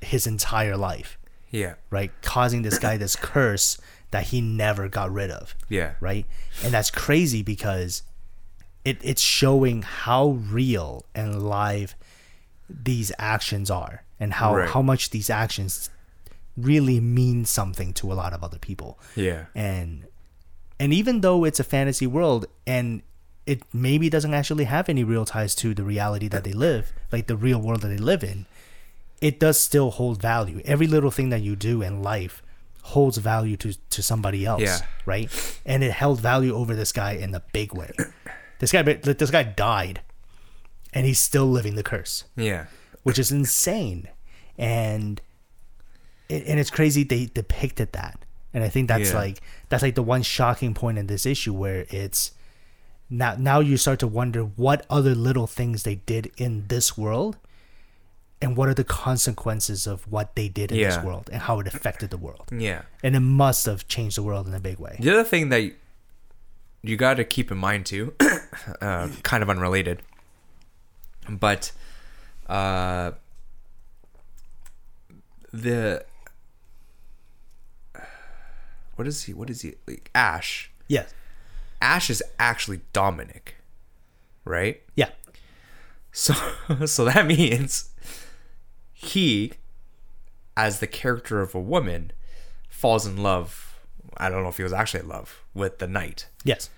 his 0.00 0.26
entire 0.26 0.76
life 0.76 1.18
Yeah. 1.62 1.74
right 1.90 2.10
causing 2.22 2.62
this 2.62 2.78
guy 2.78 2.96
this 2.96 3.14
curse 3.16 3.78
that 4.10 4.24
he 4.30 4.40
never 4.40 4.88
got 4.88 5.12
rid 5.12 5.30
of 5.30 5.54
Yeah. 5.68 5.94
right 6.00 6.26
and 6.64 6.72
that's 6.74 6.90
crazy 6.90 7.42
because 7.42 8.02
it, 8.84 8.98
it's 9.02 9.22
showing 9.22 9.82
how 9.82 10.22
real 10.58 11.04
and 11.14 11.42
live 11.48 11.94
these 12.68 13.10
actions 13.18 13.70
are 13.70 14.02
and 14.20 14.34
how, 14.34 14.56
Right. 14.56 14.68
how 14.70 14.82
much 14.82 15.10
these 15.10 15.30
actions 15.30 15.90
really 16.56 17.00
mean 17.00 17.44
something 17.44 17.92
to 17.94 18.12
a 18.12 18.14
lot 18.14 18.32
of 18.32 18.42
other 18.44 18.58
people 18.58 18.98
Yeah. 19.16 19.46
and 19.54 20.06
and 20.80 20.92
even 20.92 21.20
though 21.20 21.44
it's 21.44 21.60
a 21.60 21.64
fantasy 21.64 22.06
world 22.06 22.46
and 22.66 23.02
it 23.46 23.62
maybe 23.72 24.08
doesn't 24.10 24.34
actually 24.34 24.64
have 24.64 24.88
any 24.88 25.04
real 25.04 25.24
ties 25.24 25.54
to 25.56 25.74
the 25.74 25.84
reality 25.84 26.28
that 26.28 26.44
they 26.44 26.52
live 26.52 26.92
like 27.12 27.26
the 27.26 27.36
real 27.36 27.60
world 27.60 27.80
that 27.82 27.88
they 27.88 27.98
live 28.12 28.22
in 28.24 28.46
it 29.20 29.38
does 29.40 29.58
still 29.58 29.90
hold 29.92 30.20
value 30.20 30.60
every 30.64 30.86
little 30.86 31.10
thing 31.10 31.30
that 31.30 31.40
you 31.42 31.56
do 31.56 31.82
in 31.82 32.02
life 32.02 32.42
holds 32.82 33.16
value 33.18 33.56
to 33.56 33.72
to 33.90 34.02
somebody 34.02 34.44
else 34.44 34.60
Yeah. 34.62 34.78
right 35.06 35.60
and 35.64 35.82
it 35.82 35.92
held 35.92 36.20
value 36.20 36.54
over 36.54 36.74
this 36.74 36.92
guy 36.92 37.12
in 37.12 37.34
a 37.34 37.40
big 37.52 37.72
way 37.74 37.90
this 38.58 38.72
guy 38.72 38.82
this 38.82 39.30
guy 39.30 39.42
died 39.42 40.00
and 40.92 41.06
he's 41.06 41.20
still 41.20 41.46
living 41.50 41.74
the 41.76 41.82
curse 41.82 42.24
Yeah. 42.36 42.66
which 43.02 43.18
is 43.18 43.32
insane 43.32 44.08
and 44.58 45.20
it, 46.28 46.44
and 46.46 46.60
it's 46.60 46.70
crazy 46.70 47.04
they 47.04 47.26
depicted 47.26 47.92
that 47.92 48.18
and 48.52 48.62
i 48.64 48.68
think 48.68 48.88
that's 48.88 49.10
Yeah. 49.10 49.18
like 49.18 49.40
that's 49.68 49.82
like 49.82 49.94
the 49.94 50.02
one 50.02 50.22
shocking 50.22 50.74
point 50.74 50.98
in 50.98 51.06
this 51.06 51.24
issue 51.26 51.52
where 51.54 51.86
it's 51.88 52.32
now 53.10 53.34
now 53.38 53.60
you 53.60 53.76
start 53.76 53.98
to 54.00 54.06
wonder 54.06 54.42
what 54.42 54.84
other 54.90 55.14
little 55.14 55.46
things 55.46 55.82
they 55.84 55.96
did 55.96 56.30
in 56.36 56.66
this 56.68 56.96
world 56.98 57.36
and 58.44 58.56
what 58.58 58.68
are 58.68 58.74
the 58.74 58.84
consequences 58.84 59.86
of 59.86 60.06
what 60.12 60.34
they 60.36 60.48
did 60.48 60.70
in 60.70 60.78
this 60.78 60.98
world 61.02 61.28
and 61.32 61.40
how 61.42 61.58
it 61.60 61.66
affected 61.66 62.10
the 62.10 62.16
world 62.26 62.46
Yeah. 62.52 62.82
and 63.02 63.16
it 63.16 63.20
must 63.20 63.64
have 63.66 63.88
changed 63.88 64.16
the 64.18 64.22
world 64.22 64.46
in 64.46 64.54
a 64.54 64.60
big 64.60 64.78
way 64.78 64.96
The 65.00 65.10
other 65.14 65.24
thing 65.24 65.48
that 65.48 65.62
you 66.82 66.96
got 66.96 67.14
to 67.14 67.24
keep 67.24 67.50
in 67.50 67.56
mind 67.58 67.86
too, 67.86 68.12
uh, 68.82 69.08
kind 69.22 69.42
of 69.42 69.48
unrelated, 69.48 70.02
but 71.28 71.72
uh, 72.46 73.12
the 75.52 76.04
what 78.96 79.08
is 79.08 79.24
he? 79.24 79.34
What 79.34 79.50
is 79.50 79.62
he? 79.62 79.74
Like 79.86 80.10
Ash. 80.14 80.70
yes 80.88 81.12
Ash 81.80 82.10
is 82.10 82.22
actually 82.38 82.80
Dominic, 82.92 83.56
right? 84.44 84.82
yeah 84.94 85.10
So 86.12 86.34
so 86.86 87.04
that 87.06 87.26
means 87.26 87.90
he 89.04 89.52
as 90.56 90.80
the 90.80 90.86
character 90.86 91.40
of 91.40 91.54
a 91.54 91.60
woman 91.60 92.12
falls 92.68 93.06
in 93.06 93.16
love. 93.22 93.78
I 94.16 94.28
don't 94.28 94.42
know 94.42 94.48
if 94.48 94.56
he 94.58 94.62
was 94.62 94.72
actually 94.72 95.00
in 95.00 95.08
love 95.08 95.42
with 95.54 95.78
the 95.78 95.86
knight. 95.88 96.28
yes 96.44 96.70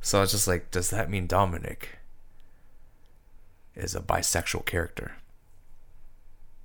So 0.00 0.22
it's 0.22 0.32
just 0.32 0.46
like 0.48 0.70
does 0.70 0.90
that 0.90 1.10
mean 1.10 1.26
Dominic 1.26 1.98
is 3.74 3.94
a 3.94 4.00
bisexual 4.00 4.64
character? 4.66 5.16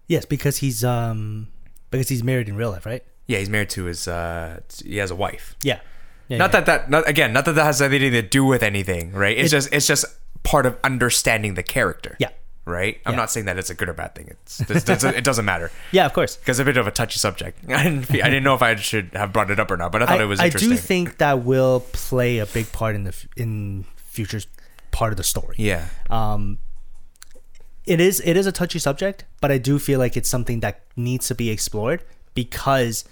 yes 0.07 0.25
because 0.25 0.57
he's 0.57 0.83
um 0.83 1.47
because 1.89 2.09
he's 2.09 2.23
married 2.23 2.49
in 2.49 2.55
real 2.55 2.71
life 2.71 2.85
right 2.85 3.03
Yeah, 3.25 3.39
he's 3.39 3.49
married 3.49 3.69
to 3.71 3.85
his 3.85 4.07
uh 4.07 4.59
he 4.83 4.97
has 4.97 5.09
a 5.11 5.15
wife. 5.15 5.55
yeah, 5.63 5.79
yeah 6.27 6.37
not 6.37 6.53
yeah. 6.53 6.59
that 6.59 6.65
that 6.65 6.89
not 6.89 7.07
again, 7.07 7.31
not 7.33 7.45
that 7.45 7.53
that 7.53 7.63
has 7.65 7.81
anything 7.81 8.11
to 8.11 8.21
do 8.21 8.43
with 8.45 8.61
anything, 8.63 9.11
right? 9.13 9.37
It's 9.37 9.47
It- 9.51 9.55
just 9.57 9.73
it's 9.73 9.87
just 9.87 10.05
part 10.43 10.65
of 10.65 10.77
understanding 10.83 11.53
the 11.55 11.63
character. 11.63 12.17
yeah 12.19 12.29
Right? 12.65 13.01
I'm 13.05 13.13
Yeah. 13.13 13.17
not 13.17 13.29
saying 13.31 13.45
that 13.47 13.57
it's 13.57 13.69
a 13.69 13.73
good 13.75 13.89
or 13.89 13.93
bad 13.93 14.15
thing. 14.15 14.27
It's, 14.29 14.61
it's, 14.61 14.87
it's 14.89 15.03
it 15.03 15.23
doesn't 15.25 15.43
matter. 15.53 15.69
yeah 15.91 16.05
of 16.05 16.13
course 16.13 16.37
because 16.37 16.59
a 16.59 16.65
bit 16.65 16.77
of 16.77 16.87
a 16.87 16.91
touchy 16.91 17.19
subject. 17.19 17.59
I 17.69 17.83
didn't, 17.83 18.09
I 18.11 18.29
didn't 18.29 18.43
know 18.43 18.53
if 18.55 18.61
I 18.61 18.75
should 18.75 19.09
have 19.13 19.33
brought 19.33 19.51
it 19.51 19.59
up 19.59 19.69
or 19.69 19.75
not, 19.77 19.91
but 19.91 20.01
I 20.01 20.05
thought 20.05 20.21
it 20.21 20.25
was 20.25 20.39
I 20.39 20.49
do 20.49 20.75
think 20.77 21.17
that 21.17 21.43
will 21.43 21.81
play 21.91 22.39
a 22.39 22.45
big 22.45 22.71
part 22.71 22.95
in 22.95 23.03
the 23.03 23.13
in 23.35 23.85
future 23.97 24.39
part 24.91 25.11
of 25.11 25.17
the 25.17 25.23
story. 25.23 25.55
yeah, 25.57 25.87
Um, 26.09 26.59
it 27.85 27.99
is 27.99 28.21
it 28.23 28.37
is 28.37 28.45
a 28.47 28.51
touchy 28.51 28.79
subject, 28.79 29.25
but 29.41 29.51
I 29.51 29.57
do 29.57 29.77
feel 29.77 29.99
like 29.99 30.15
it's 30.15 30.29
something 30.29 30.61
that 30.61 30.83
needs 30.95 31.27
to 31.27 31.35
be 31.35 31.49
explored 31.49 32.03
because 32.33 33.03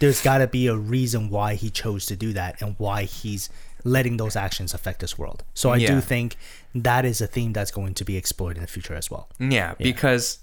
there's 0.00 0.20
got 0.22 0.38
to 0.38 0.46
be 0.48 0.66
a 0.66 0.74
reason 0.76 1.28
why 1.30 1.54
he 1.54 1.70
chose 1.70 2.06
to 2.06 2.16
do 2.16 2.32
that 2.32 2.60
and 2.60 2.74
why 2.78 3.04
he's 3.04 3.50
letting 3.84 4.16
those 4.16 4.36
actions 4.36 4.74
affect 4.74 5.00
this 5.00 5.18
world. 5.18 5.44
So 5.54 5.70
I 5.70 5.76
Yeah. 5.76 5.94
do 5.94 6.00
think 6.00 6.36
that 6.74 7.04
is 7.04 7.20
a 7.20 7.26
theme 7.26 7.52
that's 7.52 7.70
going 7.70 7.94
to 7.94 8.04
be 8.04 8.16
explored 8.16 8.56
in 8.56 8.62
the 8.62 8.68
future 8.68 8.94
as 8.94 9.10
well. 9.10 9.28
yeah, 9.38 9.74
because 9.78 10.38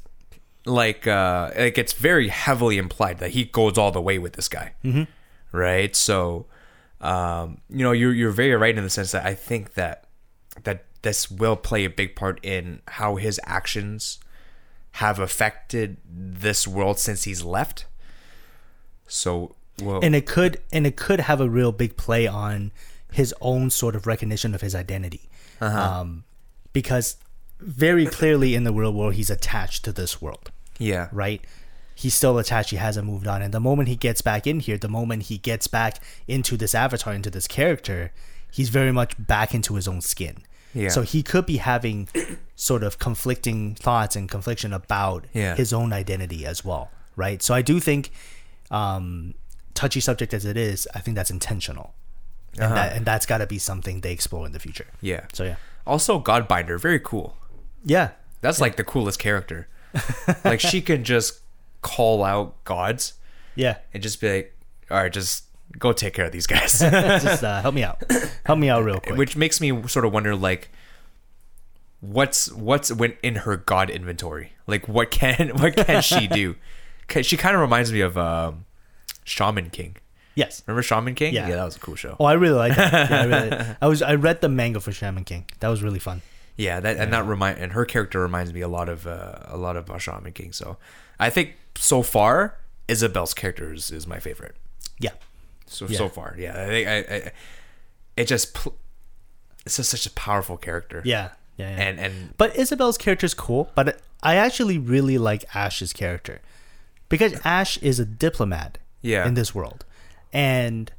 like 0.66 1.08
uh, 1.08 1.52
like 1.58 1.78
it's 1.78 1.94
very 1.94 2.28
heavily 2.28 2.78
implied 2.78 3.20
that 3.20 3.32
he 3.32 3.46
goes 3.46 3.78
all 3.78 3.92
the 3.92 4.02
way 4.02 4.20
with 4.20 4.34
this 4.34 4.50
guy, 4.50 4.74
mm-hmm. 4.84 5.04
right? 5.58 5.96
So, 5.96 6.46
um, 7.00 7.62
you 7.70 7.84
know, 7.84 7.94
you're 7.94 8.14
you're 8.14 8.32
very 8.32 8.56
right 8.56 8.78
in 8.78 8.84
the 8.84 8.90
sense 8.90 9.12
that 9.12 9.26
I 9.26 9.34
think 9.34 9.76
that 9.76 10.06
that 10.64 10.86
this 11.04 11.32
will 11.32 11.56
play 11.56 11.86
a 11.86 11.90
big 11.90 12.16
part 12.16 12.40
in 12.44 12.82
how 12.88 13.16
his 13.16 13.40
actions 13.46 14.20
have 14.94 15.20
affected 15.20 15.98
this 16.06 16.68
world 16.68 17.00
since 17.00 17.24
he's 17.24 17.44
left. 17.44 17.86
So, 19.08 19.56
well, 19.82 20.00
and 20.04 20.16
it 20.16 20.26
could 20.26 20.60
and 20.74 20.86
it 20.86 20.98
could 20.98 21.22
have 21.22 21.40
a 21.40 21.50
real 21.50 21.72
big 21.72 21.96
play 21.98 22.28
on 22.28 22.72
his 23.20 23.34
own 23.42 23.70
sort 23.82 23.96
of 23.98 24.06
recognition 24.14 24.54
of 24.56 24.62
his 24.62 24.74
identity. 24.76 25.24
Um, 25.60 26.24
because 26.74 27.18
very 27.60 28.06
clearly 28.06 28.54
in 28.58 28.64
the 28.64 28.72
real 28.72 28.94
world 28.94 29.16
he's 29.16 29.32
attached 29.32 29.84
to 29.86 29.92
this 29.92 30.22
world. 30.22 30.52
Yeah, 30.78 31.10
right? 31.12 31.42
He's 31.96 32.14
still 32.14 32.38
attached. 32.38 32.70
He 32.70 32.78
hasn't 32.78 33.08
moved 33.08 33.26
on. 33.26 33.42
And 33.42 33.52
the 33.54 33.60
moment 33.60 33.90
he 33.90 33.96
gets 33.96 34.22
back 34.22 34.46
in 34.46 34.60
here 34.60 34.78
the 34.78 34.88
moment 35.00 35.24
he 35.32 35.38
gets 35.40 35.68
back 35.68 35.94
into 36.28 36.56
this 36.58 36.76
avatar 36.76 37.14
into 37.14 37.32
this 37.32 37.48
character 37.48 38.12
he's 38.58 38.70
very 38.70 38.92
much 39.00 39.12
back 39.36 39.50
into 39.54 39.74
his 39.76 39.88
own 39.88 40.02
skin. 40.02 40.38
Yeah. 40.74 40.90
so 40.90 41.02
he 41.02 41.24
could 41.24 41.46
be 41.48 41.58
having 41.58 42.08
sort 42.56 42.84
of 42.84 43.00
conflicting 43.00 43.74
thoughts 43.74 44.16
and 44.16 44.30
confliction 44.30 44.72
about 44.74 45.26
Yeah. 45.34 45.56
his 45.56 45.74
own 45.74 45.92
identity 45.92 46.46
as 46.46 46.64
well. 46.64 46.86
Right? 47.16 47.42
So 47.42 47.52
i 47.56 47.64
do 47.72 47.80
think 47.80 48.12
um 48.70 49.34
touchy 49.74 50.02
subject 50.10 50.34
as 50.34 50.44
it 50.52 50.58
is 50.58 50.88
i 50.98 51.00
think 51.04 51.14
that's 51.18 51.32
intentional 51.40 51.88
and, 52.58 52.66
Uh-huh. 52.66 52.76
that, 52.76 52.94
and 52.96 53.06
that's 53.06 53.26
got 53.26 53.38
to 53.40 53.48
be 53.48 53.58
something 53.60 54.02
they 54.02 54.12
explore 54.12 54.46
in 54.46 54.52
the 54.52 54.60
future 54.60 54.88
yeah. 55.02 55.26
so 55.34 55.44
yeah 55.44 55.56
Also, 55.86 56.20
Godbinder, 56.20 56.80
very 56.80 57.00
cool. 57.00 57.38
yeah 57.86 58.10
That's 58.42 58.60
like 58.62 58.76
the 58.76 58.84
coolest 58.84 59.20
character. 59.20 59.68
like 60.44 60.60
she 60.60 60.82
can 60.82 61.04
just 61.04 61.40
call 61.82 62.24
out 62.24 62.62
gods 62.66 63.14
yeah 63.56 63.78
and 63.94 64.04
just 64.04 64.20
be 64.22 64.28
like, 64.36 64.58
"All 64.92 64.98
right, 64.98 65.12
just 65.14 65.46
go 65.80 65.94
take 65.94 66.14
care 66.14 66.26
of 66.26 66.32
these 66.32 66.46
guys." 66.48 66.80
just 67.24 67.44
uh, 67.44 67.62
help 67.62 67.74
me 67.76 67.84
out 67.84 68.04
help 68.46 68.60
me 68.60 68.70
out 68.70 68.84
real 68.84 69.00
quick 69.00 69.18
Which 69.18 69.36
makes 69.38 69.60
me 69.62 69.70
sort 69.88 70.06
of 70.06 70.12
wonder, 70.14 70.36
like, 70.36 70.70
what's 72.02 72.52
what's 72.52 72.92
when 72.92 73.14
in 73.24 73.36
her 73.48 73.58
god 73.58 73.90
inventory? 73.90 74.54
Like, 74.68 74.88
what 74.88 75.12
can 75.12 75.50
what 75.62 75.76
can 75.76 76.02
she 76.02 76.28
do? 76.28 76.56
'Cause 77.08 77.26
She 77.26 77.38
kind 77.38 77.56
of 77.56 77.62
reminds 77.62 77.92
me 77.92 78.02
of 78.02 78.18
um, 78.18 78.66
Shaman 79.24 79.70
King. 79.70 79.96
Yes 80.38 80.62
Remember 80.68 80.84
Shaman 80.84 81.16
King? 81.16 81.34
Yeah. 81.34 81.50
that 81.50 81.66
was 81.66 81.76
a 81.76 81.80
cool 81.80 81.96
show. 81.96 82.16
Oh, 82.20 82.26
I 82.26 82.34
really 82.34 82.56
like 82.56 82.76
that. 82.76 83.10
Yeah, 83.10 83.22
I, 83.22 83.26
really, 83.26 83.76
I 83.82 83.88
was 83.88 84.02
I 84.02 84.16
read 84.16 84.42
the 84.42 84.50
manga 84.50 84.80
for 84.80 84.92
Shaman 84.92 85.24
King. 85.26 85.46
That 85.60 85.70
was 85.70 85.82
really 85.84 86.00
fun. 86.00 86.22
Yeah, 86.56 86.80
that 86.80 86.98
and 86.98 87.12
that 87.14 87.26
remind 87.26 87.60
and 87.60 87.72
her 87.74 87.86
character 87.86 88.20
reminds 88.22 88.54
me 88.54 88.62
a 88.62 88.68
lot 88.68 88.88
of 88.90 89.06
uh, 89.06 89.40
a 89.46 89.58
lot 89.58 89.76
of 89.76 89.90
uh, 89.92 89.98
Shaman 89.98 90.32
King. 90.34 90.54
So 90.54 90.78
I 91.20 91.30
think 91.30 91.56
so 91.76 92.02
far 92.04 92.58
Isabelle's 92.88 93.34
character 93.34 93.74
is, 93.74 93.92
is 93.92 94.08
my 94.08 94.20
favorite. 94.20 94.56
Yeah. 95.00 95.12
So 95.66 95.86
Yeah. 95.88 95.98
so 95.98 96.08
far, 96.10 96.36
yeah. 96.38 96.54
I 96.64 96.66
think 96.68 96.88
I, 96.88 96.98
I 97.16 97.32
it 98.16 98.26
just 98.26 98.54
pl- 98.54 98.76
it's 99.66 99.78
just 99.78 99.90
such 99.92 100.06
a 100.06 100.12
powerful 100.12 100.58
character. 100.58 101.02
Yeah. 101.04 101.30
Yeah. 101.58 101.70
yeah. 101.78 101.84
and 101.84 102.00
and 102.00 102.14
but 102.38 102.56
Isabelle's 102.56 102.98
character 102.98 103.26
is 103.26 103.34
cool, 103.34 103.70
but 103.76 104.00
I 104.24 104.36
actually 104.36 104.78
really 104.78 105.18
like 105.18 105.44
Ash's 105.56 105.94
character 105.94 106.42
because 107.10 107.34
Ash 107.44 107.78
is 107.80 108.00
a 108.00 108.06
diplomat 108.06 108.78
Yeah. 109.02 109.28
in 109.28 109.34
this 109.36 109.54
world. 109.54 109.86
And 110.34 110.92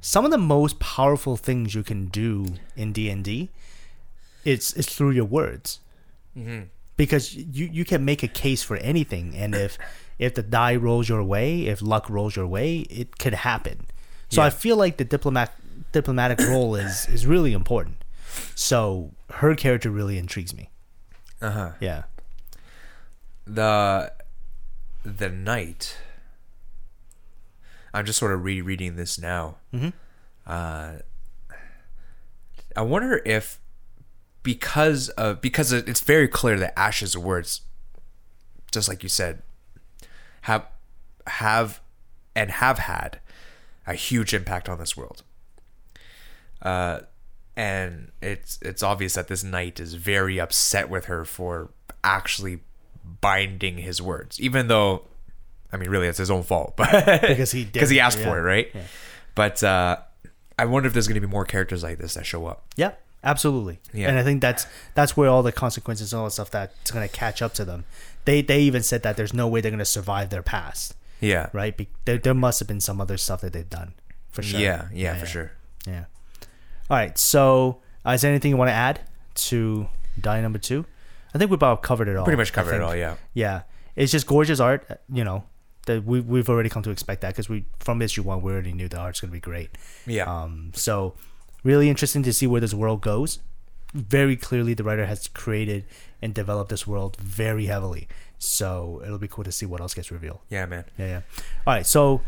some 0.00 0.24
of 0.24 0.30
the 0.30 0.38
most 0.38 0.78
powerful 0.78 1.36
things 1.36 1.74
you 1.74 1.82
can 1.82 2.06
do 2.06 2.46
in 2.76 2.92
D&D 2.92 3.50
it's 4.44 4.72
it's 4.74 4.94
through 4.94 5.10
your 5.10 5.24
words. 5.24 5.80
Because 6.96 7.34
you 7.34 7.66
you 7.66 7.84
can 7.84 8.04
make 8.04 8.22
a 8.22 8.28
case 8.28 8.62
for 8.62 8.76
anything 8.76 9.34
and 9.36 9.54
if 9.54 9.78
if 10.18 10.34
the 10.34 10.42
die 10.42 10.76
rolls 10.76 11.08
your 11.08 11.22
way, 11.22 11.66
if 11.66 11.82
luck 11.82 12.08
rolls 12.08 12.34
your 12.36 12.46
way, 12.46 12.78
it 12.90 13.18
could 13.18 13.34
happen. 13.34 13.86
So 14.30 14.42
I 14.42 14.50
feel 14.50 14.76
like 14.76 14.96
the 14.96 15.04
diplomat 15.04 15.52
diplomatic 15.92 16.38
role 16.40 16.74
is 16.76 17.08
is 17.08 17.26
really 17.26 17.52
important. 17.52 17.96
So 18.54 19.10
her 19.30 19.54
character 19.54 19.90
really 19.90 20.18
intrigues 20.18 20.54
me. 20.54 20.70
uh 21.40 21.50
huh. 21.50 21.70
Yeah. 21.80 22.02
The 23.46 24.12
the 25.04 25.28
knight. 25.28 25.96
I'm 27.94 28.04
just 28.06 28.18
sort 28.18 28.32
of 28.32 28.44
rereading 28.44 28.96
this 28.96 29.18
now. 29.18 29.56
Mhm. 29.72 29.92
Uh, 30.46 30.98
I 32.76 32.82
wonder 32.82 33.20
if 33.24 33.58
because 34.42 35.08
of 35.10 35.40
because 35.40 35.72
it's 35.72 36.00
very 36.00 36.28
clear 36.28 36.58
that 36.58 36.78
Ash's 36.78 37.16
words, 37.16 37.62
just 38.70 38.88
like 38.88 39.02
you 39.02 39.08
said, 39.08 39.42
have 40.42 40.66
have 41.26 41.80
and 42.34 42.50
have 42.50 42.78
had 42.78 43.20
a 43.86 43.94
huge 43.94 44.32
impact 44.32 44.68
on 44.68 44.78
this 44.78 44.96
world. 44.96 45.22
Uh, 46.62 47.00
and 47.56 48.12
it's 48.22 48.58
it's 48.62 48.82
obvious 48.82 49.14
that 49.14 49.28
this 49.28 49.42
knight 49.42 49.80
is 49.80 49.94
very 49.94 50.38
upset 50.38 50.88
with 50.88 51.06
her 51.06 51.24
for 51.24 51.70
actually 52.04 52.60
binding 53.20 53.78
his 53.78 54.00
words, 54.00 54.38
even 54.40 54.68
though, 54.68 55.06
I 55.72 55.76
mean, 55.76 55.90
really, 55.90 56.06
it's 56.08 56.18
his 56.18 56.30
own 56.30 56.42
fault, 56.42 56.74
but 56.76 57.20
Because 57.22 57.52
he 57.52 57.64
did, 57.64 57.72
because 57.74 57.90
he 57.90 58.00
asked 58.00 58.18
yeah. 58.18 58.24
for 58.24 58.38
it, 58.38 58.42
right? 58.42 58.74
But 59.34 59.62
uh, 59.62 59.98
I 60.58 60.64
wonder 60.64 60.86
if 60.86 60.92
there's 60.92 61.06
going 61.08 61.20
to 61.20 61.26
be 61.26 61.30
more 61.30 61.44
characters 61.44 61.82
like 61.82 61.98
this 61.98 62.14
that 62.14 62.26
show 62.26 62.46
up. 62.46 62.64
Yeah, 62.76 62.92
absolutely. 63.22 63.78
Yeah. 63.92 64.08
And 64.08 64.18
I 64.18 64.24
think 64.24 64.40
that's 64.40 64.66
that's 64.94 65.16
where 65.16 65.28
all 65.28 65.42
the 65.42 65.52
consequences 65.52 66.12
and 66.12 66.18
all 66.20 66.24
the 66.26 66.30
stuff 66.30 66.50
that's 66.50 66.90
going 66.90 67.06
to 67.08 67.14
catch 67.14 67.42
up 67.42 67.54
to 67.54 67.64
them. 67.64 67.84
They 68.24 68.42
they 68.42 68.60
even 68.62 68.82
said 68.82 69.02
that 69.04 69.16
there's 69.16 69.32
no 69.34 69.46
way 69.46 69.60
they're 69.60 69.70
going 69.70 69.78
to 69.78 69.84
survive 69.84 70.30
their 70.30 70.42
past, 70.42 70.94
Yeah, 71.20 71.48
right? 71.52 71.76
Be- 71.76 71.88
there, 72.04 72.18
there 72.18 72.34
must 72.34 72.58
have 72.60 72.66
been 72.68 72.80
some 72.80 73.00
other 73.00 73.16
stuff 73.16 73.40
that 73.42 73.52
they've 73.52 73.68
done 73.70 73.94
for 74.30 74.42
sure. 74.42 74.60
yeah, 74.60 74.88
yeah, 74.92 75.14
for 75.16 75.26
sure. 75.26 75.52
Yeah. 75.86 76.04
All 76.90 76.96
right. 76.96 77.16
So, 77.18 77.80
uh, 78.06 78.10
is 78.12 78.22
there 78.22 78.30
anything 78.30 78.50
you 78.50 78.56
want 78.56 78.68
to 78.70 78.74
add 78.74 79.00
to 79.34 79.88
die 80.20 80.40
number 80.40 80.58
two? 80.58 80.84
I 81.34 81.38
think 81.38 81.50
we've 81.50 81.58
about 81.58 81.82
covered 81.82 82.08
it 82.08 82.16
all. 82.16 82.24
Pretty 82.24 82.38
much 82.38 82.52
covered 82.52 82.74
it 82.74 82.82
all. 82.82 82.96
Yeah, 82.96 83.16
Yeah, 83.34 83.62
it's 83.94 84.10
just 84.10 84.26
gorgeous 84.26 84.58
art. 84.60 84.84
uh, 84.90 84.94
You 85.12 85.22
know, 85.24 85.44
that 85.88 86.04
we 86.04 86.20
we've 86.20 86.48
already 86.48 86.68
come 86.68 86.82
to 86.84 86.90
expect 86.90 87.20
that 87.22 87.30
because 87.34 87.48
we 87.48 87.64
from 87.80 88.00
issue 88.00 88.22
one 88.22 88.40
we 88.40 88.52
already 88.52 88.72
knew 88.72 88.88
the 88.88 88.96
art's 88.98 89.20
gonna 89.20 89.32
be 89.32 89.40
great. 89.40 89.70
yeah, 90.06 90.24
Um, 90.24 90.70
so 90.74 91.14
really 91.64 91.88
interesting 91.90 92.22
to 92.22 92.32
see 92.32 92.46
where 92.46 92.60
this 92.60 92.72
world 92.72 93.00
goes. 93.02 93.40
Very 93.94 94.36
clearly, 94.36 94.74
the 94.74 94.84
writer 94.84 95.06
has 95.06 95.28
created 95.28 95.84
and 96.22 96.32
developed 96.34 96.70
this 96.70 96.86
world 96.86 97.16
very 97.16 97.66
heavily. 97.66 98.06
So 98.38 99.00
it'll 99.04 99.18
be 99.18 99.28
cool 99.28 99.44
to 99.44 99.50
see 99.52 99.66
what 99.66 99.80
else 99.80 99.94
gets 99.94 100.10
revealed. 100.12 100.40
yeah, 100.50 100.66
man. 100.66 100.84
Yeah, 100.98 101.06
yeah. 101.06 101.20
All 101.66 101.74
right, 101.74 101.86
so 101.86 102.20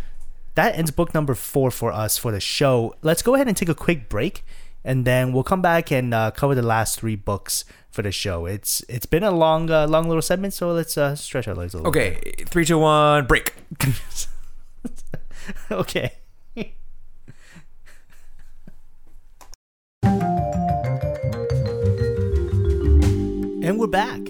that 0.57 0.75
ends 0.77 0.91
book 0.91 1.15
number 1.15 1.35
four 1.35 1.71
for 1.71 1.93
us 1.93 2.19
for 2.19 2.33
the 2.33 2.41
show. 2.41 2.95
Let's 3.03 3.23
go 3.23 3.35
ahead 3.35 3.47
and 3.47 3.57
take 3.57 3.69
a 3.69 3.75
quick 3.75 4.09
break, 4.09 4.43
and 4.85 5.05
then 5.05 5.33
we'll 5.33 5.43
come 5.43 5.63
back 5.63 5.91
and 5.91 6.15
uh, 6.15 6.31
cover 6.31 6.55
the 6.55 6.63
last 6.63 6.99
three 6.99 7.17
books 7.17 7.65
for 7.91 8.03
the 8.03 8.13
show. 8.13 8.47
It's 8.47 8.83
it's 8.89 9.07
been 9.07 9.23
a 9.23 9.31
long, 9.31 9.71
uh, 9.71 9.87
long 9.87 10.09
little 10.09 10.23
segment, 10.23 10.55
so 10.55 10.73
let's 10.73 10.97
uh, 10.97 11.15
stretch 11.17 11.49
our 11.49 11.55
legs 11.55 11.75
a 11.75 11.79
little. 11.79 11.91
Okay, 11.91 12.19
three, 12.47 12.65
two, 12.65 12.79
one, 12.79 13.27
break. 13.27 13.55
okay. 15.71 16.13
And 23.63 23.79
we're 23.79 23.87
back, 23.87 24.21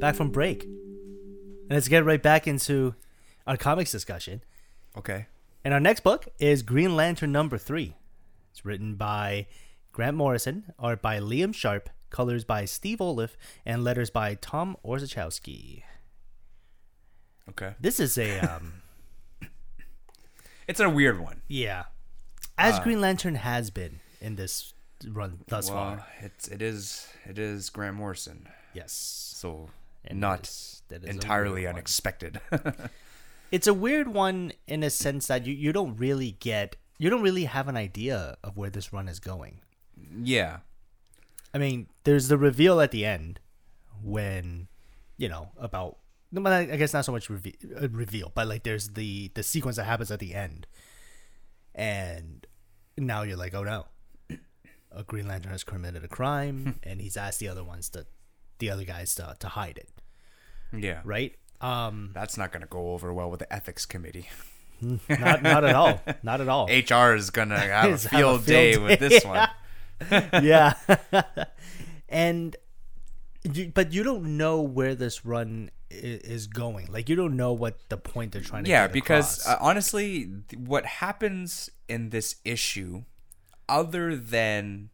back 0.00 0.16
from 0.16 0.30
break, 0.30 0.64
and 0.64 1.70
let's 1.70 1.86
get 1.88 2.04
right 2.04 2.22
back 2.22 2.46
into 2.46 2.94
our 3.46 3.56
comics 3.56 3.92
discussion. 3.92 4.42
Okay. 4.98 5.26
And 5.64 5.72
our 5.72 5.80
next 5.80 6.00
book 6.00 6.28
is 6.38 6.62
Green 6.62 6.94
Lantern 6.94 7.32
number 7.32 7.56
three. 7.56 7.94
It's 8.50 8.64
written 8.64 8.96
by 8.96 9.46
Grant 9.94 10.16
Morrison, 10.16 10.72
art 10.76 11.00
by 11.00 11.20
Liam 11.20 11.54
Sharp, 11.54 11.88
colors 12.10 12.44
by 12.44 12.64
Steve 12.64 12.98
Oliff, 12.98 13.36
and 13.64 13.84
letters 13.84 14.10
by 14.10 14.34
Tom 14.34 14.76
Orzechowski. 14.84 15.84
Okay. 17.50 17.74
This 17.80 18.00
is 18.00 18.18
a 18.18 18.40
um, 18.40 18.82
It's 20.68 20.80
a 20.80 20.90
weird 20.90 21.20
one. 21.20 21.42
yeah, 21.46 21.84
as 22.58 22.80
Green 22.80 23.00
Lantern 23.00 23.36
has 23.36 23.70
been 23.70 24.00
in 24.20 24.34
this 24.34 24.74
run 25.06 25.38
thus 25.46 25.68
Well, 25.70 25.76
far. 25.78 26.06
it's 26.20 26.48
it 26.48 26.60
is 26.60 27.06
it 27.24 27.38
is 27.38 27.70
Grant 27.70 27.94
Morrison, 27.96 28.48
Yes, 28.72 28.92
so 28.92 29.68
And 30.04 30.18
not 30.20 30.38
that 30.42 30.48
is- 30.48 30.82
that 30.88 31.04
is 31.04 31.10
entirely 31.10 31.66
unexpected. 31.68 32.40
it's 33.52 33.66
a 33.68 33.74
weird 33.74 34.08
one 34.08 34.50
in 34.66 34.82
a 34.82 34.90
sense 34.90 35.28
that 35.28 35.46
you 35.46 35.54
you 35.54 35.72
don't 35.72 35.96
really 35.96 36.32
get 36.40 36.74
you 36.98 37.10
don't 37.10 37.22
really 37.22 37.44
have 37.44 37.68
an 37.68 37.76
idea 37.76 38.36
of 38.42 38.56
where 38.56 38.70
this 38.70 38.92
run 38.92 39.06
is 39.08 39.20
going. 39.20 39.60
Yeah. 40.22 40.58
I 41.52 41.58
mean, 41.58 41.86
there's 42.04 42.28
the 42.28 42.36
reveal 42.38 42.80
at 42.80 42.90
the 42.90 43.04
end 43.04 43.40
when, 44.02 44.68
you 45.16 45.28
know, 45.28 45.50
about. 45.56 45.98
no, 46.32 46.44
I 46.50 46.64
guess 46.76 46.92
not 46.92 47.04
so 47.04 47.12
much 47.12 47.30
reve- 47.30 47.54
uh, 47.80 47.88
reveal, 47.90 48.32
but 48.34 48.46
like 48.48 48.64
there's 48.64 48.88
the 48.90 49.30
the 49.34 49.42
sequence 49.42 49.76
that 49.76 49.84
happens 49.84 50.10
at 50.10 50.18
the 50.18 50.34
end, 50.34 50.66
and 51.74 52.46
now 52.96 53.22
you're 53.22 53.36
like, 53.36 53.54
oh 53.54 53.62
no, 53.64 53.86
a 54.92 55.02
Green 55.04 55.26
Lantern 55.28 55.52
has 55.52 55.64
committed 55.64 56.04
a 56.04 56.08
crime, 56.08 56.80
and 56.82 57.00
he's 57.00 57.16
asked 57.16 57.40
the 57.40 57.48
other 57.48 57.64
ones 57.64 57.88
to, 57.90 58.06
the 58.58 58.70
other 58.70 58.84
guys 58.84 59.14
to 59.16 59.36
to 59.38 59.48
hide 59.48 59.78
it, 59.78 59.88
Yeah. 60.76 61.00
right? 61.04 61.34
Um, 61.60 62.10
That's 62.14 62.36
not 62.36 62.52
going 62.52 62.60
to 62.62 62.68
go 62.68 62.92
over 62.92 63.12
well 63.12 63.30
with 63.30 63.40
the 63.40 63.52
ethics 63.52 63.86
committee. 63.86 64.28
not 65.08 65.42
not 65.42 65.64
at 65.64 65.74
all, 65.74 66.00
not 66.22 66.40
at 66.40 66.48
all. 66.48 66.66
HR 66.68 67.14
is 67.14 67.30
going 67.30 67.48
to 67.50 67.58
have 67.58 67.90
a 67.90 67.92
Is 67.94 68.04
have 68.06 68.12
a 68.12 68.16
field 68.18 68.44
field 68.44 68.46
day 68.46 68.72
day. 68.72 68.78
with 68.78 68.98
this 69.00 69.24
one. 69.24 69.48
yeah. 70.42 70.74
and 72.08 72.56
you, 73.44 73.70
but 73.74 73.92
you 73.92 74.02
don't 74.02 74.36
know 74.36 74.60
where 74.60 74.94
this 74.94 75.24
run 75.24 75.70
is 75.90 76.46
going. 76.46 76.88
Like 76.90 77.08
you 77.08 77.16
don't 77.16 77.36
know 77.36 77.52
what 77.52 77.78
the 77.88 77.96
point 77.96 78.32
they're 78.32 78.42
trying 78.42 78.64
to 78.64 78.70
yeah 78.70 78.86
because 78.88 79.46
uh, 79.46 79.56
honestly 79.60 80.30
th- 80.48 80.60
what 80.60 80.86
happens 80.86 81.70
in 81.88 82.10
this 82.10 82.36
issue 82.44 83.04
other 83.68 84.16
than 84.16 84.90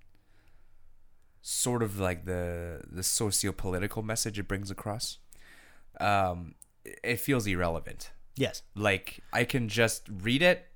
sort 1.42 1.82
of 1.82 1.98
like 1.98 2.24
the 2.24 2.82
the 2.90 3.02
socio-political 3.02 4.02
message 4.02 4.38
it 4.38 4.46
brings 4.46 4.70
across 4.70 5.18
um 6.00 6.54
it 7.02 7.18
feels 7.18 7.46
irrelevant 7.46 8.10
yes, 8.36 8.62
like 8.74 9.20
i 9.32 9.42
can 9.44 9.68
just 9.68 10.06
read 10.22 10.42
it 10.42 10.69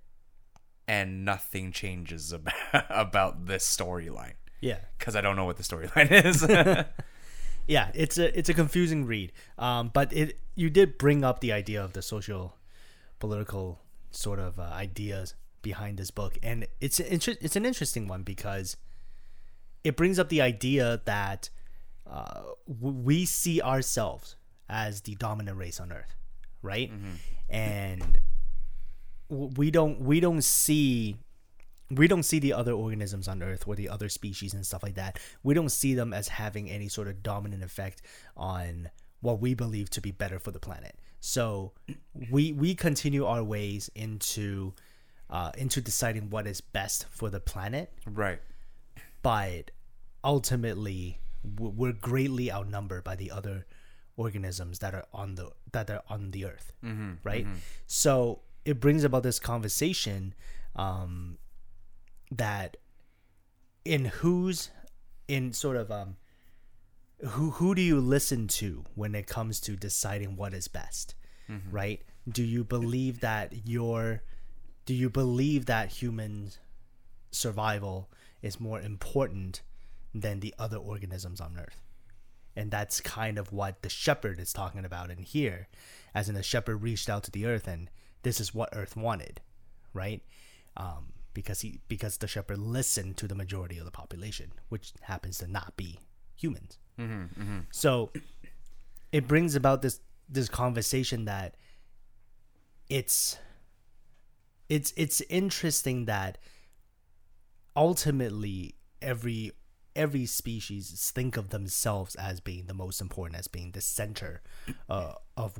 and 0.87 1.25
nothing 1.25 1.73
changes 1.73 2.33
about 2.33 2.55
about 2.91 3.47
this 3.47 3.65
storyline 3.65 4.35
yeah, 4.61 4.79
because 4.99 5.15
i 5.17 5.21
don't 5.21 5.37
know 5.37 5.45
what 5.45 5.57
the 5.57 5.63
storyline 5.63 6.11
is 6.25 6.43
yeah. 7.67 7.91
It's 7.95 8.19
a 8.19 8.37
it's 8.39 8.49
a 8.49 8.55
confusing 8.55 9.07
read. 9.07 9.33
Um, 9.59 9.91
but 9.93 10.13
it 10.13 10.39
you 10.55 10.69
did 10.71 10.99
bring 10.99 11.25
up 11.25 11.41
the 11.41 11.53
idea 11.53 11.83
of 11.83 11.93
the 11.95 12.03
social, 12.03 12.57
political 13.19 13.81
sort 14.11 14.39
of 14.39 14.59
uh, 14.59 14.63
ideas 14.63 15.35
behind 15.63 15.99
this 15.99 16.11
book, 16.11 16.37
and 16.43 16.67
it's 16.81 17.01
an 17.01 17.07
inter- 17.07 17.37
it's 17.41 17.57
an 17.57 17.65
interesting 17.65 18.07
one 18.07 18.23
because 18.23 18.77
it 19.83 19.97
brings 19.97 20.19
up 20.19 20.29
the 20.29 20.41
idea 20.43 21.01
that 21.07 21.49
uh, 22.07 22.43
w- 22.69 22.99
we 23.03 23.25
see 23.25 23.61
ourselves 23.63 24.37
as 24.69 25.03
the 25.03 25.15
dominant 25.17 25.57
race 25.59 25.81
on 25.81 25.91
Earth, 25.93 26.15
right? 26.63 26.91
And 27.49 28.01
w- 28.01 28.15
we 29.35 29.71
don't 29.71 30.01
we 30.01 30.21
don't 30.21 30.45
see 30.45 31.17
we 31.91 32.09
don't 32.09 32.23
see 32.23 32.39
the 32.39 32.53
other 32.53 32.73
organisms 32.73 33.29
on 33.29 33.43
Earth 33.43 33.65
or 33.67 33.75
the 33.75 33.89
other 33.89 34.09
species 34.09 34.55
and 34.55 34.65
stuff 34.65 34.83
like 34.83 34.95
that. 34.95 35.19
We 35.43 35.55
don't 35.55 35.71
see 35.71 35.95
them 35.95 36.13
as 36.13 36.29
having 36.29 36.71
any 36.71 36.89
sort 36.89 37.09
of 37.09 37.23
dominant 37.23 37.63
effect 37.63 38.03
on 38.37 38.91
what 39.21 39.41
we 39.41 39.55
believe 39.55 39.91
to 39.91 40.01
be 40.01 40.11
better 40.11 40.39
for 40.39 40.51
the 40.51 40.61
planet. 40.61 40.97
So 41.21 41.73
we 42.31 42.53
we 42.53 42.75
continue 42.75 43.25
our 43.25 43.43
ways 43.43 43.91
into 43.95 44.75
uh, 45.31 45.53
into 45.57 45.81
deciding 45.81 46.31
what 46.31 46.47
is 46.47 46.61
best 46.61 47.07
for 47.11 47.31
the 47.31 47.41
planet. 47.41 47.93
Right. 48.07 48.41
But 49.23 49.71
ultimately 50.23 51.21
we're 51.59 51.93
greatly 51.93 52.51
outnumbered 52.51 53.05
by 53.05 53.17
the 53.17 53.31
other 53.31 53.67
organisms 54.17 54.79
that 54.79 54.95
are 54.95 55.05
on 55.13 55.35
the 55.35 55.51
that 55.73 55.91
are 55.91 56.03
on 56.09 56.31
the 56.31 56.45
earth. 56.45 56.73
Right? 57.23 57.47
So 57.87 58.41
it 58.65 58.81
brings 58.81 59.05
about 59.05 59.23
this 59.23 59.39
conversation 59.39 60.35
um 60.77 61.39
that 62.31 62.77
in 63.85 64.07
who's 64.07 64.71
in 65.29 65.53
sort 65.53 65.77
of 65.77 65.91
um 65.91 66.17
who 67.27 67.51
who 67.51 67.75
do 67.75 67.83
you 67.83 68.01
listen 68.01 68.49
to 68.49 68.85
when 68.95 69.15
it 69.15 69.27
comes 69.27 69.61
to 69.61 69.77
deciding 69.77 70.37
what 70.37 70.53
is 70.55 70.69
best 70.69 71.15
right? 71.71 72.01
Do 72.27 72.43
you 72.43 72.65
believe 72.65 73.21
that 73.21 73.67
your 73.67 74.23
do 74.87 74.95
you 74.95 75.11
believe 75.11 75.67
that 75.67 75.91
human 75.91 76.53
survival 77.31 78.09
is 78.41 78.59
more 78.59 78.81
important 78.81 79.61
than 80.15 80.41
the 80.41 80.55
other 80.59 80.79
organisms 80.79 81.41
on 81.41 81.59
earth? 81.59 81.83
And 82.57 82.71
that's 82.71 83.01
kind 83.01 83.37
of 83.39 83.53
what 83.53 83.83
the 83.83 83.89
shepherd 83.91 84.39
is 84.41 84.53
talking 84.53 84.85
about 84.85 85.11
in 85.11 85.19
here 85.19 85.69
as 86.15 86.29
in 86.29 86.35
the 86.35 86.43
shepherd 86.43 86.79
reached 86.83 87.09
out 87.11 87.25
to 87.25 87.31
the 87.31 87.45
earth 87.47 87.69
and 87.69 87.91
this 88.25 88.41
is 88.41 88.53
what 88.55 88.69
earth 88.73 88.97
wanted 88.97 89.41
right? 89.95 90.23
Um, 90.77 91.13
because 91.35 91.61
he 91.61 91.81
because 91.89 92.17
the 92.19 92.27
shepherd 92.27 92.59
listened 92.59 93.17
to 93.19 93.29
the 93.29 93.35
majority 93.35 93.79
of 93.79 93.85
the 93.85 93.91
population 93.91 94.53
which 94.69 94.93
happens 95.03 95.39
to 95.39 95.47
not 95.47 95.77
be 95.77 96.01
humans. 96.37 96.79
So 97.71 98.11
it 99.13 99.27
brings 99.29 99.55
about 99.55 99.83
this 99.83 100.01
this 100.29 100.49
conversation 100.49 101.25
that 101.27 101.55
it's 102.89 103.39
it's 104.69 104.93
it's 104.97 105.21
interesting 105.29 106.07
that 106.07 106.39
ultimately 107.77 108.77
every 109.03 109.53
every 109.97 110.27
species 110.27 111.13
think 111.15 111.37
of 111.37 111.51
themselves 111.51 112.17
as 112.17 112.41
being 112.41 112.67
the 112.67 112.75
most 112.75 113.01
important 113.01 113.39
as 113.39 113.47
being 113.49 113.71
the 113.73 113.81
center 113.81 114.43
uh, 114.89 115.13
of 115.37 115.59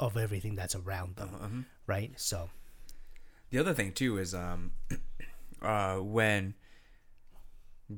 of 0.00 0.16
everything 0.16 0.54
that's 0.54 0.74
around 0.74 1.16
them 1.16 1.66
right 1.86 2.12
so 2.16 2.50
The 3.50 3.58
other 3.58 3.74
thing 3.74 3.92
too 3.92 4.18
is 4.18 4.34
um 4.34 4.72
uh 5.62 5.96
when 5.96 6.54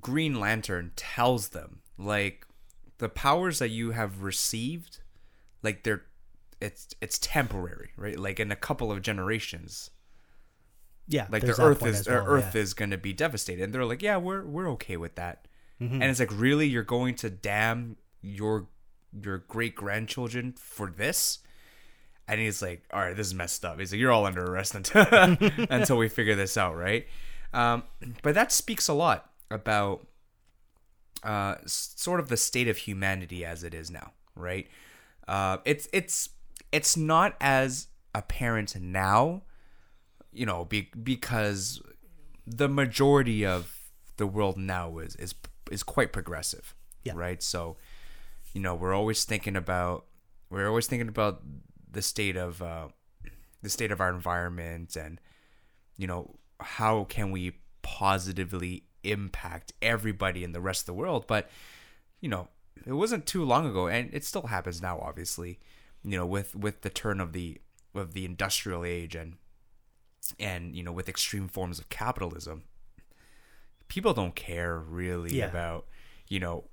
Green 0.00 0.38
Lantern 0.38 0.92
tells 0.96 1.48
them 1.48 1.80
like 1.98 2.46
the 2.98 3.08
powers 3.08 3.58
that 3.58 3.70
you 3.70 3.90
have 3.90 4.22
received 4.22 5.00
like 5.62 5.82
they're 5.82 6.04
it's 6.60 6.88
it's 7.00 7.18
temporary, 7.18 7.90
right? 7.96 8.18
Like 8.18 8.38
in 8.38 8.52
a 8.52 8.56
couple 8.56 8.92
of 8.92 9.02
generations, 9.02 9.90
yeah 11.08 11.26
like 11.30 11.42
the 11.42 11.60
earth 11.60 11.84
is 11.84 12.06
well, 12.06 12.24
earth 12.26 12.54
yeah. 12.54 12.60
is 12.60 12.74
going 12.74 12.90
to 12.90 12.98
be 12.98 13.12
devastated. 13.12 13.64
And 13.64 13.74
they're 13.74 13.84
like, 13.84 14.02
"Yeah, 14.02 14.18
we're 14.18 14.44
we're 14.44 14.70
okay 14.72 14.96
with 14.96 15.14
that." 15.16 15.48
Mm-hmm. 15.80 15.94
And 15.94 16.04
it's 16.04 16.20
like, 16.20 16.32
"Really 16.32 16.66
you're 16.66 16.82
going 16.82 17.14
to 17.16 17.30
damn 17.30 17.96
your 18.20 18.68
your 19.22 19.38
great-grandchildren 19.38 20.54
for 20.58 20.90
this?" 20.90 21.38
And 22.30 22.40
he's 22.40 22.62
like, 22.62 22.82
"All 22.92 23.00
right, 23.00 23.16
this 23.16 23.26
is 23.26 23.34
messed 23.34 23.64
up." 23.64 23.78
He's 23.78 23.92
like, 23.92 23.98
"You're 24.00 24.12
all 24.12 24.24
under 24.26 24.44
arrest 24.44 24.74
until 24.74 25.04
until 25.70 25.96
we 25.96 26.08
figure 26.08 26.36
this 26.36 26.56
out, 26.56 26.76
right?" 26.76 27.06
Um, 27.52 27.82
but 28.22 28.34
that 28.34 28.52
speaks 28.52 28.86
a 28.88 28.94
lot 28.94 29.30
about 29.50 30.06
uh, 31.22 31.56
sort 31.66 32.20
of 32.20 32.28
the 32.28 32.36
state 32.36 32.68
of 32.68 32.76
humanity 32.78 33.44
as 33.44 33.64
it 33.64 33.74
is 33.74 33.90
now, 33.90 34.12
right? 34.34 34.68
Uh, 35.28 35.58
it's 35.64 35.88
it's 35.92 36.30
it's 36.72 36.96
not 36.96 37.34
as 37.40 37.88
apparent 38.14 38.74
now, 38.80 39.42
you 40.32 40.46
know, 40.46 40.64
be, 40.64 40.88
because 41.02 41.82
the 42.46 42.68
majority 42.68 43.44
of 43.44 43.76
the 44.16 44.26
world 44.26 44.56
now 44.56 44.98
is 44.98 45.16
is 45.16 45.34
is 45.70 45.82
quite 45.82 46.12
progressive, 46.12 46.74
Yeah. 47.04 47.12
right? 47.16 47.42
So, 47.42 47.76
you 48.54 48.60
know, 48.60 48.74
we're 48.74 48.94
always 48.94 49.24
thinking 49.24 49.56
about 49.56 50.06
we're 50.48 50.68
always 50.68 50.86
thinking 50.86 51.08
about 51.08 51.42
the 51.92 52.02
state 52.02 52.36
of 52.36 52.62
uh, 52.62 52.88
the 53.62 53.68
state 53.68 53.90
of 53.92 54.00
our 54.00 54.10
environment 54.10 54.96
and 54.96 55.20
you 55.96 56.06
know 56.06 56.36
how 56.60 57.04
can 57.04 57.30
we 57.30 57.52
positively 57.82 58.84
impact 59.02 59.72
everybody 59.82 60.44
in 60.44 60.52
the 60.52 60.60
rest 60.60 60.82
of 60.82 60.86
the 60.86 60.92
world 60.94 61.26
but 61.26 61.48
you 62.20 62.28
know 62.28 62.48
it 62.86 62.92
wasn't 62.92 63.26
too 63.26 63.44
long 63.44 63.66
ago 63.66 63.86
and 63.88 64.12
it 64.12 64.24
still 64.24 64.46
happens 64.48 64.80
now 64.82 64.98
obviously 65.00 65.58
you 66.04 66.16
know 66.16 66.26
with 66.26 66.54
with 66.54 66.82
the 66.82 66.90
turn 66.90 67.20
of 67.20 67.32
the 67.32 67.58
of 67.94 68.12
the 68.14 68.24
industrial 68.24 68.84
age 68.84 69.14
and 69.14 69.34
and 70.38 70.76
you 70.76 70.82
know 70.82 70.92
with 70.92 71.08
extreme 71.08 71.48
forms 71.48 71.78
of 71.78 71.88
capitalism 71.88 72.62
people 73.88 74.14
don't 74.14 74.34
care 74.34 74.78
really 74.78 75.36
Yeah. 75.38 75.46
about 75.48 75.86
you 76.28 76.38
know 76.40 76.64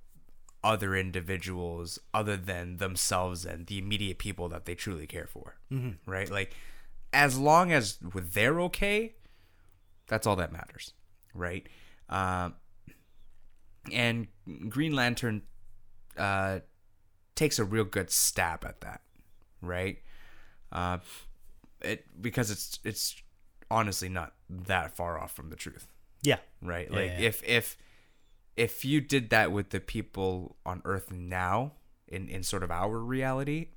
other 0.68 0.95
individuals 0.95 1.98
other 2.14 2.35
than 2.35 2.76
themselves 2.76 3.45
and 3.45 3.68
the 3.68 3.77
immediate 3.77 4.18
people 4.18 4.49
that 4.49 4.65
they 4.65 4.76
truly 4.76 5.07
care 5.07 5.26
for 5.26 5.56
right? 6.06 6.30
Like 6.30 6.53
as 7.14 7.38
long 7.38 7.72
as 7.72 7.98
they're 8.02 8.60
okay 8.61 9.15
that's 10.07 10.27
all 10.27 10.35
that 10.35 10.52
matters 10.52 10.94
right? 11.34 11.68
Um, 12.10 12.56
and 13.91 14.27
green 14.68 14.94
lantern 14.94 15.44
uh, 16.18 16.60
takes 17.35 17.60
a 17.60 17.64
real 17.64 17.85
good 17.85 18.11
stab 18.11 18.65
at 18.65 18.81
that 18.81 19.02
right? 19.61 19.99
Uh, 20.72 20.98
it 21.81 22.06
because 22.22 22.52
it's 22.52 22.80
it's 22.84 23.15
honestly 23.69 24.10
not 24.10 24.34
that 24.49 24.95
far 24.95 25.18
off 25.18 25.31
from 25.31 25.49
the 25.49 25.56
truth. 25.56 25.88
Yeah. 26.23 26.38
Right? 26.61 26.88
Yeah, 26.89 26.95
like 26.95 27.11
yeah. 27.19 27.27
if 27.27 27.44
if 27.44 27.77
if 28.57 28.84
you 28.84 28.99
did 28.99 29.29
that 29.29 29.51
with 29.51 29.69
the 29.69 29.79
people 29.79 30.57
on 30.65 30.81
Earth 30.84 31.11
now, 31.11 31.73
in 32.07 32.27
in 32.27 32.43
sort 32.43 32.63
of 32.63 32.71
our 32.71 32.97
reality, 32.99 33.67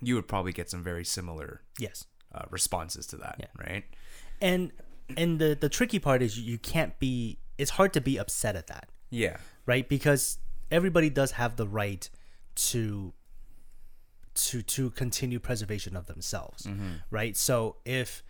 you 0.00 0.14
would 0.14 0.28
probably 0.28 0.52
get 0.52 0.70
some 0.70 0.82
very 0.82 1.04
similar 1.04 1.62
yes. 1.78 2.04
uh, 2.34 2.44
responses 2.50 3.06
to 3.08 3.16
that, 3.18 3.36
Yeah. 3.38 3.46
right? 3.66 3.84
and 4.40 4.72
and 5.16 5.38
the 5.38 5.56
the 5.60 5.68
tricky 5.68 5.98
part 5.98 6.22
is 6.22 6.38
you 6.38 6.58
can't 6.58 6.98
be 6.98 7.38
it's 7.58 7.72
hard 7.72 7.92
to 7.92 8.00
be 8.00 8.16
upset 8.18 8.56
at 8.56 8.66
that. 8.68 8.88
Yeah, 9.10 9.36
right? 9.66 9.86
Because 9.88 10.38
everybody 10.70 11.10
does 11.10 11.32
have 11.32 11.56
the 11.56 11.68
right 11.68 12.08
to 12.54 13.12
to 14.34 14.62
to 14.62 14.90
continue 14.90 15.38
preservation 15.38 15.96
of 15.96 16.06
themselves. 16.06 16.66
Right? 17.10 17.36
So 17.36 17.76
if 17.84 18.22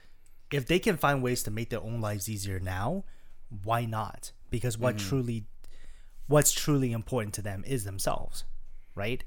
if 0.50 0.66
they 0.66 0.78
can 0.78 0.96
find 0.96 1.22
ways 1.22 1.42
to 1.44 1.50
make 1.50 1.70
their 1.70 1.80
own 1.80 2.00
lives 2.00 2.28
easier 2.28 2.58
now 2.60 3.04
why 3.64 3.84
not 3.86 4.32
because 4.52 4.78
what 4.78 4.96
truly 4.98 5.44
what's 6.28 6.52
truly 6.52 6.92
important 6.92 7.34
to 7.34 7.42
them 7.42 7.64
is 7.66 7.82
themselves 7.84 8.44
right 8.94 9.24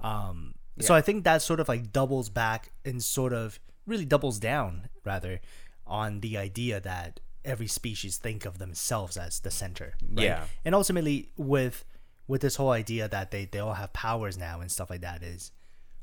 um 0.00 0.54
so 0.80 0.94
i 0.94 1.02
think 1.02 1.24
that 1.24 1.42
sort 1.42 1.60
of 1.60 1.68
like 1.68 1.92
doubles 1.92 2.30
back 2.30 2.70
and 2.84 3.02
sort 3.02 3.34
of 3.34 3.60
really 3.86 4.06
doubles 4.06 4.38
down 4.38 4.88
rather 5.04 5.40
on 5.86 6.20
the 6.20 6.38
idea 6.38 6.80
that 6.80 7.20
every 7.44 7.66
species 7.66 8.16
think 8.16 8.44
of 8.44 8.58
themselves 8.58 9.16
as 9.16 9.40
the 9.40 9.50
center 9.50 9.92
right? 10.14 10.24
Yeah. 10.24 10.44
and 10.64 10.74
ultimately 10.74 11.30
with 11.36 11.84
with 12.26 12.40
this 12.40 12.56
whole 12.56 12.70
idea 12.70 13.06
that 13.08 13.30
they 13.30 13.44
they 13.44 13.58
all 13.58 13.74
have 13.74 13.92
powers 13.92 14.38
now 14.38 14.60
and 14.60 14.70
stuff 14.70 14.90
like 14.90 15.02
that 15.02 15.22
is 15.22 15.52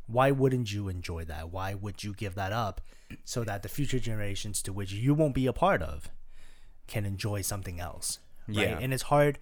why 0.08 0.32
wouldn't 0.32 0.72
you 0.72 0.90
enjoy 0.90 1.26
that? 1.26 1.52
Why 1.52 1.74
would 1.74 2.04
you 2.04 2.14
give 2.14 2.36
that 2.36 2.52
up 2.52 2.82
so 3.24 3.44
that 3.44 3.64
the 3.64 3.70
future 3.70 4.00
generations 4.00 4.62
to 4.64 4.74
which 4.74 4.92
you 4.92 5.14
won't 5.14 5.36
be 5.36 5.48
a 5.48 5.54
part 5.54 5.82
of 5.82 6.10
can 6.88 7.06
enjoy 7.06 7.42
something 7.42 7.80
else? 7.80 8.20
Right? 8.48 8.58
Yeah. 8.70 8.80
And 8.80 8.94
it's 8.94 9.04
hard 9.04 9.40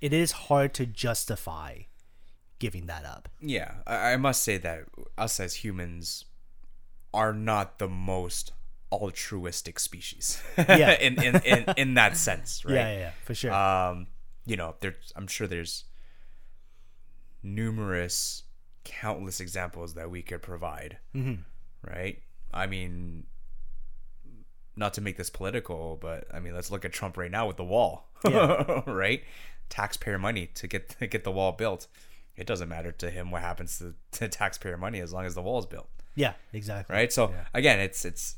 it 0.00 0.12
is 0.12 0.30
hard 0.32 0.74
to 0.74 0.86
justify 0.86 1.80
giving 2.60 2.86
that 2.86 3.04
up. 3.04 3.28
Yeah, 3.40 3.72
I, 3.86 4.12
I 4.12 4.16
must 4.16 4.42
say 4.44 4.56
that 4.58 4.84
us 5.16 5.40
as 5.40 5.54
humans 5.56 6.24
are 7.12 7.32
not 7.32 7.78
the 7.78 7.88
most 7.88 8.52
altruistic 8.92 9.78
species. 9.78 10.40
Yeah. 10.56 10.92
in, 11.00 11.22
in, 11.22 11.36
in 11.42 11.64
in 11.76 11.94
that 11.94 12.16
sense, 12.16 12.64
right? 12.64 12.74
Yeah, 12.74 12.92
yeah, 12.92 12.98
yeah, 12.98 13.10
for 13.24 13.34
sure. 13.34 13.52
Um, 13.52 14.06
you 14.46 14.56
know, 14.56 14.76
there's 14.80 15.12
I'm 15.16 15.26
sure 15.26 15.46
there's 15.46 15.84
numerous, 17.42 18.44
countless 18.84 19.40
examples 19.40 19.94
that 19.94 20.10
we 20.10 20.22
could 20.22 20.42
provide, 20.42 20.98
Mm-hmm. 21.14 21.42
right? 21.88 22.22
I 22.52 22.66
mean, 22.66 23.24
not 24.78 24.94
to 24.94 25.00
make 25.00 25.16
this 25.16 25.28
political, 25.30 25.98
but 26.00 26.26
I 26.32 26.40
mean, 26.40 26.54
let's 26.54 26.70
look 26.70 26.84
at 26.84 26.92
Trump 26.92 27.16
right 27.16 27.30
now 27.30 27.46
with 27.46 27.56
the 27.56 27.64
wall, 27.64 28.08
Yeah. 28.28 28.82
right? 28.86 29.22
Taxpayer 29.68 30.18
money 30.18 30.46
to 30.54 30.66
get 30.66 30.88
to 30.98 31.06
get 31.14 31.24
the 31.24 31.30
wall 31.32 31.52
built. 31.52 31.86
It 32.36 32.46
doesn't 32.46 32.68
matter 32.68 32.92
to 32.92 33.10
him 33.10 33.30
what 33.30 33.42
happens 33.42 33.78
to, 33.78 33.94
to 34.18 34.28
taxpayer 34.28 34.76
money 34.76 35.00
as 35.00 35.12
long 35.12 35.26
as 35.26 35.34
the 35.34 35.42
wall 35.42 35.58
is 35.58 35.66
built, 35.66 35.88
yeah, 36.14 36.34
exactly. 36.52 36.94
right? 36.94 37.12
So 37.12 37.30
Yeah. 37.30 37.44
again, 37.52 37.80
it's 37.80 38.04
it's 38.04 38.36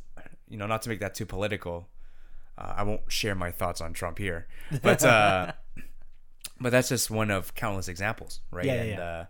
you 0.49 0.57
know 0.57 0.67
not 0.67 0.83
to 0.83 0.89
make 0.89 1.01
that 1.01 1.15
too 1.15 1.27
political. 1.27 1.87
Uh, 2.59 2.75
I 2.79 2.83
won't 2.83 3.03
share 3.09 3.35
my 3.35 3.51
thoughts 3.53 3.81
on 3.81 3.93
Trump 3.93 4.19
here, 4.19 4.47
but 4.83 5.05
uh, 5.05 5.53
but 6.61 6.71
that's 6.73 6.89
just 6.89 7.11
one 7.11 7.31
of 7.31 7.55
countless 7.55 7.89
examples, 7.89 8.41
right? 8.51 8.65
Yeah, 8.67 8.73
and 8.75 8.89
yeah. 8.91 9.01
Uh, 9.01 9.25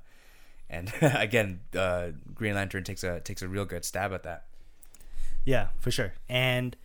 and 0.71 0.93
again, 1.03 1.61
uh, 1.77 2.09
Green 2.33 2.55
Lantern 2.55 2.85
takes 2.85 3.03
a 3.05 3.21
takes 3.21 3.43
a 3.43 3.49
real 3.49 3.65
good 3.65 3.85
stab 3.85 4.13
at 4.13 4.23
that. 4.23 4.47
Yeah, 5.45 5.69
for 5.81 5.91
sure. 5.91 6.13
And 6.29 6.77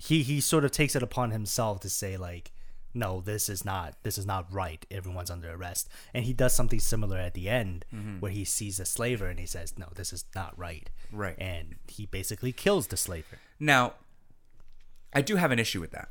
he 0.00 0.22
he 0.22 0.40
sort 0.40 0.64
of 0.64 0.70
takes 0.70 0.96
it 0.96 1.02
upon 1.02 1.30
himself 1.30 1.80
to 1.80 1.90
say 1.90 2.16
like, 2.16 2.52
no, 2.94 3.20
this 3.20 3.48
is 3.48 3.64
not 3.64 3.94
this 4.02 4.16
is 4.18 4.24
not 4.26 4.50
right. 4.52 4.84
Everyone's 4.90 5.30
under 5.30 5.52
arrest. 5.52 5.88
And 6.14 6.24
he 6.24 6.32
does 6.32 6.54
something 6.54 6.80
similar 6.80 7.18
at 7.18 7.34
the 7.34 7.48
end 7.48 7.84
Mm-hmm. 7.94 8.20
where 8.20 8.32
he 8.32 8.44
sees 8.44 8.80
a 8.80 8.84
slaver 8.84 9.26
and 9.28 9.38
he 9.38 9.46
says, 9.46 9.74
no, 9.78 9.86
this 9.94 10.12
is 10.12 10.24
not 10.34 10.58
right. 10.58 10.88
Right. 11.12 11.36
And 11.38 11.76
he 11.86 12.06
basically 12.06 12.52
kills 12.52 12.86
the 12.86 12.96
slaver. 12.96 13.38
Now, 13.58 13.94
I 15.12 15.22
do 15.22 15.36
have 15.36 15.50
an 15.52 15.58
issue 15.58 15.80
with 15.80 15.90
that. 15.92 16.08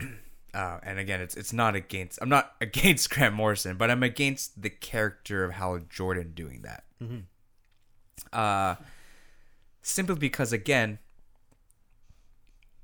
Uh, 0.54 0.80
and 0.82 0.98
again, 0.98 1.20
it's 1.20 1.36
it's 1.36 1.52
not 1.52 1.76
against. 1.76 2.18
I'm 2.22 2.30
not 2.30 2.54
against 2.62 3.10
Grant 3.10 3.34
Morrison, 3.34 3.76
but 3.76 3.90
I'm 3.90 4.02
against 4.02 4.60
the 4.62 4.70
character 4.70 5.44
of 5.44 5.52
Hal 5.52 5.78
Jordan 5.90 6.32
doing 6.34 6.62
that. 6.62 6.84
Uh, 8.32 8.76
simply 9.82 10.16
because, 10.16 10.52
again, 10.52 10.98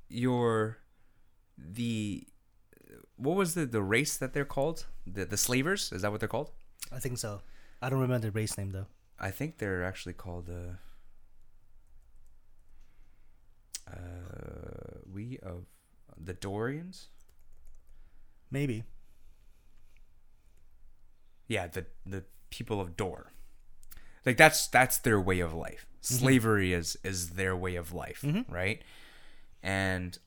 you're 0.09 0.77
the 1.57 2.27
what 3.17 3.35
was 3.35 3.53
the 3.53 3.65
the 3.65 3.81
race 3.81 4.17
that 4.17 4.33
they're 4.33 4.45
called? 4.45 4.85
The 5.05 5.25
the 5.25 5.37
slavers? 5.37 5.91
Is 5.91 6.01
that 6.01 6.11
what 6.11 6.19
they're 6.19 6.29
called? 6.29 6.51
I 6.91 6.99
think 6.99 7.17
so. 7.17 7.41
I 7.81 7.89
don't 7.89 7.99
remember 7.99 8.27
the 8.27 8.31
race 8.31 8.57
name 8.57 8.71
though. 8.71 8.87
I 9.19 9.31
think 9.31 9.57
they're 9.57 9.83
actually 9.83 10.13
called 10.13 10.49
uh, 10.49 10.75
uh, 13.89 14.99
we 15.11 15.39
of 15.41 15.65
the 16.17 16.33
Dorians. 16.33 17.07
Maybe. 18.51 18.83
Yeah, 21.47 21.67
the 21.67 21.85
the 22.05 22.23
people 22.49 22.81
of 22.81 22.95
Dor. 22.97 23.31
Like 24.25 24.37
that's 24.37 24.67
that's 24.67 24.97
their 24.97 25.19
way 25.21 25.39
of 25.39 25.53
life. 25.53 25.85
Slavery 26.01 26.73
is 26.73 26.97
is 27.03 27.31
their 27.31 27.55
way 27.55 27.75
of 27.75 27.93
life, 27.93 28.23
right? 28.47 28.81
And 29.65 30.17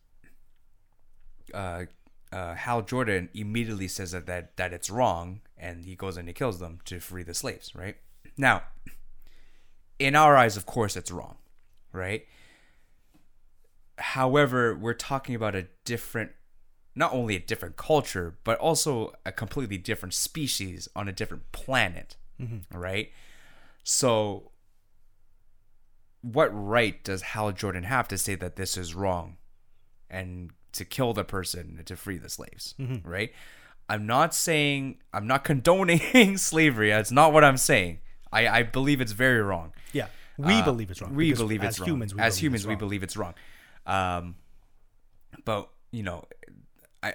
uh, 1.54 1.84
uh, 2.32 2.54
Hal 2.54 2.82
Jordan 2.82 3.28
immediately 3.32 3.86
says 3.86 4.10
that, 4.10 4.26
that 4.26 4.56
that 4.56 4.72
it's 4.72 4.90
wrong, 4.90 5.42
and 5.56 5.84
he 5.84 5.94
goes 5.94 6.16
and 6.16 6.26
he 6.26 6.34
kills 6.34 6.58
them 6.58 6.80
to 6.86 6.98
free 6.98 7.22
the 7.22 7.34
slaves, 7.34 7.72
right? 7.72 7.96
Now, 8.36 8.64
in 10.00 10.16
our 10.16 10.36
eyes, 10.36 10.56
of 10.56 10.66
course, 10.66 10.96
it's 10.96 11.12
wrong, 11.12 11.36
right? 11.92 12.26
However, 13.98 14.74
we're 14.74 14.92
talking 14.92 15.36
about 15.36 15.54
a 15.54 15.66
different, 15.84 16.32
not 16.96 17.12
only 17.12 17.36
a 17.36 17.40
different 17.40 17.76
culture, 17.76 18.36
but 18.42 18.58
also 18.58 19.12
a 19.24 19.30
completely 19.30 19.78
different 19.78 20.14
species 20.14 20.88
on 20.96 21.06
a 21.08 21.12
different 21.12 21.50
planet, 21.52 22.16
right? 22.74 23.10
So, 23.84 24.50
what 26.22 26.48
right 26.52 27.02
does 27.04 27.22
Hal 27.22 27.52
Jordan 27.52 27.84
have 27.84 28.08
to 28.08 28.18
say 28.18 28.34
that 28.36 28.56
this 28.56 28.76
is 28.76 28.94
wrong 28.94 29.36
and 30.10 30.50
to 30.72 30.84
kill 30.84 31.12
the 31.12 31.24
person 31.24 31.74
and 31.78 31.86
to 31.86 31.96
free 31.96 32.18
the 32.18 32.28
slaves, 32.28 32.74
right? 33.04 33.32
I'm 33.88 34.06
not 34.06 34.34
saying, 34.34 34.98
I'm 35.14 35.26
not 35.26 35.44
condoning 35.50 36.36
slavery. 36.36 36.90
That's 36.90 37.10
not 37.12 37.32
what 37.32 37.44
I'm 37.44 37.56
saying. 37.56 38.00
I, 38.32 38.48
I 38.48 38.62
believe 38.62 39.00
it's 39.00 39.12
very 39.12 39.40
wrong. 39.40 39.72
Yeah. 39.92 40.08
We 40.36 40.54
Uh, 40.54 40.64
believe 40.64 40.90
it's 40.90 41.00
wrong. 41.00 41.14
We 41.14 41.32
believe 41.32 41.62
it's 41.62 41.80
wrong. 41.80 41.88
humans, 41.88 42.14
we 42.14 42.20
as 42.20 42.38
humans, 42.38 42.66
we 42.66 42.74
believe 42.74 43.02
it's 43.02 43.16
wrong. 43.16 43.34
Um, 43.86 44.34
but 45.44 45.70
you 45.90 46.02
know, 46.02 46.24
I, 47.02 47.08
I 47.10 47.14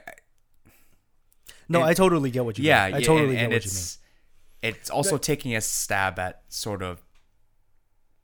No, 1.69 1.81
and- 1.81 1.89
I 1.89 1.93
totally 1.93 2.31
get 2.31 2.43
what 2.45 2.57
you 2.57 2.65
yeah, 2.65 2.87
mean. 2.87 2.95
I 2.95 3.01
totally 3.01 3.29
and, 3.29 3.31
get 3.37 3.43
and 3.43 3.53
what 3.53 3.65
you 3.65 3.69
mean. 3.71 3.77
it's 3.77 3.97
it's 4.61 4.89
also 4.89 5.17
taking 5.17 5.55
a 5.55 5.61
stab 5.61 6.17
at 6.19 6.41
sort 6.47 6.81
of 6.81 7.03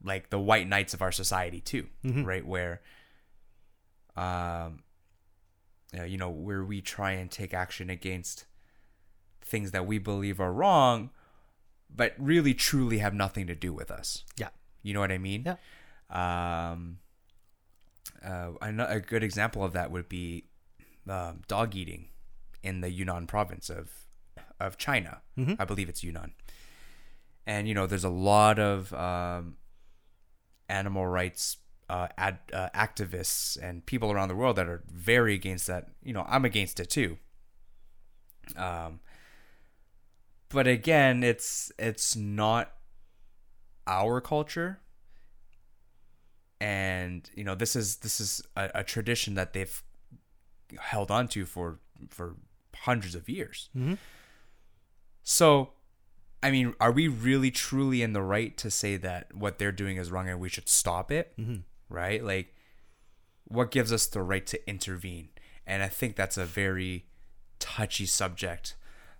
like 0.03 0.29
the 0.29 0.39
white 0.39 0.67
knights 0.67 0.93
of 0.93 1.01
our 1.01 1.11
society 1.11 1.59
too, 1.61 1.87
Mm-hmm. 2.05 2.23
right? 2.23 2.45
Where, 2.45 2.81
um, 4.15 4.83
you 6.05 6.17
know, 6.17 6.29
where 6.29 6.63
we 6.63 6.81
try 6.81 7.11
and 7.13 7.29
take 7.31 7.53
action 7.53 7.89
against 7.89 8.45
things 9.41 9.71
that 9.71 9.85
we 9.87 9.97
believe 9.97 10.39
are 10.39 10.53
wrong, 10.53 11.09
but 11.93 12.13
really 12.17 12.53
truly 12.53 12.99
have 12.99 13.13
nothing 13.13 13.47
to 13.47 13.55
do 13.55 13.73
with 13.73 13.89
us. 13.91 14.23
Yeah. 14.37 14.49
You 14.83 14.93
know 14.93 14.99
what 14.99 15.11
I 15.11 15.17
mean? 15.17 15.43
Yeah. 15.45 15.55
Um, 16.71 16.99
uh, 18.25 18.51
a 18.61 18.99
good 18.99 19.23
example 19.23 19.63
of 19.63 19.73
that 19.73 19.91
would 19.91 20.07
be 20.09 20.45
um, 21.07 21.41
dog 21.47 21.75
eating 21.75 22.09
in 22.63 22.81
the 22.81 22.89
Yunnan 22.91 23.27
province 23.27 23.69
of 23.69 23.91
of 24.59 24.77
China. 24.77 25.21
I 25.57 25.63
believe 25.63 25.87
it's 25.87 26.03
Yunnan. 26.03 26.33
And 27.47 27.67
you 27.67 27.73
know, 27.73 27.87
there's 27.87 28.03
a 28.03 28.09
lot 28.09 28.59
of 28.59 28.93
um, 28.93 29.55
animal 30.69 31.05
rights 31.05 31.57
uh, 31.89 32.07
ad, 32.17 32.39
uh, 32.53 32.69
activists 32.75 33.57
and 33.61 33.85
people 33.85 34.11
around 34.11 34.27
the 34.27 34.35
world 34.35 34.55
that 34.55 34.67
are 34.67 34.83
very 34.89 35.33
against 35.33 35.67
that. 35.67 35.87
You 36.03 36.13
know, 36.13 36.25
I'm 36.27 36.45
against 36.45 36.79
it 36.79 36.89
too. 36.89 37.17
Um, 38.55 38.99
but 40.49 40.67
again, 40.67 41.23
it's 41.23 41.71
it's 41.77 42.15
not 42.15 42.71
our 43.87 44.21
culture 44.21 44.79
and 46.61 47.29
you 47.33 47.43
know 47.43 47.55
this 47.55 47.75
is 47.75 47.97
this 47.97 48.19
is 48.19 48.41
a, 48.55 48.69
a 48.75 48.83
tradition 48.83 49.33
that 49.35 49.53
they've 49.53 49.81
held 50.79 51.09
on 51.09 51.27
to 51.27 51.45
for 51.45 51.79
for 52.09 52.35
hundreds 52.75 53.15
of 53.15 53.27
years 53.29 53.69
so 55.23 55.71
i 56.41 56.49
mean 56.51 56.73
are 56.79 56.91
we 56.91 57.07
really 57.07 57.51
truly 57.51 58.01
in 58.01 58.13
the 58.13 58.21
right 58.21 58.57
to 58.57 58.71
say 58.71 58.95
that 58.97 59.33
what 59.35 59.57
they're 59.59 59.71
doing 59.71 59.97
is 59.97 60.11
wrong 60.11 60.27
and 60.29 60.39
we 60.39 60.49
should 60.49 60.69
stop 60.69 61.11
it? 61.11 61.35
Right? 61.89 62.23
Like 62.23 62.53
what 63.45 63.71
gives 63.71 63.91
us 63.91 64.05
the 64.07 64.21
right 64.21 64.45
to 64.47 64.69
intervene? 64.69 65.29
And 65.65 65.83
i 65.83 65.87
think 65.87 66.15
that's 66.15 66.37
a 66.37 66.45
very 66.45 67.05
touchy 67.59 68.05
subject 68.05 68.75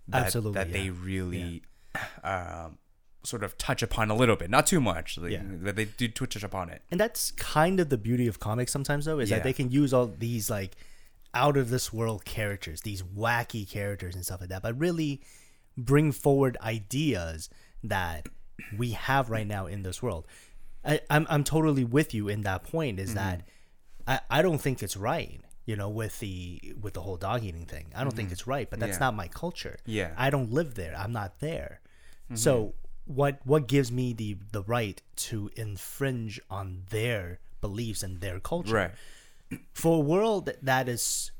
that, 0.08 0.26
Absolutely, 0.26 0.54
that 0.54 0.68
yeah. 0.68 0.72
they 0.82 0.90
really 0.90 1.62
um, 2.24 2.78
sort 3.22 3.44
of 3.44 3.56
touch 3.58 3.82
upon 3.82 4.10
a 4.10 4.14
little 4.16 4.34
bit. 4.34 4.48
Not 4.50 4.66
too 4.66 4.80
much. 4.80 5.18
Like, 5.18 5.32
Yeah. 5.32 5.42
that 5.62 5.76
they 5.76 5.84
do 5.84 6.08
touch 6.08 6.42
upon 6.42 6.70
it. 6.70 6.82
And 6.90 6.98
that's 6.98 7.32
kind 7.32 7.78
of 7.80 7.90
the 7.90 7.98
beauty 7.98 8.26
of 8.26 8.40
comics 8.40 8.72
sometimes 8.72 9.04
though, 9.04 9.18
is 9.18 9.30
Yeah. 9.30 9.36
that 9.36 9.44
they 9.44 9.52
can 9.52 9.70
use 9.70 9.92
all 9.92 10.06
these 10.06 10.48
like 10.50 10.76
out 11.34 11.56
of 11.56 11.70
this 11.70 11.92
world 11.92 12.24
characters, 12.24 12.80
these 12.80 13.02
wacky 13.02 13.68
characters 13.68 14.14
and 14.16 14.24
stuff 14.24 14.40
like 14.40 14.48
that, 14.50 14.62
but 14.62 14.76
really 14.78 15.20
bring 15.76 16.12
forward 16.12 16.56
ideas 16.60 17.48
that 17.82 18.26
we 18.76 18.90
have 18.90 19.30
right 19.30 19.46
now 19.46 19.66
in 19.66 19.82
this 19.82 20.02
world. 20.02 20.26
I, 20.84 21.00
I'm 21.10 21.26
I'm 21.28 21.44
totally 21.44 21.84
with 21.84 22.14
you 22.14 22.28
in 22.28 22.42
that 22.42 22.64
point, 22.64 22.98
is 22.98 23.14
that 23.14 23.40
mm-hmm. 23.40 24.10
I, 24.10 24.38
I 24.38 24.42
don't 24.42 24.58
think 24.58 24.82
it's 24.82 24.96
right, 24.96 25.40
you 25.66 25.76
know, 25.76 25.88
with 25.88 26.18
the 26.20 26.74
with 26.80 26.94
the 26.94 27.02
whole 27.02 27.16
dog 27.16 27.44
eating 27.44 27.66
thing. 27.66 27.92
I 27.94 28.02
don't 28.02 28.12
think 28.12 28.28
mm-hmm. 28.28 28.32
it's 28.32 28.46
right, 28.46 28.68
but 28.68 28.80
that's 28.80 28.94
Yeah. 28.96 29.06
not 29.06 29.14
my 29.14 29.28
culture. 29.28 29.78
Yeah. 29.86 30.12
I 30.16 30.30
don't 30.30 30.50
live 30.50 30.74
there. 30.74 30.94
I'm 30.96 31.12
not 31.12 31.40
there. 31.40 31.80
Mm-hmm. 32.26 32.36
So 32.36 32.74
what 33.04 33.40
what 33.44 33.66
gives 33.66 33.90
me 33.90 34.12
the 34.12 34.38
the 34.52 34.62
right 34.62 35.02
to 35.16 35.50
infringe 35.56 36.40
on 36.50 36.84
their 36.90 37.40
beliefs 37.60 38.02
and 38.02 38.20
their 38.20 38.40
culture? 38.40 38.74
right 38.74 38.90
For 39.74 39.96
a 39.96 40.00
world 40.00 40.50
that 40.62 40.88
is 40.88 41.32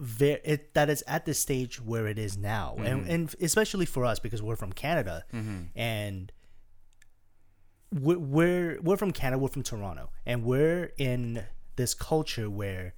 very 0.00 0.40
it, 0.44 0.74
that 0.74 0.88
is 0.88 1.04
at 1.06 1.26
the 1.26 1.34
stage 1.34 1.80
where 1.80 2.06
it 2.06 2.18
is 2.18 2.36
now, 2.36 2.74
and 2.78 3.02
mm-hmm. 3.02 3.10
and 3.10 3.34
especially 3.40 3.86
for 3.86 4.04
us 4.04 4.18
because 4.18 4.42
we're 4.42 4.56
from 4.56 4.72
Canada, 4.72 5.24
mm-hmm. 5.32 5.64
and 5.78 6.32
we're, 7.92 8.18
we're 8.18 8.80
we're 8.80 8.96
from 8.96 9.12
Canada, 9.12 9.38
we're 9.38 9.48
from 9.48 9.62
Toronto, 9.62 10.10
and 10.24 10.44
we're 10.44 10.92
in 10.96 11.44
this 11.76 11.94
culture 11.94 12.48
where 12.48 12.94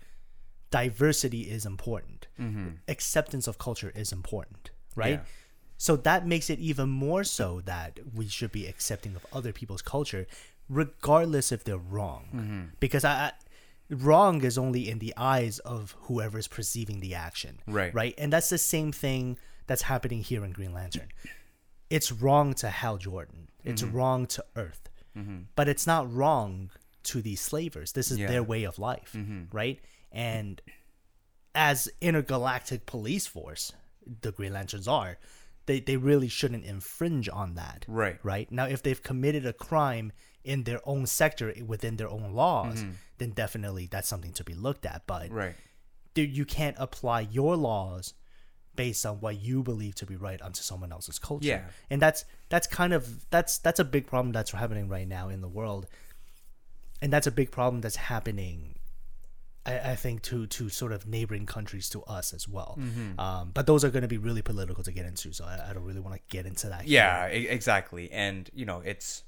diversity 0.70 1.42
is 1.42 1.66
important, 1.66 2.28
mm-hmm. 2.40 2.68
acceptance 2.88 3.46
of 3.46 3.58
culture 3.58 3.92
is 3.94 4.12
important, 4.12 4.70
right? 4.94 5.20
Yeah. 5.20 5.24
So 5.76 5.96
that 5.96 6.26
makes 6.26 6.48
it 6.48 6.60
even 6.60 6.88
more 6.88 7.24
so 7.24 7.60
that 7.64 7.98
we 8.14 8.28
should 8.28 8.52
be 8.52 8.68
accepting 8.68 9.16
of 9.16 9.26
other 9.32 9.52
people's 9.52 9.82
culture, 9.82 10.28
regardless 10.68 11.50
if 11.50 11.64
they're 11.64 11.76
wrong. 11.76 12.28
Because 12.78 13.04
I, 13.04 13.10
I 13.10 13.32
wrong 13.92 14.42
is 14.44 14.58
only 14.58 14.88
in 14.88 14.98
the 14.98 15.14
eyes 15.16 15.58
of 15.60 15.94
whoever 16.02 16.38
is 16.38 16.48
perceiving 16.48 17.00
the 17.00 17.14
action. 17.14 17.60
Right. 17.66 17.94
Right. 17.94 18.14
And 18.18 18.32
that's 18.32 18.48
the 18.48 18.58
same 18.58 18.92
thing 18.92 19.38
that's 19.66 19.82
happening 19.82 20.22
here 20.22 20.44
in 20.44 20.52
Green 20.52 20.72
Lantern. 20.72 21.08
It's 21.90 22.10
wrong 22.10 22.54
to 22.54 22.68
Hal 22.68 22.96
Jordan. 22.96 23.48
It's 23.64 23.82
mm-hmm. 23.82 23.96
wrong 23.96 24.26
to 24.26 24.44
Earth. 24.56 24.88
Mm-hmm. 25.16 25.42
But 25.54 25.68
it's 25.68 25.86
not 25.86 26.12
wrong 26.12 26.70
to 27.04 27.20
these 27.20 27.40
slavers. 27.40 27.92
This 27.92 28.10
is 28.10 28.18
Yeah. 28.18 28.28
their 28.28 28.42
way 28.42 28.64
of 28.64 28.78
life. 28.78 29.12
Mm-hmm. 29.14 29.54
Right. 29.54 29.80
And 30.10 30.60
as 31.54 31.88
intergalactic 32.00 32.86
police 32.86 33.26
force, 33.26 33.72
the 34.22 34.32
Green 34.32 34.52
Lanterns 34.52 34.88
are, 34.88 35.18
they, 35.66 35.80
they 35.80 35.96
really 35.96 36.28
shouldn't 36.28 36.64
infringe 36.64 37.28
on 37.28 37.54
that. 37.54 37.84
Right. 37.86 38.18
Right. 38.22 38.50
Now, 38.50 38.66
if 38.66 38.82
they've 38.82 39.02
committed 39.02 39.46
a 39.46 39.52
crime 39.52 40.12
in 40.44 40.64
their 40.64 40.80
own 40.84 41.06
sector 41.06 41.52
within 41.64 41.96
their 41.96 42.08
own 42.08 42.32
laws, 42.34 42.84
then 43.18 43.30
definitely 43.30 43.86
that's 43.86 44.08
something 44.08 44.32
to 44.32 44.44
be 44.44 44.54
looked 44.54 44.84
at. 44.86 45.02
But 45.06 45.30
Right. 45.30 45.54
dude, 46.14 46.36
you 46.36 46.44
can't 46.44 46.76
apply 46.78 47.20
your 47.20 47.56
laws 47.56 48.14
based 48.74 49.04
on 49.04 49.20
what 49.20 49.38
you 49.40 49.62
believe 49.62 49.94
to 49.96 50.06
be 50.06 50.16
right 50.16 50.40
onto 50.40 50.62
someone 50.62 50.92
else's 50.92 51.18
culture. 51.18 51.46
Yeah. 51.46 51.64
And 51.90 52.00
that's 52.00 52.24
that's 52.48 52.66
kind 52.66 52.92
of 52.92 53.28
that's 53.30 53.58
that's 53.58 53.78
a 53.78 53.84
big 53.84 54.06
problem 54.06 54.32
that's 54.32 54.50
happening 54.50 54.88
right 54.88 55.06
now 55.06 55.28
in 55.28 55.40
the 55.42 55.48
world. 55.48 55.86
And 57.00 57.12
that's 57.12 57.26
a 57.26 57.32
big 57.32 57.50
problem 57.50 57.80
that's 57.80 57.96
happening 57.96 58.76
I, 59.64 59.92
I 59.92 59.96
think 59.96 60.22
to 60.22 60.46
to 60.46 60.68
sort 60.68 60.92
of 60.92 61.06
neighboring 61.06 61.46
countries 61.46 61.88
to 61.90 62.02
us 62.04 62.32
as 62.32 62.48
well. 62.48 62.78
Mm-hmm. 62.80 63.20
Um, 63.20 63.50
but 63.54 63.66
those 63.66 63.84
are 63.84 63.90
going 63.90 64.02
to 64.02 64.08
be 64.08 64.18
really 64.18 64.42
political 64.42 64.82
to 64.84 64.92
get 64.92 65.06
into, 65.06 65.32
so 65.32 65.44
I, 65.44 65.70
I 65.70 65.72
don't 65.72 65.84
really 65.84 66.00
want 66.00 66.16
to 66.16 66.22
get 66.36 66.46
into 66.46 66.68
that. 66.68 66.88
Yeah, 66.88 67.28
e- 67.30 67.46
exactly. 67.48 68.10
And 68.10 68.50
you 68.54 68.64
know, 68.64 68.80
it's 68.84 69.22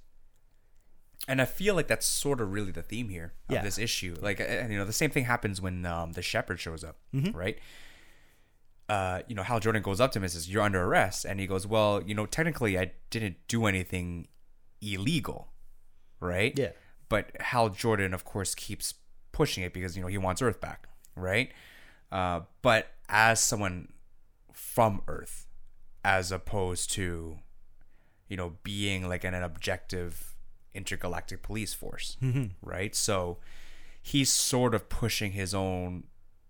and 1.28 1.40
I 1.40 1.44
feel 1.46 1.74
like 1.74 1.86
that's 1.88 2.06
sort 2.06 2.40
of 2.40 2.52
really 2.52 2.70
the 2.72 2.82
theme 2.82 3.08
here 3.08 3.32
of 3.48 3.54
Yeah. 3.54 3.62
this 3.62 3.78
issue. 3.78 4.16
Like, 4.20 4.40
and 4.40 4.70
you 4.72 4.78
know, 4.78 4.84
the 4.84 4.92
same 4.92 5.10
thing 5.10 5.24
happens 5.24 5.60
when 5.60 5.84
um, 5.86 6.12
the 6.12 6.22
shepherd 6.22 6.60
shows 6.60 6.84
up, 6.84 6.96
Mm-hmm. 7.14 7.36
right? 7.36 7.58
Uh, 8.88 9.22
you 9.28 9.34
know, 9.34 9.42
Hal 9.42 9.60
Jordan 9.60 9.82
goes 9.82 9.98
up 10.00 10.12
to 10.12 10.18
him 10.18 10.24
and 10.24 10.32
says, 10.32 10.50
"You're 10.50 10.62
under 10.62 10.82
arrest," 10.84 11.24
and 11.24 11.40
he 11.40 11.46
goes, 11.46 11.66
"Well, 11.66 12.02
you 12.04 12.14
know, 12.14 12.26
technically, 12.26 12.78
I 12.78 12.92
didn't 13.08 13.36
do 13.48 13.64
anything 13.64 14.28
illegal, 14.82 15.48
right?" 16.20 16.52
Yeah. 16.58 16.72
But 17.08 17.30
Hal 17.40 17.70
Jordan, 17.70 18.12
of 18.12 18.24
course, 18.26 18.54
keeps 18.54 18.94
pushing 19.32 19.64
it 19.64 19.72
because 19.72 19.96
you 19.96 20.02
know 20.02 20.08
he 20.08 20.18
wants 20.18 20.42
Earth 20.42 20.60
back, 20.60 20.86
right? 21.16 21.50
Uh, 22.12 22.40
but 22.60 22.88
as 23.08 23.40
someone 23.40 23.88
from 24.52 25.00
Earth, 25.08 25.46
as 26.04 26.30
opposed 26.30 26.90
to, 26.92 27.38
you 28.28 28.36
know, 28.36 28.56
being 28.64 29.08
like 29.08 29.24
an, 29.24 29.32
an 29.32 29.42
objective 29.42 30.33
intergalactic 30.74 31.42
police 31.42 31.74
force, 31.74 32.16
right? 32.62 32.94
So 32.94 33.38
he's 34.02 34.30
sort 34.30 34.74
of 34.74 34.88
pushing 34.88 35.32
his 35.32 35.54
own 35.54 36.04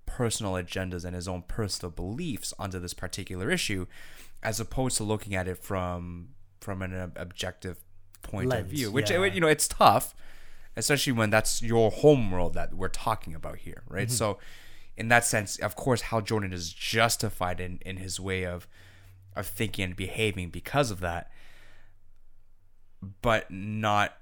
personal 0.07 0.53
agendas 0.53 1.05
and 1.05 1.15
his 1.15 1.29
own 1.29 1.43
personal 1.43 1.91
beliefs 1.91 2.53
onto 2.59 2.79
this 2.79 2.95
particular 2.95 3.51
issue, 3.51 3.87
as 4.43 4.61
opposed 4.61 4.97
to 4.99 5.05
looking 5.05 5.35
at 5.35 5.49
it 5.49 5.59
from 5.59 6.29
from 6.61 6.83
an 6.83 7.13
objective 7.17 7.79
point 8.23 8.49
Lens, 8.49 8.65
of 8.65 8.71
view. 8.71 8.91
Which 8.91 9.11
yeah. 9.11 9.25
you 9.25 9.41
know, 9.41 9.47
it's 9.47 9.69
tough, 9.69 10.15
especially 10.77 11.13
when 11.13 11.31
that's 11.31 11.63
your 11.63 11.91
home 11.91 12.31
world 12.31 12.55
that 12.55 12.75
we're 12.75 12.89
talking 12.89 13.35
about 13.35 13.59
here, 13.59 13.83
right? 13.89 14.09
Mm-hmm. 14.09 14.15
So, 14.15 14.39
in 14.97 15.09
that 15.09 15.25
sense, 15.25 15.57
of 15.59 15.77
course, 15.77 16.03
Hal 16.03 16.23
Jordan 16.23 16.53
is 16.53 16.73
justified 16.73 17.61
in 17.61 17.79
in 17.85 17.99
his 17.99 18.19
way 18.19 18.45
of 18.45 18.67
of 19.37 19.47
thinking 19.47 19.85
and 19.85 19.97
behaving 19.97 20.51
because 20.51 20.91
of 20.91 21.01
that, 21.01 21.31
but 23.23 23.51
not 23.51 24.17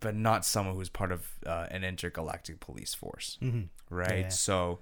but 0.00 0.14
not 0.14 0.44
someone 0.44 0.76
who's 0.76 0.88
part 0.88 1.10
of 1.10 1.26
uh, 1.44 1.66
an 1.70 1.82
intergalactic 1.82 2.60
police 2.60 2.94
force, 2.94 3.36
right? 3.90 4.20
Yeah. 4.20 4.28
So, 4.28 4.78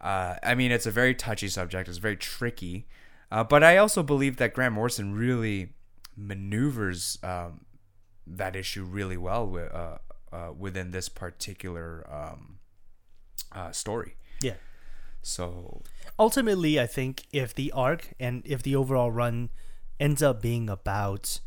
uh, 0.00 0.36
I 0.42 0.56
mean, 0.56 0.72
it's 0.72 0.86
a 0.86 0.90
very 0.90 1.14
touchy 1.14 1.48
subject. 1.48 1.88
It's 1.88 1.98
very 1.98 2.16
tricky, 2.16 2.86
uh, 3.30 3.44
but 3.44 3.62
I 3.62 3.76
also 3.76 4.02
believe 4.02 4.38
that 4.38 4.54
Grant 4.54 4.74
Morrison 4.74 5.14
really 5.14 5.74
maneuvers 6.16 7.18
um, 7.22 7.60
that 8.26 8.56
issue 8.56 8.84
really 8.84 9.16
well 9.16 9.56
uh, 9.56 9.98
uh, 10.34 10.52
within 10.56 10.90
this 10.90 11.08
particular 11.08 12.06
um, 12.10 12.58
uh, 13.52 13.72
story. 13.72 14.16
Yeah. 14.42 14.54
So, 15.22 15.82
ultimately, 16.18 16.80
I 16.80 16.86
think 16.86 17.26
if 17.32 17.54
the 17.54 17.72
arc 17.72 18.14
and 18.18 18.42
if 18.44 18.62
the 18.62 18.74
overall 18.74 19.10
run 19.10 19.50
ends 19.98 20.22
up 20.22 20.40
being 20.40 20.68
about 20.70 21.40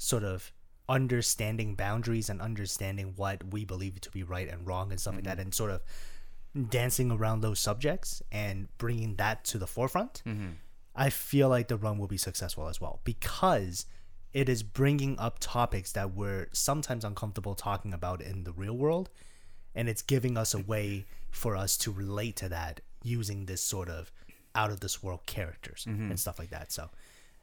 sort 0.00 0.24
of 0.24 0.50
understanding 0.88 1.74
boundaries 1.74 2.30
and 2.30 2.40
understanding 2.40 3.12
what 3.16 3.44
we 3.52 3.64
believe 3.64 4.00
to 4.00 4.10
be 4.10 4.22
right 4.22 4.48
and 4.48 4.66
wrong 4.66 4.90
and 4.90 4.98
stuff 4.98 5.14
like 5.14 5.24
that, 5.24 5.34
mm-hmm. 5.34 5.42
and 5.42 5.54
sort 5.54 5.70
of 5.70 5.82
dancing 6.70 7.12
around 7.12 7.42
those 7.42 7.60
subjects 7.60 8.22
and 8.32 8.66
bringing 8.78 9.14
that 9.16 9.44
to 9.44 9.58
the 9.58 9.66
forefront, 9.66 10.22
mm-hmm. 10.26 10.48
I 10.96 11.10
feel 11.10 11.48
like 11.50 11.68
the 11.68 11.76
run 11.76 11.98
will 11.98 12.08
be 12.08 12.16
successful 12.16 12.66
as 12.66 12.80
well 12.80 13.00
because 13.04 13.86
it 14.32 14.48
is 14.48 14.62
bringing 14.62 15.18
up 15.18 15.36
topics 15.38 15.92
that 15.92 16.14
we're 16.14 16.48
sometimes 16.52 17.04
uncomfortable 17.04 17.54
talking 17.54 17.92
about 17.92 18.22
in 18.22 18.44
the 18.44 18.52
real 18.52 18.76
world 18.76 19.10
and 19.74 19.88
it's 19.88 20.02
giving 20.02 20.36
us 20.36 20.54
a 20.54 20.58
mm-hmm. 20.58 20.70
way 20.70 21.06
for 21.30 21.56
us 21.56 21.76
to 21.76 21.92
relate 21.92 22.36
to 22.36 22.48
that 22.48 22.80
using 23.02 23.46
this 23.46 23.62
sort 23.62 23.88
of 23.88 24.10
out 24.54 24.70
of 24.70 24.80
this 24.80 25.02
world 25.02 25.24
characters 25.26 25.84
and 25.86 26.18
stuff 26.18 26.38
like 26.38 26.50
that. 26.50 26.72
So 26.72 26.90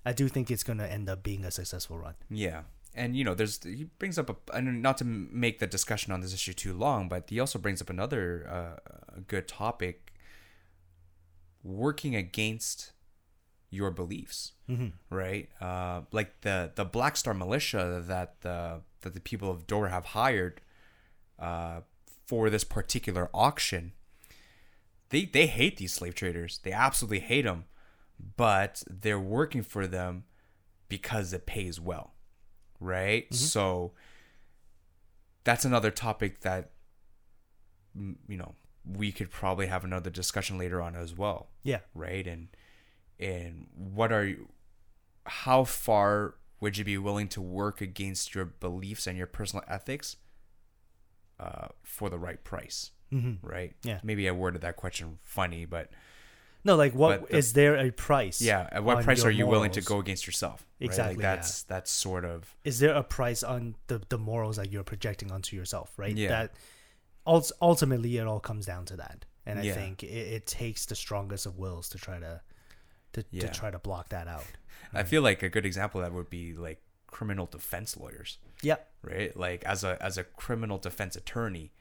I 0.07 0.13
do 0.13 0.29
think 0.29 0.49
it's 0.49 0.63
going 0.63 0.79
to 0.79 0.89
end 0.89 1.09
up 1.09 1.21
being 1.21 1.43
a 1.43 1.51
successful 1.51 1.99
run. 1.99 2.15
Yeah, 2.29 2.61
and 2.95 3.13
you 3.13 3.25
know, 3.25 3.33
there's 3.33 3.61
he 3.61 3.87
brings 3.99 4.17
up 4.17 4.29
a 4.29 4.55
and 4.55 4.81
not 4.81 4.97
to 4.99 5.03
make 5.05 5.59
the 5.59 5.67
discussion 5.67 6.13
on 6.13 6.21
this 6.21 6.33
issue 6.33 6.53
too 6.53 6.73
long, 6.73 7.09
but 7.09 7.29
he 7.29 7.41
also 7.41 7.59
brings 7.59 7.81
up 7.81 7.89
another 7.89 8.47
uh, 8.49 9.19
good 9.27 9.49
topic: 9.49 10.13
working 11.61 12.15
against 12.15 12.93
your 13.69 13.91
beliefs, 13.91 14.53
right? 15.09 15.49
Uh, 15.59 16.01
like 16.13 16.39
the 16.39 16.71
the 16.73 16.85
Black 16.85 17.17
Star 17.17 17.33
militia 17.33 18.01
that 18.07 18.39
the 18.41 18.79
that 19.01 19.13
the 19.13 19.19
people 19.19 19.51
of 19.51 19.67
Dora 19.67 19.89
have 19.89 20.05
hired 20.05 20.61
uh, 21.37 21.81
for 22.25 22.49
this 22.49 22.63
particular 22.63 23.29
auction. 23.33 23.91
They 25.09 25.25
they 25.25 25.47
hate 25.47 25.75
these 25.75 25.91
slave 25.91 26.15
traders. 26.15 26.61
They 26.63 26.71
absolutely 26.71 27.19
hate 27.19 27.43
them, 27.43 27.65
but 28.35 28.83
they're 28.89 29.19
working 29.19 29.63
for 29.63 29.87
them 29.87 30.23
because 30.89 31.33
it 31.33 31.45
pays 31.45 31.79
well 31.79 32.13
right? 32.79 33.33
So 33.33 33.93
that's 35.43 35.65
another 35.65 35.89
topic 35.91 36.41
that 36.41 36.71
you 37.95 38.37
know 38.37 38.53
we 38.85 39.11
could 39.11 39.31
probably 39.31 39.67
have 39.67 39.83
another 39.83 40.09
discussion 40.09 40.57
later 40.57 40.81
on 40.81 40.95
as 40.95 41.15
well 41.17 41.49
Yeah. 41.63 41.79
right? 41.95 42.25
And 42.27 42.49
and 43.19 43.67
what 43.75 44.11
are 44.11 44.25
you 44.25 44.49
how 45.25 45.63
far 45.63 46.35
would 46.59 46.77
you 46.77 46.85
be 46.85 46.97
willing 46.97 47.27
to 47.29 47.41
work 47.41 47.81
against 47.81 48.33
your 48.35 48.45
beliefs 48.45 49.07
and 49.07 49.17
your 49.17 49.27
personal 49.27 49.63
ethics 49.67 50.17
uh, 51.39 51.67
for 51.83 52.09
the 52.09 52.17
right 52.19 52.43
price 52.43 52.91
right? 53.41 53.73
Yeah. 53.83 53.99
maybe 54.03 54.27
i 54.27 54.31
worded 54.31 54.61
that 54.61 54.75
question 54.75 55.17
funny 55.23 55.65
but 55.65 55.89
No, 56.67 56.75
like 56.75 56.93
what 56.93 57.29
the- 57.29 57.37
is 57.37 57.53
there 57.53 57.75
a 57.77 57.89
price? 57.91 58.39
yeah 58.41 58.67
at 58.71 58.83
what 58.83 59.03
price 59.03 59.23
are 59.25 59.31
you 59.31 59.47
willing 59.47 59.71
to 59.71 59.81
go 59.81 59.97
against 59.99 60.27
yourself 60.27 60.57
right? 60.79 60.85
Exactly, 60.87 61.15
like 61.15 61.23
yeah. 61.23 61.35
that's 61.35 61.63
that's 61.63 61.91
sort 61.91 62.23
of 62.25 62.55
Is 62.63 62.77
there 62.79 62.93
a 62.93 63.03
price 63.03 63.41
on 63.53 63.75
the 63.87 63.97
the 64.09 64.17
morals 64.29 64.55
that 64.57 64.71
you're 64.71 64.83
projecting 64.93 65.31
onto 65.31 65.55
yourself, 65.55 65.89
right? 65.97 66.15
Yeah. 66.15 66.29
That 66.35 66.53
ult- 67.25 67.51
ultimately 67.61 68.17
it 68.17 68.27
all 68.27 68.39
comes 68.39 68.65
down 68.65 68.85
to 68.91 68.97
that. 68.97 69.25
And 69.45 69.59
I 69.59 69.63
Yeah. 69.63 69.73
think 69.75 70.03
it, 70.03 70.07
it 70.37 70.45
takes 70.45 70.85
the 70.85 70.95
strongest 70.95 71.45
of 71.45 71.57
wills 71.57 71.89
to 71.89 71.97
try 71.97 72.19
to 72.19 72.41
to, 73.13 73.23
Yeah. 73.31 73.41
to 73.47 73.47
try 73.59 73.71
to 73.71 73.79
block 73.79 74.09
that 74.09 74.27
out. 74.27 74.43
I 74.93 75.03
feel 75.03 75.21
like 75.21 75.41
a 75.41 75.49
good 75.49 75.65
example 75.65 76.01
of 76.01 76.05
that 76.05 76.13
would 76.13 76.29
be 76.29 76.53
like 76.53 76.81
criminal 77.07 77.45
defense 77.45 77.95
lawyers, 77.97 78.37
Yep. 78.61 78.79
right? 79.01 79.35
Like 79.35 79.63
as 79.63 79.83
a 79.83 79.97
as 80.03 80.17
a 80.17 80.23
criminal 80.25 80.77
defense 80.77 81.15
attorney, 81.15 81.71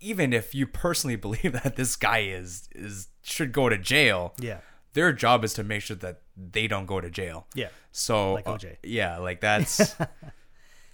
even 0.00 0.32
if 0.32 0.54
you 0.54 0.66
personally 0.66 1.16
believe 1.26 1.52
that 1.52 1.76
this 1.76 1.96
guy 1.96 2.20
is 2.20 2.68
is 2.74 3.08
should 3.22 3.52
go 3.52 3.68
to 3.68 3.78
jail, 3.78 4.34
Yeah. 4.38 4.58
their 4.92 5.12
job 5.12 5.44
is 5.44 5.54
to 5.54 5.64
make 5.64 5.82
sure 5.82 5.96
that 5.96 6.20
they 6.36 6.66
don't 6.66 6.86
go 6.86 7.00
to 7.00 7.10
jail. 7.10 7.46
Yeah. 7.54 7.68
So 7.92 8.34
Like 8.34 8.46
uh, 8.48 8.56
OJ. 8.58 8.76
yeah, 8.82 9.18
like 9.18 9.40
that's 9.40 9.94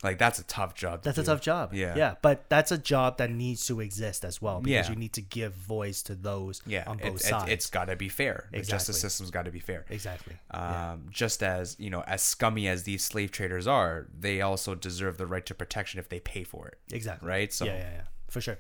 Like 0.02 0.16
that's 0.16 0.39
a 0.39 0.44
tough 0.44 0.74
job. 0.74 1.02
to 1.02 1.09
That's 1.10 1.18
a 1.18 1.22
do. 1.22 1.27
tough 1.27 1.43
job. 1.43 1.74
Yeah. 1.74 1.94
Yeah. 1.94 2.14
But 2.22 2.48
that's 2.48 2.72
a 2.72 2.78
job 2.78 3.18
that 3.18 3.31
needs 3.31 3.66
to 3.66 3.81
exist 3.81 4.24
as 4.24 4.40
well 4.40 4.60
because 4.62 4.86
Yeah. 4.86 4.90
you 4.94 4.97
need 4.98 5.12
to 5.12 5.20
give 5.20 5.52
voice 5.52 6.02
to 6.05 6.14
those 6.14 6.62
Yeah, 6.64 6.85
on 6.86 6.97
both 6.97 7.16
it- 7.16 7.24
sides. 7.24 7.51
it's 7.51 7.68
got 7.68 7.85
to 7.86 7.97
be 7.97 8.09
fair. 8.09 8.48
The 8.51 8.60
justice 8.60 8.72
Exactly. 8.97 9.01
system's 9.01 9.31
got 9.31 9.44
to 9.44 9.51
be 9.51 9.60
fair. 9.60 9.85
exactly. 9.90 10.36
Um, 10.52 11.09
Just 11.10 11.43
as 11.43 11.77
you 11.78 11.90
know, 11.90 12.01
as 12.06 12.22
scummy 12.22 12.66
as 12.66 12.85
these 12.85 13.05
slave 13.05 13.31
traders 13.31 13.66
are, 13.66 14.06
they 14.18 14.40
also 14.40 14.74
deserve 14.74 15.18
the 15.18 15.27
right 15.27 15.44
to 15.44 15.55
protection 15.55 16.01
if 16.01 16.09
they 16.09 16.20
pay 16.20 16.44
for 16.44 16.66
it. 16.68 16.78
Exactly. 16.93 17.28
Right. 17.28 17.52
So 17.52 17.66
yeah, 17.66 17.74
yeah, 17.77 17.90
yeah, 17.97 18.02
for 18.31 18.40
sure. 18.40 18.59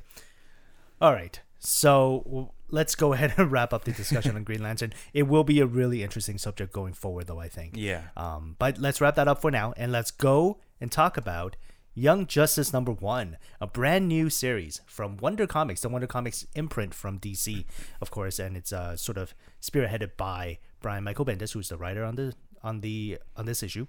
All 1.00 1.12
right, 1.12 1.40
so 1.58 2.52
let's 2.68 2.94
go 2.94 3.12
ahead 3.14 3.34
and 3.36 3.50
wrap 3.50 3.72
up 3.72 3.84
the 3.84 3.92
discussion 3.92 4.36
on 4.36 4.44
Green 4.44 4.62
Lantern. 4.62 4.92
It 5.14 5.24
will 5.24 5.44
be 5.44 5.60
a 5.60 5.66
really 5.66 6.02
interesting 6.02 6.38
subject 6.38 6.72
going 6.72 6.92
forward, 6.92 7.26
though. 7.26 7.40
I 7.40 7.48
think. 7.48 7.74
yeah, 7.76 8.02
Um, 8.16 8.56
but 8.58 8.78
let's 8.78 9.00
wrap 9.00 9.14
that 9.16 9.28
up 9.28 9.40
for 9.40 9.50
now, 9.50 9.72
and 9.76 9.92
let's 9.92 10.10
go 10.10 10.58
and 10.80 10.92
talk 10.92 11.16
about 11.16 11.56
Young 11.94 12.26
Justice 12.26 12.72
number 12.72 12.92
one, 12.92 13.36
a 13.60 13.66
brand 13.66 14.08
new 14.08 14.30
series 14.30 14.80
from 14.86 15.16
Wonder 15.16 15.46
Comics, 15.46 15.80
the 15.80 15.88
Wonder 15.88 16.06
Comics 16.06 16.46
imprint 16.54 16.94
from 16.94 17.18
DC, 17.18 17.64
of 18.00 18.10
course, 18.10 18.38
and 18.38 18.56
it's 18.56 18.72
uh, 18.72 18.96
sort 18.96 19.18
of 19.18 19.34
spearheaded 19.60 20.10
by 20.16 20.58
Brian 20.80 21.02
Michael 21.04 21.24
Bendis, 21.24 21.52
who's 21.52 21.68
the 21.70 21.76
writer 21.76 22.04
on 22.04 22.16
the 22.16 22.34
on 22.62 22.80
the 22.82 23.18
on 23.36 23.46
this 23.46 23.62
issue, 23.62 23.86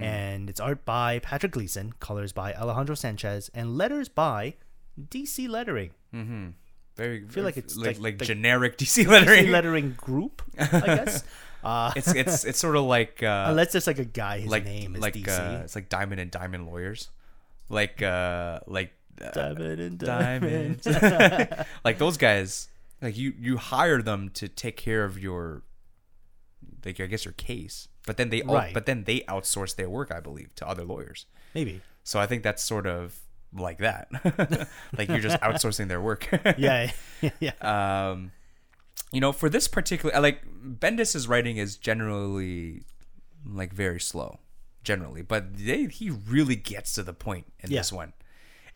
and 0.00 0.48
it's 0.48 0.60
art 0.60 0.84
by 0.84 1.18
Patrick 1.18 1.52
Gleason, 1.52 1.92
colors 1.98 2.32
by 2.32 2.54
Alejandro 2.54 2.94
Sanchez, 2.94 3.50
and 3.52 3.76
letters 3.76 4.08
by 4.08 4.54
DC 5.00 5.48
Lettering, 5.48 5.90
Mm-hmm. 6.14 6.48
very. 6.96 7.24
I 7.24 7.28
feel 7.32 7.44
like 7.44 7.56
it's 7.56 7.76
like 7.76 7.86
like- 7.96 8.00
like, 8.00 8.20
like 8.20 8.26
generic 8.28 8.76
DC 8.78 9.06
lettering. 9.06 9.46
DC 9.46 9.50
Lettering 9.56 9.94
Group, 9.96 10.42
I 10.58 10.64
guess. 10.86 11.24
Uh, 11.64 11.92
it's 11.96 12.12
it's 12.14 12.44
it's 12.44 12.58
sort 12.58 12.76
of 12.76 12.84
like 12.84 13.22
uh, 13.22 13.46
unless 13.48 13.72
there's 13.72 13.86
like 13.86 13.98
a 14.00 14.04
guy, 14.04 14.40
his 14.40 14.50
like 14.50 14.64
name 14.64 14.96
is 14.96 15.00
like 15.02 15.14
DC. 15.14 15.28
uh, 15.28 15.62
it's 15.62 15.74
like 15.74 15.88
Diamond 15.88 16.20
and 16.20 16.30
Diamond 16.30 16.66
lawyers, 16.66 17.08
like 17.68 18.02
uh 18.02 18.58
like 18.66 18.92
uh, 19.22 19.30
Diamond 19.30 19.80
and 19.80 19.98
Diamond, 19.98 20.80
like 21.84 21.98
those 21.98 22.16
guys. 22.16 22.68
Like 23.00 23.16
you 23.16 23.32
you 23.38 23.56
hire 23.56 24.02
them 24.02 24.28
to 24.34 24.46
take 24.48 24.76
care 24.76 25.04
of 25.04 25.18
your, 25.18 25.62
like 26.84 27.00
I 27.00 27.06
guess 27.06 27.24
your 27.24 27.32
case, 27.34 27.88
but 28.06 28.16
then 28.16 28.30
they 28.30 28.42
al- 28.42 28.54
Right. 28.54 28.74
but 28.74 28.86
then 28.86 29.04
they 29.04 29.20
outsource 29.22 29.74
their 29.74 29.88
work, 29.90 30.12
I 30.14 30.20
believe, 30.20 30.54
to 30.56 30.68
other 30.68 30.84
lawyers. 30.84 31.26
Maybe. 31.54 31.80
So 32.04 32.20
I 32.20 32.26
think 32.26 32.42
that's 32.44 32.62
sort 32.62 32.86
of 32.86 33.18
like 33.54 33.78
that. 33.78 34.08
like 34.96 35.08
you're 35.08 35.18
just 35.18 35.40
outsourcing 35.42 35.88
their 35.88 36.00
work. 36.00 36.28
Yeah, 36.58 36.90
yeah. 37.40 37.52
um 38.10 38.32
you 39.12 39.20
know 39.20 39.32
for 39.32 39.48
this 39.50 39.68
particular 39.68 40.18
like 40.20 40.42
bendis's 40.64 41.28
writing 41.28 41.56
is 41.58 41.76
generally 41.76 42.82
like 43.46 43.72
very 43.72 44.00
slow 44.00 44.38
generally 44.84 45.22
but 45.22 45.54
they, 45.56 45.84
he 45.86 46.08
really 46.10 46.56
gets 46.56 46.94
to 46.94 47.02
the 47.02 47.12
point 47.12 47.44
in 47.60 47.70
Yeah. 47.70 47.80
this 47.80 47.92
one 47.92 48.12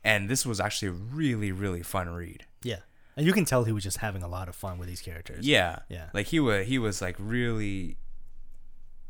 and 0.05 0.29
this 0.29 0.45
was 0.45 0.61
actually 0.61 0.89
a 0.89 0.93
really 0.93 1.53
really 1.53 1.83
fun 1.83 2.09
read 2.11 2.45
Yeah. 2.63 2.81
And 3.17 3.25
you 3.27 3.33
can 3.33 3.47
tell 3.47 3.65
he 3.65 3.73
was 3.73 3.83
just 3.83 3.97
having 3.99 4.23
a 4.23 4.29
lot 4.29 4.47
of 4.49 4.55
fun 4.55 4.77
with 4.79 4.89
these 4.89 5.01
characters. 5.01 5.47
yeah 5.47 5.79
Yeah. 5.89 6.11
like 6.13 6.27
he 6.27 6.39
was 6.39 6.67
he 6.67 6.79
was 6.79 7.01
like 7.01 7.17
really 7.19 7.97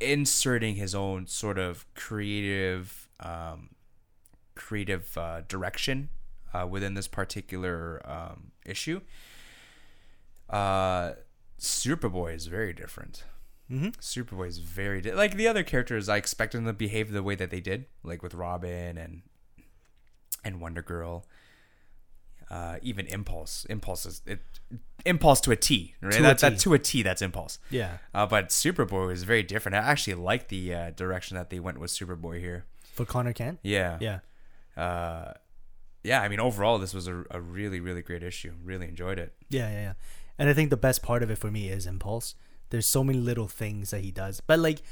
inserting 0.01 0.74
his 0.76 0.94
own 0.94 1.26
sort 1.26 1.59
of 1.59 1.86
creative 1.94 3.09
um 3.20 3.70
creative 4.57 5.16
uh, 5.16 5.43
direction 5.49 6.09
uh, 6.53 6.66
within 6.66 6.95
this 6.95 7.07
particular 7.09 8.01
um, 8.05 8.51
issue 8.65 9.01
uh 10.51 11.12
superboy 11.59 12.35
is 12.35 12.47
very 12.47 12.73
different 12.73 13.24
Mhm. 13.70 13.97
superboy 13.97 14.47
is 14.47 14.59
very 14.59 15.01
di- 15.01 15.12
like 15.12 15.37
the 15.37 15.49
other 15.49 15.65
characters 15.65 16.09
i 16.09 16.16
expected 16.16 16.59
them 16.59 16.66
to 16.66 16.73
behave 16.73 17.11
the 17.11 17.23
way 17.23 17.35
that 17.35 17.51
they 17.51 17.61
did 17.61 17.87
like 18.05 18.23
with 18.23 18.33
robin 18.35 18.97
and 18.97 19.23
and 20.45 20.61
wonder 20.61 20.83
girl 20.83 21.27
uh 22.49 22.77
even 22.81 23.07
impulse 23.09 23.65
impulse 23.69 24.07
is 24.07 24.23
it 24.24 24.39
impulse 25.05 25.41
to 25.41 25.51
a 25.51 25.57
t 25.57 25.95
right 26.01 26.12
To 26.12 26.23
that, 26.23 26.39
T. 26.39 26.49
that 26.49 26.59
to 26.61 26.74
a 26.74 26.78
t 26.78 27.03
that's 27.03 27.23
impulse 27.23 27.59
Yeah. 27.70 27.99
uh, 28.15 28.27
but 28.27 28.51
superboy 28.51 29.09
was 29.09 29.24
very 29.24 29.43
different 29.43 29.74
i 29.74 29.78
actually 29.78 30.15
like 30.15 30.47
the 30.47 30.73
uh, 30.73 30.91
direction 30.91 31.37
that 31.37 31.51
they 31.51 31.59
went 31.59 31.78
with 31.81 31.91
superboy 31.91 32.39
here 32.39 32.66
For 32.95 33.05
Conner 33.05 33.33
Kent? 33.33 33.59
yeah 33.65 33.99
Yeah. 34.01 34.20
Uh 34.77 35.32
yeah 36.05 36.20
i 36.23 36.28
mean 36.28 36.40
overall 36.40 36.78
this 36.78 36.93
was 36.94 37.09
a, 37.09 37.24
a 37.31 37.40
really 37.40 37.81
really 37.81 38.03
great 38.03 38.23
issue 38.23 38.53
really 38.62 38.86
enjoyed 38.89 39.19
it 39.19 39.32
Yeah, 39.48 39.69
yeah, 39.70 39.81
yeah. 39.81 39.93
And 40.39 40.48
I 40.51 40.53
think 40.55 40.69
the 40.70 40.77
best 40.77 41.03
part 41.03 41.23
of 41.23 41.31
it 41.31 41.39
for 41.39 41.51
me 41.51 41.70
is 41.70 41.86
Impulse. 41.86 42.35
There's 42.69 42.86
so 42.86 43.03
many 43.03 43.19
little 43.19 43.48
things 43.48 43.90
that 43.90 44.03
he 44.03 44.11
does. 44.11 44.43
But 44.43 44.59
like 44.59 44.82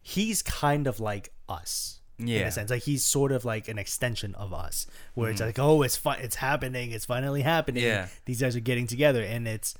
he's 0.00 0.40
kind 0.42 0.86
of 0.86 1.00
like 1.00 1.32
us. 1.50 2.00
Yeah. 2.18 2.40
In 2.42 2.46
a 2.46 2.50
sense. 2.50 2.70
Like 2.70 2.84
he's 2.84 3.04
sort 3.04 3.30
of 3.30 3.44
like 3.44 3.68
an 3.68 3.78
extension 3.78 4.34
of 4.36 4.54
us. 4.54 4.86
Where 5.12 5.30
it's 5.30 5.40
like, 5.42 5.58
oh, 5.58 5.82
it's 5.82 5.98
fun 5.98 6.16
it's 6.20 6.36
happening, 6.36 6.92
it's 6.92 7.04
finally 7.04 7.42
happening. 7.42 7.82
Yeah. 7.84 8.06
These 8.24 8.40
guys 8.40 8.56
are 8.56 8.60
getting 8.60 8.86
together 8.86 9.22
and 9.22 9.46
it's 9.46 9.74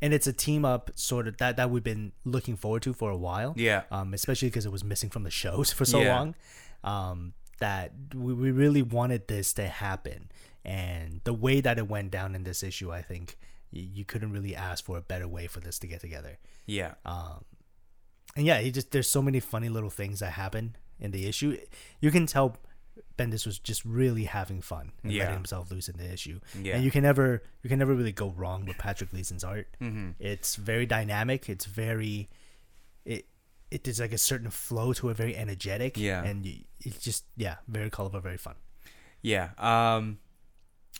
and 0.00 0.14
it's 0.14 0.28
a 0.28 0.32
team 0.32 0.64
up 0.64 0.90
sort 0.94 1.26
of 1.26 1.36
that 1.38 1.56
that 1.56 1.70
we've 1.70 1.82
been 1.82 2.12
looking 2.24 2.56
forward 2.56 2.82
to 2.82 2.92
for 2.92 3.10
a 3.10 3.16
while. 3.16 3.54
Yeah. 3.56 3.82
Um, 3.90 4.14
especially 4.14 4.48
because 4.50 4.66
it 4.66 4.72
was 4.72 4.84
missing 4.84 5.10
from 5.10 5.24
the 5.24 5.32
shows 5.32 5.72
for 5.78 5.84
so 5.84 6.00
Yeah. 6.00 6.14
long. 6.16 6.34
Um, 6.84 7.32
that 7.58 7.92
we, 8.14 8.32
we 8.34 8.50
really 8.50 8.82
wanted 8.82 9.28
this 9.28 9.52
to 9.54 9.66
happen. 9.68 10.30
And 10.64 11.20
the 11.24 11.34
way 11.34 11.60
that 11.60 11.78
it 11.78 11.88
went 11.88 12.10
down 12.10 12.34
in 12.34 12.44
this 12.44 12.62
issue, 12.62 12.90
I 12.92 13.02
think 13.02 13.36
you 13.70 14.04
couldn't 14.04 14.32
really 14.32 14.54
ask 14.54 14.84
for 14.84 14.96
a 14.96 15.02
better 15.02 15.26
way 15.28 15.46
for 15.46 15.60
this 15.60 15.78
to 15.80 15.86
get 15.86 16.00
together. 16.00 16.38
yeah 16.66 16.94
Um, 17.04 17.44
And 18.36 18.46
yeah, 18.46 18.60
he 18.60 18.70
just 18.70 18.90
there's 18.92 19.08
so 19.08 19.20
many 19.22 19.40
funny 19.40 19.68
little 19.68 19.90
things 19.90 20.20
that 20.20 20.32
happen 20.32 20.76
in 20.98 21.10
the 21.10 21.26
issue. 21.26 21.56
You 22.00 22.10
can 22.10 22.26
tell 22.26 22.56
Bendis 23.18 23.44
was 23.46 23.58
just 23.58 23.84
really 23.84 24.24
having 24.24 24.60
fun 24.62 24.92
and 25.02 25.12
Yeah. 25.12 25.22
letting 25.24 25.36
himself 25.36 25.70
loose 25.70 25.88
in 25.88 25.96
the 25.98 26.10
issue. 26.12 26.40
Yeah. 26.60 26.76
And 26.76 26.84
you 26.84 26.90
can 26.90 27.02
never 27.02 27.42
you 27.62 27.68
can 27.68 27.78
never 27.78 27.94
really 27.94 28.12
go 28.12 28.30
wrong 28.30 28.64
with 28.64 28.78
Patrick 28.78 29.10
Gleason's 29.10 29.44
art. 29.44 29.66
Mm-hmm. 29.80 30.10
It's 30.20 30.54
very 30.56 30.86
dynamic. 30.86 31.48
It's 31.48 31.64
very 31.66 32.28
it 33.04 33.26
it 33.74 33.88
is 33.88 33.98
like 33.98 34.12
a 34.12 34.18
certain 34.18 34.50
flow 34.50 34.92
to 34.94 35.08
it, 35.08 35.16
very 35.16 35.36
energetic. 35.36 35.98
Yeah. 35.98 36.22
And 36.22 36.46
you, 36.46 36.60
it's 36.80 36.98
just 36.98 37.24
yeah, 37.36 37.56
very 37.66 37.90
colorful, 37.90 38.20
very 38.20 38.36
fun. 38.36 38.54
Yeah. 39.20 39.50
Um, 39.58 40.18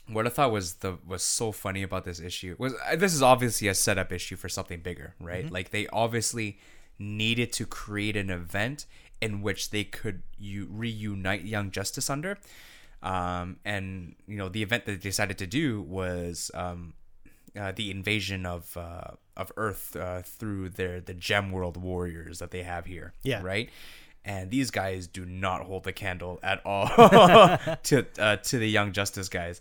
what 0.09 0.27
I 0.27 0.31
thought 0.31 0.51
was 0.51 0.75
the 0.75 0.99
was 1.07 1.23
so 1.23 1.53
funny 1.53 1.83
about 1.83 2.05
this 2.05 2.21
issue 2.21 2.57
was 2.59 2.75
uh, 2.91 2.97
this 2.97 3.15
is 3.15 3.23
obviously 3.23 3.69
a 3.69 3.75
setup 3.75 4.13
issue 4.13 4.37
for 4.37 4.49
something 4.49 4.81
bigger, 4.81 5.15
right? 5.21 5.51
Like 5.51 5.71
they 5.71 5.87
obviously 5.89 6.59
needed 6.99 7.53
to 7.55 7.65
create 7.65 8.17
an 8.17 8.29
event 8.29 8.87
in 9.21 9.41
which 9.41 9.71
they 9.71 9.85
could 9.85 10.23
you 10.37 10.69
reunite 10.71 11.45
Young 11.45 11.71
Justice 11.71 12.11
under. 12.11 12.39
Um, 13.03 13.59
and 13.65 14.17
you 14.27 14.37
know 14.37 14.49
the 14.49 14.63
event 14.63 14.87
that 14.87 14.93
they 14.93 14.99
decided 14.99 15.39
to 15.39 15.47
do 15.47 15.81
was 15.83 16.51
um, 16.55 16.95
uh, 17.59 17.73
the 17.73 17.91
invasion 17.91 18.47
of 18.47 18.77
uh, 18.77 19.13
of 19.37 19.51
Earth 19.57 19.97
uh, 19.97 20.23
through 20.23 20.71
their 20.71 21.01
the 21.01 21.15
Gem 21.15 21.51
World 21.51 21.77
warriors 21.77 22.39
that 22.39 22.51
they 22.51 22.63
have 22.63 22.87
here. 22.87 23.13
Yeah. 23.23 23.43
Right. 23.43 23.71
And 24.25 24.51
these 24.51 24.71
guys 24.71 25.07
do 25.07 25.27
not 25.27 25.63
hold 25.65 25.85
the 25.85 25.93
candle 25.93 26.39
at 26.43 26.61
all 26.65 26.87
to 27.85 28.07
uh, 28.19 28.37
to 28.37 28.59
the 28.59 28.69
Young 28.69 28.93
Justice 28.93 29.29
guys, 29.29 29.61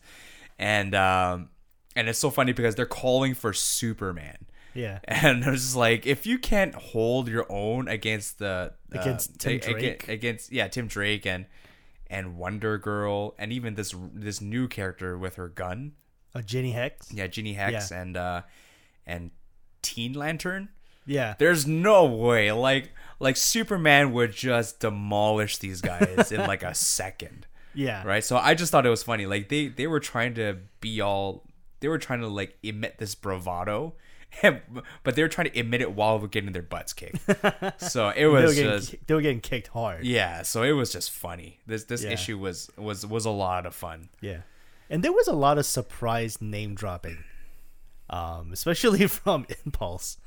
and 0.57 0.95
um, 0.95 1.49
and 1.95 2.07
it's 2.07 2.19
so 2.19 2.29
funny 2.29 2.53
because 2.53 2.75
they're 2.75 2.85
calling 2.85 3.33
for 3.33 3.51
Superman. 3.53 4.37
Yeah. 4.73 4.99
And 5.03 5.43
it's 5.43 5.61
just 5.63 5.75
like 5.75 6.07
if 6.07 6.25
you 6.25 6.39
can't 6.39 6.73
hold 6.73 7.27
your 7.27 7.45
own 7.51 7.87
against 7.87 8.39
the 8.39 8.73
uh, 8.95 8.99
Against 8.99 9.39
Tim 9.39 9.59
Drake. 9.59 10.07
against 10.07 10.51
yeah 10.51 10.67
Tim 10.67 10.87
Drake 10.87 11.25
and 11.27 11.45
and 12.09 12.37
Wonder 12.37 12.77
Girl 12.77 13.35
and 13.37 13.51
even 13.51 13.75
this 13.75 13.93
this 14.13 14.39
new 14.41 14.67
character 14.67 15.17
with 15.17 15.35
her 15.35 15.49
gun 15.49 15.91
Uh, 16.33 16.41
Jinny 16.41 16.71
Hex. 16.71 17.11
yeah 17.13 17.27
Jinny 17.27 17.53
Hex 17.53 17.91
Yeah. 17.91 18.01
and 18.01 18.17
uh 18.17 18.41
and 19.05 19.29
Teen 19.83 20.13
Lantern 20.13 20.69
Yeah. 21.05 21.35
there's 21.37 21.67
no 21.67 22.05
way 22.05 22.51
like 22.51 22.91
like 23.19 23.37
Superman 23.37 24.11
would 24.13 24.31
just 24.33 24.79
demolish 24.79 25.57
these 25.59 25.79
guys 25.81 26.31
in 26.31 26.41
like 26.41 26.63
a 26.63 26.73
second 26.97 27.45
Yeah. 27.75 28.03
right 28.03 28.23
so 28.23 28.37
I 28.37 28.55
just 28.55 28.71
thought 28.71 28.85
it 28.85 28.89
was 28.89 29.03
funny 29.03 29.25
like 29.27 29.49
they 29.49 29.67
they 29.67 29.85
were 29.87 29.99
trying 29.99 30.33
to 30.35 30.57
be 30.81 30.99
all 31.01 31.43
they 31.81 31.87
were 31.89 31.99
trying 31.99 32.21
to 32.21 32.27
like 32.27 32.57
emit 32.63 32.97
this 32.97 33.13
bravado 33.15 33.93
but 35.03 35.15
they 35.15 35.21
were 35.21 35.27
trying 35.29 35.47
to 35.51 35.59
emit 35.59 35.79
it 35.81 35.91
while 35.93 36.17
we're 36.19 36.27
getting 36.27 36.53
their 36.53 36.63
butts 36.63 36.91
kicked 36.93 37.19
so 37.79 38.09
it 38.09 38.15
They 38.15 38.25
were, 38.25 38.41
was 38.41 38.55
getting, 38.55 38.71
just 38.71 38.95
they 39.07 39.13
were 39.13 39.21
getting 39.21 39.41
kicked 39.41 39.67
hard. 39.67 40.03
yeah 40.05 40.41
so 40.41 40.63
it 40.63 40.71
was 40.71 40.91
just 40.91 41.11
funny 41.11 41.59
this 41.67 41.83
this 41.83 42.03
Yeah. 42.03 42.11
issue 42.11 42.39
was 42.39 42.69
was 42.77 43.05
was 43.05 43.25
a 43.25 43.29
lot 43.31 43.65
of 43.67 43.75
fun 43.75 44.09
Yeah. 44.21 44.41
And 44.89 45.01
there 45.03 45.13
was 45.13 45.27
a 45.27 45.33
lot 45.33 45.57
of 45.57 45.65
surprise 45.65 46.39
name 46.41 46.75
dropping, 46.75 47.23
um, 48.09 48.51
especially 48.53 49.07
from 49.07 49.45
Impulse. 49.65 50.17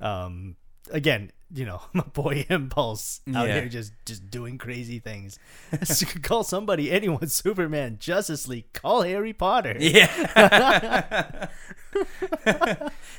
Um, 0.00 0.56
again, 0.90 1.30
you 1.52 1.64
know, 1.64 1.80
my 1.92 2.02
boy 2.02 2.46
Impulse 2.48 3.20
out 3.34 3.46
Yeah. 3.48 3.54
here 3.60 3.68
just 3.68 3.92
just 4.06 4.30
doing 4.30 4.58
crazy 4.58 4.98
things. 4.98 5.38
So 5.84 6.06
call 6.22 6.44
somebody, 6.44 6.90
anyone, 6.90 7.28
Superman, 7.28 7.98
Justice 8.00 8.48
League, 8.48 8.72
call 8.72 9.02
Harry 9.02 9.32
Potter. 9.32 9.76
yeah 9.78 11.48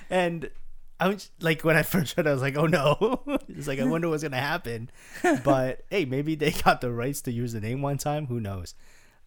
And 0.10 0.46
I 1.00 1.06
I 1.06 1.10
was 1.10 1.30
like 1.42 1.64
when 1.64 1.76
I 1.76 1.84
first 1.84 2.16
read, 2.16 2.26
it, 2.26 2.30
I 2.30 2.34
was 2.34 2.42
like, 2.42 2.56
"Oh 2.56 2.68
no!" 2.68 3.22
it's 3.50 3.68
like 3.68 3.80
I 3.80 3.84
wonder 3.86 4.08
what's 4.08 4.24
gonna 4.24 4.38
happen. 4.40 4.90
But 5.44 5.84
hey, 5.90 6.06
maybe 6.06 6.36
they 6.36 6.52
got 6.52 6.80
the 6.80 6.90
rights 6.92 7.22
to 7.24 7.32
use 7.34 7.52
the 7.52 7.60
name 7.60 7.82
one 7.82 7.98
time. 7.98 8.28
Who 8.28 8.40
knows? 8.40 8.76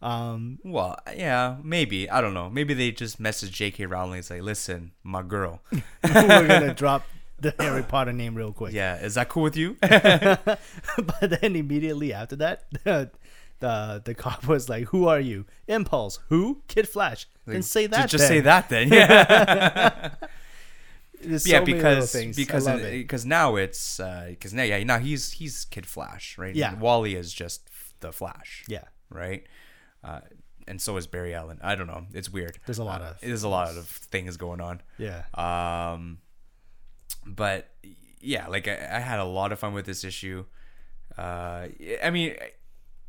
Um, 0.01 0.59
Well, 0.63 0.97
yeah, 1.15 1.57
maybe. 1.63 2.09
I 2.09 2.21
don't 2.21 2.33
know. 2.33 2.49
Maybe 2.49 2.73
they 2.73 2.91
just 2.91 3.21
messaged 3.21 3.51
J.K. 3.51 3.85
Rowling 3.85 4.15
and 4.17 4.25
say, 4.25 4.39
"Listen, 4.41 4.91
my 5.03 5.21
girl. 5.21 5.61
we're 6.03 6.47
gonna 6.47 6.73
drop 6.83 7.03
the 7.39 7.53
Harry 7.59 7.83
Potter 7.83 8.13
name 8.13 8.35
real 8.35 8.53
quick. 8.53 8.73
Yeah, 8.73 8.97
is 8.97 9.15
that 9.15 9.29
cool 9.29 9.43
with 9.43 9.57
you?" 9.57 9.75
but 9.81 10.59
then 11.41 11.55
immediately 11.55 12.13
after 12.13 12.35
that, 12.37 12.63
the, 12.85 13.09
the 13.59 14.01
the 14.05 14.13
cop 14.13 14.47
was 14.47 14.69
like, 14.69 14.85
"Who 14.87 15.07
are 15.07 15.19
you? 15.19 15.45
Impulse? 15.67 16.19
Who? 16.29 16.61
Kid 16.67 16.87
Flash? 16.87 17.27
then 17.45 17.63
say 17.63 17.87
that. 17.87 18.09
Just, 18.09 18.27
say 18.27 18.39
that 18.41 18.69
then. 18.69 18.89
Yeah. 18.89 20.11
There's 21.21 21.45
yeah, 21.45 21.59
so 21.59 21.65
because 21.65 22.13
because 22.35 22.67
in- 22.67 22.79
it. 22.79 22.91
because 22.91 23.25
now 23.25 23.57
it's 23.57 23.97
because 24.29 24.53
now 24.53 24.63
yeah 24.63 24.81
now 24.85 24.99
he's 24.99 25.31
he's 25.33 25.65
Kid 25.65 25.85
Flash 25.85 26.37
right 26.37 26.55
Yeah. 26.55 26.75
Wally 26.75 27.15
is 27.15 27.33
just 27.33 27.69
the 27.99 28.13
Flash 28.13 28.63
yeah, 28.69 28.85
right 29.09 29.43
uh, 30.03 30.21
and 30.67 30.79
so 30.81 30.97
is 30.97 31.07
Barry 31.07 31.33
Allen. 31.33 31.59
I 31.63 31.75
don't 31.75 31.87
know. 31.87 32.05
It's 32.13 32.29
weird. 32.29 32.59
There's 32.65 32.77
a 32.79 32.83
lot 32.83 33.01
Uh, 33.01 33.05
of- 33.05 33.21
there's 33.21 33.43
a 33.43 33.49
lot 33.49 33.69
of 33.75 33.87
things 33.87 34.37
going 34.37 34.61
on. 34.61 34.81
Yeah, 34.97 35.23
um 35.33 36.19
but 37.25 37.69
yeah 38.21 38.47
like 38.47 38.67
I, 38.67 38.73
I 38.73 38.99
had 38.99 39.19
a 39.19 39.23
lot 39.25 39.51
of 39.51 39.59
fun 39.59 39.73
with 39.73 39.85
this 39.85 40.03
issue. 40.03 40.45
Uh 41.17 41.67
I 42.03 42.09
mean 42.11 42.35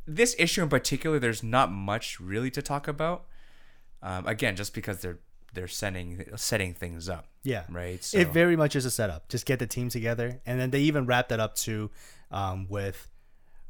this 0.07 0.35
issue 0.39 0.63
in 0.63 0.69
particular 0.69 1.19
there's 1.19 1.43
not 1.43 1.71
much 1.71 2.19
really 2.19 2.51
to 2.51 2.61
talk 2.61 2.87
about. 2.87 3.25
Um 4.01 4.25
again 4.27 4.55
just 4.55 4.73
because 4.73 4.99
they're 5.01 5.19
they're 5.53 5.67
setting 5.67 6.25
setting 6.35 6.73
things 6.73 7.09
up. 7.09 7.27
Yeah. 7.43 7.63
right? 7.69 8.03
So 8.03 8.17
It 8.17 8.29
very 8.29 8.55
much 8.55 8.75
is 8.75 8.85
a 8.85 8.91
setup. 8.91 9.27
Just 9.29 9.45
get 9.45 9.59
the 9.59 9.67
team 9.67 9.89
together, 9.89 10.39
and 10.45 10.59
then 10.59 10.69
they 10.71 10.79
even 10.81 11.05
wrap 11.05 11.27
that 11.29 11.39
up 11.41 11.55
too, 11.55 11.89
um, 12.31 12.67
with 12.69 13.09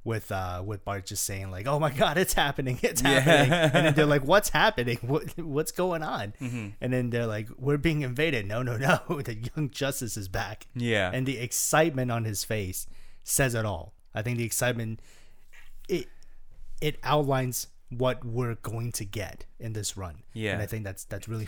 with 0.03 0.31
uh 0.31 0.63
with 0.65 0.83
Bart 0.83 1.05
just 1.05 1.23
saying 1.25 1.51
like, 1.51 1.67
"Oh 1.67 1.79
my 1.79 1.91
God, 2.03 2.17
it's 2.17 2.33
happening, 2.33 2.79
it's 2.81 3.01
Yeah. 3.01 3.19
happening," 3.19 3.53
and 3.73 3.85
then 3.87 3.93
they're 3.93 4.05
like, 4.05 4.23
"What's 4.33 4.49
happening? 4.49 4.97
What 5.01 5.37
what's 5.37 5.71
going 5.71 6.01
on?" 6.03 6.33
Mm-hmm. 6.41 6.67
And 6.81 6.93
then 6.93 7.09
they're 7.11 7.27
like, 7.27 7.47
"We're 7.57 7.77
being 7.77 8.01
invaded." 8.01 8.47
No, 8.47 8.63
no, 8.63 8.77
no. 8.77 8.99
The 9.23 9.37
Young 9.55 9.69
Justice 9.69 10.17
is 10.17 10.27
back. 10.27 10.67
Yeah. 10.75 11.11
and 11.13 11.25
the 11.27 11.37
excitement 11.37 12.11
on 12.11 12.25
his 12.25 12.43
face 12.43 12.87
says 13.23 13.53
it 13.55 13.65
all. 13.65 13.93
I 14.15 14.21
think 14.23 14.37
the 14.37 14.43
excitement 14.45 14.99
it 15.87 16.07
it 16.81 16.97
outlines 17.03 17.67
what 17.89 18.23
we're 18.25 18.55
going 18.55 18.91
to 18.93 19.05
get 19.05 19.45
in 19.59 19.73
this 19.73 19.95
run. 19.97 20.23
Yeah. 20.33 20.53
and 20.53 20.61
I 20.61 20.65
think 20.65 20.83
that's 20.83 21.03
that's 21.05 21.27
really 21.27 21.47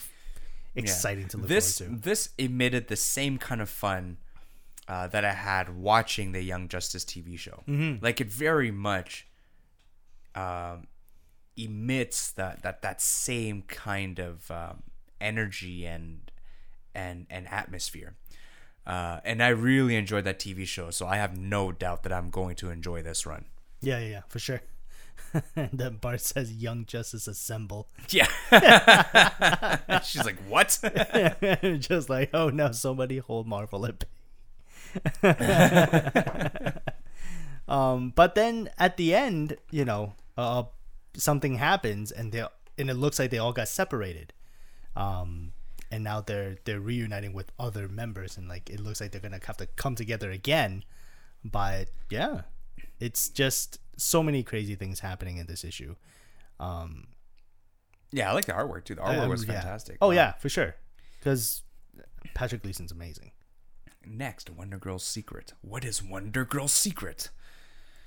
exciting 0.75 1.27
to 1.29 1.37
look 1.37 1.47
this 1.47 1.77
forward 1.79 2.01
to. 2.03 2.09
this 2.09 2.29
emitted 2.37 2.87
the 2.87 2.95
same 2.95 3.37
kind 3.37 3.61
of 3.61 3.69
fun 3.69 4.17
uh, 4.87 5.07
that 5.07 5.23
I 5.23 5.33
had 5.33 5.75
watching 5.75 6.31
the 6.31 6.41
Young 6.41 6.67
Justice 6.67 7.05
TV 7.05 7.37
show. 7.37 7.63
Mm-hmm. 7.67 8.03
Like 8.03 8.19
it 8.21 8.27
very 8.27 8.71
much 8.71 9.27
um, 10.35 10.87
emits 11.57 12.31
that 12.31 12.63
that 12.63 12.81
that 12.81 13.01
same 13.01 13.63
kind 13.63 14.19
of 14.19 14.49
um, 14.51 14.83
energy 15.21 15.85
and 15.85 16.31
and 16.93 17.25
and 17.29 17.47
atmosphere. 17.47 18.15
Uh, 18.85 19.19
and 19.23 19.41
I 19.41 19.49
really 19.49 19.95
enjoyed 19.95 20.25
that 20.25 20.39
TV 20.39 20.67
show, 20.67 20.89
so 20.89 21.07
I 21.07 21.15
have 21.15 21.37
no 21.37 21.71
doubt 21.71 22.03
that 22.03 22.11
I'm 22.11 22.29
going 22.29 22.57
to 22.57 22.69
enjoy 22.69 23.01
this 23.01 23.25
run. 23.25 23.45
Yeah, 23.81 23.99
yeah, 23.99 24.07
yeah, 24.07 24.21
for 24.27 24.39
sure. 24.39 24.61
And 25.55 25.69
then 25.73 25.97
Bart 25.97 26.21
says, 26.21 26.51
"Young 26.53 26.85
Justice 26.85 27.27
Assemble," 27.27 27.87
Yeah. 28.09 28.27
She's 30.03 30.25
like, 30.25 30.37
"What?" 30.47 30.77
just 31.79 32.09
like, 32.09 32.29
"Oh 32.33 32.49
no, 32.49 32.71
somebody 32.71 33.17
hold 33.19 33.47
Marvel 33.47 33.85
at 33.85 33.99
bay." 33.99 34.07
um, 37.67 38.11
but 38.15 38.35
then 38.35 38.69
at 38.77 38.97
the 38.97 39.13
end, 39.13 39.57
you 39.71 39.85
know, 39.85 40.13
uh, 40.37 40.63
something 41.15 41.55
happens, 41.55 42.11
and 42.11 42.31
they 42.31 42.43
and 42.77 42.89
it 42.89 42.95
looks 42.95 43.19
like 43.19 43.31
they 43.31 43.37
all 43.37 43.53
got 43.53 43.67
separated. 43.67 44.33
Um, 44.95 45.53
and 45.91 46.03
now 46.03 46.21
they're 46.21 46.57
they're 46.65 46.79
reuniting 46.79 47.33
with 47.33 47.51
other 47.59 47.87
members, 47.87 48.37
and 48.37 48.47
like 48.47 48.69
it 48.69 48.79
looks 48.79 49.01
like 49.01 49.11
they're 49.11 49.21
gonna 49.21 49.39
have 49.45 49.57
to 49.57 49.67
come 49.67 49.95
together 49.95 50.31
again. 50.31 50.83
But 51.43 51.89
yeah, 52.09 52.41
it's 52.99 53.29
just 53.29 53.79
so 53.97 54.23
many 54.23 54.43
crazy 54.43 54.75
things 54.75 55.01
happening 55.01 55.37
in 55.37 55.45
this 55.45 55.63
issue. 55.63 55.95
Um, 56.59 57.07
yeah, 58.11 58.29
I 58.29 58.33
like 58.33 58.45
the 58.45 58.53
artwork 58.53 58.85
too. 58.85 58.95
The 58.95 59.01
artwork 59.01 59.23
um, 59.23 59.29
was 59.29 59.45
yeah. 59.45 59.53
fantastic. 59.53 59.97
Oh 60.01 60.07
Wow. 60.07 60.13
yeah, 60.13 60.31
for 60.33 60.49
sure. 60.49 60.75
Because 61.19 61.61
Patrick 62.33 62.63
Gleason's 62.63 62.91
amazing. 62.91 63.31
Next, 64.05 64.49
Wonder 64.49 64.77
Girl's 64.77 65.05
secret. 65.05 65.53
What 65.61 65.83
is 65.85 66.03
Wonder 66.03 66.45
Girl's 66.45 66.73
secret? 66.73 67.29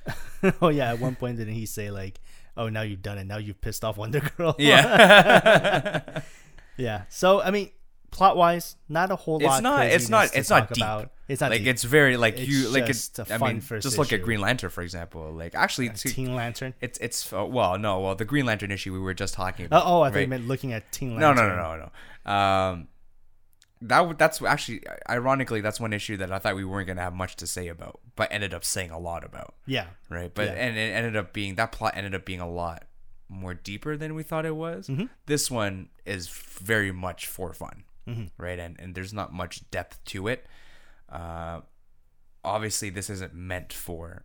oh 0.63 0.69
yeah, 0.69 0.91
at 0.93 1.01
one 1.01 1.17
point 1.17 1.37
didn't 1.39 1.55
he 1.55 1.67
say 1.67 1.91
like, 1.91 2.21
"Oh, 2.57 2.69
now 2.69 2.83
you've 2.83 3.03
done 3.03 3.19
it. 3.19 3.25
Now 3.27 3.39
you've 3.39 3.61
pissed 3.61 3.85
off 3.85 3.97
Wonder 3.97 4.21
Girl." 4.37 4.55
Yeah, 4.59 6.21
yeah. 6.77 7.03
So 7.09 7.41
I 7.41 7.51
mean, 7.51 7.71
plot 8.11 8.37
wise, 8.37 8.77
not 8.89 9.11
a 9.11 9.17
whole 9.17 9.41
lot. 9.41 9.57
it's 9.57 9.63
not. 9.63 9.87
It's 9.87 10.09
not. 10.09 10.37
It's 10.37 10.51
not 10.51 10.73
deep. 10.73 11.09
It's 11.29 11.41
not 11.41 11.51
like 11.51 11.61
deep. 11.63 11.69
it's 11.69 11.83
very 11.83 12.17
like 12.17 12.39
It's 12.39 12.49
you 12.49 12.69
like 12.69 12.87
just 12.87 13.19
it's. 13.19 13.31
a 13.31 13.35
I 13.35 13.39
fun 13.39 13.55
mean, 13.55 13.61
first 13.61 13.83
just 13.83 13.99
look 13.99 14.13
at. 14.13 14.23
Green 14.23 14.41
Lantern 14.41 14.71
for 14.71 14.83
example. 14.83 15.33
Like 15.33 15.57
actually, 15.57 15.89
to- 15.91 16.09
Teen 16.09 16.37
Lantern. 16.37 16.75
it's 16.81 16.99
it's 16.99 17.33
uh, 17.33 17.45
well 17.45 17.77
no 17.79 17.99
well 18.01 18.15
the 18.15 18.25
Green 18.25 18.47
Lantern 18.47 18.71
issue 18.71 18.93
we 18.93 19.01
were 19.01 19.15
just 19.15 19.35
talking 19.35 19.67
about. 19.67 19.83
Oh, 19.85 19.99
oh 19.99 20.03
I 20.03 20.11
thought 20.11 20.21
you 20.21 20.29
meant 20.29 20.47
looking 20.47 20.73
at 20.73 20.93
Teen 20.93 21.17
Lantern. 21.17 21.37
No, 21.37 21.49
no, 21.49 21.57
no, 21.57 21.77
no, 21.77 21.91
no. 22.25 22.33
Um, 22.33 22.89
that 23.83 24.17
that's 24.19 24.41
actually 24.43 24.83
ironically 25.09 25.61
that's 25.61 25.79
one 25.79 25.93
issue 25.93 26.17
that 26.17 26.33
I 26.33 26.39
thought 26.39 26.57
we 26.57 26.65
weren't 26.65 26.87
gonna 26.89 27.03
have 27.03 27.15
much 27.15 27.37
to 27.37 27.47
say 27.47 27.69
about, 27.69 28.01
but 28.17 28.29
ended 28.33 28.55
up 28.55 28.65
saying 28.65 28.91
a 28.91 28.99
lot 28.99 29.25
about. 29.25 29.55
Yeah. 29.67 29.87
right? 30.09 30.33
But 30.35 30.47
Yeah. 30.49 30.53
and 30.55 30.77
it 30.77 30.93
ended 30.95 31.17
up 31.17 31.33
being 31.33 31.57
that 31.57 31.73
plot 31.73 31.95
ended 31.97 32.15
up 32.15 32.25
being 32.25 32.41
a 32.41 32.49
lot 32.49 32.85
more 33.29 33.55
deeper 33.55 33.97
than 33.97 34.15
we 34.15 34.23
thought 34.23 34.47
it 34.47 34.57
was. 34.57 34.87
Mm-hmm. 34.89 35.07
This 35.27 35.51
one 35.51 35.89
is 36.05 36.29
very 36.29 36.93
much 36.93 37.27
for 37.27 37.53
fun, 37.53 37.85
Mm-hmm. 38.09 38.43
right? 38.43 38.59
And 38.59 38.79
and 38.81 38.95
there's 38.95 39.13
not 39.13 39.33
much 39.33 39.69
depth 39.71 40.03
to 40.07 40.29
it. 40.29 40.47
Uh, 41.09 41.61
obviously, 42.45 42.89
this 42.91 43.11
isn't 43.11 43.35
meant 43.35 43.73
for 43.73 44.25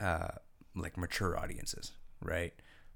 uh 0.00 0.28
like 0.76 0.96
mature 0.96 1.38
audiences, 1.38 1.92
right? 2.20 2.52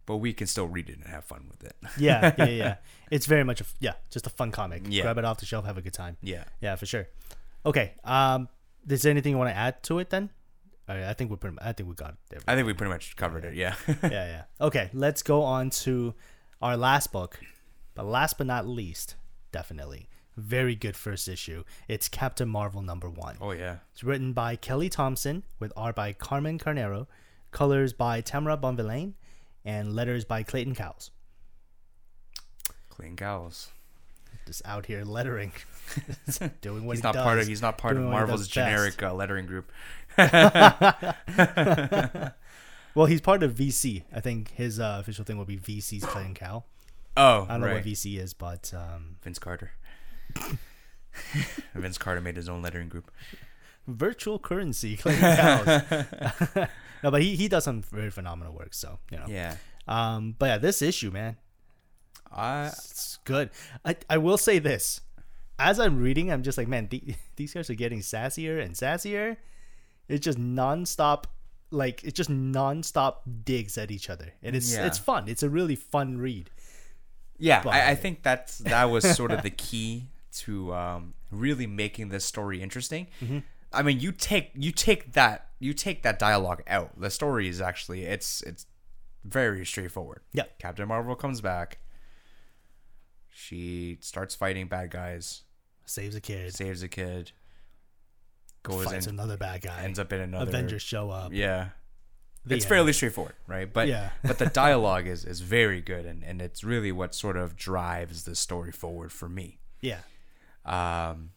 But 0.09 0.17
we 0.17 0.33
can 0.33 0.47
still 0.47 0.67
read 0.67 0.89
it 0.89 0.97
and 0.97 1.07
have 1.07 1.25
fun 1.27 1.45
with 1.51 1.63
it. 1.63 1.77
Yeah, 1.99 2.35
yeah, 2.39 2.45
yeah. 2.47 2.75
It's 3.11 3.27
very 3.27 3.45
much 3.45 3.61
a 3.61 3.65
yeah, 3.79 3.93
just 4.11 4.27
a 4.27 4.31
fun 4.31 4.51
comic. 4.51 4.83
Yeah. 4.89 5.03
Grab 5.03 5.19
it 5.19 5.25
off 5.27 5.39
the 5.39 5.45
shelf, 5.47 5.67
have 5.67 5.77
a 5.77 5.83
good 5.83 5.93
time. 5.93 6.17
yeah. 6.23 6.45
Yeah, 6.63 6.77
for 6.77 6.87
sure. 6.87 7.07
Okay. 7.67 7.93
Um, 8.05 8.49
is 8.89 9.03
there 9.03 9.11
anything 9.11 9.33
you 9.33 9.39
want 9.39 9.51
to 9.51 9.57
add 9.57 9.83
to 9.85 9.99
it 9.99 10.09
then? 10.09 10.31
Right, 10.89 11.03
I 11.03 11.13
think 11.13 11.31
we're 11.31 11.37
pretty. 11.37 11.59
I 11.61 11.73
think 11.73 11.91
we 11.91 11.95
got 11.95 12.15
it. 12.33 12.43
I 12.49 12.55
think 12.55 12.67
we 12.67 12.73
pretty 12.73 12.91
much 12.91 13.17
covered 13.17 13.45
it. 13.45 13.55
Yeah. 13.55 13.75
yeah, 14.03 14.09
yeah. 14.11 14.43
Okay, 14.61 14.89
let's 14.95 15.23
go 15.23 15.43
on 15.43 15.69
to 15.85 16.15
our 16.63 16.77
last 16.79 17.13
book, 17.13 17.39
but 17.95 18.07
last 18.07 18.39
but 18.39 18.47
not 18.47 18.67
least, 18.67 19.15
definitely 19.53 20.09
very 20.39 20.75
good 20.75 20.97
first 20.97 21.29
issue. 21.29 21.65
It's 21.89 22.09
Captain 22.09 22.49
Marvel 22.49 22.81
number 22.81 23.11
one. 23.11 23.37
oh 23.41 23.51
yeah. 23.51 23.79
It's 23.93 24.05
written 24.05 24.33
by 24.33 24.57
Kelly 24.57 24.89
Thompson 24.89 25.43
with 25.59 25.73
art 25.77 25.97
by 25.97 26.13
Carmen 26.13 26.59
Carnero, 26.59 27.07
colors 27.51 27.93
by 27.93 28.21
Tamara 28.21 28.57
Bonvillain, 28.57 29.15
and 29.69 29.95
letters 29.95 30.25
by 30.25 30.43
Clayton 30.43 30.75
Cowles. 30.75 31.11
Clayton 32.89 33.17
Cowles. 33.17 33.69
Just 34.47 34.63
out 34.65 34.87
here 34.87 35.05
lettering, 35.05 35.53
doing 36.63 36.87
what 36.87 36.97
He's 36.97 37.01
he 37.01 37.07
not 37.07 37.13
does. 37.15 37.23
part 37.23 37.39
of. 37.39 37.47
He's 37.47 37.61
not 37.61 37.77
part 37.77 37.99
of 37.99 38.05
Marvel's 38.05 38.49
generic 38.49 39.03
uh, 39.03 39.13
lettering 39.13 39.45
group. 39.47 39.71
Well, 42.95 43.07
he's 43.07 43.21
part 43.21 43.45
of 43.45 43.55
VC. 43.55 44.03
I 44.13 44.19
think 44.21 44.51
his 44.55 44.81
uh, 44.81 44.97
official 45.01 45.25
thing 45.25 45.39
will 45.39 45.45
be 45.45 45.57
VC's 45.57 46.05
Clayton 46.05 46.35
Cow. 46.35 46.65
Oh, 47.17 47.47
I 47.49 47.53
don't 47.55 47.63
know 47.63 47.75
what 47.75 47.85
VC 47.85 48.21
is, 48.21 48.33
but 48.33 48.73
um, 48.75 49.17
Vince 49.23 49.41
Carter. 49.41 49.73
Vince 51.75 51.99
Carter 51.99 52.21
made 52.21 52.37
his 52.37 52.49
own 52.49 52.63
lettering 52.63 52.89
group. 52.89 53.11
virtual 53.89 54.39
currency 54.39 54.97
Clayton 54.97 55.37
Cows. 55.37 56.69
No, 57.03 57.11
but 57.11 57.23
he, 57.23 57.37
he 57.37 57.49
does 57.49 57.65
some 57.65 57.83
very 57.83 58.11
phenomenal 58.11 58.53
work. 58.55 58.75
So 58.75 58.99
you 59.11 59.19
know. 59.19 59.27
Yeah. 59.29 59.57
Um, 59.87 60.35
but 60.39 60.47
yeah, 60.47 60.59
this 60.59 60.83
issue, 60.83 61.11
man, 61.11 61.37
I 62.31 62.67
it's 62.67 63.19
good. 63.25 63.51
I 63.85 63.97
I 64.11 64.19
will 64.19 64.39
say 64.39 64.59
this, 64.59 65.01
as 65.59 65.81
I'm 65.81 65.99
reading, 65.99 66.31
I'm 66.31 66.43
just 66.43 66.59
like, 66.59 66.69
man, 66.69 66.89
the, 66.91 67.03
these 67.37 67.55
guys 67.55 67.71
are 67.71 67.75
getting 67.75 68.01
sassier 68.01 68.63
and 68.63 68.75
sassier. 68.75 69.37
It's 70.09 70.25
just 70.25 70.39
nonstop, 70.39 71.25
like 71.71 72.03
it's 72.05 72.17
just 72.17 72.31
nonstop 72.31 73.17
digs 73.45 73.77
at 73.79 73.91
each 73.91 74.09
other, 74.11 74.33
and 74.43 74.55
it's 74.57 74.73
Yeah. 74.73 74.87
it's 74.87 74.99
fun. 74.99 75.29
It's 75.29 75.43
a 75.43 75.51
really 75.51 75.75
fun 75.77 76.19
read. 76.19 76.51
yeah, 77.39 77.63
But- 77.63 77.75
I, 77.75 77.91
I 77.91 77.95
think 77.95 78.23
that's 78.23 78.59
that 78.59 78.85
was 78.85 79.05
sort 79.17 79.31
of 79.31 79.43
the 79.43 79.51
key 79.51 80.07
to 80.39 80.75
um, 80.75 81.15
really 81.31 81.67
making 81.67 82.11
this 82.11 82.25
story 82.25 82.63
interesting. 82.63 83.07
Mm-hmm. 83.23 83.39
I 83.73 83.83
mean, 83.83 84.01
you 84.01 84.13
take 84.13 84.51
you 84.55 84.73
take 84.73 85.13
that 85.13 85.48
you 85.59 85.73
take 85.75 86.03
that 86.03 86.19
dialogue 86.19 86.63
out. 86.67 87.01
The 87.01 87.11
story 87.11 87.49
is 87.49 87.61
actually 87.61 88.05
it's 88.05 88.43
it's 88.43 88.67
very 89.25 89.65
straightforward. 89.67 90.21
Yeah. 90.33 90.45
Captain 90.59 90.87
Marvel 90.89 91.15
comes 91.17 91.41
back. 91.41 91.79
She 93.31 93.99
starts 94.01 94.35
fighting 94.35 94.67
bad 94.69 94.91
guys. 94.91 95.43
saves 95.85 96.15
a 96.17 96.21
kid, 96.21 96.55
saves 96.55 96.83
a 96.83 96.89
kid, 96.89 97.33
goes 98.63 98.85
fights 98.87 99.07
and 99.07 99.19
another 99.19 99.37
bad 99.37 99.61
guy. 99.63 99.83
ends 99.85 99.99
up 99.99 100.13
in 100.13 100.21
another 100.21 100.49
Avengers 100.49 100.83
show 100.83 101.11
up. 101.11 101.33
Yeah. 101.33 101.69
The 102.45 102.55
it's 102.57 102.65
end. 102.65 102.69
fairly 102.69 102.93
straightforward, 102.93 103.35
right? 103.47 103.71
But 103.73 103.89
Yeah. 103.89 104.11
but 104.25 104.39
the 104.39 104.47
dialogue 104.65 105.07
is 105.07 105.25
is 105.25 105.41
very 105.41 105.81
good 105.81 106.07
and, 106.07 106.25
and 106.25 106.41
it's 106.41 106.65
really 106.65 106.93
what 106.93 107.15
sort 107.15 107.37
of 107.37 107.57
drives 107.57 108.25
the 108.25 108.35
story 108.35 108.73
forward 108.73 109.13
for 109.13 109.29
me. 109.29 109.59
Yeah. 109.81 110.01
Um, 110.65 111.31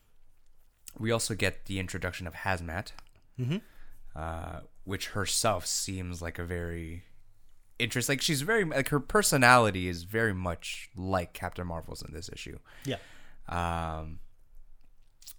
we 0.97 1.11
also 1.11 1.35
get 1.35 1.65
the 1.65 1.79
introduction 1.79 2.27
of 2.27 2.33
Hazmat, 2.33 2.91
uh, 4.15 4.61
which 4.83 5.07
herself 5.09 5.65
seems 5.65 6.21
like 6.21 6.39
a 6.39 6.43
very 6.43 7.03
interesting. 7.79 8.13
Like 8.13 8.21
she's 8.21 8.41
very 8.41 8.63
like 8.63 8.89
her 8.89 8.99
personality 8.99 9.87
is 9.87 10.03
very 10.03 10.33
much 10.33 10.89
like 10.95 11.33
Captain 11.33 11.67
Marvel's 11.67 12.01
in 12.01 12.13
this 12.13 12.29
issue. 12.31 12.59
Yeah. 12.85 12.97
Um, 13.49 14.19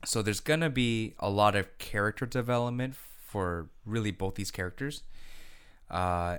so 0.04 0.22
there's 0.22 0.40
gonna 0.40 0.70
be 0.70 1.14
a 1.18 1.30
lot 1.30 1.54
of 1.54 1.78
character 1.78 2.26
development 2.26 2.94
for 2.94 3.70
really 3.86 4.10
both 4.10 4.34
these 4.34 4.50
characters, 4.50 5.02
uh, 5.90 6.38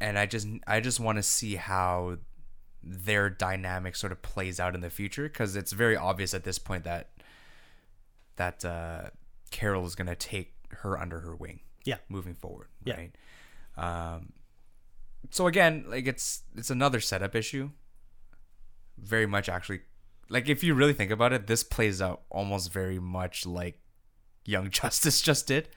and 0.00 0.18
I 0.18 0.26
just 0.26 0.46
I 0.66 0.80
just 0.80 1.00
want 1.00 1.16
to 1.16 1.22
see 1.22 1.56
how 1.56 2.18
their 2.84 3.30
dynamic 3.30 3.94
sort 3.94 4.10
of 4.10 4.20
plays 4.22 4.58
out 4.58 4.74
in 4.74 4.80
the 4.80 4.90
future 4.90 5.24
because 5.24 5.54
it's 5.54 5.72
very 5.72 5.96
obvious 5.96 6.34
at 6.34 6.44
this 6.44 6.58
point 6.58 6.84
that 6.84 7.10
that 8.36 8.64
uh, 8.64 9.10
Carol 9.50 9.86
is 9.86 9.94
gonna 9.94 10.16
take 10.16 10.54
her 10.80 10.98
under 10.98 11.20
her 11.20 11.36
wing. 11.36 11.60
Yeah. 11.84 11.96
moving 12.08 12.34
forward. 12.34 12.68
Yeah. 12.84 12.96
Right. 12.96 13.12
Um, 13.76 14.32
so 15.30 15.46
again, 15.46 15.84
like 15.88 16.06
it's 16.06 16.42
it's 16.56 16.70
another 16.70 17.00
setup 17.00 17.34
issue. 17.34 17.70
Very 18.98 19.26
much 19.26 19.48
actually, 19.48 19.80
like 20.28 20.48
if 20.48 20.62
you 20.62 20.74
really 20.74 20.92
think 20.92 21.10
about 21.10 21.32
it, 21.32 21.46
this 21.46 21.62
plays 21.62 22.00
out 22.02 22.22
almost 22.30 22.72
very 22.72 22.98
much 22.98 23.46
like 23.46 23.78
Young 24.44 24.70
Justice 24.70 25.20
just 25.20 25.46
did. 25.46 25.68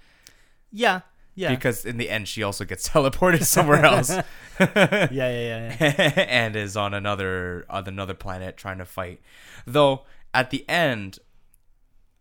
Yeah. 0.72 1.02
Yeah. 1.38 1.54
Because 1.54 1.86
in 1.86 1.98
the 1.98 2.10
end, 2.10 2.28
she 2.28 2.44
also 2.44 2.66
gets 2.66 2.88
teleported 2.90 3.44
somewhere 3.44 3.84
else 3.84 4.10
yeah. 4.60 5.08
Yeah. 5.12 5.30
Yeah. 5.30 5.76
yeah. 5.80 6.26
and 6.30 6.56
is 6.56 6.78
on 6.78 6.94
another 6.94 7.66
on 7.70 7.88
another 7.88 8.14
planet 8.14 8.58
trying 8.58 8.78
to 8.78 8.86
fight. 8.86 9.22
Though 9.66 10.04
at 10.34 10.50
the 10.50 10.68
end, 10.70 11.20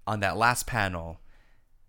on 0.07 0.21
that 0.21 0.37
last 0.37 0.67
panel, 0.67 1.21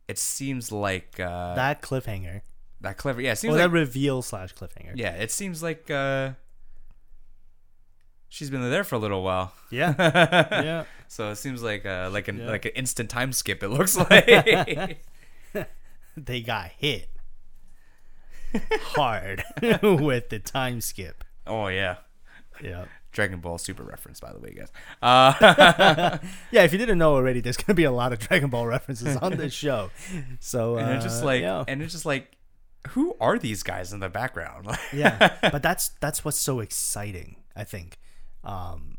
it 0.07 0.17
seems 0.19 0.71
like 0.71 1.19
uh, 1.19 1.55
that, 1.55 1.81
cliffhanger. 1.81 2.41
that 2.81 2.97
clever. 2.97 3.21
Yeah, 3.21 3.31
it 3.33 3.37
seems 3.37 3.55
Or 3.55 3.57
like 3.57 3.65
that 3.71 3.73
reveal 3.73 4.21
slash 4.21 4.53
cliffhanger. 4.53 4.93
Yeah, 4.95 5.11
it 5.13 5.31
seems 5.31 5.63
like 5.63 5.89
uh 5.89 6.31
she's 8.29 8.49
been 8.49 8.61
there 8.69 8.83
for 8.83 8.95
a 8.95 8.99
little 8.99 9.23
while. 9.23 9.53
Yeah. 9.71 9.93
yeah. 9.99 10.83
So 11.07 11.31
it 11.31 11.35
seems 11.37 11.63
like 11.63 11.85
uh 11.85 12.09
like 12.11 12.27
an 12.27 12.39
Yeah. 12.39 12.47
like 12.47 12.65
an 12.65 12.71
instant 12.75 13.09
time 13.09 13.31
skip 13.33 13.63
it 13.63 13.69
looks 13.69 13.97
like. 14.09 14.25
They 16.17 16.41
got 16.41 16.69
hit 16.77 17.09
hard 18.71 19.43
with 19.81 20.29
the 20.29 20.39
time 20.39 20.79
skip. 20.81 21.23
oh 21.45 21.67
yeah. 21.67 21.97
Yeah. 22.63 22.85
Dragon 23.15 23.39
Ball 23.39 23.57
Super 23.57 23.83
reference 23.83 24.19
by 24.19 24.31
the 24.33 24.39
way, 24.39 24.53
guys. 24.53 24.69
Uh 25.01 26.17
Yeah, 26.51 26.63
if 26.63 26.71
you 26.71 26.77
didn't 26.77 26.99
know 26.99 27.15
already, 27.15 27.39
there's 27.39 27.57
gonna 27.57 27.73
be 27.73 27.85
a 27.85 27.91
lot 27.91 28.13
of 28.13 28.19
Dragon 28.19 28.49
Ball 28.49 28.67
references 28.67 29.15
on 29.17 29.37
this 29.37 29.53
show. 29.53 29.89
So 30.39 30.77
and 30.77 30.91
uh, 30.91 30.93
it's 30.93 31.03
just 31.05 31.23
like 31.23 31.41
yeah. 31.41 31.63
and 31.67 31.81
it's 31.81 31.93
just 31.93 32.05
like 32.05 32.35
who 32.89 33.15
are 33.19 33.37
these 33.37 33.63
guys 33.63 33.93
in 33.93 33.99
the 33.99 34.09
background? 34.09 34.67
yeah, 34.93 35.37
but 35.41 35.63
that's 35.63 35.89
that's 35.99 36.23
what's 36.23 36.37
so 36.37 36.59
exciting. 36.59 37.37
I 37.55 37.63
think, 37.63 37.97
um, 38.43 38.97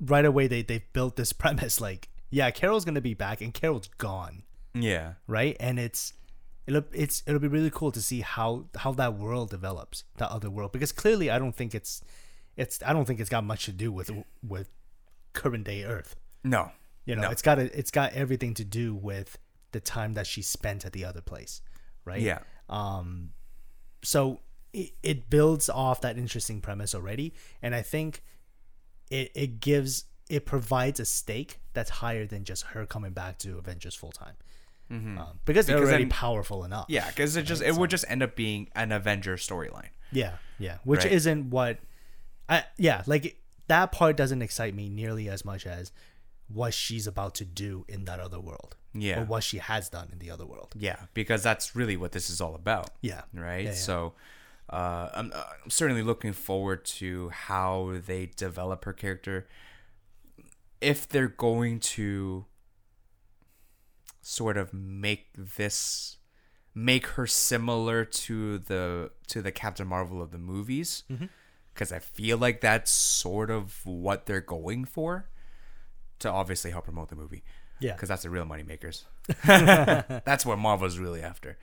right 0.00 0.24
away 0.24 0.46
they 0.46 0.62
they 0.62 0.84
built 0.92 1.16
this 1.16 1.32
premise 1.32 1.80
like, 1.80 2.08
yeah, 2.30 2.50
Carol's 2.50 2.84
gonna 2.84 3.00
be 3.00 3.14
back, 3.14 3.40
and 3.40 3.54
Carol's 3.54 3.88
gone, 3.98 4.42
yeah. 4.74 5.14
right? 5.26 5.56
And 5.60 5.78
it's 5.78 6.12
it'll 6.66 6.84
it's 6.92 7.22
it'll 7.26 7.40
be 7.40 7.48
really 7.48 7.70
cool 7.70 7.92
to 7.92 8.02
see 8.02 8.20
how 8.20 8.66
how 8.76 8.92
that 8.92 9.14
world 9.14 9.50
develops, 9.50 10.04
that 10.18 10.30
other 10.30 10.50
world, 10.50 10.72
because 10.72 10.92
clearly 10.92 11.30
I 11.30 11.38
don't 11.38 11.54
think 11.54 11.74
it's 11.74 12.02
it's 12.56 12.80
I 12.84 12.92
don't 12.92 13.04
think 13.04 13.20
it's 13.20 13.30
got 13.30 13.44
much 13.44 13.64
to 13.66 13.72
do 13.72 13.90
with 13.92 14.10
with 14.46 14.68
current 15.32 15.64
day 15.64 15.84
Earth. 15.84 16.16
No. 16.44 16.70
You 17.04 17.14
know, 17.16 17.22
No. 17.22 17.30
it's 17.30 17.42
got 17.42 17.58
a, 17.58 17.78
it's 17.78 17.90
got 17.90 18.12
everything 18.14 18.54
to 18.54 18.64
do 18.64 18.94
with 18.94 19.38
the 19.72 19.80
time 19.80 20.14
that 20.14 20.26
she 20.26 20.42
spent 20.42 20.84
at 20.84 20.92
the 20.92 21.04
other 21.04 21.20
place, 21.20 21.60
right? 22.04 22.20
Yeah. 22.20 22.38
Um, 22.68 23.30
so 24.02 24.40
it, 24.72 24.92
it 25.02 25.30
builds 25.30 25.68
off 25.68 26.00
that 26.00 26.16
interesting 26.18 26.60
premise 26.60 26.94
already, 26.94 27.34
and 27.62 27.74
I 27.74 27.82
think 27.82 28.22
it 29.10 29.30
it 29.34 29.60
gives 29.60 30.04
it 30.28 30.46
provides 30.46 30.98
a 30.98 31.04
stake 31.04 31.60
that's 31.74 31.90
higher 31.90 32.26
than 32.26 32.42
just 32.44 32.64
her 32.68 32.86
coming 32.86 33.12
back 33.12 33.38
to 33.38 33.58
Avengers 33.58 33.94
full 33.94 34.10
time, 34.10 34.34
um, 34.90 35.38
because 35.44 35.66
they're 35.66 35.76
Because 35.76 35.90
already 35.90 36.04
then- 36.04 36.10
powerful 36.10 36.64
enough. 36.64 36.86
Yeah, 36.88 37.08
because 37.08 37.36
it 37.36 37.42
just 37.44 37.62
it 37.62 37.74
would 37.76 37.90
just 37.90 38.04
end 38.08 38.22
up 38.24 38.34
being 38.34 38.68
an 38.74 38.90
Avenger 38.90 39.36
storyline. 39.36 39.90
yeah, 40.10 40.38
yeah. 40.58 40.78
Which 40.84 41.04
Right. 41.04 41.12
isn't 41.12 41.50
what, 41.50 41.78
I 42.48 42.64
yeah 42.78 43.02
like 43.06 43.40
that 43.68 43.92
part 43.92 44.16
doesn't 44.16 44.42
excite 44.42 44.74
me 44.74 44.88
nearly 44.88 45.28
as 45.28 45.44
much 45.44 45.66
as 45.66 45.92
what 46.48 46.72
she's 46.72 47.06
about 47.06 47.34
to 47.36 47.44
do 47.44 47.84
in 47.88 48.04
that 48.04 48.20
other 48.20 48.40
world. 48.40 48.76
Yeah. 48.98 49.20
or 49.20 49.24
what 49.24 49.44
she 49.44 49.58
has 49.58 49.90
done 49.90 50.08
in 50.10 50.20
the 50.20 50.30
other 50.30 50.46
world. 50.46 50.72
Yeah, 50.74 50.96
because 51.12 51.42
that's 51.42 51.76
really 51.76 51.98
what 51.98 52.12
this 52.12 52.30
is 52.30 52.40
all 52.40 52.54
about. 52.54 52.92
Yeah, 53.02 53.22
right? 53.34 53.64
Yeah, 53.64 53.70
yeah. 53.70 53.74
So 53.74 54.14
uh, 54.70 55.10
I'm, 55.14 55.32
uh, 55.34 55.42
I'm 55.62 55.68
certainly 55.70 56.02
looking 56.02 56.32
forward 56.32 56.84
to 56.86 57.28
how 57.28 57.92
they 58.06 58.30
develop 58.36 58.86
her 58.86 58.94
character. 58.94 59.46
If 60.80 61.06
they're 61.06 61.28
going 61.28 61.80
to 61.80 62.46
sort 64.22 64.56
of 64.56 64.72
make 64.72 65.28
this 65.36 66.16
make 66.74 67.06
her 67.08 67.26
similar 67.26 68.04
to 68.04 68.58
the 68.58 69.10
to 69.28 69.40
the 69.40 69.52
Captain 69.52 69.86
Marvel 69.86 70.20
of 70.20 70.30
the 70.30 70.38
movies 70.38 71.04
Mm-hmm. 71.10 71.26
Because 71.76 71.92
I 71.92 71.98
feel 72.00 72.38
like 72.38 72.60
that's 72.62 72.90
sort 72.90 73.50
of 73.50 73.84
what 73.84 74.24
they're 74.26 74.40
going 74.40 74.86
for 74.86 75.28
to 76.20 76.30
obviously 76.30 76.70
help 76.70 76.84
promote 76.84 77.10
the 77.10 77.16
movie 77.16 77.44
yeah, 77.78 77.92
because 77.92 78.08
that's 78.08 78.22
the 78.22 78.30
real 78.30 78.46
money 78.46 78.62
makers. 78.62 79.04
that's 79.44 80.46
what 80.46 80.58
Marvel's 80.58 80.98
really 80.98 81.22
after. 81.22 81.58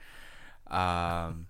Um, 0.68 1.48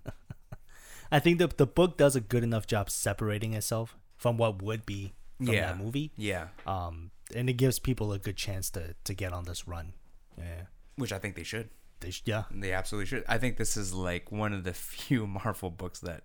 I 1.11 1.19
think 1.19 1.37
the 1.39 1.47
the 1.47 1.67
book 1.67 1.97
does 1.97 2.15
a 2.15 2.21
good 2.21 2.43
enough 2.43 2.65
job 2.67 2.89
separating 2.89 3.53
itself 3.53 3.95
from 4.17 4.37
what 4.37 4.61
would 4.61 4.85
be 4.85 5.13
from 5.37 5.53
Yeah. 5.53 5.67
that 5.67 5.77
movie. 5.77 6.11
yeah, 6.17 6.47
Um, 6.65 7.11
and 7.35 7.49
it 7.49 7.53
gives 7.53 7.77
people 7.79 8.11
a 8.13 8.19
good 8.19 8.35
chance 8.37 8.69
to 8.71 8.95
to 9.03 9.13
get 9.13 9.31
on 9.33 9.43
this 9.45 9.67
run. 9.67 9.93
Yeah, 10.37 10.63
which 10.95 11.13
I 11.13 11.19
think 11.19 11.35
they 11.35 11.43
should. 11.43 11.69
they 11.99 12.09
sh- 12.11 12.23
yeah, 12.25 12.43
They 12.51 12.73
absolutely 12.73 13.05
should. 13.05 13.23
I 13.27 13.37
think 13.37 13.57
this 13.57 13.77
is 13.77 13.93
like 13.93 14.31
one 14.31 14.51
of 14.53 14.63
the 14.63 14.73
few 14.73 15.27
Marvel 15.27 15.69
books 15.69 15.99
that 15.99 16.23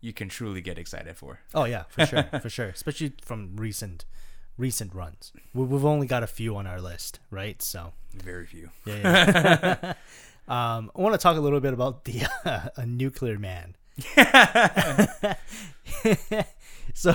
you 0.00 0.12
can 0.12 0.28
truly 0.28 0.60
get 0.60 0.78
excited 0.78 1.16
for. 1.16 1.40
oh 1.54 1.64
yeah, 1.64 1.84
for 1.88 2.06
sure, 2.06 2.22
for 2.42 2.48
sure. 2.50 2.68
Especially 2.68 3.12
from 3.22 3.56
recent 3.56 4.04
recent 4.56 4.94
runs. 4.94 5.32
We, 5.54 5.64
we've 5.64 5.84
only 5.84 6.06
got 6.06 6.22
a 6.22 6.26
few 6.26 6.56
on 6.56 6.66
our 6.66 6.80
list, 6.80 7.20
right? 7.30 7.60
So 7.62 7.92
Very 8.14 8.46
few. 8.46 8.70
yeah. 8.84 9.76
yeah. 9.82 9.92
um, 10.48 10.90
I 10.96 11.00
want 11.00 11.14
to 11.14 11.18
talk 11.18 11.36
a 11.36 11.40
little 11.40 11.60
bit 11.60 11.72
about 11.72 12.04
the 12.04 12.22
uh, 12.44 12.68
a 12.76 12.84
nuclear 12.86 13.38
man. 13.38 13.76
so 16.94 17.14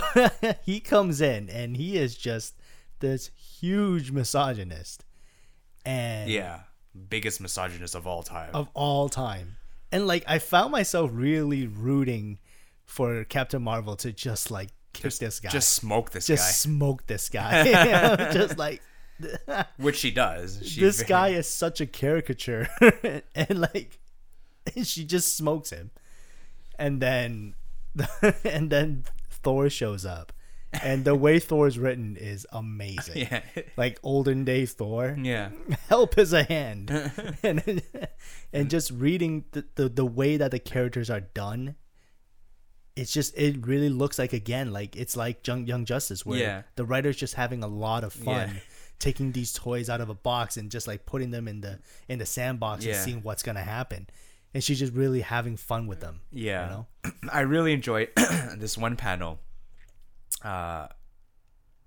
he 0.64 0.80
comes 0.80 1.20
in 1.20 1.48
and 1.50 1.76
he 1.76 1.96
is 1.96 2.16
just 2.16 2.54
this 3.00 3.30
huge 3.60 4.10
misogynist 4.10 5.04
and 5.84 6.30
Yeah, 6.30 6.60
biggest 7.08 7.40
misogynist 7.40 7.94
of 7.94 8.06
all 8.06 8.22
time. 8.22 8.50
of 8.54 8.68
all 8.74 9.08
time 9.08 9.56
and 9.92 10.06
like 10.06 10.24
i 10.26 10.38
found 10.38 10.70
myself 10.72 11.10
really 11.12 11.66
rooting 11.66 12.38
for 12.86 13.24
captain 13.24 13.62
marvel 13.62 13.96
to 13.96 14.12
just 14.12 14.50
like 14.50 14.70
kick 14.92 15.12
this 15.14 15.40
guy. 15.40 15.50
Just 15.50 15.72
smoke 15.72 16.10
this 16.10 16.26
just 16.26 16.46
guy, 16.46 16.50
smoke 16.52 17.06
this 17.06 17.28
guy. 17.28 18.30
Just 18.32 18.58
like 18.58 18.82
which 19.76 19.96
she 19.96 20.10
does. 20.10 20.60
She 20.64 20.80
this 20.80 20.98
very- 20.98 21.08
guy 21.08 21.28
is 21.28 21.48
such 21.48 21.80
a 21.80 21.86
caricature 21.86 22.68
and 23.34 23.60
like 23.60 23.98
she 24.82 25.04
just 25.04 25.36
smokes 25.36 25.70
him. 25.70 25.90
And 26.78 27.00
then 27.00 27.54
and 28.44 28.70
then 28.70 29.04
thor 29.30 29.70
shows 29.70 30.04
up. 30.04 30.32
And 30.82 31.04
the 31.04 31.14
way 31.14 31.38
thor's 31.38 31.78
written 31.78 32.16
is 32.16 32.48
amazing. 32.50 33.28
Yeah, 33.30 33.42
like 33.76 34.00
olden 34.02 34.44
day 34.44 34.66
thor. 34.66 35.16
Yeah, 35.16 35.50
help 35.88 36.18
is 36.18 36.32
a 36.32 36.42
hand. 36.42 36.90
And 37.44 37.80
and 38.52 38.68
just 38.70 38.90
reading 38.90 39.44
the, 39.52 39.64
the 39.76 39.88
the 39.88 40.04
way 40.04 40.36
that 40.36 40.50
the 40.50 40.58
characters 40.58 41.10
are 41.10 41.20
done 41.20 41.76
it's 42.96 43.12
just 43.12 43.36
it 43.36 43.66
really 43.66 43.88
looks 43.88 44.18
like 44.18 44.32
again 44.32 44.72
like 44.72 44.94
it's 44.96 45.16
like 45.16 45.46
young 45.46 45.66
young 45.66 45.84
justice 45.84 46.24
where 46.24 46.38
Yeah. 46.38 46.62
the 46.76 46.84
writer's 46.84 47.16
just 47.16 47.34
having 47.34 47.62
a 47.64 47.66
lot 47.68 48.04
of 48.04 48.12
fun 48.12 48.48
Yeah. 48.54 48.60
taking 49.00 49.32
these 49.32 49.52
toys 49.52 49.90
out 49.90 50.00
of 50.00 50.08
a 50.08 50.14
box 50.14 50.56
and 50.56 50.70
just 50.70 50.86
like 50.86 51.04
putting 51.04 51.30
them 51.32 51.48
in 51.48 51.60
the 51.60 51.80
in 52.08 52.18
the 52.18 52.26
sandbox 52.26 52.86
and 52.86 52.94
seeing 52.96 53.22
what's 53.22 53.42
gonna 53.42 53.60
happen 53.62 54.06
and 54.54 54.62
she's 54.62 54.78
just 54.78 54.92
really 54.94 55.20
having 55.22 55.56
fun 55.56 55.86
with 55.88 56.00
them 56.00 56.20
yeah. 56.30 56.64
you 56.64 56.70
know 56.70 56.86
I 57.32 57.40
really 57.40 57.72
enjoyed 57.72 58.10
this 58.56 58.78
one 58.78 58.96
panel. 58.96 59.40
Uh, 60.42 60.88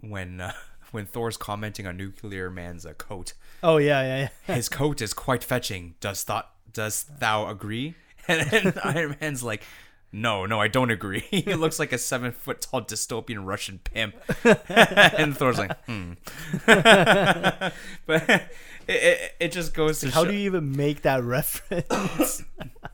when 0.02 0.42
uh, 0.42 0.52
when 0.92 1.06
Thor's 1.06 1.38
commenting 1.38 1.86
on 1.88 1.98
Nuclear 1.98 2.50
Man's 2.50 2.86
uh, 2.86 2.94
coat. 2.94 3.34
Oh 3.64 3.78
yeah, 3.78 4.02
yeah, 4.02 4.30
yeah. 4.48 4.56
His 4.56 4.70
coat 4.70 5.02
is 5.02 5.14
quite 5.14 5.44
fetching. 5.44 5.96
Does 6.00 6.24
thought 6.24 6.52
does 6.72 7.04
thou 7.20 7.48
agree? 7.48 7.96
And, 8.28 8.52
and 8.54 8.80
Iron 8.84 9.16
Man's 9.22 9.42
like, 9.42 9.64
no, 10.12 10.46
no, 10.46 10.60
I 10.62 10.68
don't 10.68 10.90
agree. 10.92 11.20
He 11.32 11.54
looks 11.54 11.80
like 11.80 11.92
a 11.94 11.98
seven 11.98 12.32
foot 12.32 12.62
tall 12.62 12.82
dystopian 12.82 13.46
Russian 13.46 13.80
pimp. 13.84 14.16
and 14.70 15.36
Thor's 15.38 15.58
like, 15.58 15.78
hmm. 15.86 16.14
but 16.66 17.72
it, 18.10 18.42
it, 18.88 19.36
it 19.40 19.52
just 19.52 19.74
goes 19.74 20.00
to 20.00 20.10
How 20.10 20.24
show- 20.24 20.32
do 20.32 20.38
you 20.38 20.46
even 20.46 20.76
make 20.76 21.02
that 21.02 21.24
reference? 21.24 22.44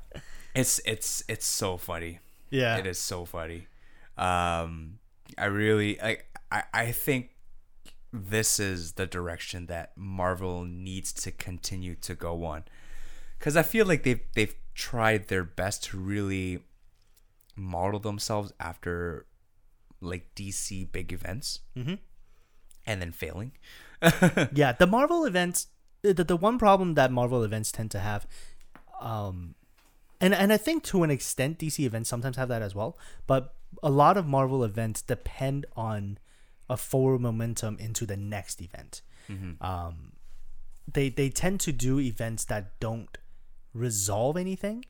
it's 0.56 0.80
it's 0.86 1.24
it's 1.28 1.46
so 1.46 1.78
funny. 1.78 2.20
yeah. 2.50 2.78
It 2.78 2.86
is 2.86 2.98
so 3.00 3.26
funny. 3.26 3.68
Um, 4.18 5.00
I 5.38 5.46
really 5.46 6.02
I, 6.02 6.18
I 6.52 6.64
I 6.74 6.92
think 6.92 7.30
this 8.12 8.60
is 8.60 8.94
the 8.94 9.06
direction 9.08 9.66
that 9.68 9.92
Marvel 9.98 10.64
needs 10.66 11.12
to 11.14 11.32
continue 11.32 11.96
to 11.96 12.14
go 12.14 12.46
on, 12.46 12.64
because 13.40 13.58
I 13.58 13.64
feel 13.64 13.86
like 13.88 14.04
they've 14.04 14.22
they've 14.36 14.56
tried 14.76 15.28
their 15.30 15.44
best 15.44 15.84
to 15.86 15.98
really 15.98 16.60
model 17.56 18.00
themselves 18.00 18.52
after 18.60 19.26
like 20.02 20.34
DC 20.36 20.92
big 20.92 21.14
events, 21.14 21.60
Mhm. 21.76 22.00
and 22.86 23.02
then 23.02 23.12
failing. 23.12 23.54
yeah, 24.54 24.74
the 24.74 24.88
Marvel 24.88 25.26
events. 25.26 25.68
The, 26.02 26.14
the 26.26 26.36
one 26.36 26.60
problem 26.60 26.96
that 26.96 27.12
Marvel 27.12 27.44
events 27.44 27.72
tend 27.72 27.90
to 27.92 28.00
have, 28.00 28.28
um, 29.00 29.56
and 30.20 30.34
and 30.34 30.52
I 30.52 30.58
think 30.58 30.84
to 30.86 31.04
an 31.04 31.10
extent 31.12 31.60
DC 31.60 31.80
events 31.86 32.10
sometimes 32.10 32.36
have 32.36 32.50
that 32.50 32.62
as 32.62 32.76
well. 32.76 32.98
But 33.26 33.56
a 33.82 33.90
lot 33.90 34.18
of 34.18 34.26
Marvel 34.28 34.64
events 34.66 35.02
depend 35.02 35.66
on 35.78 36.18
a 36.70 36.76
forward 36.76 37.22
momentum 37.22 37.78
into 37.80 38.06
the 38.06 38.18
next 38.18 38.62
event. 38.62 39.02
Um, 39.62 40.14
they 40.92 41.08
they 41.08 41.30
tend 41.30 41.62
to 41.62 41.72
do 41.72 41.98
events 42.02 42.44
that 42.46 42.78
don't 42.82 43.18
resolve 43.74 44.36
anything. 44.36 44.84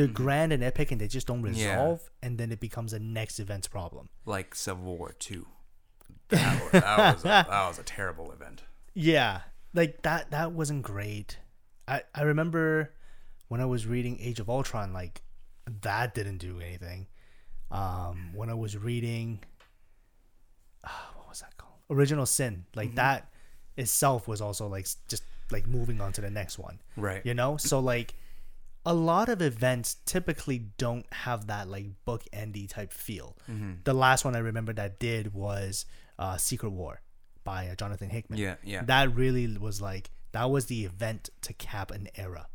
They're 0.00 0.14
grand 0.14 0.52
and 0.52 0.62
epic, 0.62 0.90
and 0.90 1.00
they 1.00 1.08
just 1.08 1.26
don't 1.26 1.42
resolve, 1.42 2.10
and 2.22 2.38
then 2.38 2.52
it 2.52 2.60
becomes 2.60 2.92
a 2.92 2.98
next 2.98 3.38
event's 3.38 3.68
problem. 3.68 4.08
Like 4.24 4.54
Civil 4.54 4.96
War 4.96 5.14
Two. 5.18 5.46
That 6.28 6.62
was, 6.62 6.72
that 6.72 7.14
was, 7.14 7.24
a, 7.24 7.28
that 7.28 7.48
was 7.48 7.78
a 7.78 7.82
terrible 7.82 8.32
event. 8.32 8.62
Yeah, 8.92 9.42
like 9.72 10.02
that 10.02 10.32
that 10.32 10.50
wasn't 10.50 10.82
great. 10.82 11.38
I 11.86 12.02
I 12.12 12.22
remember 12.22 12.92
when 13.46 13.60
I 13.60 13.66
was 13.66 13.86
reading 13.86 14.18
Age 14.20 14.40
of 14.40 14.50
Ultron, 14.50 14.92
like 14.92 15.22
that 15.82 16.12
didn't 16.12 16.38
do 16.38 16.60
anything. 16.60 17.06
Um, 17.70 18.32
when 18.34 18.50
I 18.50 18.54
was 18.54 18.76
reading, 18.76 19.44
ah, 20.84 21.10
what 21.16 21.28
was 21.28 21.40
that 21.40 21.56
called? 21.56 21.74
Original 21.88 22.26
Sin, 22.26 22.64
like 22.74 22.96
that 22.96 23.30
itself 23.76 24.26
was 24.26 24.40
also 24.40 24.66
like 24.66 24.88
just 25.08 25.22
like 25.52 25.66
moving 25.66 26.00
on 26.00 26.12
to 26.12 26.20
the 26.20 26.30
next 26.30 26.58
one. 26.58 26.80
Right. 26.96 27.24
You 27.24 27.34
know, 27.34 27.56
so 27.56 27.78
like 27.78 28.14
a 28.90 28.94
lot 28.94 29.28
of 29.28 29.40
events 29.40 29.98
typically 30.04 30.58
don't 30.76 31.06
have 31.12 31.46
that 31.46 31.68
like 31.68 31.86
book 32.04 32.24
endy 32.32 32.66
type 32.66 32.92
feel. 32.92 33.36
Mm-hmm. 33.48 33.74
The 33.84 33.94
last 33.94 34.24
one 34.24 34.34
I 34.34 34.40
remember 34.40 34.72
that 34.72 34.98
did 34.98 35.32
was 35.32 35.86
uh, 36.18 36.36
Secret 36.36 36.70
War 36.70 37.00
by 37.44 37.68
uh, 37.68 37.76
Jonathan 37.76 38.10
Hickman. 38.10 38.40
Yeah, 38.40 38.56
yeah. 38.64 38.82
That 38.82 39.14
really 39.14 39.56
was 39.56 39.80
like 39.80 40.10
that 40.32 40.50
was 40.50 40.66
the 40.66 40.84
event 40.84 41.30
to 41.42 41.52
cap 41.52 41.92
an 41.92 42.08
era, 42.16 42.48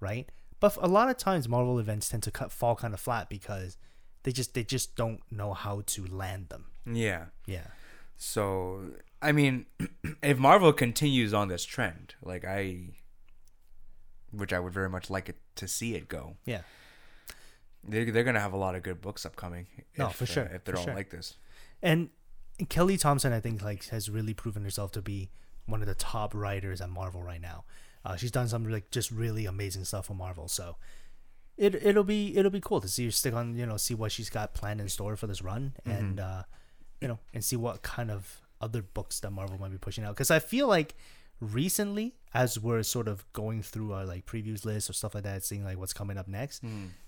right? 0.00 0.28
But 0.58 0.76
a 0.80 0.88
lot 0.88 1.08
of 1.08 1.16
times 1.16 1.48
Marvel 1.48 1.78
events 1.78 2.08
tend 2.08 2.24
to 2.24 2.32
cut 2.32 2.50
fall 2.50 2.74
kind 2.74 2.92
of 2.92 2.98
flat 2.98 3.28
because 3.28 3.76
they 4.24 4.32
just 4.32 4.54
they 4.54 4.64
just 4.64 4.96
don't 4.96 5.20
know 5.30 5.52
how 5.52 5.84
to 5.86 6.04
land 6.06 6.48
them. 6.48 6.72
Yeah. 6.84 7.26
Yeah. 7.46 7.68
So, 8.16 8.80
I 9.20 9.30
mean, 9.30 9.66
if 10.24 10.38
Marvel 10.38 10.72
continues 10.72 11.32
on 11.32 11.46
this 11.46 11.64
trend, 11.64 12.16
like 12.20 12.44
I, 12.44 12.94
which 14.32 14.52
I 14.52 14.60
would 14.60 14.72
very 14.72 14.88
much 14.88 15.10
like 15.10 15.28
it 15.28 15.36
to 15.56 15.68
see 15.68 15.94
it 15.94 16.08
go, 16.08 16.36
Yeah. 16.44 16.62
They're, 17.84 18.10
they're 18.10 18.24
gonna 18.24 18.40
have 18.40 18.52
a 18.52 18.58
lot 18.58 18.76
of 18.76 18.84
good 18.84 19.00
books 19.00 19.26
upcoming. 19.26 19.66
No, 19.98 20.06
if, 20.06 20.14
for 20.14 20.24
uh, 20.24 20.26
sure, 20.26 20.44
if 20.44 20.64
they're 20.64 20.74
for 20.74 20.80
all 20.80 20.84
sure. 20.86 20.94
like 20.94 21.10
this. 21.10 21.34
And 21.82 22.10
Kelly 22.68 22.96
Thompson, 22.96 23.32
I 23.32 23.40
think, 23.40 23.62
like 23.62 23.88
has 23.88 24.08
really 24.08 24.34
proven 24.34 24.62
herself 24.62 24.92
to 24.92 25.02
be 25.02 25.30
one 25.66 25.80
of 25.80 25.88
the 25.88 25.94
top 25.94 26.34
writers 26.34 26.80
at 26.80 26.90
Marvel 26.90 27.22
right 27.22 27.40
now. 27.40 27.64
Uh, 28.04 28.16
she's 28.16 28.30
done 28.30 28.48
some 28.48 28.68
like 28.68 28.90
just 28.90 29.10
really 29.10 29.46
amazing 29.46 29.84
stuff 29.84 30.06
for 30.06 30.14
Marvel. 30.14 30.48
So 30.48 30.76
it 31.56 31.74
it'll 31.74 32.04
be 32.04 32.36
it'll 32.36 32.50
be 32.50 32.60
cool 32.60 32.80
to 32.80 32.88
see 32.88 33.04
her 33.04 33.10
stick 33.10 33.34
on 33.34 33.56
you 33.56 33.66
know 33.66 33.76
see 33.76 33.94
what 33.94 34.12
she's 34.12 34.30
got 34.30 34.54
planned 34.54 34.80
in 34.80 34.88
store 34.88 35.16
for 35.16 35.26
this 35.26 35.42
run 35.42 35.74
and 35.84 36.20
uh, 36.20 36.42
you 37.00 37.08
know 37.08 37.18
and 37.34 37.44
see 37.44 37.56
what 37.56 37.82
kind 37.82 38.10
of 38.10 38.40
other 38.60 38.82
books 38.82 39.20
that 39.20 39.30
Marvel 39.30 39.58
might 39.58 39.70
be 39.70 39.78
pushing 39.78 40.04
out. 40.04 40.14
Because 40.14 40.30
I 40.30 40.38
feel 40.38 40.68
like 40.68 40.94
recently, 41.42 42.14
as 42.32 42.58
we're 42.58 42.82
sort 42.82 43.08
of 43.08 43.30
going 43.32 43.62
through 43.62 43.92
our 43.92 44.04
like 44.06 44.24
previews 44.26 44.64
list 44.64 44.88
or 44.88 44.92
stuff 44.92 45.14
like 45.14 45.24
that, 45.24 45.44
seeing 45.44 45.64
like 45.64 45.76
what's 45.76 45.92
coming 45.92 46.16
up 46.16 46.28
next, 46.28 46.62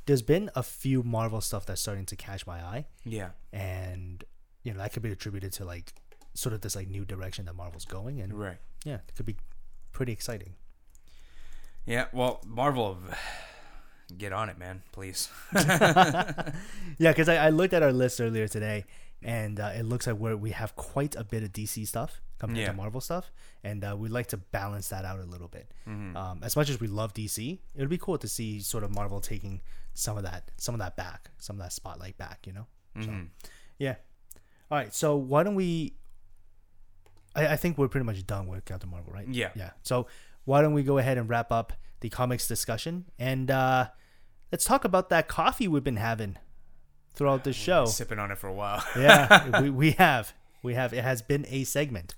there's 0.06 0.23
been 0.23 0.51
a 0.55 0.62
few 0.62 1.02
Marvel 1.02 1.40
stuff 1.40 1.65
that's 1.66 1.81
starting 1.81 2.05
to 2.06 2.16
catch 2.16 2.47
my 2.47 2.61
eye 2.61 2.86
Yeah. 3.05 3.31
and 3.52 4.24
you 4.65 4.73
know 4.73 4.78
that 4.78 4.93
could 4.93 5.02
be 5.02 5.11
attributed 5.12 5.52
to 5.55 5.65
like 5.65 5.93
sort 6.35 6.52
of 6.52 6.61
this 6.62 6.74
like 6.74 6.89
new 6.89 7.05
direction 7.05 7.44
that 7.47 7.55
Marvel's 7.55 7.85
going, 7.85 8.20
and 8.20 8.35
Right. 8.35 8.59
yeah, 8.85 8.97
it 8.97 9.15
could 9.16 9.27
be 9.27 9.36
pretty 9.93 10.12
exciting. 10.12 10.55
Yeah. 11.86 12.06
Well, 12.12 12.40
Marvel, 12.47 12.98
get 14.19 14.32
on 14.32 14.48
it, 14.48 14.59
man, 14.59 14.82
please. 14.93 15.28
Yeah, 16.98 17.11
because 17.11 17.28
I, 17.28 17.36
I 17.36 17.51
looked 17.51 17.74
at 17.74 17.82
our 17.82 17.93
list 17.93 18.20
earlier 18.20 18.47
today, 18.48 18.85
and 19.23 19.59
uh, 19.61 19.73
it 19.77 19.85
looks 19.85 20.06
like 20.06 20.16
we're, 20.16 20.36
we 20.36 20.51
have 20.52 20.77
quite 20.77 21.15
a 21.16 21.24
bit 21.24 21.43
of 21.43 21.52
DC 21.52 21.86
stuff 21.86 22.20
compared 22.49 22.66
Yeah. 22.66 22.71
to 22.73 22.77
Marvel 22.77 23.01
stuff, 23.01 23.31
and 23.62 23.85
uh, 23.85 23.97
we'd 23.99 24.11
like 24.12 24.27
to 24.29 24.37
balance 24.37 24.89
that 24.89 25.05
out 25.05 25.21
a 25.21 25.25
little 25.25 25.49
bit. 25.49 25.71
Mm-hmm. 25.89 26.16
Um, 26.16 26.41
as 26.43 26.57
much 26.57 26.69
as 26.71 26.81
we 26.81 26.87
love 26.87 27.15
DC, 27.15 27.59
it 27.75 27.81
would 27.81 27.89
be 27.89 27.99
cool 27.99 28.19
to 28.19 28.29
see 28.29 28.61
sort 28.61 28.85
of 28.85 28.91
Marvel 28.95 29.21
taking 29.21 29.61
some 29.95 30.16
of 30.16 30.23
that, 30.25 30.51
some 30.57 30.75
of 30.75 30.79
that 30.81 30.97
back, 30.97 31.31
some 31.39 31.57
of 31.57 31.62
that 31.62 31.73
spotlight 31.73 32.16
back. 32.19 32.47
You 32.47 32.53
know. 32.55 32.66
Mm-hmm. 32.97 33.23
yeah. 33.79 33.97
All 34.71 34.79
right. 34.79 34.95
So 34.95 35.16
why 35.16 35.43
don't 35.43 35.55
we? 35.57 35.95
I, 37.35 37.49
I 37.49 37.57
think 37.57 37.79
we're 37.79 37.89
pretty 37.89 38.07
much 38.07 38.25
done 38.27 38.47
with 38.47 38.65
Captain 38.65 38.91
Marvel, 38.91 39.12
right? 39.12 39.27
Yeah. 39.29 39.51
Yeah. 39.55 39.71
So 39.83 40.07
why 40.45 40.62
don't 40.62 40.75
we 40.75 40.83
go 40.83 40.99
ahead 40.99 41.19
and 41.19 41.29
wrap 41.29 41.51
up 41.51 41.73
the 42.01 42.09
comics 42.11 42.47
discussion 42.47 43.07
and 43.19 43.51
uh, 43.51 43.89
let's 44.53 44.65
talk 44.65 44.85
about 44.85 45.09
that 45.09 45.27
coffee 45.27 45.66
we've 45.66 45.83
been 45.83 45.97
having 45.97 46.37
throughout 47.15 47.45
the 47.45 47.53
show. 47.53 47.87
Sipping 47.87 48.19
on 48.19 48.31
it 48.31 48.39
for 48.39 48.47
a 48.49 48.53
while. 48.53 48.85
yeah, 48.97 49.61
we, 49.62 49.71
we 49.71 49.91
have. 49.93 50.35
We 50.62 50.75
have. 50.75 50.93
It 50.93 51.03
has 51.03 51.23
been 51.23 51.45
a 51.49 51.65
segment. 51.65 52.15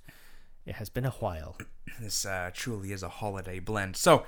It 0.66 0.74
has 0.76 0.88
been 0.90 1.05
a 1.06 1.10
while. 1.10 1.56
this 2.01 2.26
uh, 2.26 2.51
truly 2.52 2.93
is 2.93 3.02
a 3.02 3.09
holiday 3.09 3.59
blend. 3.60 3.97
So, 3.97 4.24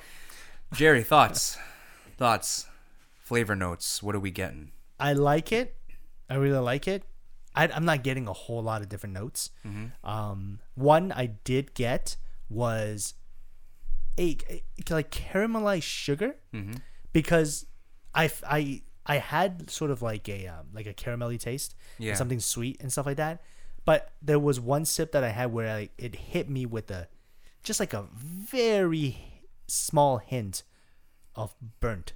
Jerry, 0.72 1.02
thoughts, 1.02 1.58
thoughts, 2.16 2.66
flavor 3.20 3.56
notes. 3.56 4.02
What 4.02 4.14
are 4.14 4.20
we 4.20 4.30
getting? 4.30 4.70
I 5.00 5.12
like 5.14 5.52
it. 5.52 5.76
I 6.30 6.34
really 6.36 6.58
like 6.58 6.86
it. 6.88 7.02
I, 7.54 7.68
I'm 7.68 7.84
not 7.84 8.04
getting 8.04 8.28
a 8.28 8.32
whole 8.32 8.62
lot 8.62 8.82
of 8.82 8.88
different 8.88 9.14
notes. 9.14 9.50
Um, 10.04 10.60
one 10.74 11.10
I 11.12 11.26
did 11.26 11.74
get 11.74 12.16
was 12.48 13.14
a, 14.18 14.36
a- 14.48 14.62
like 14.90 15.10
caramelized 15.10 15.82
sugar 15.82 16.36
because 17.12 17.66
I, 18.14 18.30
I 18.48 18.82
I 19.06 19.16
had 19.18 19.70
sort 19.70 19.90
of 19.90 20.02
like 20.02 20.28
a 20.28 20.46
um, 20.48 20.66
like 20.72 20.86
a 20.86 20.92
caramelly 20.94 21.38
taste, 21.40 21.74
and 21.96 22.06
Yeah. 22.06 22.14
something 22.14 22.40
sweet 22.40 22.76
and 22.80 22.92
stuff 22.92 23.06
like 23.06 23.16
that. 23.16 23.40
But 23.88 24.12
there 24.20 24.38
was 24.38 24.60
one 24.60 24.84
sip 24.84 25.12
that 25.12 25.24
I 25.24 25.30
had 25.30 25.50
where 25.50 25.74
I, 25.74 25.88
it 25.96 26.14
hit 26.14 26.50
me 26.50 26.66
with 26.66 26.90
a 26.90 27.08
just 27.62 27.80
like 27.80 27.94
a 27.94 28.04
very 28.12 29.16
small 29.66 30.18
hint 30.18 30.62
of 31.34 31.54
burnt, 31.80 32.12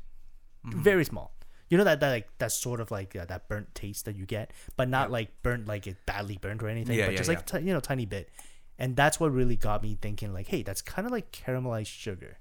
very 0.64 1.06
small. 1.06 1.32
You 1.70 1.78
know 1.78 1.84
that 1.84 2.00
that 2.00 2.10
like 2.10 2.28
that 2.36 2.52
sort 2.52 2.80
of 2.82 2.90
like 2.90 3.16
uh, 3.16 3.24
that 3.24 3.48
burnt 3.48 3.74
taste 3.74 4.04
that 4.04 4.16
you 4.16 4.26
get, 4.26 4.50
but 4.76 4.90
not 4.90 5.10
like 5.10 5.42
burnt 5.42 5.66
like 5.66 5.86
it 5.86 5.96
badly 6.04 6.36
burnt 6.36 6.62
or 6.62 6.68
anything, 6.68 6.98
Yeah, 6.98 7.06
but 7.06 7.12
yeah, 7.12 7.16
just 7.16 7.28
like 7.30 7.46
ti- 7.46 7.60
you 7.66 7.72
know 7.72 7.80
tiny 7.80 8.04
bit. 8.04 8.28
And 8.78 8.94
that's 8.94 9.18
what 9.18 9.32
really 9.32 9.56
got 9.56 9.82
me 9.82 9.96
thinking 9.98 10.34
like, 10.34 10.48
hey, 10.48 10.62
that's 10.62 10.82
kind 10.82 11.06
of 11.06 11.10
like 11.12 11.32
caramelized 11.32 11.86
sugar. 11.86 12.36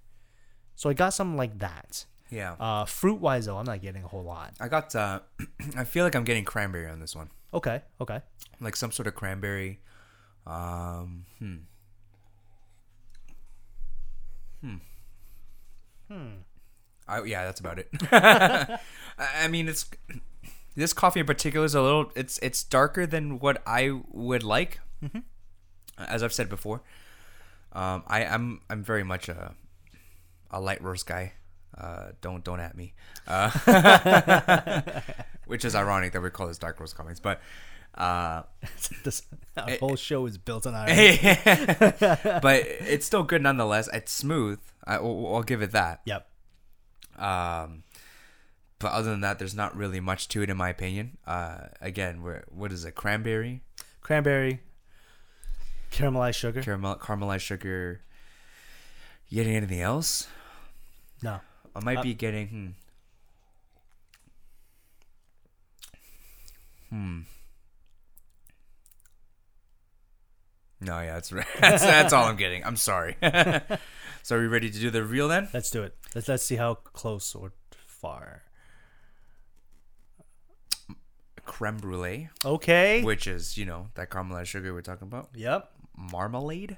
So 0.76 0.90
I 0.90 0.94
got 0.94 1.14
something 1.14 1.38
like 1.38 1.60
that. 1.60 2.04
Yeah, 2.30 2.56
Uh, 2.60 2.84
fruit 2.84 3.22
wise 3.22 3.46
though, 3.46 3.58
I'm 3.58 3.66
not 3.66 3.82
getting 3.82 4.04
a 4.04 4.08
whole 4.10 4.24
lot. 4.24 4.56
I 4.60 4.68
got. 4.68 4.94
Uh, 4.94 5.20
I 5.78 5.86
feel 5.86 6.04
like 6.04 6.16
I'm 6.16 6.26
getting 6.26 6.44
cranberry 6.44 6.90
on 6.90 7.00
this 7.00 7.16
one, 7.16 7.30
Okay, 7.54 7.82
okay. 8.00 8.22
like 8.60 8.76
some 8.76 8.92
sort 8.92 9.08
of 9.08 9.16
cranberry. 9.16 9.80
Um, 10.48 11.26
hmm. 11.40 11.56
Hmm. 14.62 14.76
Hmm. 16.08 16.28
I, 17.08 17.24
yeah, 17.24 17.46
that's 17.46 17.60
about 17.60 17.80
it. 17.80 17.90
I 19.18 19.48
mean, 19.50 19.68
it's 19.68 19.90
this 20.76 20.94
coffee 20.94 21.20
in 21.20 21.26
particular 21.26 21.66
is 21.66 21.76
a 21.76 21.82
little. 21.82 22.12
It's 22.16 22.38
it's 22.40 22.64
darker 22.64 23.06
than 23.06 23.40
what 23.40 23.62
I 23.66 24.00
would 24.12 24.44
like. 24.44 24.80
As 25.98 26.24
I've 26.24 26.34
said 26.34 26.48
before, 26.50 26.82
um, 27.74 28.04
I 28.08 28.26
I'm 28.26 28.62
I'm 28.70 28.84
very 28.84 29.04
much 29.04 29.30
a 29.30 29.54
a 30.50 30.62
light 30.62 30.82
roast 30.82 31.06
guy. 31.06 31.34
Uh, 31.78 32.12
don't 32.22 32.44
don't 32.44 32.60
at 32.60 32.76
me. 32.78 32.94
Uh, 33.28 33.52
which 35.52 35.66
is 35.66 35.76
ironic 35.76 36.14
that 36.14 36.22
we 36.22 36.30
call 36.30 36.48
this 36.48 36.58
Dark 36.58 36.80
Roast 36.80 36.96
Comics, 36.96 37.20
but 37.20 37.42
uh, 37.96 38.44
this 39.04 39.22
our 39.58 39.70
whole 39.80 39.98
show 39.98 40.26
is 40.26 40.38
built 40.38 40.66
on 40.66 40.74
irony. 40.74 41.20
but 42.42 42.64
it's 42.66 43.06
still 43.06 43.24
good 43.24 43.42
nonetheless. 43.44 43.90
It's 43.94 44.12
smooth. 44.14 44.60
I, 44.88 45.00
will 45.00 45.36
I'll 45.36 45.44
give 45.44 45.62
it 45.62 45.72
that. 45.72 46.02
Yep. 46.06 46.28
Um, 47.20 47.84
but 48.80 48.94
other 48.94 49.12
than 49.12 49.22
that, 49.22 49.38
there's 49.40 49.54
not 49.54 49.76
really 49.76 50.00
much 50.00 50.28
to 50.30 50.42
it, 50.42 50.50
in 50.50 50.56
my 50.58 50.70
opinion. 50.70 51.18
Uh, 51.28 51.68
again, 51.82 52.24
we're, 52.24 52.44
what 52.50 52.72
is 52.72 52.86
it? 52.86 52.96
Cranberry, 52.96 53.62
Cranberry, 54.02 54.62
caramelized 55.92 56.36
sugar. 56.36 56.62
caramel, 56.64 56.96
caramelized 56.96 57.42
sugar. 57.42 58.02
You 59.30 59.36
getting 59.44 59.56
anything 59.56 59.82
else? 59.82 60.28
no. 61.22 61.42
I 61.74 61.80
might 61.84 62.00
Uh, 62.00 62.04
be 62.04 62.14
getting. 62.14 62.48
Hmm. 62.48 62.68
Hmm. 66.92 67.22
No, 70.80 71.00
yeah, 71.00 71.14
that's 71.14 71.32
right. 71.32 71.46
That's, 71.60 71.84
that's 71.96 72.12
all 72.12 72.26
I'm 72.26 72.38
getting. 72.38 72.66
I'm 72.66 72.76
sorry. 72.76 73.16
so, 74.24 74.36
are 74.36 74.40
we 74.40 74.48
ready 74.48 74.70
to 74.72 74.80
do 74.80 74.90
the 74.90 75.04
reveal 75.04 75.28
then? 75.28 75.48
Let's 75.54 75.70
do 75.70 75.84
it. 75.84 75.96
Let's 76.16 76.28
let's 76.28 76.44
see 76.44 76.56
how 76.56 76.74
close 76.74 77.36
or 77.36 77.54
far. 77.86 78.42
Creme 81.46 81.78
brulee, 81.78 82.30
Okay. 82.46 83.04
which 83.04 83.28
is 83.28 83.58
you 83.58 83.66
know 83.66 83.88
that 83.96 84.10
caramelized 84.10 84.48
sugar 84.48 84.74
we're 84.74 84.82
talking 84.82 85.08
about. 85.08 85.30
Yep. 85.36 85.70
Marmalade. 85.96 86.78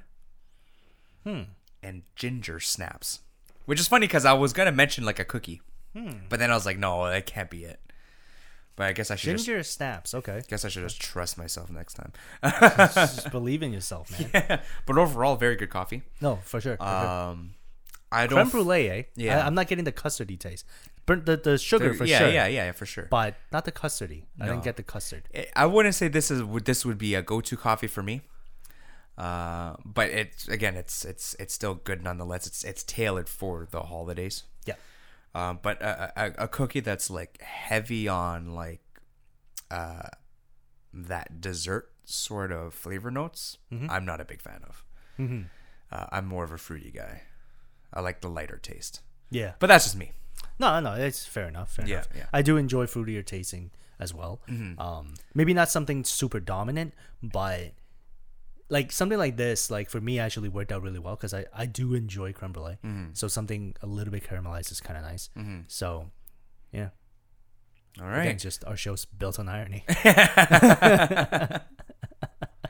Hmm. 1.24 1.44
And 1.82 2.04
ginger 2.18 2.60
snaps, 2.60 3.22
which 3.66 3.80
is 3.80 3.88
funny 3.88 4.08
because 4.08 4.26
I 4.26 4.34
was 4.34 4.52
gonna 4.52 4.72
mention 4.74 5.06
like 5.06 5.20
a 5.20 5.26
cookie, 5.26 5.62
Hmm. 5.96 6.12
but 6.28 6.40
then 6.40 6.52
I 6.52 6.56
was 6.56 6.66
like, 6.66 6.78
no, 6.78 7.06
that 7.10 7.26
can't 7.26 7.50
be 7.50 7.64
it. 7.64 7.80
But 8.76 8.88
I 8.88 8.94
guess 8.94 9.12
I 9.12 9.16
should 9.16 9.34
just 9.34 9.46
Ginger 9.46 9.64
snaps. 9.64 10.14
Okay. 10.16 10.42
guess 10.48 10.66
I 10.66 10.70
should 10.70 10.84
just 10.84 11.00
trust 11.00 11.38
myself 11.38 11.70
next 11.70 11.94
time. 11.94 12.12
Just 12.94 13.30
believe 13.32 13.62
in 13.62 13.72
yourself, 13.72 14.10
man. 14.12 14.30
Yeah. 14.34 14.62
but 14.86 14.98
overall, 14.98 15.36
very 15.36 15.56
good 15.56 15.70
coffee. 15.70 16.02
No, 16.22 16.40
for 16.44 16.60
sure. 16.60 16.78
For 16.78 16.84
sure. 16.84 17.08
Um, 17.08 17.54
I 18.12 18.28
don't. 18.28 18.50
Creme 18.50 18.50
brulee, 18.50 18.90
eh? 18.90 19.04
yeah. 19.16 19.44
I, 19.44 19.48
am 19.48 19.56
not 19.56 19.68
getting 19.68 19.86
the 19.86 19.92
custardy 19.92 20.40
taste. 20.40 20.66
Burnt 21.06 21.26
the, 21.26 21.36
the 21.36 21.58
sugar 21.58 21.92
f- 21.92 21.98
for 21.98 22.06
yeah, 22.06 22.20
sure. 22.20 22.30
yeah, 22.30 22.48
yeah, 22.48 22.66
yeah, 22.66 22.72
for 22.72 22.86
sure. 22.86 23.08
But 23.10 23.36
not 23.52 23.66
the 23.66 23.72
custardy. 23.72 24.24
I 24.40 24.48
didn't 24.48 24.64
get 24.64 24.78
the 24.78 24.84
custard. 24.84 25.28
I- 25.56 25.66
wouldn't 25.66 25.96
say 25.96 26.08
this 26.08 26.32
is 26.32 26.44
would 26.44 26.66
this 26.66 26.86
would 26.86 26.98
be 26.98 27.16
a 27.16 27.22
go-to 27.22 27.58
coffee 27.58 27.88
for 27.88 28.02
me. 28.04 28.22
Uh, 29.18 29.76
but 29.86 30.10
it's 30.10 30.48
again, 30.48 30.76
it's 30.76 31.06
it's 31.06 31.36
it's 31.40 31.54
still 31.54 31.76
good 31.76 32.04
nonetheless. 32.04 32.48
It's 32.48 32.64
it's 32.64 32.84
tailored 32.84 33.30
for 33.30 33.68
the 33.70 33.82
holidays. 33.84 34.44
Um, 35.36 35.60
but 35.62 35.82
a, 35.82 36.14
a, 36.16 36.44
a 36.44 36.48
cookie 36.48 36.80
that's 36.80 37.10
like 37.10 37.42
heavy 37.42 38.08
on 38.08 38.54
like 38.54 38.82
uh 39.72 40.04
that 40.94 41.42
dessert 41.42 41.92
sort 42.06 42.52
of 42.52 42.74
flavor 42.74 43.10
notes, 43.10 43.58
I'm 43.90 44.06
not 44.06 44.22
a 44.22 44.26
big 44.26 44.42
fan 44.42 44.62
of. 44.68 44.84
Mm-hmm. 45.20 45.42
Uh, 45.92 46.06
I'm 46.12 46.26
more 46.28 46.44
of 46.44 46.52
a 46.52 46.58
fruity 46.58 46.92
guy. 46.92 47.24
I 47.94 48.02
like 48.02 48.22
the 48.22 48.30
lighter 48.30 48.58
taste, 48.58 49.02
Yeah. 49.32 49.54
but 49.60 49.68
that's 49.68 49.86
just 49.86 49.96
me. 49.98 50.12
No, 50.60 50.80
no, 50.80 50.94
it's 50.94 51.26
fair 51.26 51.48
enough. 51.48 51.72
Fair 51.74 51.86
Yeah, 51.88 51.94
enough. 51.96 52.08
yeah. 52.16 52.26
I 52.34 52.42
do 52.44 52.58
enjoy 52.58 52.86
fruitier 52.86 53.26
tasting 53.26 53.72
as 54.00 54.14
well. 54.14 54.42
Um, 54.78 55.16
maybe 55.34 55.54
not 55.54 55.70
something 55.70 56.04
super 56.04 56.40
dominant, 56.40 56.94
but 57.24 57.72
like 58.74 58.92
something 58.92 59.20
like 59.20 59.38
this, 59.38 59.70
like 59.70 59.88
for 59.90 60.02
me, 60.02 60.20
actually 60.20 60.50
worked 60.50 60.72
out 60.72 60.82
really 60.82 61.00
well 61.00 61.16
because 61.16 61.34
I, 61.34 61.46
I 61.54 61.66
do 61.66 61.94
enjoy 61.94 62.34
creme 62.34 62.52
brulee. 62.52 62.78
So 63.14 63.28
something 63.28 63.76
a 63.82 63.88
little 63.88 64.12
bit 64.12 64.24
caramelized 64.28 64.72
is 64.72 64.82
kind 64.82 64.98
of 64.98 65.04
nice. 65.04 65.30
So, 65.68 66.10
yeah. 66.72 66.90
All 68.02 68.08
right. 68.08 68.24
Again, 68.24 68.40
just 68.40 68.66
our 68.66 68.76
show's 68.76 69.06
built 69.06 69.38
on 69.40 69.48
irony. 69.48 69.86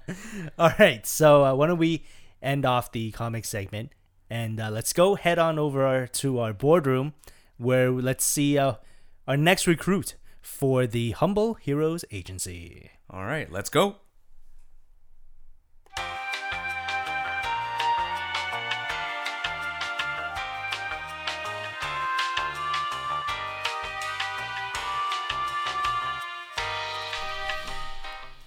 All 0.60 0.72
right, 0.78 1.08
so 1.08 1.46
uh, 1.46 1.54
why 1.56 1.68
don't 1.68 1.78
we 1.78 2.04
end 2.42 2.66
off 2.66 2.92
the 2.92 3.12
comic 3.12 3.46
segment 3.46 3.92
and 4.30 4.60
uh, 4.60 4.70
let's 4.70 4.92
go 4.92 5.16
head 5.16 5.40
on 5.40 5.58
over 5.58 5.86
our, 5.86 6.08
to 6.08 6.40
our 6.40 6.54
boardroom 6.54 7.14
where 7.58 7.90
let's 7.90 8.26
see 8.26 8.58
uh, 8.58 8.74
our 9.28 9.38
next 9.38 9.66
recruit 9.66 10.16
for 10.42 10.86
the 10.86 11.12
Humble 11.12 11.54
Heroes 11.54 12.04
Agency. 12.12 12.92
All 13.10 13.24
right, 13.24 13.50
let's 13.50 13.70
go. 13.70 14.03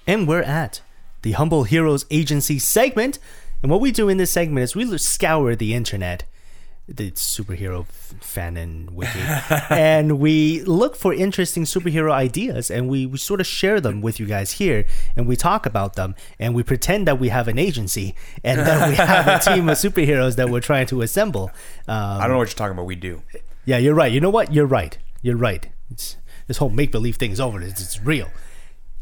And 0.07 0.29
we're 0.29 0.43
at 0.43 0.83
the 1.23 1.33
Humble 1.33 1.65
Heroes 1.65 2.07
Agency 2.13 2.61
segment. 2.61 3.19
And 3.61 3.73
what 3.73 3.81
we 3.81 3.91
do 3.91 4.09
in 4.09 4.19
this 4.19 4.31
segment 4.31 4.63
is 4.63 4.77
we 4.77 4.99
scour 4.99 5.57
the 5.57 5.75
internet, 5.75 6.23
the 6.87 7.11
superhero 7.11 7.87
fan 7.87 8.57
and 8.57 8.91
wiki, 8.93 9.19
and 9.71 10.21
we 10.21 10.63
look 10.63 10.95
for 10.95 11.13
interesting 11.13 11.65
superhero 11.65 12.13
ideas 12.13 12.71
and 12.71 12.89
we, 12.89 13.07
we 13.07 13.19
sort 13.19 13.41
of 13.41 13.47
share 13.49 13.81
them 13.81 14.01
with 14.01 14.21
you 14.21 14.27
guys 14.27 14.53
here 14.53 14.85
and 15.17 15.27
we 15.27 15.35
talk 15.35 15.67
about 15.67 15.95
them 15.95 16.15
and 16.39 16.55
we 16.55 16.63
pretend 16.63 17.09
that 17.09 17.19
we 17.19 17.31
have 17.31 17.49
an 17.49 17.59
agency 17.59 18.15
and 18.45 18.61
that 18.61 18.89
we 18.89 18.95
have 18.95 19.27
a 19.27 19.39
team 19.55 19.69
of 19.69 19.77
superheroes 19.77 20.37
that 20.37 20.49
we're 20.51 20.61
trying 20.61 20.87
to 20.87 21.03
assemble. 21.03 21.51
Um, 21.89 22.21
I 22.21 22.21
don't 22.21 22.33
know 22.33 22.39
what 22.39 22.49
you're 22.49 22.57
talking 22.57 22.75
about. 22.75 22.87
We 22.87 22.95
do. 22.95 23.23
yeah, 23.65 23.79
you're 23.79 23.95
right. 23.95 24.13
You 24.13 24.21
know 24.21 24.31
what? 24.31 24.53
You're 24.53 24.67
right. 24.67 24.97
You're 25.23 25.37
right. 25.37 25.69
It's, 25.91 26.17
this 26.47 26.59
whole 26.59 26.71
make 26.71 26.93
believe 26.93 27.17
thing 27.17 27.33
is 27.33 27.41
over. 27.41 27.61
It's, 27.61 27.83
it's 27.83 28.01
real. 28.01 28.29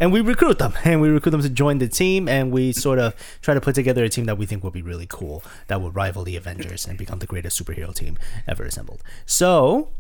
And 0.01 0.12
we 0.12 0.21
recruit 0.21 0.59
them, 0.59 0.75
and 0.85 1.01
we 1.01 1.09
recruit 1.09 1.33
them 1.33 1.43
to 1.43 1.49
join 1.49 1.79
the 1.79 1.89
team, 1.89 2.29
and 2.29 2.51
we 2.51 2.73
sort 2.73 2.99
of 2.99 3.15
try 3.43 3.55
to 3.55 3.61
put 3.61 3.75
together 3.75 4.05
a 4.05 4.09
team 4.09 4.25
that 4.27 4.39
we 4.39 4.47
think 4.47 4.62
will 4.62 4.71
be 4.71 4.83
really 4.83 5.07
cool, 5.09 5.45
that 5.69 5.81
will 5.81 5.91
rival 5.91 6.25
the 6.25 6.37
Avengers 6.37 6.87
and 6.87 6.99
become 6.99 7.21
the 7.21 7.27
greatest 7.27 7.62
superhero 7.62 7.95
team 7.95 8.19
ever 8.47 8.65
assembled. 8.65 9.03
So, 9.25 9.91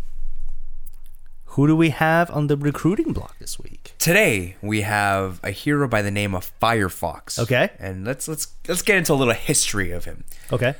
who 1.54 1.68
do 1.68 1.76
we 1.76 1.90
have 1.90 2.32
on 2.32 2.48
the 2.48 2.56
recruiting 2.56 3.12
block 3.12 3.38
this 3.38 3.60
week? 3.60 3.94
Today 3.98 4.56
we 4.60 4.80
have 4.80 5.38
a 5.44 5.52
hero 5.52 5.86
by 5.86 6.02
the 6.02 6.10
name 6.10 6.34
of 6.34 6.52
Firefox. 6.60 7.38
Okay. 7.38 7.70
And 7.78 8.04
let's 8.04 8.26
let's 8.26 8.48
let's 8.66 8.82
get 8.82 8.96
into 8.96 9.12
a 9.12 9.14
little 9.14 9.34
history 9.34 9.92
of 9.92 10.04
him. 10.04 10.24
Okay. 10.52 10.74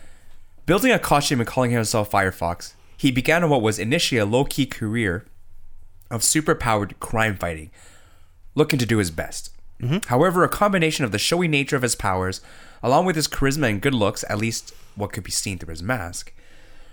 Building 0.66 0.91
a 0.91 0.99
costume 0.99 1.39
and 1.39 1.47
calling 1.47 1.70
himself 1.70 2.11
Firefox, 2.11 2.73
he 2.97 3.12
began 3.12 3.49
what 3.49 3.62
was 3.62 3.78
initially 3.78 4.19
a 4.19 4.27
low-key 4.27 4.66
career 4.66 5.24
of 6.11 6.23
superpowered 6.23 6.99
crime 6.99 7.36
fighting, 7.36 7.70
looking 8.55 8.78
to 8.78 8.86
do 8.86 8.98
his 8.98 9.10
best. 9.10 9.51
However, 10.06 10.44
a 10.44 10.48
combination 10.48 11.05
of 11.05 11.12
the 11.12 11.18
showy 11.18 11.47
nature 11.47 11.76
of 11.76 11.82
his 11.82 11.94
powers, 11.94 12.40
along 12.82 13.05
with 13.05 13.16
his 13.16 13.28
charisma 13.28 13.68
and 13.68 13.82
good 13.82 13.93
looks, 13.93 14.24
at 14.31 14.39
least 14.39 14.72
what 14.94 15.12
could 15.12 15.24
be 15.24 15.31
seen 15.31 15.59
through 15.59 15.72
his 15.72 15.82
mask, 15.82 16.32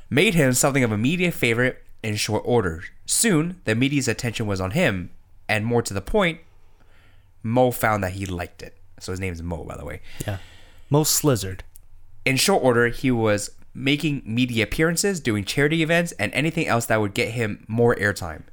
made 0.10 0.34
him 0.34 0.52
something 0.52 0.84
of 0.84 0.92
a 0.92 0.98
media 0.98 1.32
favorite 1.32 1.84
in 2.04 2.16
short 2.18 2.44
order. 2.46 2.84
Soon, 3.06 3.62
the 3.64 3.76
media's 3.76 4.10
attention 4.10 4.46
was 4.46 4.60
on 4.60 4.72
him, 4.72 5.10
and 5.48 5.66
more 5.66 5.82
to 5.82 5.94
the 5.94 6.02
point, 6.02 6.40
Mo 7.44 7.72
found 7.72 8.04
that 8.04 8.14
he 8.14 8.26
liked 8.26 8.62
it. 8.62 8.76
So 9.00 9.14
his 9.14 9.22
name 9.22 9.34
is 9.34 9.42
Mo, 9.42 9.64
by 9.64 9.78
the 9.78 9.86
way. 9.86 10.02
Yeah. 10.28 10.38
Mo 10.90 11.04
Slizzard. 11.04 11.62
In 12.26 12.36
short 12.36 12.64
order, 12.64 12.90
he 12.90 13.10
was 13.10 13.52
making 13.74 14.22
media 14.26 14.66
appearances, 14.66 15.22
doing 15.22 15.46
charity 15.46 15.82
events, 15.82 16.12
and 16.14 16.34
anything 16.34 16.68
else 16.68 16.88
that 16.88 17.00
would 17.00 17.14
get 17.14 17.30
him 17.30 17.64
more 17.70 17.96
airtime. 17.96 18.44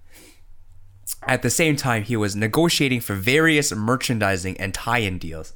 At 1.27 1.43
the 1.43 1.51
same 1.51 1.77
time, 1.77 2.05
he 2.05 2.17
was 2.17 2.35
negotiating 2.37 3.01
for 3.01 3.15
various 3.15 3.73
merchandising 3.73 4.59
and 4.61 4.73
tie 4.73 4.99
in 4.99 5.19
deals 5.19 5.53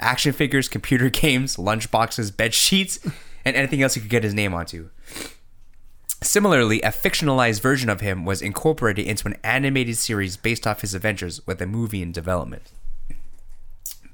action 0.00 0.32
figures, 0.32 0.68
computer 0.68 1.08
games, 1.22 1.56
lunchboxes, 1.56 2.36
bed 2.36 2.52
sheets, 2.54 2.98
and 3.44 3.54
anything 3.56 3.82
else 3.82 3.94
he 3.94 4.00
could 4.00 4.10
get 4.10 4.24
his 4.24 4.34
name 4.34 4.52
onto. 4.54 4.88
Similarly, 6.22 6.80
a 6.82 6.88
fictionalized 6.90 7.60
version 7.60 7.88
of 7.90 8.00
him 8.00 8.24
was 8.24 8.42
incorporated 8.42 9.06
into 9.06 9.26
an 9.28 9.36
animated 9.42 9.96
series 9.96 10.36
based 10.36 10.66
off 10.66 10.80
his 10.82 10.94
adventures 10.94 11.44
with 11.46 11.60
a 11.60 11.66
movie 11.66 12.02
in 12.02 12.12
development. 12.12 12.70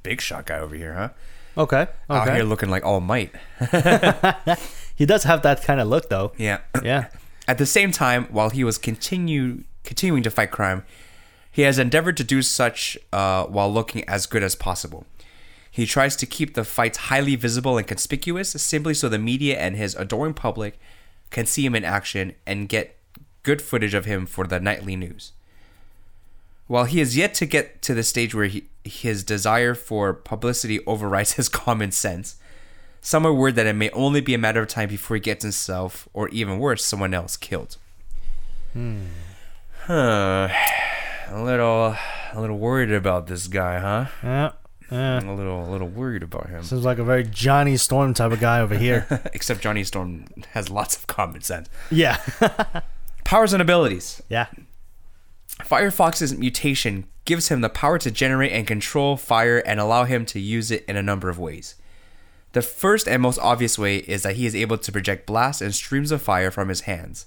Big 0.03 0.21
shot 0.21 0.47
guy 0.47 0.59
over 0.59 0.75
here, 0.75 0.95
huh? 0.95 1.09
Okay. 1.57 1.87
Out 2.09 2.27
Okay. 2.29 2.37
here 2.37 2.45
looking 2.45 2.71
like 2.71 2.85
All 2.85 3.01
Might. 3.01 3.33
He 4.95 5.07
does 5.07 5.23
have 5.23 5.43
that 5.43 5.63
kind 5.63 5.81
of 5.81 5.87
look, 5.87 6.09
though. 6.09 6.33
Yeah. 6.37 6.59
Yeah. 6.83 7.07
At 7.47 7.59
the 7.59 7.67
same 7.67 7.93
time, 7.93 8.25
while 8.33 8.51
he 8.51 8.65
was 8.65 8.79
continue 8.79 9.63
continuing 9.89 10.23
to 10.23 10.31
fight 10.31 10.51
crime, 10.51 10.85
he 11.51 11.63
has 11.63 11.79
endeavored 11.79 12.17
to 12.19 12.23
do 12.23 12.43
such 12.43 12.99
uh, 13.11 13.45
while 13.47 13.73
looking 13.73 14.07
as 14.07 14.27
good 14.27 14.43
as 14.43 14.55
possible. 14.55 15.07
He 15.71 15.87
tries 15.87 16.15
to 16.17 16.27
keep 16.27 16.55
the 16.55 16.63
fights 16.63 16.99
highly 16.99 17.37
visible 17.37 17.79
and 17.79 17.87
conspicuous, 17.87 18.51
simply 18.51 18.93
so 18.93 19.09
the 19.09 19.19
media 19.19 19.59
and 19.59 19.77
his 19.77 19.95
adoring 19.95 20.35
public 20.35 20.79
can 21.31 21.47
see 21.47 21.65
him 21.65 21.75
in 21.75 21.85
action 21.85 22.35
and 22.47 22.69
get 22.69 22.97
good 23.43 23.63
footage 23.63 23.95
of 23.95 24.05
him 24.05 24.27
for 24.27 24.47
the 24.47 24.61
nightly 24.61 24.95
news. 24.95 25.33
While 26.67 26.85
he 26.85 27.01
is 27.01 27.17
yet 27.17 27.33
to 27.35 27.47
get 27.47 27.81
to 27.83 27.95
the 27.95 28.03
stage 28.03 28.35
where 28.35 28.47
he, 28.47 28.65
his 28.85 29.25
desire 29.25 29.75
for 29.75 30.13
publicity 30.13 30.85
overrides 30.87 31.33
his 31.33 31.49
common 31.49 31.93
sense, 31.93 32.37
some 33.01 33.27
are 33.27 33.33
worried 33.33 33.55
that 33.55 33.67
it 33.67 33.73
may 33.73 33.89
only 33.91 34.21
be 34.21 34.35
a 34.35 34.39
matter 34.39 34.61
of 34.61 34.69
time 34.69 34.91
before 34.91 35.17
he 35.17 35.21
gets 35.21 35.45
himself, 35.45 36.09
or 36.13 36.29
even 36.29 36.59
worse, 36.59 36.85
someone 36.85 37.15
else 37.15 37.39
killed. 37.39 37.79
Huh. 39.89 40.49
A 41.31 41.43
little, 41.43 41.95
a 42.33 42.41
little 42.41 42.57
worried 42.57 42.91
about 42.91 43.27
this 43.27 43.49
guy, 43.49 43.79
huh? 43.79 44.07
Yeah. 44.23 44.53
Yeah. 44.91 45.21
A 45.21 45.33
little, 45.35 45.67
a 45.67 45.71
little 45.71 45.89
worried 45.89 46.23
about 46.23 46.49
him. 46.49 46.63
Seems 46.63 46.85
like 46.87 46.99
a 46.99 47.05
very 47.05 47.25
Johnny 47.25 47.77
Storm 47.77 48.15
type 48.15 48.33
of 48.33 48.41
guy 48.41 48.61
over 48.61 48.75
here. 48.79 49.07
Except 49.35 49.61
Johnny 49.61 49.85
Storm 49.85 50.25
has 50.53 50.71
lots 50.71 50.97
of 50.97 51.07
common 51.07 51.43
sense. 51.43 51.69
yeah. 51.91 52.17
Powers 53.25 53.53
and 53.53 53.61
abilities. 53.61 54.23
yeah. 54.31 54.47
Firefox's 55.63 56.35
mutation 56.39 57.07
gives 57.27 57.49
him 57.49 57.61
the 57.61 57.69
power 57.69 57.99
to 57.99 58.11
generate 58.11 58.53
and 58.53 58.67
control 58.67 59.19
fire 59.19 59.59
and 59.59 59.79
allow 59.79 60.05
him 60.05 60.25
to 60.27 60.41
use 60.41 60.71
it 60.71 60.83
in 60.89 60.97
a 60.97 61.03
number 61.03 61.29
of 61.29 61.39
ways. 61.39 61.75
The 62.53 62.63
first 62.63 63.07
and 63.07 63.21
most 63.21 63.39
obvious 63.41 63.79
way 63.79 63.99
is 63.99 64.23
that 64.23 64.37
he 64.37 64.47
is 64.47 64.55
able 64.55 64.79
to 64.79 64.93
project 64.93 65.27
blasts 65.27 65.61
and 65.61 65.75
streams 65.75 66.11
of 66.11 66.23
fire 66.23 66.51
from 66.51 66.71
his 66.71 66.83
hands. 66.83 67.27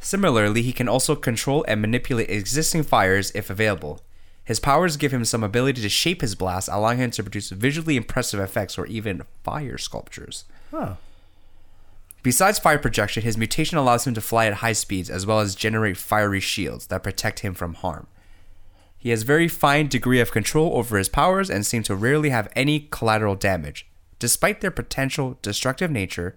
Similarly, 0.00 0.62
he 0.62 0.72
can 0.72 0.88
also 0.88 1.16
control 1.16 1.64
and 1.66 1.80
manipulate 1.80 2.30
existing 2.30 2.84
fires 2.84 3.32
if 3.34 3.50
available. 3.50 4.00
His 4.44 4.60
powers 4.60 4.96
give 4.96 5.12
him 5.12 5.24
some 5.24 5.44
ability 5.44 5.82
to 5.82 5.88
shape 5.88 6.22
his 6.22 6.34
blasts, 6.34 6.70
allowing 6.72 6.98
him 6.98 7.10
to 7.10 7.22
produce 7.22 7.50
visually 7.50 7.96
impressive 7.96 8.40
effects 8.40 8.78
or 8.78 8.86
even 8.86 9.24
fire 9.42 9.76
sculptures. 9.76 10.44
Oh. 10.72 10.96
Besides 12.22 12.58
fire 12.58 12.78
projection, 12.78 13.22
his 13.22 13.36
mutation 13.36 13.76
allows 13.76 14.06
him 14.06 14.14
to 14.14 14.20
fly 14.20 14.46
at 14.46 14.54
high 14.54 14.72
speeds 14.72 15.10
as 15.10 15.26
well 15.26 15.40
as 15.40 15.54
generate 15.54 15.96
fiery 15.96 16.40
shields 16.40 16.86
that 16.86 17.02
protect 17.02 17.40
him 17.40 17.54
from 17.54 17.74
harm. 17.74 18.06
He 18.96 19.10
has 19.10 19.22
very 19.22 19.48
fine 19.48 19.88
degree 19.88 20.20
of 20.20 20.32
control 20.32 20.76
over 20.76 20.98
his 20.98 21.08
powers 21.08 21.50
and 21.50 21.64
seems 21.64 21.86
to 21.86 21.94
rarely 21.94 22.30
have 22.30 22.48
any 22.56 22.88
collateral 22.90 23.36
damage, 23.36 23.86
despite 24.18 24.60
their 24.60 24.70
potential 24.70 25.38
destructive 25.42 25.90
nature, 25.90 26.36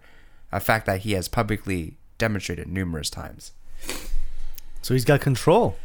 a 0.52 0.60
fact 0.60 0.86
that 0.86 1.02
he 1.02 1.14
has 1.14 1.28
publicly 1.28 1.98
demonstrated 2.22 2.68
numerous 2.68 3.10
times. 3.10 3.52
So 4.82 4.94
he's 4.94 5.06
got 5.06 5.22
control. 5.22 5.76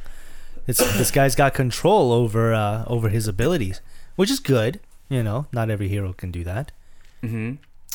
It's, 0.66 0.78
this 0.98 1.10
guy's 1.10 1.34
got 1.34 1.54
control 1.54 2.12
over 2.12 2.52
uh, 2.52 2.84
over 2.86 3.08
his 3.08 3.26
abilities, 3.28 3.80
which 4.16 4.30
is 4.30 4.38
good. 4.40 4.80
You 5.08 5.22
know, 5.22 5.46
not 5.52 5.70
every 5.70 5.88
hero 5.88 6.12
can 6.12 6.30
do 6.30 6.44
that. 6.44 6.72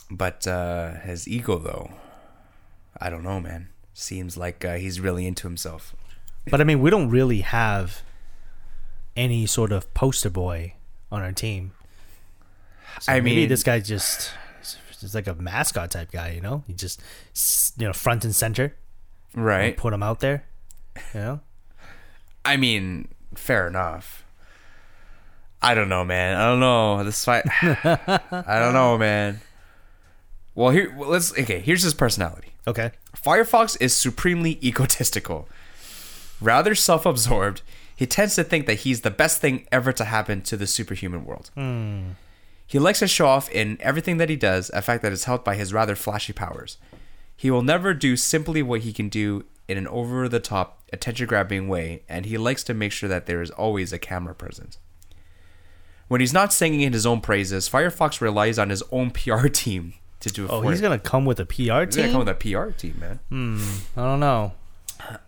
But 0.10 0.46
uh, 0.48 0.94
his 1.02 1.28
ego, 1.28 1.58
though, 1.58 1.92
I 3.00 3.10
don't 3.10 3.24
know, 3.24 3.40
man. 3.40 3.70
Seems 3.94 4.36
like 4.38 4.66
uh, 4.66 4.76
he's 4.76 5.00
really 5.00 5.26
into 5.28 5.48
himself. 5.48 5.96
But 6.50 6.60
I 6.62 6.64
mean, 6.64 6.82
we 6.82 6.90
don't 6.90 7.10
really 7.10 7.42
have 7.42 8.02
any 9.16 9.46
sort 9.46 9.72
of 9.72 9.94
poster 9.94 10.30
boy 10.30 10.74
on 11.12 11.22
our 11.22 11.32
team. 11.32 11.72
So 13.02 13.12
I 13.14 13.20
maybe 13.22 13.36
mean- 13.42 13.50
this 13.50 13.64
guy 13.64 13.80
just 13.80 14.32
is 15.04 15.14
like 15.16 15.28
a 15.28 15.34
mascot 15.36 15.92
type 15.92 16.12
guy. 16.12 16.32
You 16.32 16.42
know, 16.42 16.64
he 16.68 16.74
just 16.74 17.02
you 17.78 17.86
know 17.88 17.94
front 17.94 18.24
and 18.26 18.36
center, 18.36 18.76
Right. 19.36 19.76
put 19.78 19.94
him 19.94 20.04
out 20.04 20.20
there. 20.20 20.46
You 21.14 21.20
know, 21.20 21.40
I 22.44 22.58
mean, 22.58 23.08
fair 23.36 23.68
enough. 23.68 24.26
I 25.62 25.76
don't 25.76 25.90
know, 25.90 26.04
man. 26.04 26.36
I 26.38 26.46
don't 26.48 26.60
know. 26.60 27.04
This 27.04 27.24
fight. 27.24 27.44
I 27.64 28.60
don't 28.60 28.74
know, 28.74 28.98
man. 28.98 29.42
Well, 30.56 30.72
here, 30.72 30.94
well, 30.98 31.10
let's. 31.10 31.32
Okay, 31.38 31.60
here's 31.60 31.84
his 31.84 31.94
personality. 31.94 32.50
okay. 32.68 32.92
Firefox 33.16 33.78
is 33.80 33.96
supremely 33.96 34.58
egotistical. 34.64 35.48
Rather 36.42 36.74
self 36.76 37.06
absorbed, 37.06 37.62
he 37.96 38.06
tends 38.08 38.36
to 38.36 38.44
think 38.44 38.66
that 38.66 38.80
he's 38.80 39.02
the 39.02 39.12
best 39.12 39.40
thing 39.40 39.68
ever 39.72 39.94
to 39.94 40.04
happen 40.06 40.42
to 40.42 40.58
the 40.58 40.66
superhuman 40.68 41.24
world. 41.26 41.52
Hmm. 41.54 42.12
He 42.72 42.80
likes 42.80 43.00
to 43.00 43.08
show 43.08 43.28
off 43.28 43.50
in 43.52 43.78
everything 43.82 44.16
that 44.18 44.30
he 44.30 44.38
does, 44.38 44.72
a 44.74 44.82
fact 44.82 45.04
that 45.04 45.12
is 45.12 45.26
helped 45.26 45.44
by 45.44 45.56
his 45.56 45.74
rather 45.74 45.94
flashy 45.96 46.32
powers. 46.32 46.78
He 47.36 47.52
will 47.52 47.64
never 47.64 47.94
do 47.94 48.16
simply 48.16 48.64
what 48.64 48.82
he 48.82 48.94
can 48.94 49.10
do 49.10 49.44
in 49.68 49.78
an 49.78 49.88
over 49.88 50.30
the 50.30 50.40
top, 50.40 50.82
attention 50.94 51.28
grabbing 51.28 51.68
way, 51.68 52.04
and 52.08 52.26
he 52.26 52.38
likes 52.38 52.64
to 52.64 52.74
make 52.74 52.92
sure 52.94 53.10
that 53.10 53.26
there 53.26 53.42
is 53.42 53.52
always 53.52 53.92
a 53.92 54.00
camera 54.00 54.34
present. 54.34 54.78
When 56.08 56.22
he's 56.22 56.34
not 56.34 56.54
singing 56.54 56.82
in 56.82 56.94
his 56.94 57.06
own 57.06 57.20
praises, 57.22 57.68
Firefox 57.70 58.22
relies 58.22 58.58
on 58.58 58.70
his 58.70 58.84
own 58.92 59.12
PR 59.20 59.48
team 59.48 59.94
to 60.22 60.30
do 60.30 60.46
it 60.46 60.50
Oh, 60.52 60.62
he's 60.62 60.80
him. 60.80 60.84
gonna 60.84 61.00
come 61.00 61.26
with 61.26 61.40
a 61.42 61.46
PR 61.46 61.54
He's 61.56 61.68
gonna 61.68 61.88
team. 61.90 62.12
come 62.12 62.20
with 62.26 62.30
a 62.30 62.36
PR 62.36 62.72
team, 62.72 62.96
man. 63.00 63.20
Hmm. 63.30 64.00
I 64.00 64.04
don't 64.06 64.20
know. 64.22 64.54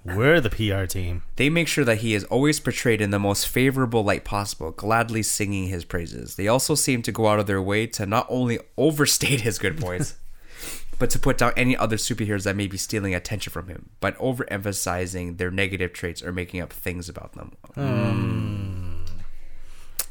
We're 0.05 0.41
the 0.41 0.49
PR 0.49 0.85
team. 0.85 1.23
They 1.35 1.49
make 1.49 1.67
sure 1.67 1.85
that 1.85 1.99
he 1.99 2.13
is 2.13 2.23
always 2.25 2.59
portrayed 2.59 3.01
in 3.01 3.11
the 3.11 3.19
most 3.19 3.47
favorable 3.47 4.03
light 4.03 4.23
possible, 4.23 4.71
gladly 4.71 5.23
singing 5.23 5.67
his 5.67 5.85
praises. 5.85 6.35
They 6.35 6.47
also 6.47 6.75
seem 6.75 7.01
to 7.03 7.11
go 7.11 7.27
out 7.27 7.39
of 7.39 7.47
their 7.47 7.61
way 7.61 7.87
to 7.87 8.05
not 8.05 8.27
only 8.29 8.59
overstate 8.77 9.41
his 9.41 9.59
good 9.59 9.79
points, 9.79 10.15
but 10.99 11.09
to 11.11 11.19
put 11.19 11.37
down 11.37 11.53
any 11.55 11.75
other 11.75 11.97
superheroes 11.97 12.43
that 12.43 12.55
may 12.55 12.67
be 12.67 12.77
stealing 12.77 13.15
attention 13.15 13.51
from 13.51 13.67
him, 13.67 13.89
but 13.99 14.17
overemphasizing 14.17 15.37
their 15.37 15.51
negative 15.51 15.93
traits 15.93 16.21
or 16.21 16.31
making 16.31 16.61
up 16.61 16.71
things 16.71 17.09
about 17.09 17.33
them. 17.33 17.53
Hmm. 17.75 19.03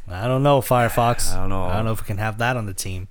I 0.09 0.27
don't 0.27 0.43
know, 0.43 0.61
Firefox. 0.61 1.33
I 1.33 1.37
don't 1.37 1.49
know. 1.49 1.65
I 1.65 1.77
don't 1.77 1.87
know 1.87 1.93
if 1.93 2.03
we 2.03 2.07
can 2.07 2.19
have 2.19 2.39
that 2.39 2.57
on 2.57 2.67
the 2.67 2.75
team. 2.75 3.09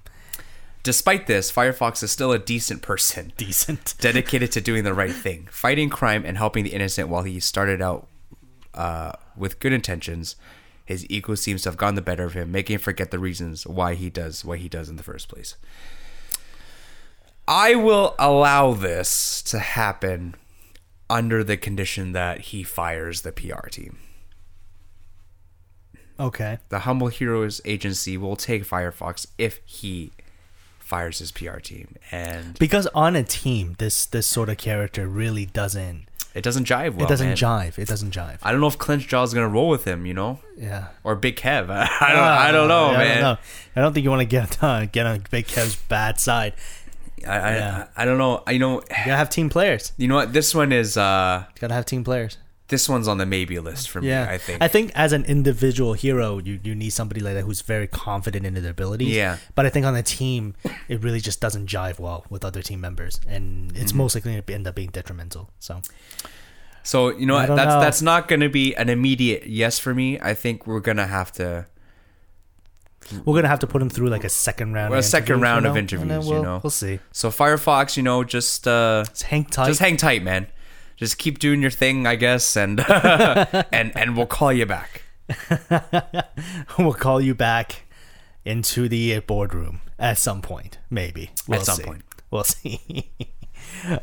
Despite 0.84 1.28
this, 1.28 1.52
Firefox 1.52 2.02
is 2.02 2.12
still 2.12 2.32
a 2.32 2.40
decent 2.40 2.82
person, 2.82 3.34
Decent. 3.38 3.96
dedicated 4.00 4.52
to 4.54 4.62
doing 4.62 4.84
the 4.84 4.94
right 4.94 5.14
thing, 5.14 5.48
fighting 5.52 5.90
crime 5.90 6.24
and 6.26 6.38
helping 6.38 6.64
the 6.64 6.74
innocent 6.74 7.10
while 7.10 7.24
he 7.24 7.40
started 7.40 7.82
out 7.82 8.08
uh, 8.74 9.14
with 9.36 9.60
good 9.60 9.74
intentions. 9.74 10.36
His 10.86 11.06
ego 11.10 11.36
seems 11.36 11.64
to 11.64 11.70
have 11.70 11.78
gotten 11.78 11.96
the 11.96 12.02
better 12.02 12.26
of 12.26 12.34
him, 12.34 12.52
making 12.52 12.76
him 12.76 12.82
forget 12.82 13.12
the 13.12 13.20
reasons 13.20 13.66
why 13.66 13.94
he 13.94 14.10
does 14.10 14.44
what 14.44 14.60
he 14.60 14.68
does 14.68 14.90
in 14.90 14.96
the 14.96 15.04
first 15.04 15.30
place. 15.30 15.56
I 17.48 17.76
will 17.76 18.16
allow 18.18 18.74
this 18.74 19.42
to 19.44 19.60
happen 19.60 20.36
under 21.10 21.44
the 21.44 21.58
condition 21.58 22.14
that 22.14 22.40
he 22.42 22.64
fires 22.64 23.22
the 23.22 23.32
PR 23.32 23.68
team. 23.68 24.00
Okay. 26.20 26.60
The 26.70 26.80
Humble 26.80 27.08
Heroes 27.08 27.62
agency 27.66 28.16
will 28.16 28.36
take 28.36 28.66
Firefox 28.66 29.28
if 29.38 29.60
he 29.66 30.12
fires 30.92 31.20
his 31.20 31.32
PR 31.32 31.60
team, 31.70 31.88
and 32.12 32.60
Because 32.60 32.86
on 33.06 33.16
a 33.16 33.24
team, 33.24 33.76
this 33.84 34.06
this 34.06 34.28
sort 34.28 34.50
of 34.50 34.58
character 34.58 35.08
really 35.08 35.46
doesn't. 35.62 36.00
it 36.40 36.44
doesn't 36.48 36.66
jive 36.68 36.92
well. 36.96 37.06
it 37.06 37.10
doesn't 37.10 37.28
man. 37.34 37.38
jive. 37.46 37.74
It 37.84 37.88
doesn't 37.88 38.14
jive. 38.14 38.38
I 38.44 38.52
don't 38.52 38.62
know 38.64 38.68
if 38.76 38.78
Clench 38.78 39.08
Jaw's 39.08 39.30
is 39.30 39.34
gonna 39.34 39.48
roll 39.58 39.70
with 39.76 39.86
him, 39.86 40.06
you 40.06 40.14
know, 40.14 40.40
Yeah. 40.58 40.88
or 41.06 41.16
Big 41.16 41.36
Kev. 41.38 41.70
I 42.10 42.10
don't. 42.18 42.32
I 42.48 42.52
don't 42.56 42.68
know, 42.68 42.88
Uh, 42.90 42.92
Yeah, 42.92 42.98
man. 42.98 43.12
I 43.12 43.14
don't 43.14 43.22
know. 43.22 43.38
I 43.76 43.82
don't 43.82 43.94
think 43.94 44.04
you 44.04 44.10
want 44.16 44.22
to 44.22 44.32
get 44.38 44.62
uh, 44.64 44.86
get 44.86 45.06
on 45.06 45.24
Big 45.32 45.46
Kev's 45.48 45.76
bad 45.88 46.20
side. 46.20 46.54
I, 47.26 47.38
I, 47.50 47.52
Yeah. 47.62 47.88
I, 47.96 48.04
don't 48.06 48.18
know. 48.18 48.44
You 48.50 48.60
know. 48.60 48.74
You 48.82 48.88
gotta 48.90 49.16
have 49.24 49.30
team 49.30 49.50
players. 49.50 49.94
You 49.98 50.08
know 50.10 50.16
what? 50.16 50.34
This 50.34 50.54
one 50.56 50.72
is. 50.72 50.98
uh 50.98 51.46
You 51.56 51.60
gotta 51.62 51.74
have 51.80 51.86
team 51.86 52.04
players. 52.04 52.38
This 52.72 52.90
one's 52.90 53.08
on 53.08 53.18
the 53.20 53.26
maybe 53.28 53.60
list 53.60 53.90
for 53.92 54.02
Yeah, 54.02 54.26
me. 54.26 54.32
I 54.34 54.38
think. 54.40 54.62
I 54.64 54.68
think 54.68 54.92
as 54.96 55.14
an 55.14 55.24
individual 55.26 55.94
hero, 55.94 56.40
you, 56.40 56.60
you 56.64 56.74
need 56.74 56.90
somebody 56.90 57.22
like 57.22 57.36
that 57.36 57.44
who's 57.44 57.62
very 57.62 57.86
confident 57.86 58.46
in 58.48 58.56
their 58.56 58.72
abilities. 58.72 59.10
Yeah. 59.14 59.38
But 59.54 59.68
I 59.68 59.70
think 59.70 59.86
on 59.86 59.96
a 59.96 60.02
team, 60.02 60.56
it 60.88 61.04
really 61.04 61.20
just 61.20 61.40
doesn't 61.40 61.68
jive 61.68 62.00
well 62.00 62.26
with 62.30 62.44
other 62.44 62.62
team 62.64 62.82
members, 62.82 63.20
and 63.28 63.72
Mm-hmm. 63.72 63.82
it's 63.82 63.94
most 63.94 64.16
likely 64.16 64.42
to 64.42 64.54
end 64.54 64.66
up 64.68 64.74
being 64.76 64.90
detrimental. 64.90 65.52
So 65.60 65.82
so 66.84 67.10
you 67.16 67.26
know 67.28 67.36
I 67.36 67.42
what? 67.42 67.48
don't 67.48 67.56
That's 67.58 67.74
know. 67.76 67.80
that's 67.82 68.02
not 68.02 68.28
gonna 68.28 68.50
be 68.50 68.74
an 68.76 68.90
immediate 68.90 69.46
yes 69.46 69.78
for 69.78 69.94
me. 69.94 70.20
I 70.20 70.34
think 70.34 70.66
we're 70.66 70.80
gonna 70.80 71.06
have 71.08 71.32
to. 71.34 71.68
we're 73.26 73.36
gonna 73.36 73.48
have 73.48 73.60
to 73.60 73.68
put 73.68 73.82
him 73.82 73.90
through 73.90 74.10
like 74.10 74.24
a 74.24 74.30
second 74.30 74.74
round. 74.74 74.94
Of 74.94 75.00
a 75.00 75.04
second 75.04 75.36
interviews, 75.36 75.44
round 75.44 75.64
you 75.66 75.70
of 75.70 75.76
know? 75.76 75.76
Then 75.76 75.84
interviews, 75.84 76.26
you 76.26 76.32
we'll, 76.34 76.44
know. 76.44 76.60
we'll 76.64 76.72
see. 76.72 77.00
So 77.12 77.30
Firefox, 77.30 77.98
you 77.98 78.04
know, 78.04 78.24
just 78.24 78.68
uh 78.68 79.04
Just 79.10 79.24
hang 79.24 79.46
tight. 79.46 79.68
just 79.68 79.80
hang 79.80 79.98
tight, 79.98 80.24
man. 80.24 80.48
Just 81.02 81.18
keep 81.18 81.40
doing 81.40 81.64
your 81.64 81.72
thing, 81.72 82.06
I 82.06 82.14
guess, 82.16 82.56
and 82.56 82.80
and 82.88 83.92
and 83.98 84.16
we'll 84.16 84.28
call 84.28 84.54
you 84.54 84.68
back. 84.68 85.02
we'll 86.78 86.94
call 86.94 87.20
you 87.20 87.34
back 87.34 87.86
into 88.46 88.88
the 88.88 89.20
boardroom 89.22 89.82
at 89.98 90.20
some 90.20 90.44
point, 90.44 90.78
maybe. 90.92 91.32
We'll 91.48 91.62
some 91.62 91.78
see. 91.78 91.84
point. 91.84 92.04
We'll 92.30 92.44
see. 92.44 93.10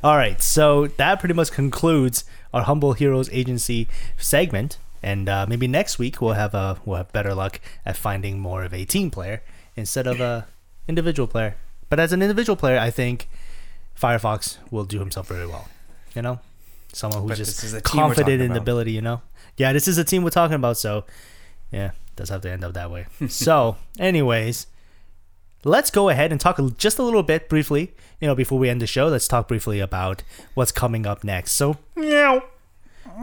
All 0.02 0.16
right, 0.16 0.42
so 0.42 0.88
that 0.88 1.20
pretty 1.20 1.34
much 1.34 1.52
concludes 1.52 2.24
our 2.52 2.62
Humble 2.62 2.94
Heroes 2.94 3.30
Agency 3.30 3.86
segment, 4.16 4.78
and 5.00 5.28
uh, 5.28 5.46
maybe 5.48 5.68
next 5.68 6.00
week 6.00 6.20
we'll 6.20 6.32
have 6.32 6.52
a 6.52 6.80
we'll 6.84 6.96
have 6.96 7.12
better 7.12 7.32
luck 7.32 7.60
at 7.86 7.96
finding 7.96 8.40
more 8.40 8.64
of 8.64 8.74
a 8.74 8.84
team 8.84 9.12
player 9.12 9.40
instead 9.76 10.08
of 10.08 10.20
a 10.20 10.48
individual 10.88 11.28
player. 11.28 11.54
But 11.90 12.00
as 12.00 12.12
an 12.12 12.22
individual 12.22 12.56
player, 12.56 12.76
I 12.76 12.90
think 12.90 13.28
Firefox 13.96 14.58
will 14.72 14.84
do 14.84 14.98
himself 14.98 15.28
very 15.28 15.46
well. 15.46 15.68
You 16.16 16.22
know, 16.22 16.40
someone 16.92 17.22
who's 17.22 17.30
But 17.30 17.36
just 17.38 17.62
a 17.64 17.66
team 17.66 17.74
we're 17.74 17.80
confident 17.82 18.42
in 18.42 18.50
about. 18.52 18.62
ability. 18.62 18.92
You 18.92 19.02
know, 19.02 19.22
yeah, 19.56 19.72
this 19.72 19.88
is 19.88 19.98
a 19.98 20.04
team 20.04 20.22
we're 20.24 20.30
talking 20.30 20.54
about, 20.56 20.78
so 20.78 21.04
yeah, 21.70 21.90
does 22.16 22.28
have 22.30 22.40
to 22.42 22.50
end 22.50 22.64
up 22.64 22.74
that 22.74 22.90
way. 22.90 23.06
so, 23.28 23.76
anyways, 23.98 24.66
let's 25.64 25.90
go 25.90 26.08
ahead 26.08 26.32
and 26.32 26.40
talk 26.40 26.58
just 26.76 26.98
a 26.98 27.02
little 27.02 27.22
bit 27.22 27.48
briefly. 27.48 27.94
You 28.20 28.26
know, 28.28 28.34
before 28.34 28.58
we 28.58 28.68
end 28.68 28.80
the 28.82 28.86
show, 28.86 29.08
let's 29.08 29.28
talk 29.28 29.48
briefly 29.48 29.80
about 29.80 30.22
what's 30.54 30.72
coming 30.72 31.06
up 31.06 31.22
next. 31.24 31.52
So, 31.52 31.76
meow. 31.96 32.42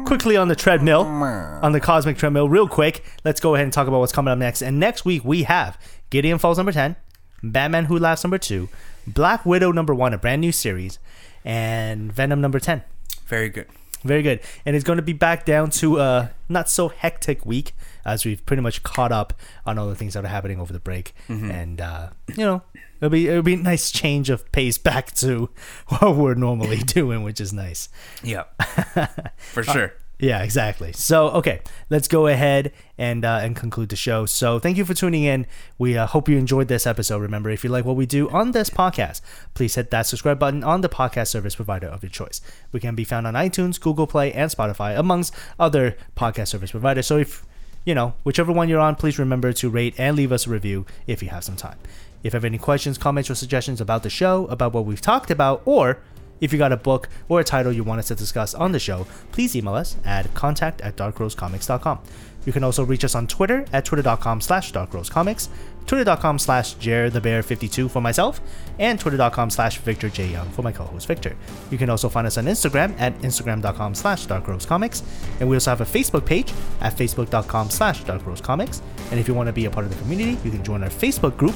Quickly 0.06 0.36
on 0.36 0.48
the 0.50 0.56
treadmill, 0.56 1.02
on 1.04 1.72
the 1.72 1.80
cosmic 1.80 2.18
treadmill, 2.18 2.50
real 2.50 2.68
quick. 2.68 3.04
Let's 3.24 3.40
go 3.40 3.56
ahead 3.56 3.64
and 3.66 3.72
talk 3.72 3.88
about 3.88 4.00
what's 4.00 4.12
coming 4.12 4.32
up 4.32 4.38
next. 4.38 4.62
And 4.62 4.78
next 4.80 5.06
week 5.06 5.24
we 5.24 5.44
have 5.44 5.80
Gideon 6.10 6.38
Falls 6.38 6.58
number 6.58 6.72
ten, 6.74 6.98
Batman 7.44 7.86
Who 7.86 7.98
Laughs 7.98 8.24
number 8.24 8.38
two, 8.38 8.68
Black 9.08 9.46
Widow 9.46 9.72
number 9.72 9.94
one, 9.96 10.14
a 10.14 10.18
brand 10.18 10.42
new 10.42 10.52
series, 10.52 11.00
and 11.46 12.12
Venom 12.12 12.42
number 12.42 12.60
ten. 12.60 12.84
Very 13.26 13.50
good. 13.50 13.68
Very 14.04 14.22
good. 14.22 14.40
And 14.66 14.76
it's 14.76 14.86
going 14.86 14.98
to 14.98 15.04
be 15.04 15.14
back 15.14 15.46
down 15.46 15.72
to 15.72 16.00
a 16.00 16.32
not 16.48 16.70
so 16.70 16.90
hectic 16.90 17.44
week 17.44 17.74
as 18.06 18.24
we've 18.24 18.46
pretty 18.46 18.62
much 18.62 18.84
caught 18.84 19.12
up 19.12 19.34
on 19.66 19.80
all 19.80 19.88
the 19.88 19.96
things 19.96 20.14
that 20.14 20.24
are 20.24 20.28
happening 20.28 20.60
over 20.60 20.72
the 20.72 20.80
break. 20.80 21.16
And, 21.28 21.82
uh, 21.82 22.10
you 22.28 22.46
know, 22.46 22.62
it'll 23.00 23.10
be, 23.10 23.28
it'll 23.28 23.42
be 23.42 23.56
a 23.56 23.58
nice 23.58 23.90
change 23.90 24.30
of 24.30 24.52
pace 24.52 24.78
back 24.78 25.12
to 25.16 25.50
what 25.88 26.16
we're 26.16 26.36
normally 26.36 26.78
doing, 26.86 27.24
which 27.24 27.42
is 27.42 27.52
nice. 27.52 27.90
Yeah, 28.24 28.44
for 29.38 29.64
sure. 29.64 29.94
Yeah, 30.18 30.44
exactly. 30.44 30.94
So, 30.94 31.28
okay, 31.32 31.60
let's 31.90 32.08
go 32.08 32.28
ahead 32.28 32.72
and 32.98 33.26
uh, 33.26 33.40
and 33.42 33.54
conclude 33.54 33.90
the 33.90 33.98
show. 33.98 34.26
So, 34.26 34.60
thank 34.60 34.78
you 34.78 34.86
for 34.86 34.94
tuning 34.94 35.24
in. 35.24 35.46
We 35.78 35.98
uh, 35.98 36.08
hope 36.08 36.30
you 36.30 36.38
enjoyed 36.38 36.70
this 36.70 36.88
episode. 36.88 37.18
Remember, 37.18 37.50
if 37.50 37.66
you 37.66 37.70
like 37.70 37.84
what 37.84 37.98
we 37.98 38.06
do 38.06 38.30
on 38.30 38.52
this 38.52 38.70
podcast, 38.70 39.20
please 39.54 39.76
hit 39.76 39.92
that 39.92 40.06
subscribe 40.06 40.40
button 40.40 40.64
on 40.64 40.80
the 40.80 40.88
podcast 40.88 41.28
service 41.28 41.56
provider 41.56 41.88
of 41.88 42.02
your 42.02 42.10
choice. 42.10 42.40
We 42.72 42.80
can 42.80 42.96
be 42.96 43.04
found 43.04 43.28
on 43.28 43.34
iTunes, 43.34 43.80
Google 43.80 44.08
Play, 44.08 44.32
and 44.32 44.50
Spotify, 44.50 44.98
amongst 44.98 45.34
other 45.60 45.98
podcast 46.16 46.48
service 46.48 46.72
providers. 46.72 47.08
So, 47.08 47.18
if 47.18 47.46
you 47.84 47.94
know 47.94 48.14
whichever 48.24 48.54
one 48.54 48.70
you're 48.70 48.80
on, 48.80 48.96
please 48.96 49.20
remember 49.20 49.52
to 49.52 49.70
rate 49.70 49.96
and 49.98 50.16
leave 50.16 50.32
us 50.32 50.48
a 50.48 50.50
review 50.50 50.86
if 51.08 51.22
you 51.22 51.28
have 51.28 51.44
some 51.44 51.58
time. 51.58 51.78
If 52.24 52.34
you 52.34 52.38
have 52.38 52.46
any 52.46 52.58
questions, 52.58 52.98
comments, 52.98 53.30
or 53.30 53.36
suggestions 53.36 53.82
about 53.82 54.04
the 54.04 54.10
show, 54.10 54.46
about 54.48 54.72
what 54.72 54.86
we've 54.86 55.02
talked 55.02 55.30
about, 55.30 55.62
or 55.66 56.00
if 56.41 56.52
you 56.52 56.60
got 56.60 56.72
a 56.72 56.78
book 56.78 57.10
or 57.30 57.40
a 57.40 57.44
title 57.44 57.72
you 57.72 57.84
want 57.84 57.99
us 57.99 58.07
to 58.10 58.16
discuss 58.16 58.53
on 58.53 58.72
the 58.72 58.80
show, 58.80 59.07
please 59.32 59.56
email 59.56 59.74
us 59.74 59.98
at 60.06 60.34
contact 60.34 60.82
at 60.82 60.95
darkroastcomics.com. 60.95 61.99
You 62.45 62.53
can 62.53 62.64
also 62.64 62.84
reach 62.84 63.03
us 63.03 63.16
on 63.16 63.28
Twitter 63.28 63.66
at 63.74 63.86
twitter.com 63.86 64.40
slash 64.40 64.72
darkroastcomics, 64.72 65.49
twitter.com 65.88 66.38
slash 66.38 66.76
jerthebear52 66.76 67.90
for 67.90 68.02
myself, 68.02 68.40
and 68.78 68.99
twitter.com 68.99 69.49
slash 69.49 69.80
Victor 69.80 70.10
J. 70.10 70.28
Young 70.28 70.49
for 70.52 70.62
my 70.62 70.72
co-host 70.72 71.07
Victor. 71.07 71.36
You 71.72 71.78
can 71.78 71.90
also 71.90 72.07
find 72.07 72.28
us 72.28 72.38
on 72.38 72.45
Instagram 72.45 72.99
at 72.99 73.18
instagram.com 73.20 73.95
slash 73.95 74.28
darkroastcomics, 74.28 75.02
and 75.40 75.49
we 75.49 75.56
also 75.56 75.72
have 75.72 75.82
a 75.82 75.86
Facebook 75.86 76.26
page 76.26 76.53
at 76.82 76.95
facebook.com 76.95 77.72
slash 77.72 78.03
darkroastcomics. 78.03 78.82
And 79.10 79.20
if 79.20 79.28
you 79.28 79.34
want 79.34 79.48
to 79.48 79.53
be 79.53 79.66
a 79.66 79.72
part 79.72 79.86
of 79.86 79.91
the 79.91 80.02
community, 80.02 80.38
you 80.44 80.52
can 80.52 80.64
join 80.64 80.84
our 80.84 80.90
Facebook 80.90 81.38
group 81.38 81.56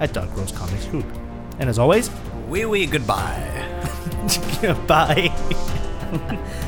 at 0.00 0.14
Dark 0.14 0.34
Roast 0.36 0.56
Comics 0.56 0.86
Group. 0.86 1.06
And 1.58 1.68
as 1.68 1.78
always, 1.78 2.08
Wee 2.50 2.64
wee 2.64 2.86
goodbye. 2.86 3.46
Bye. 4.88 5.30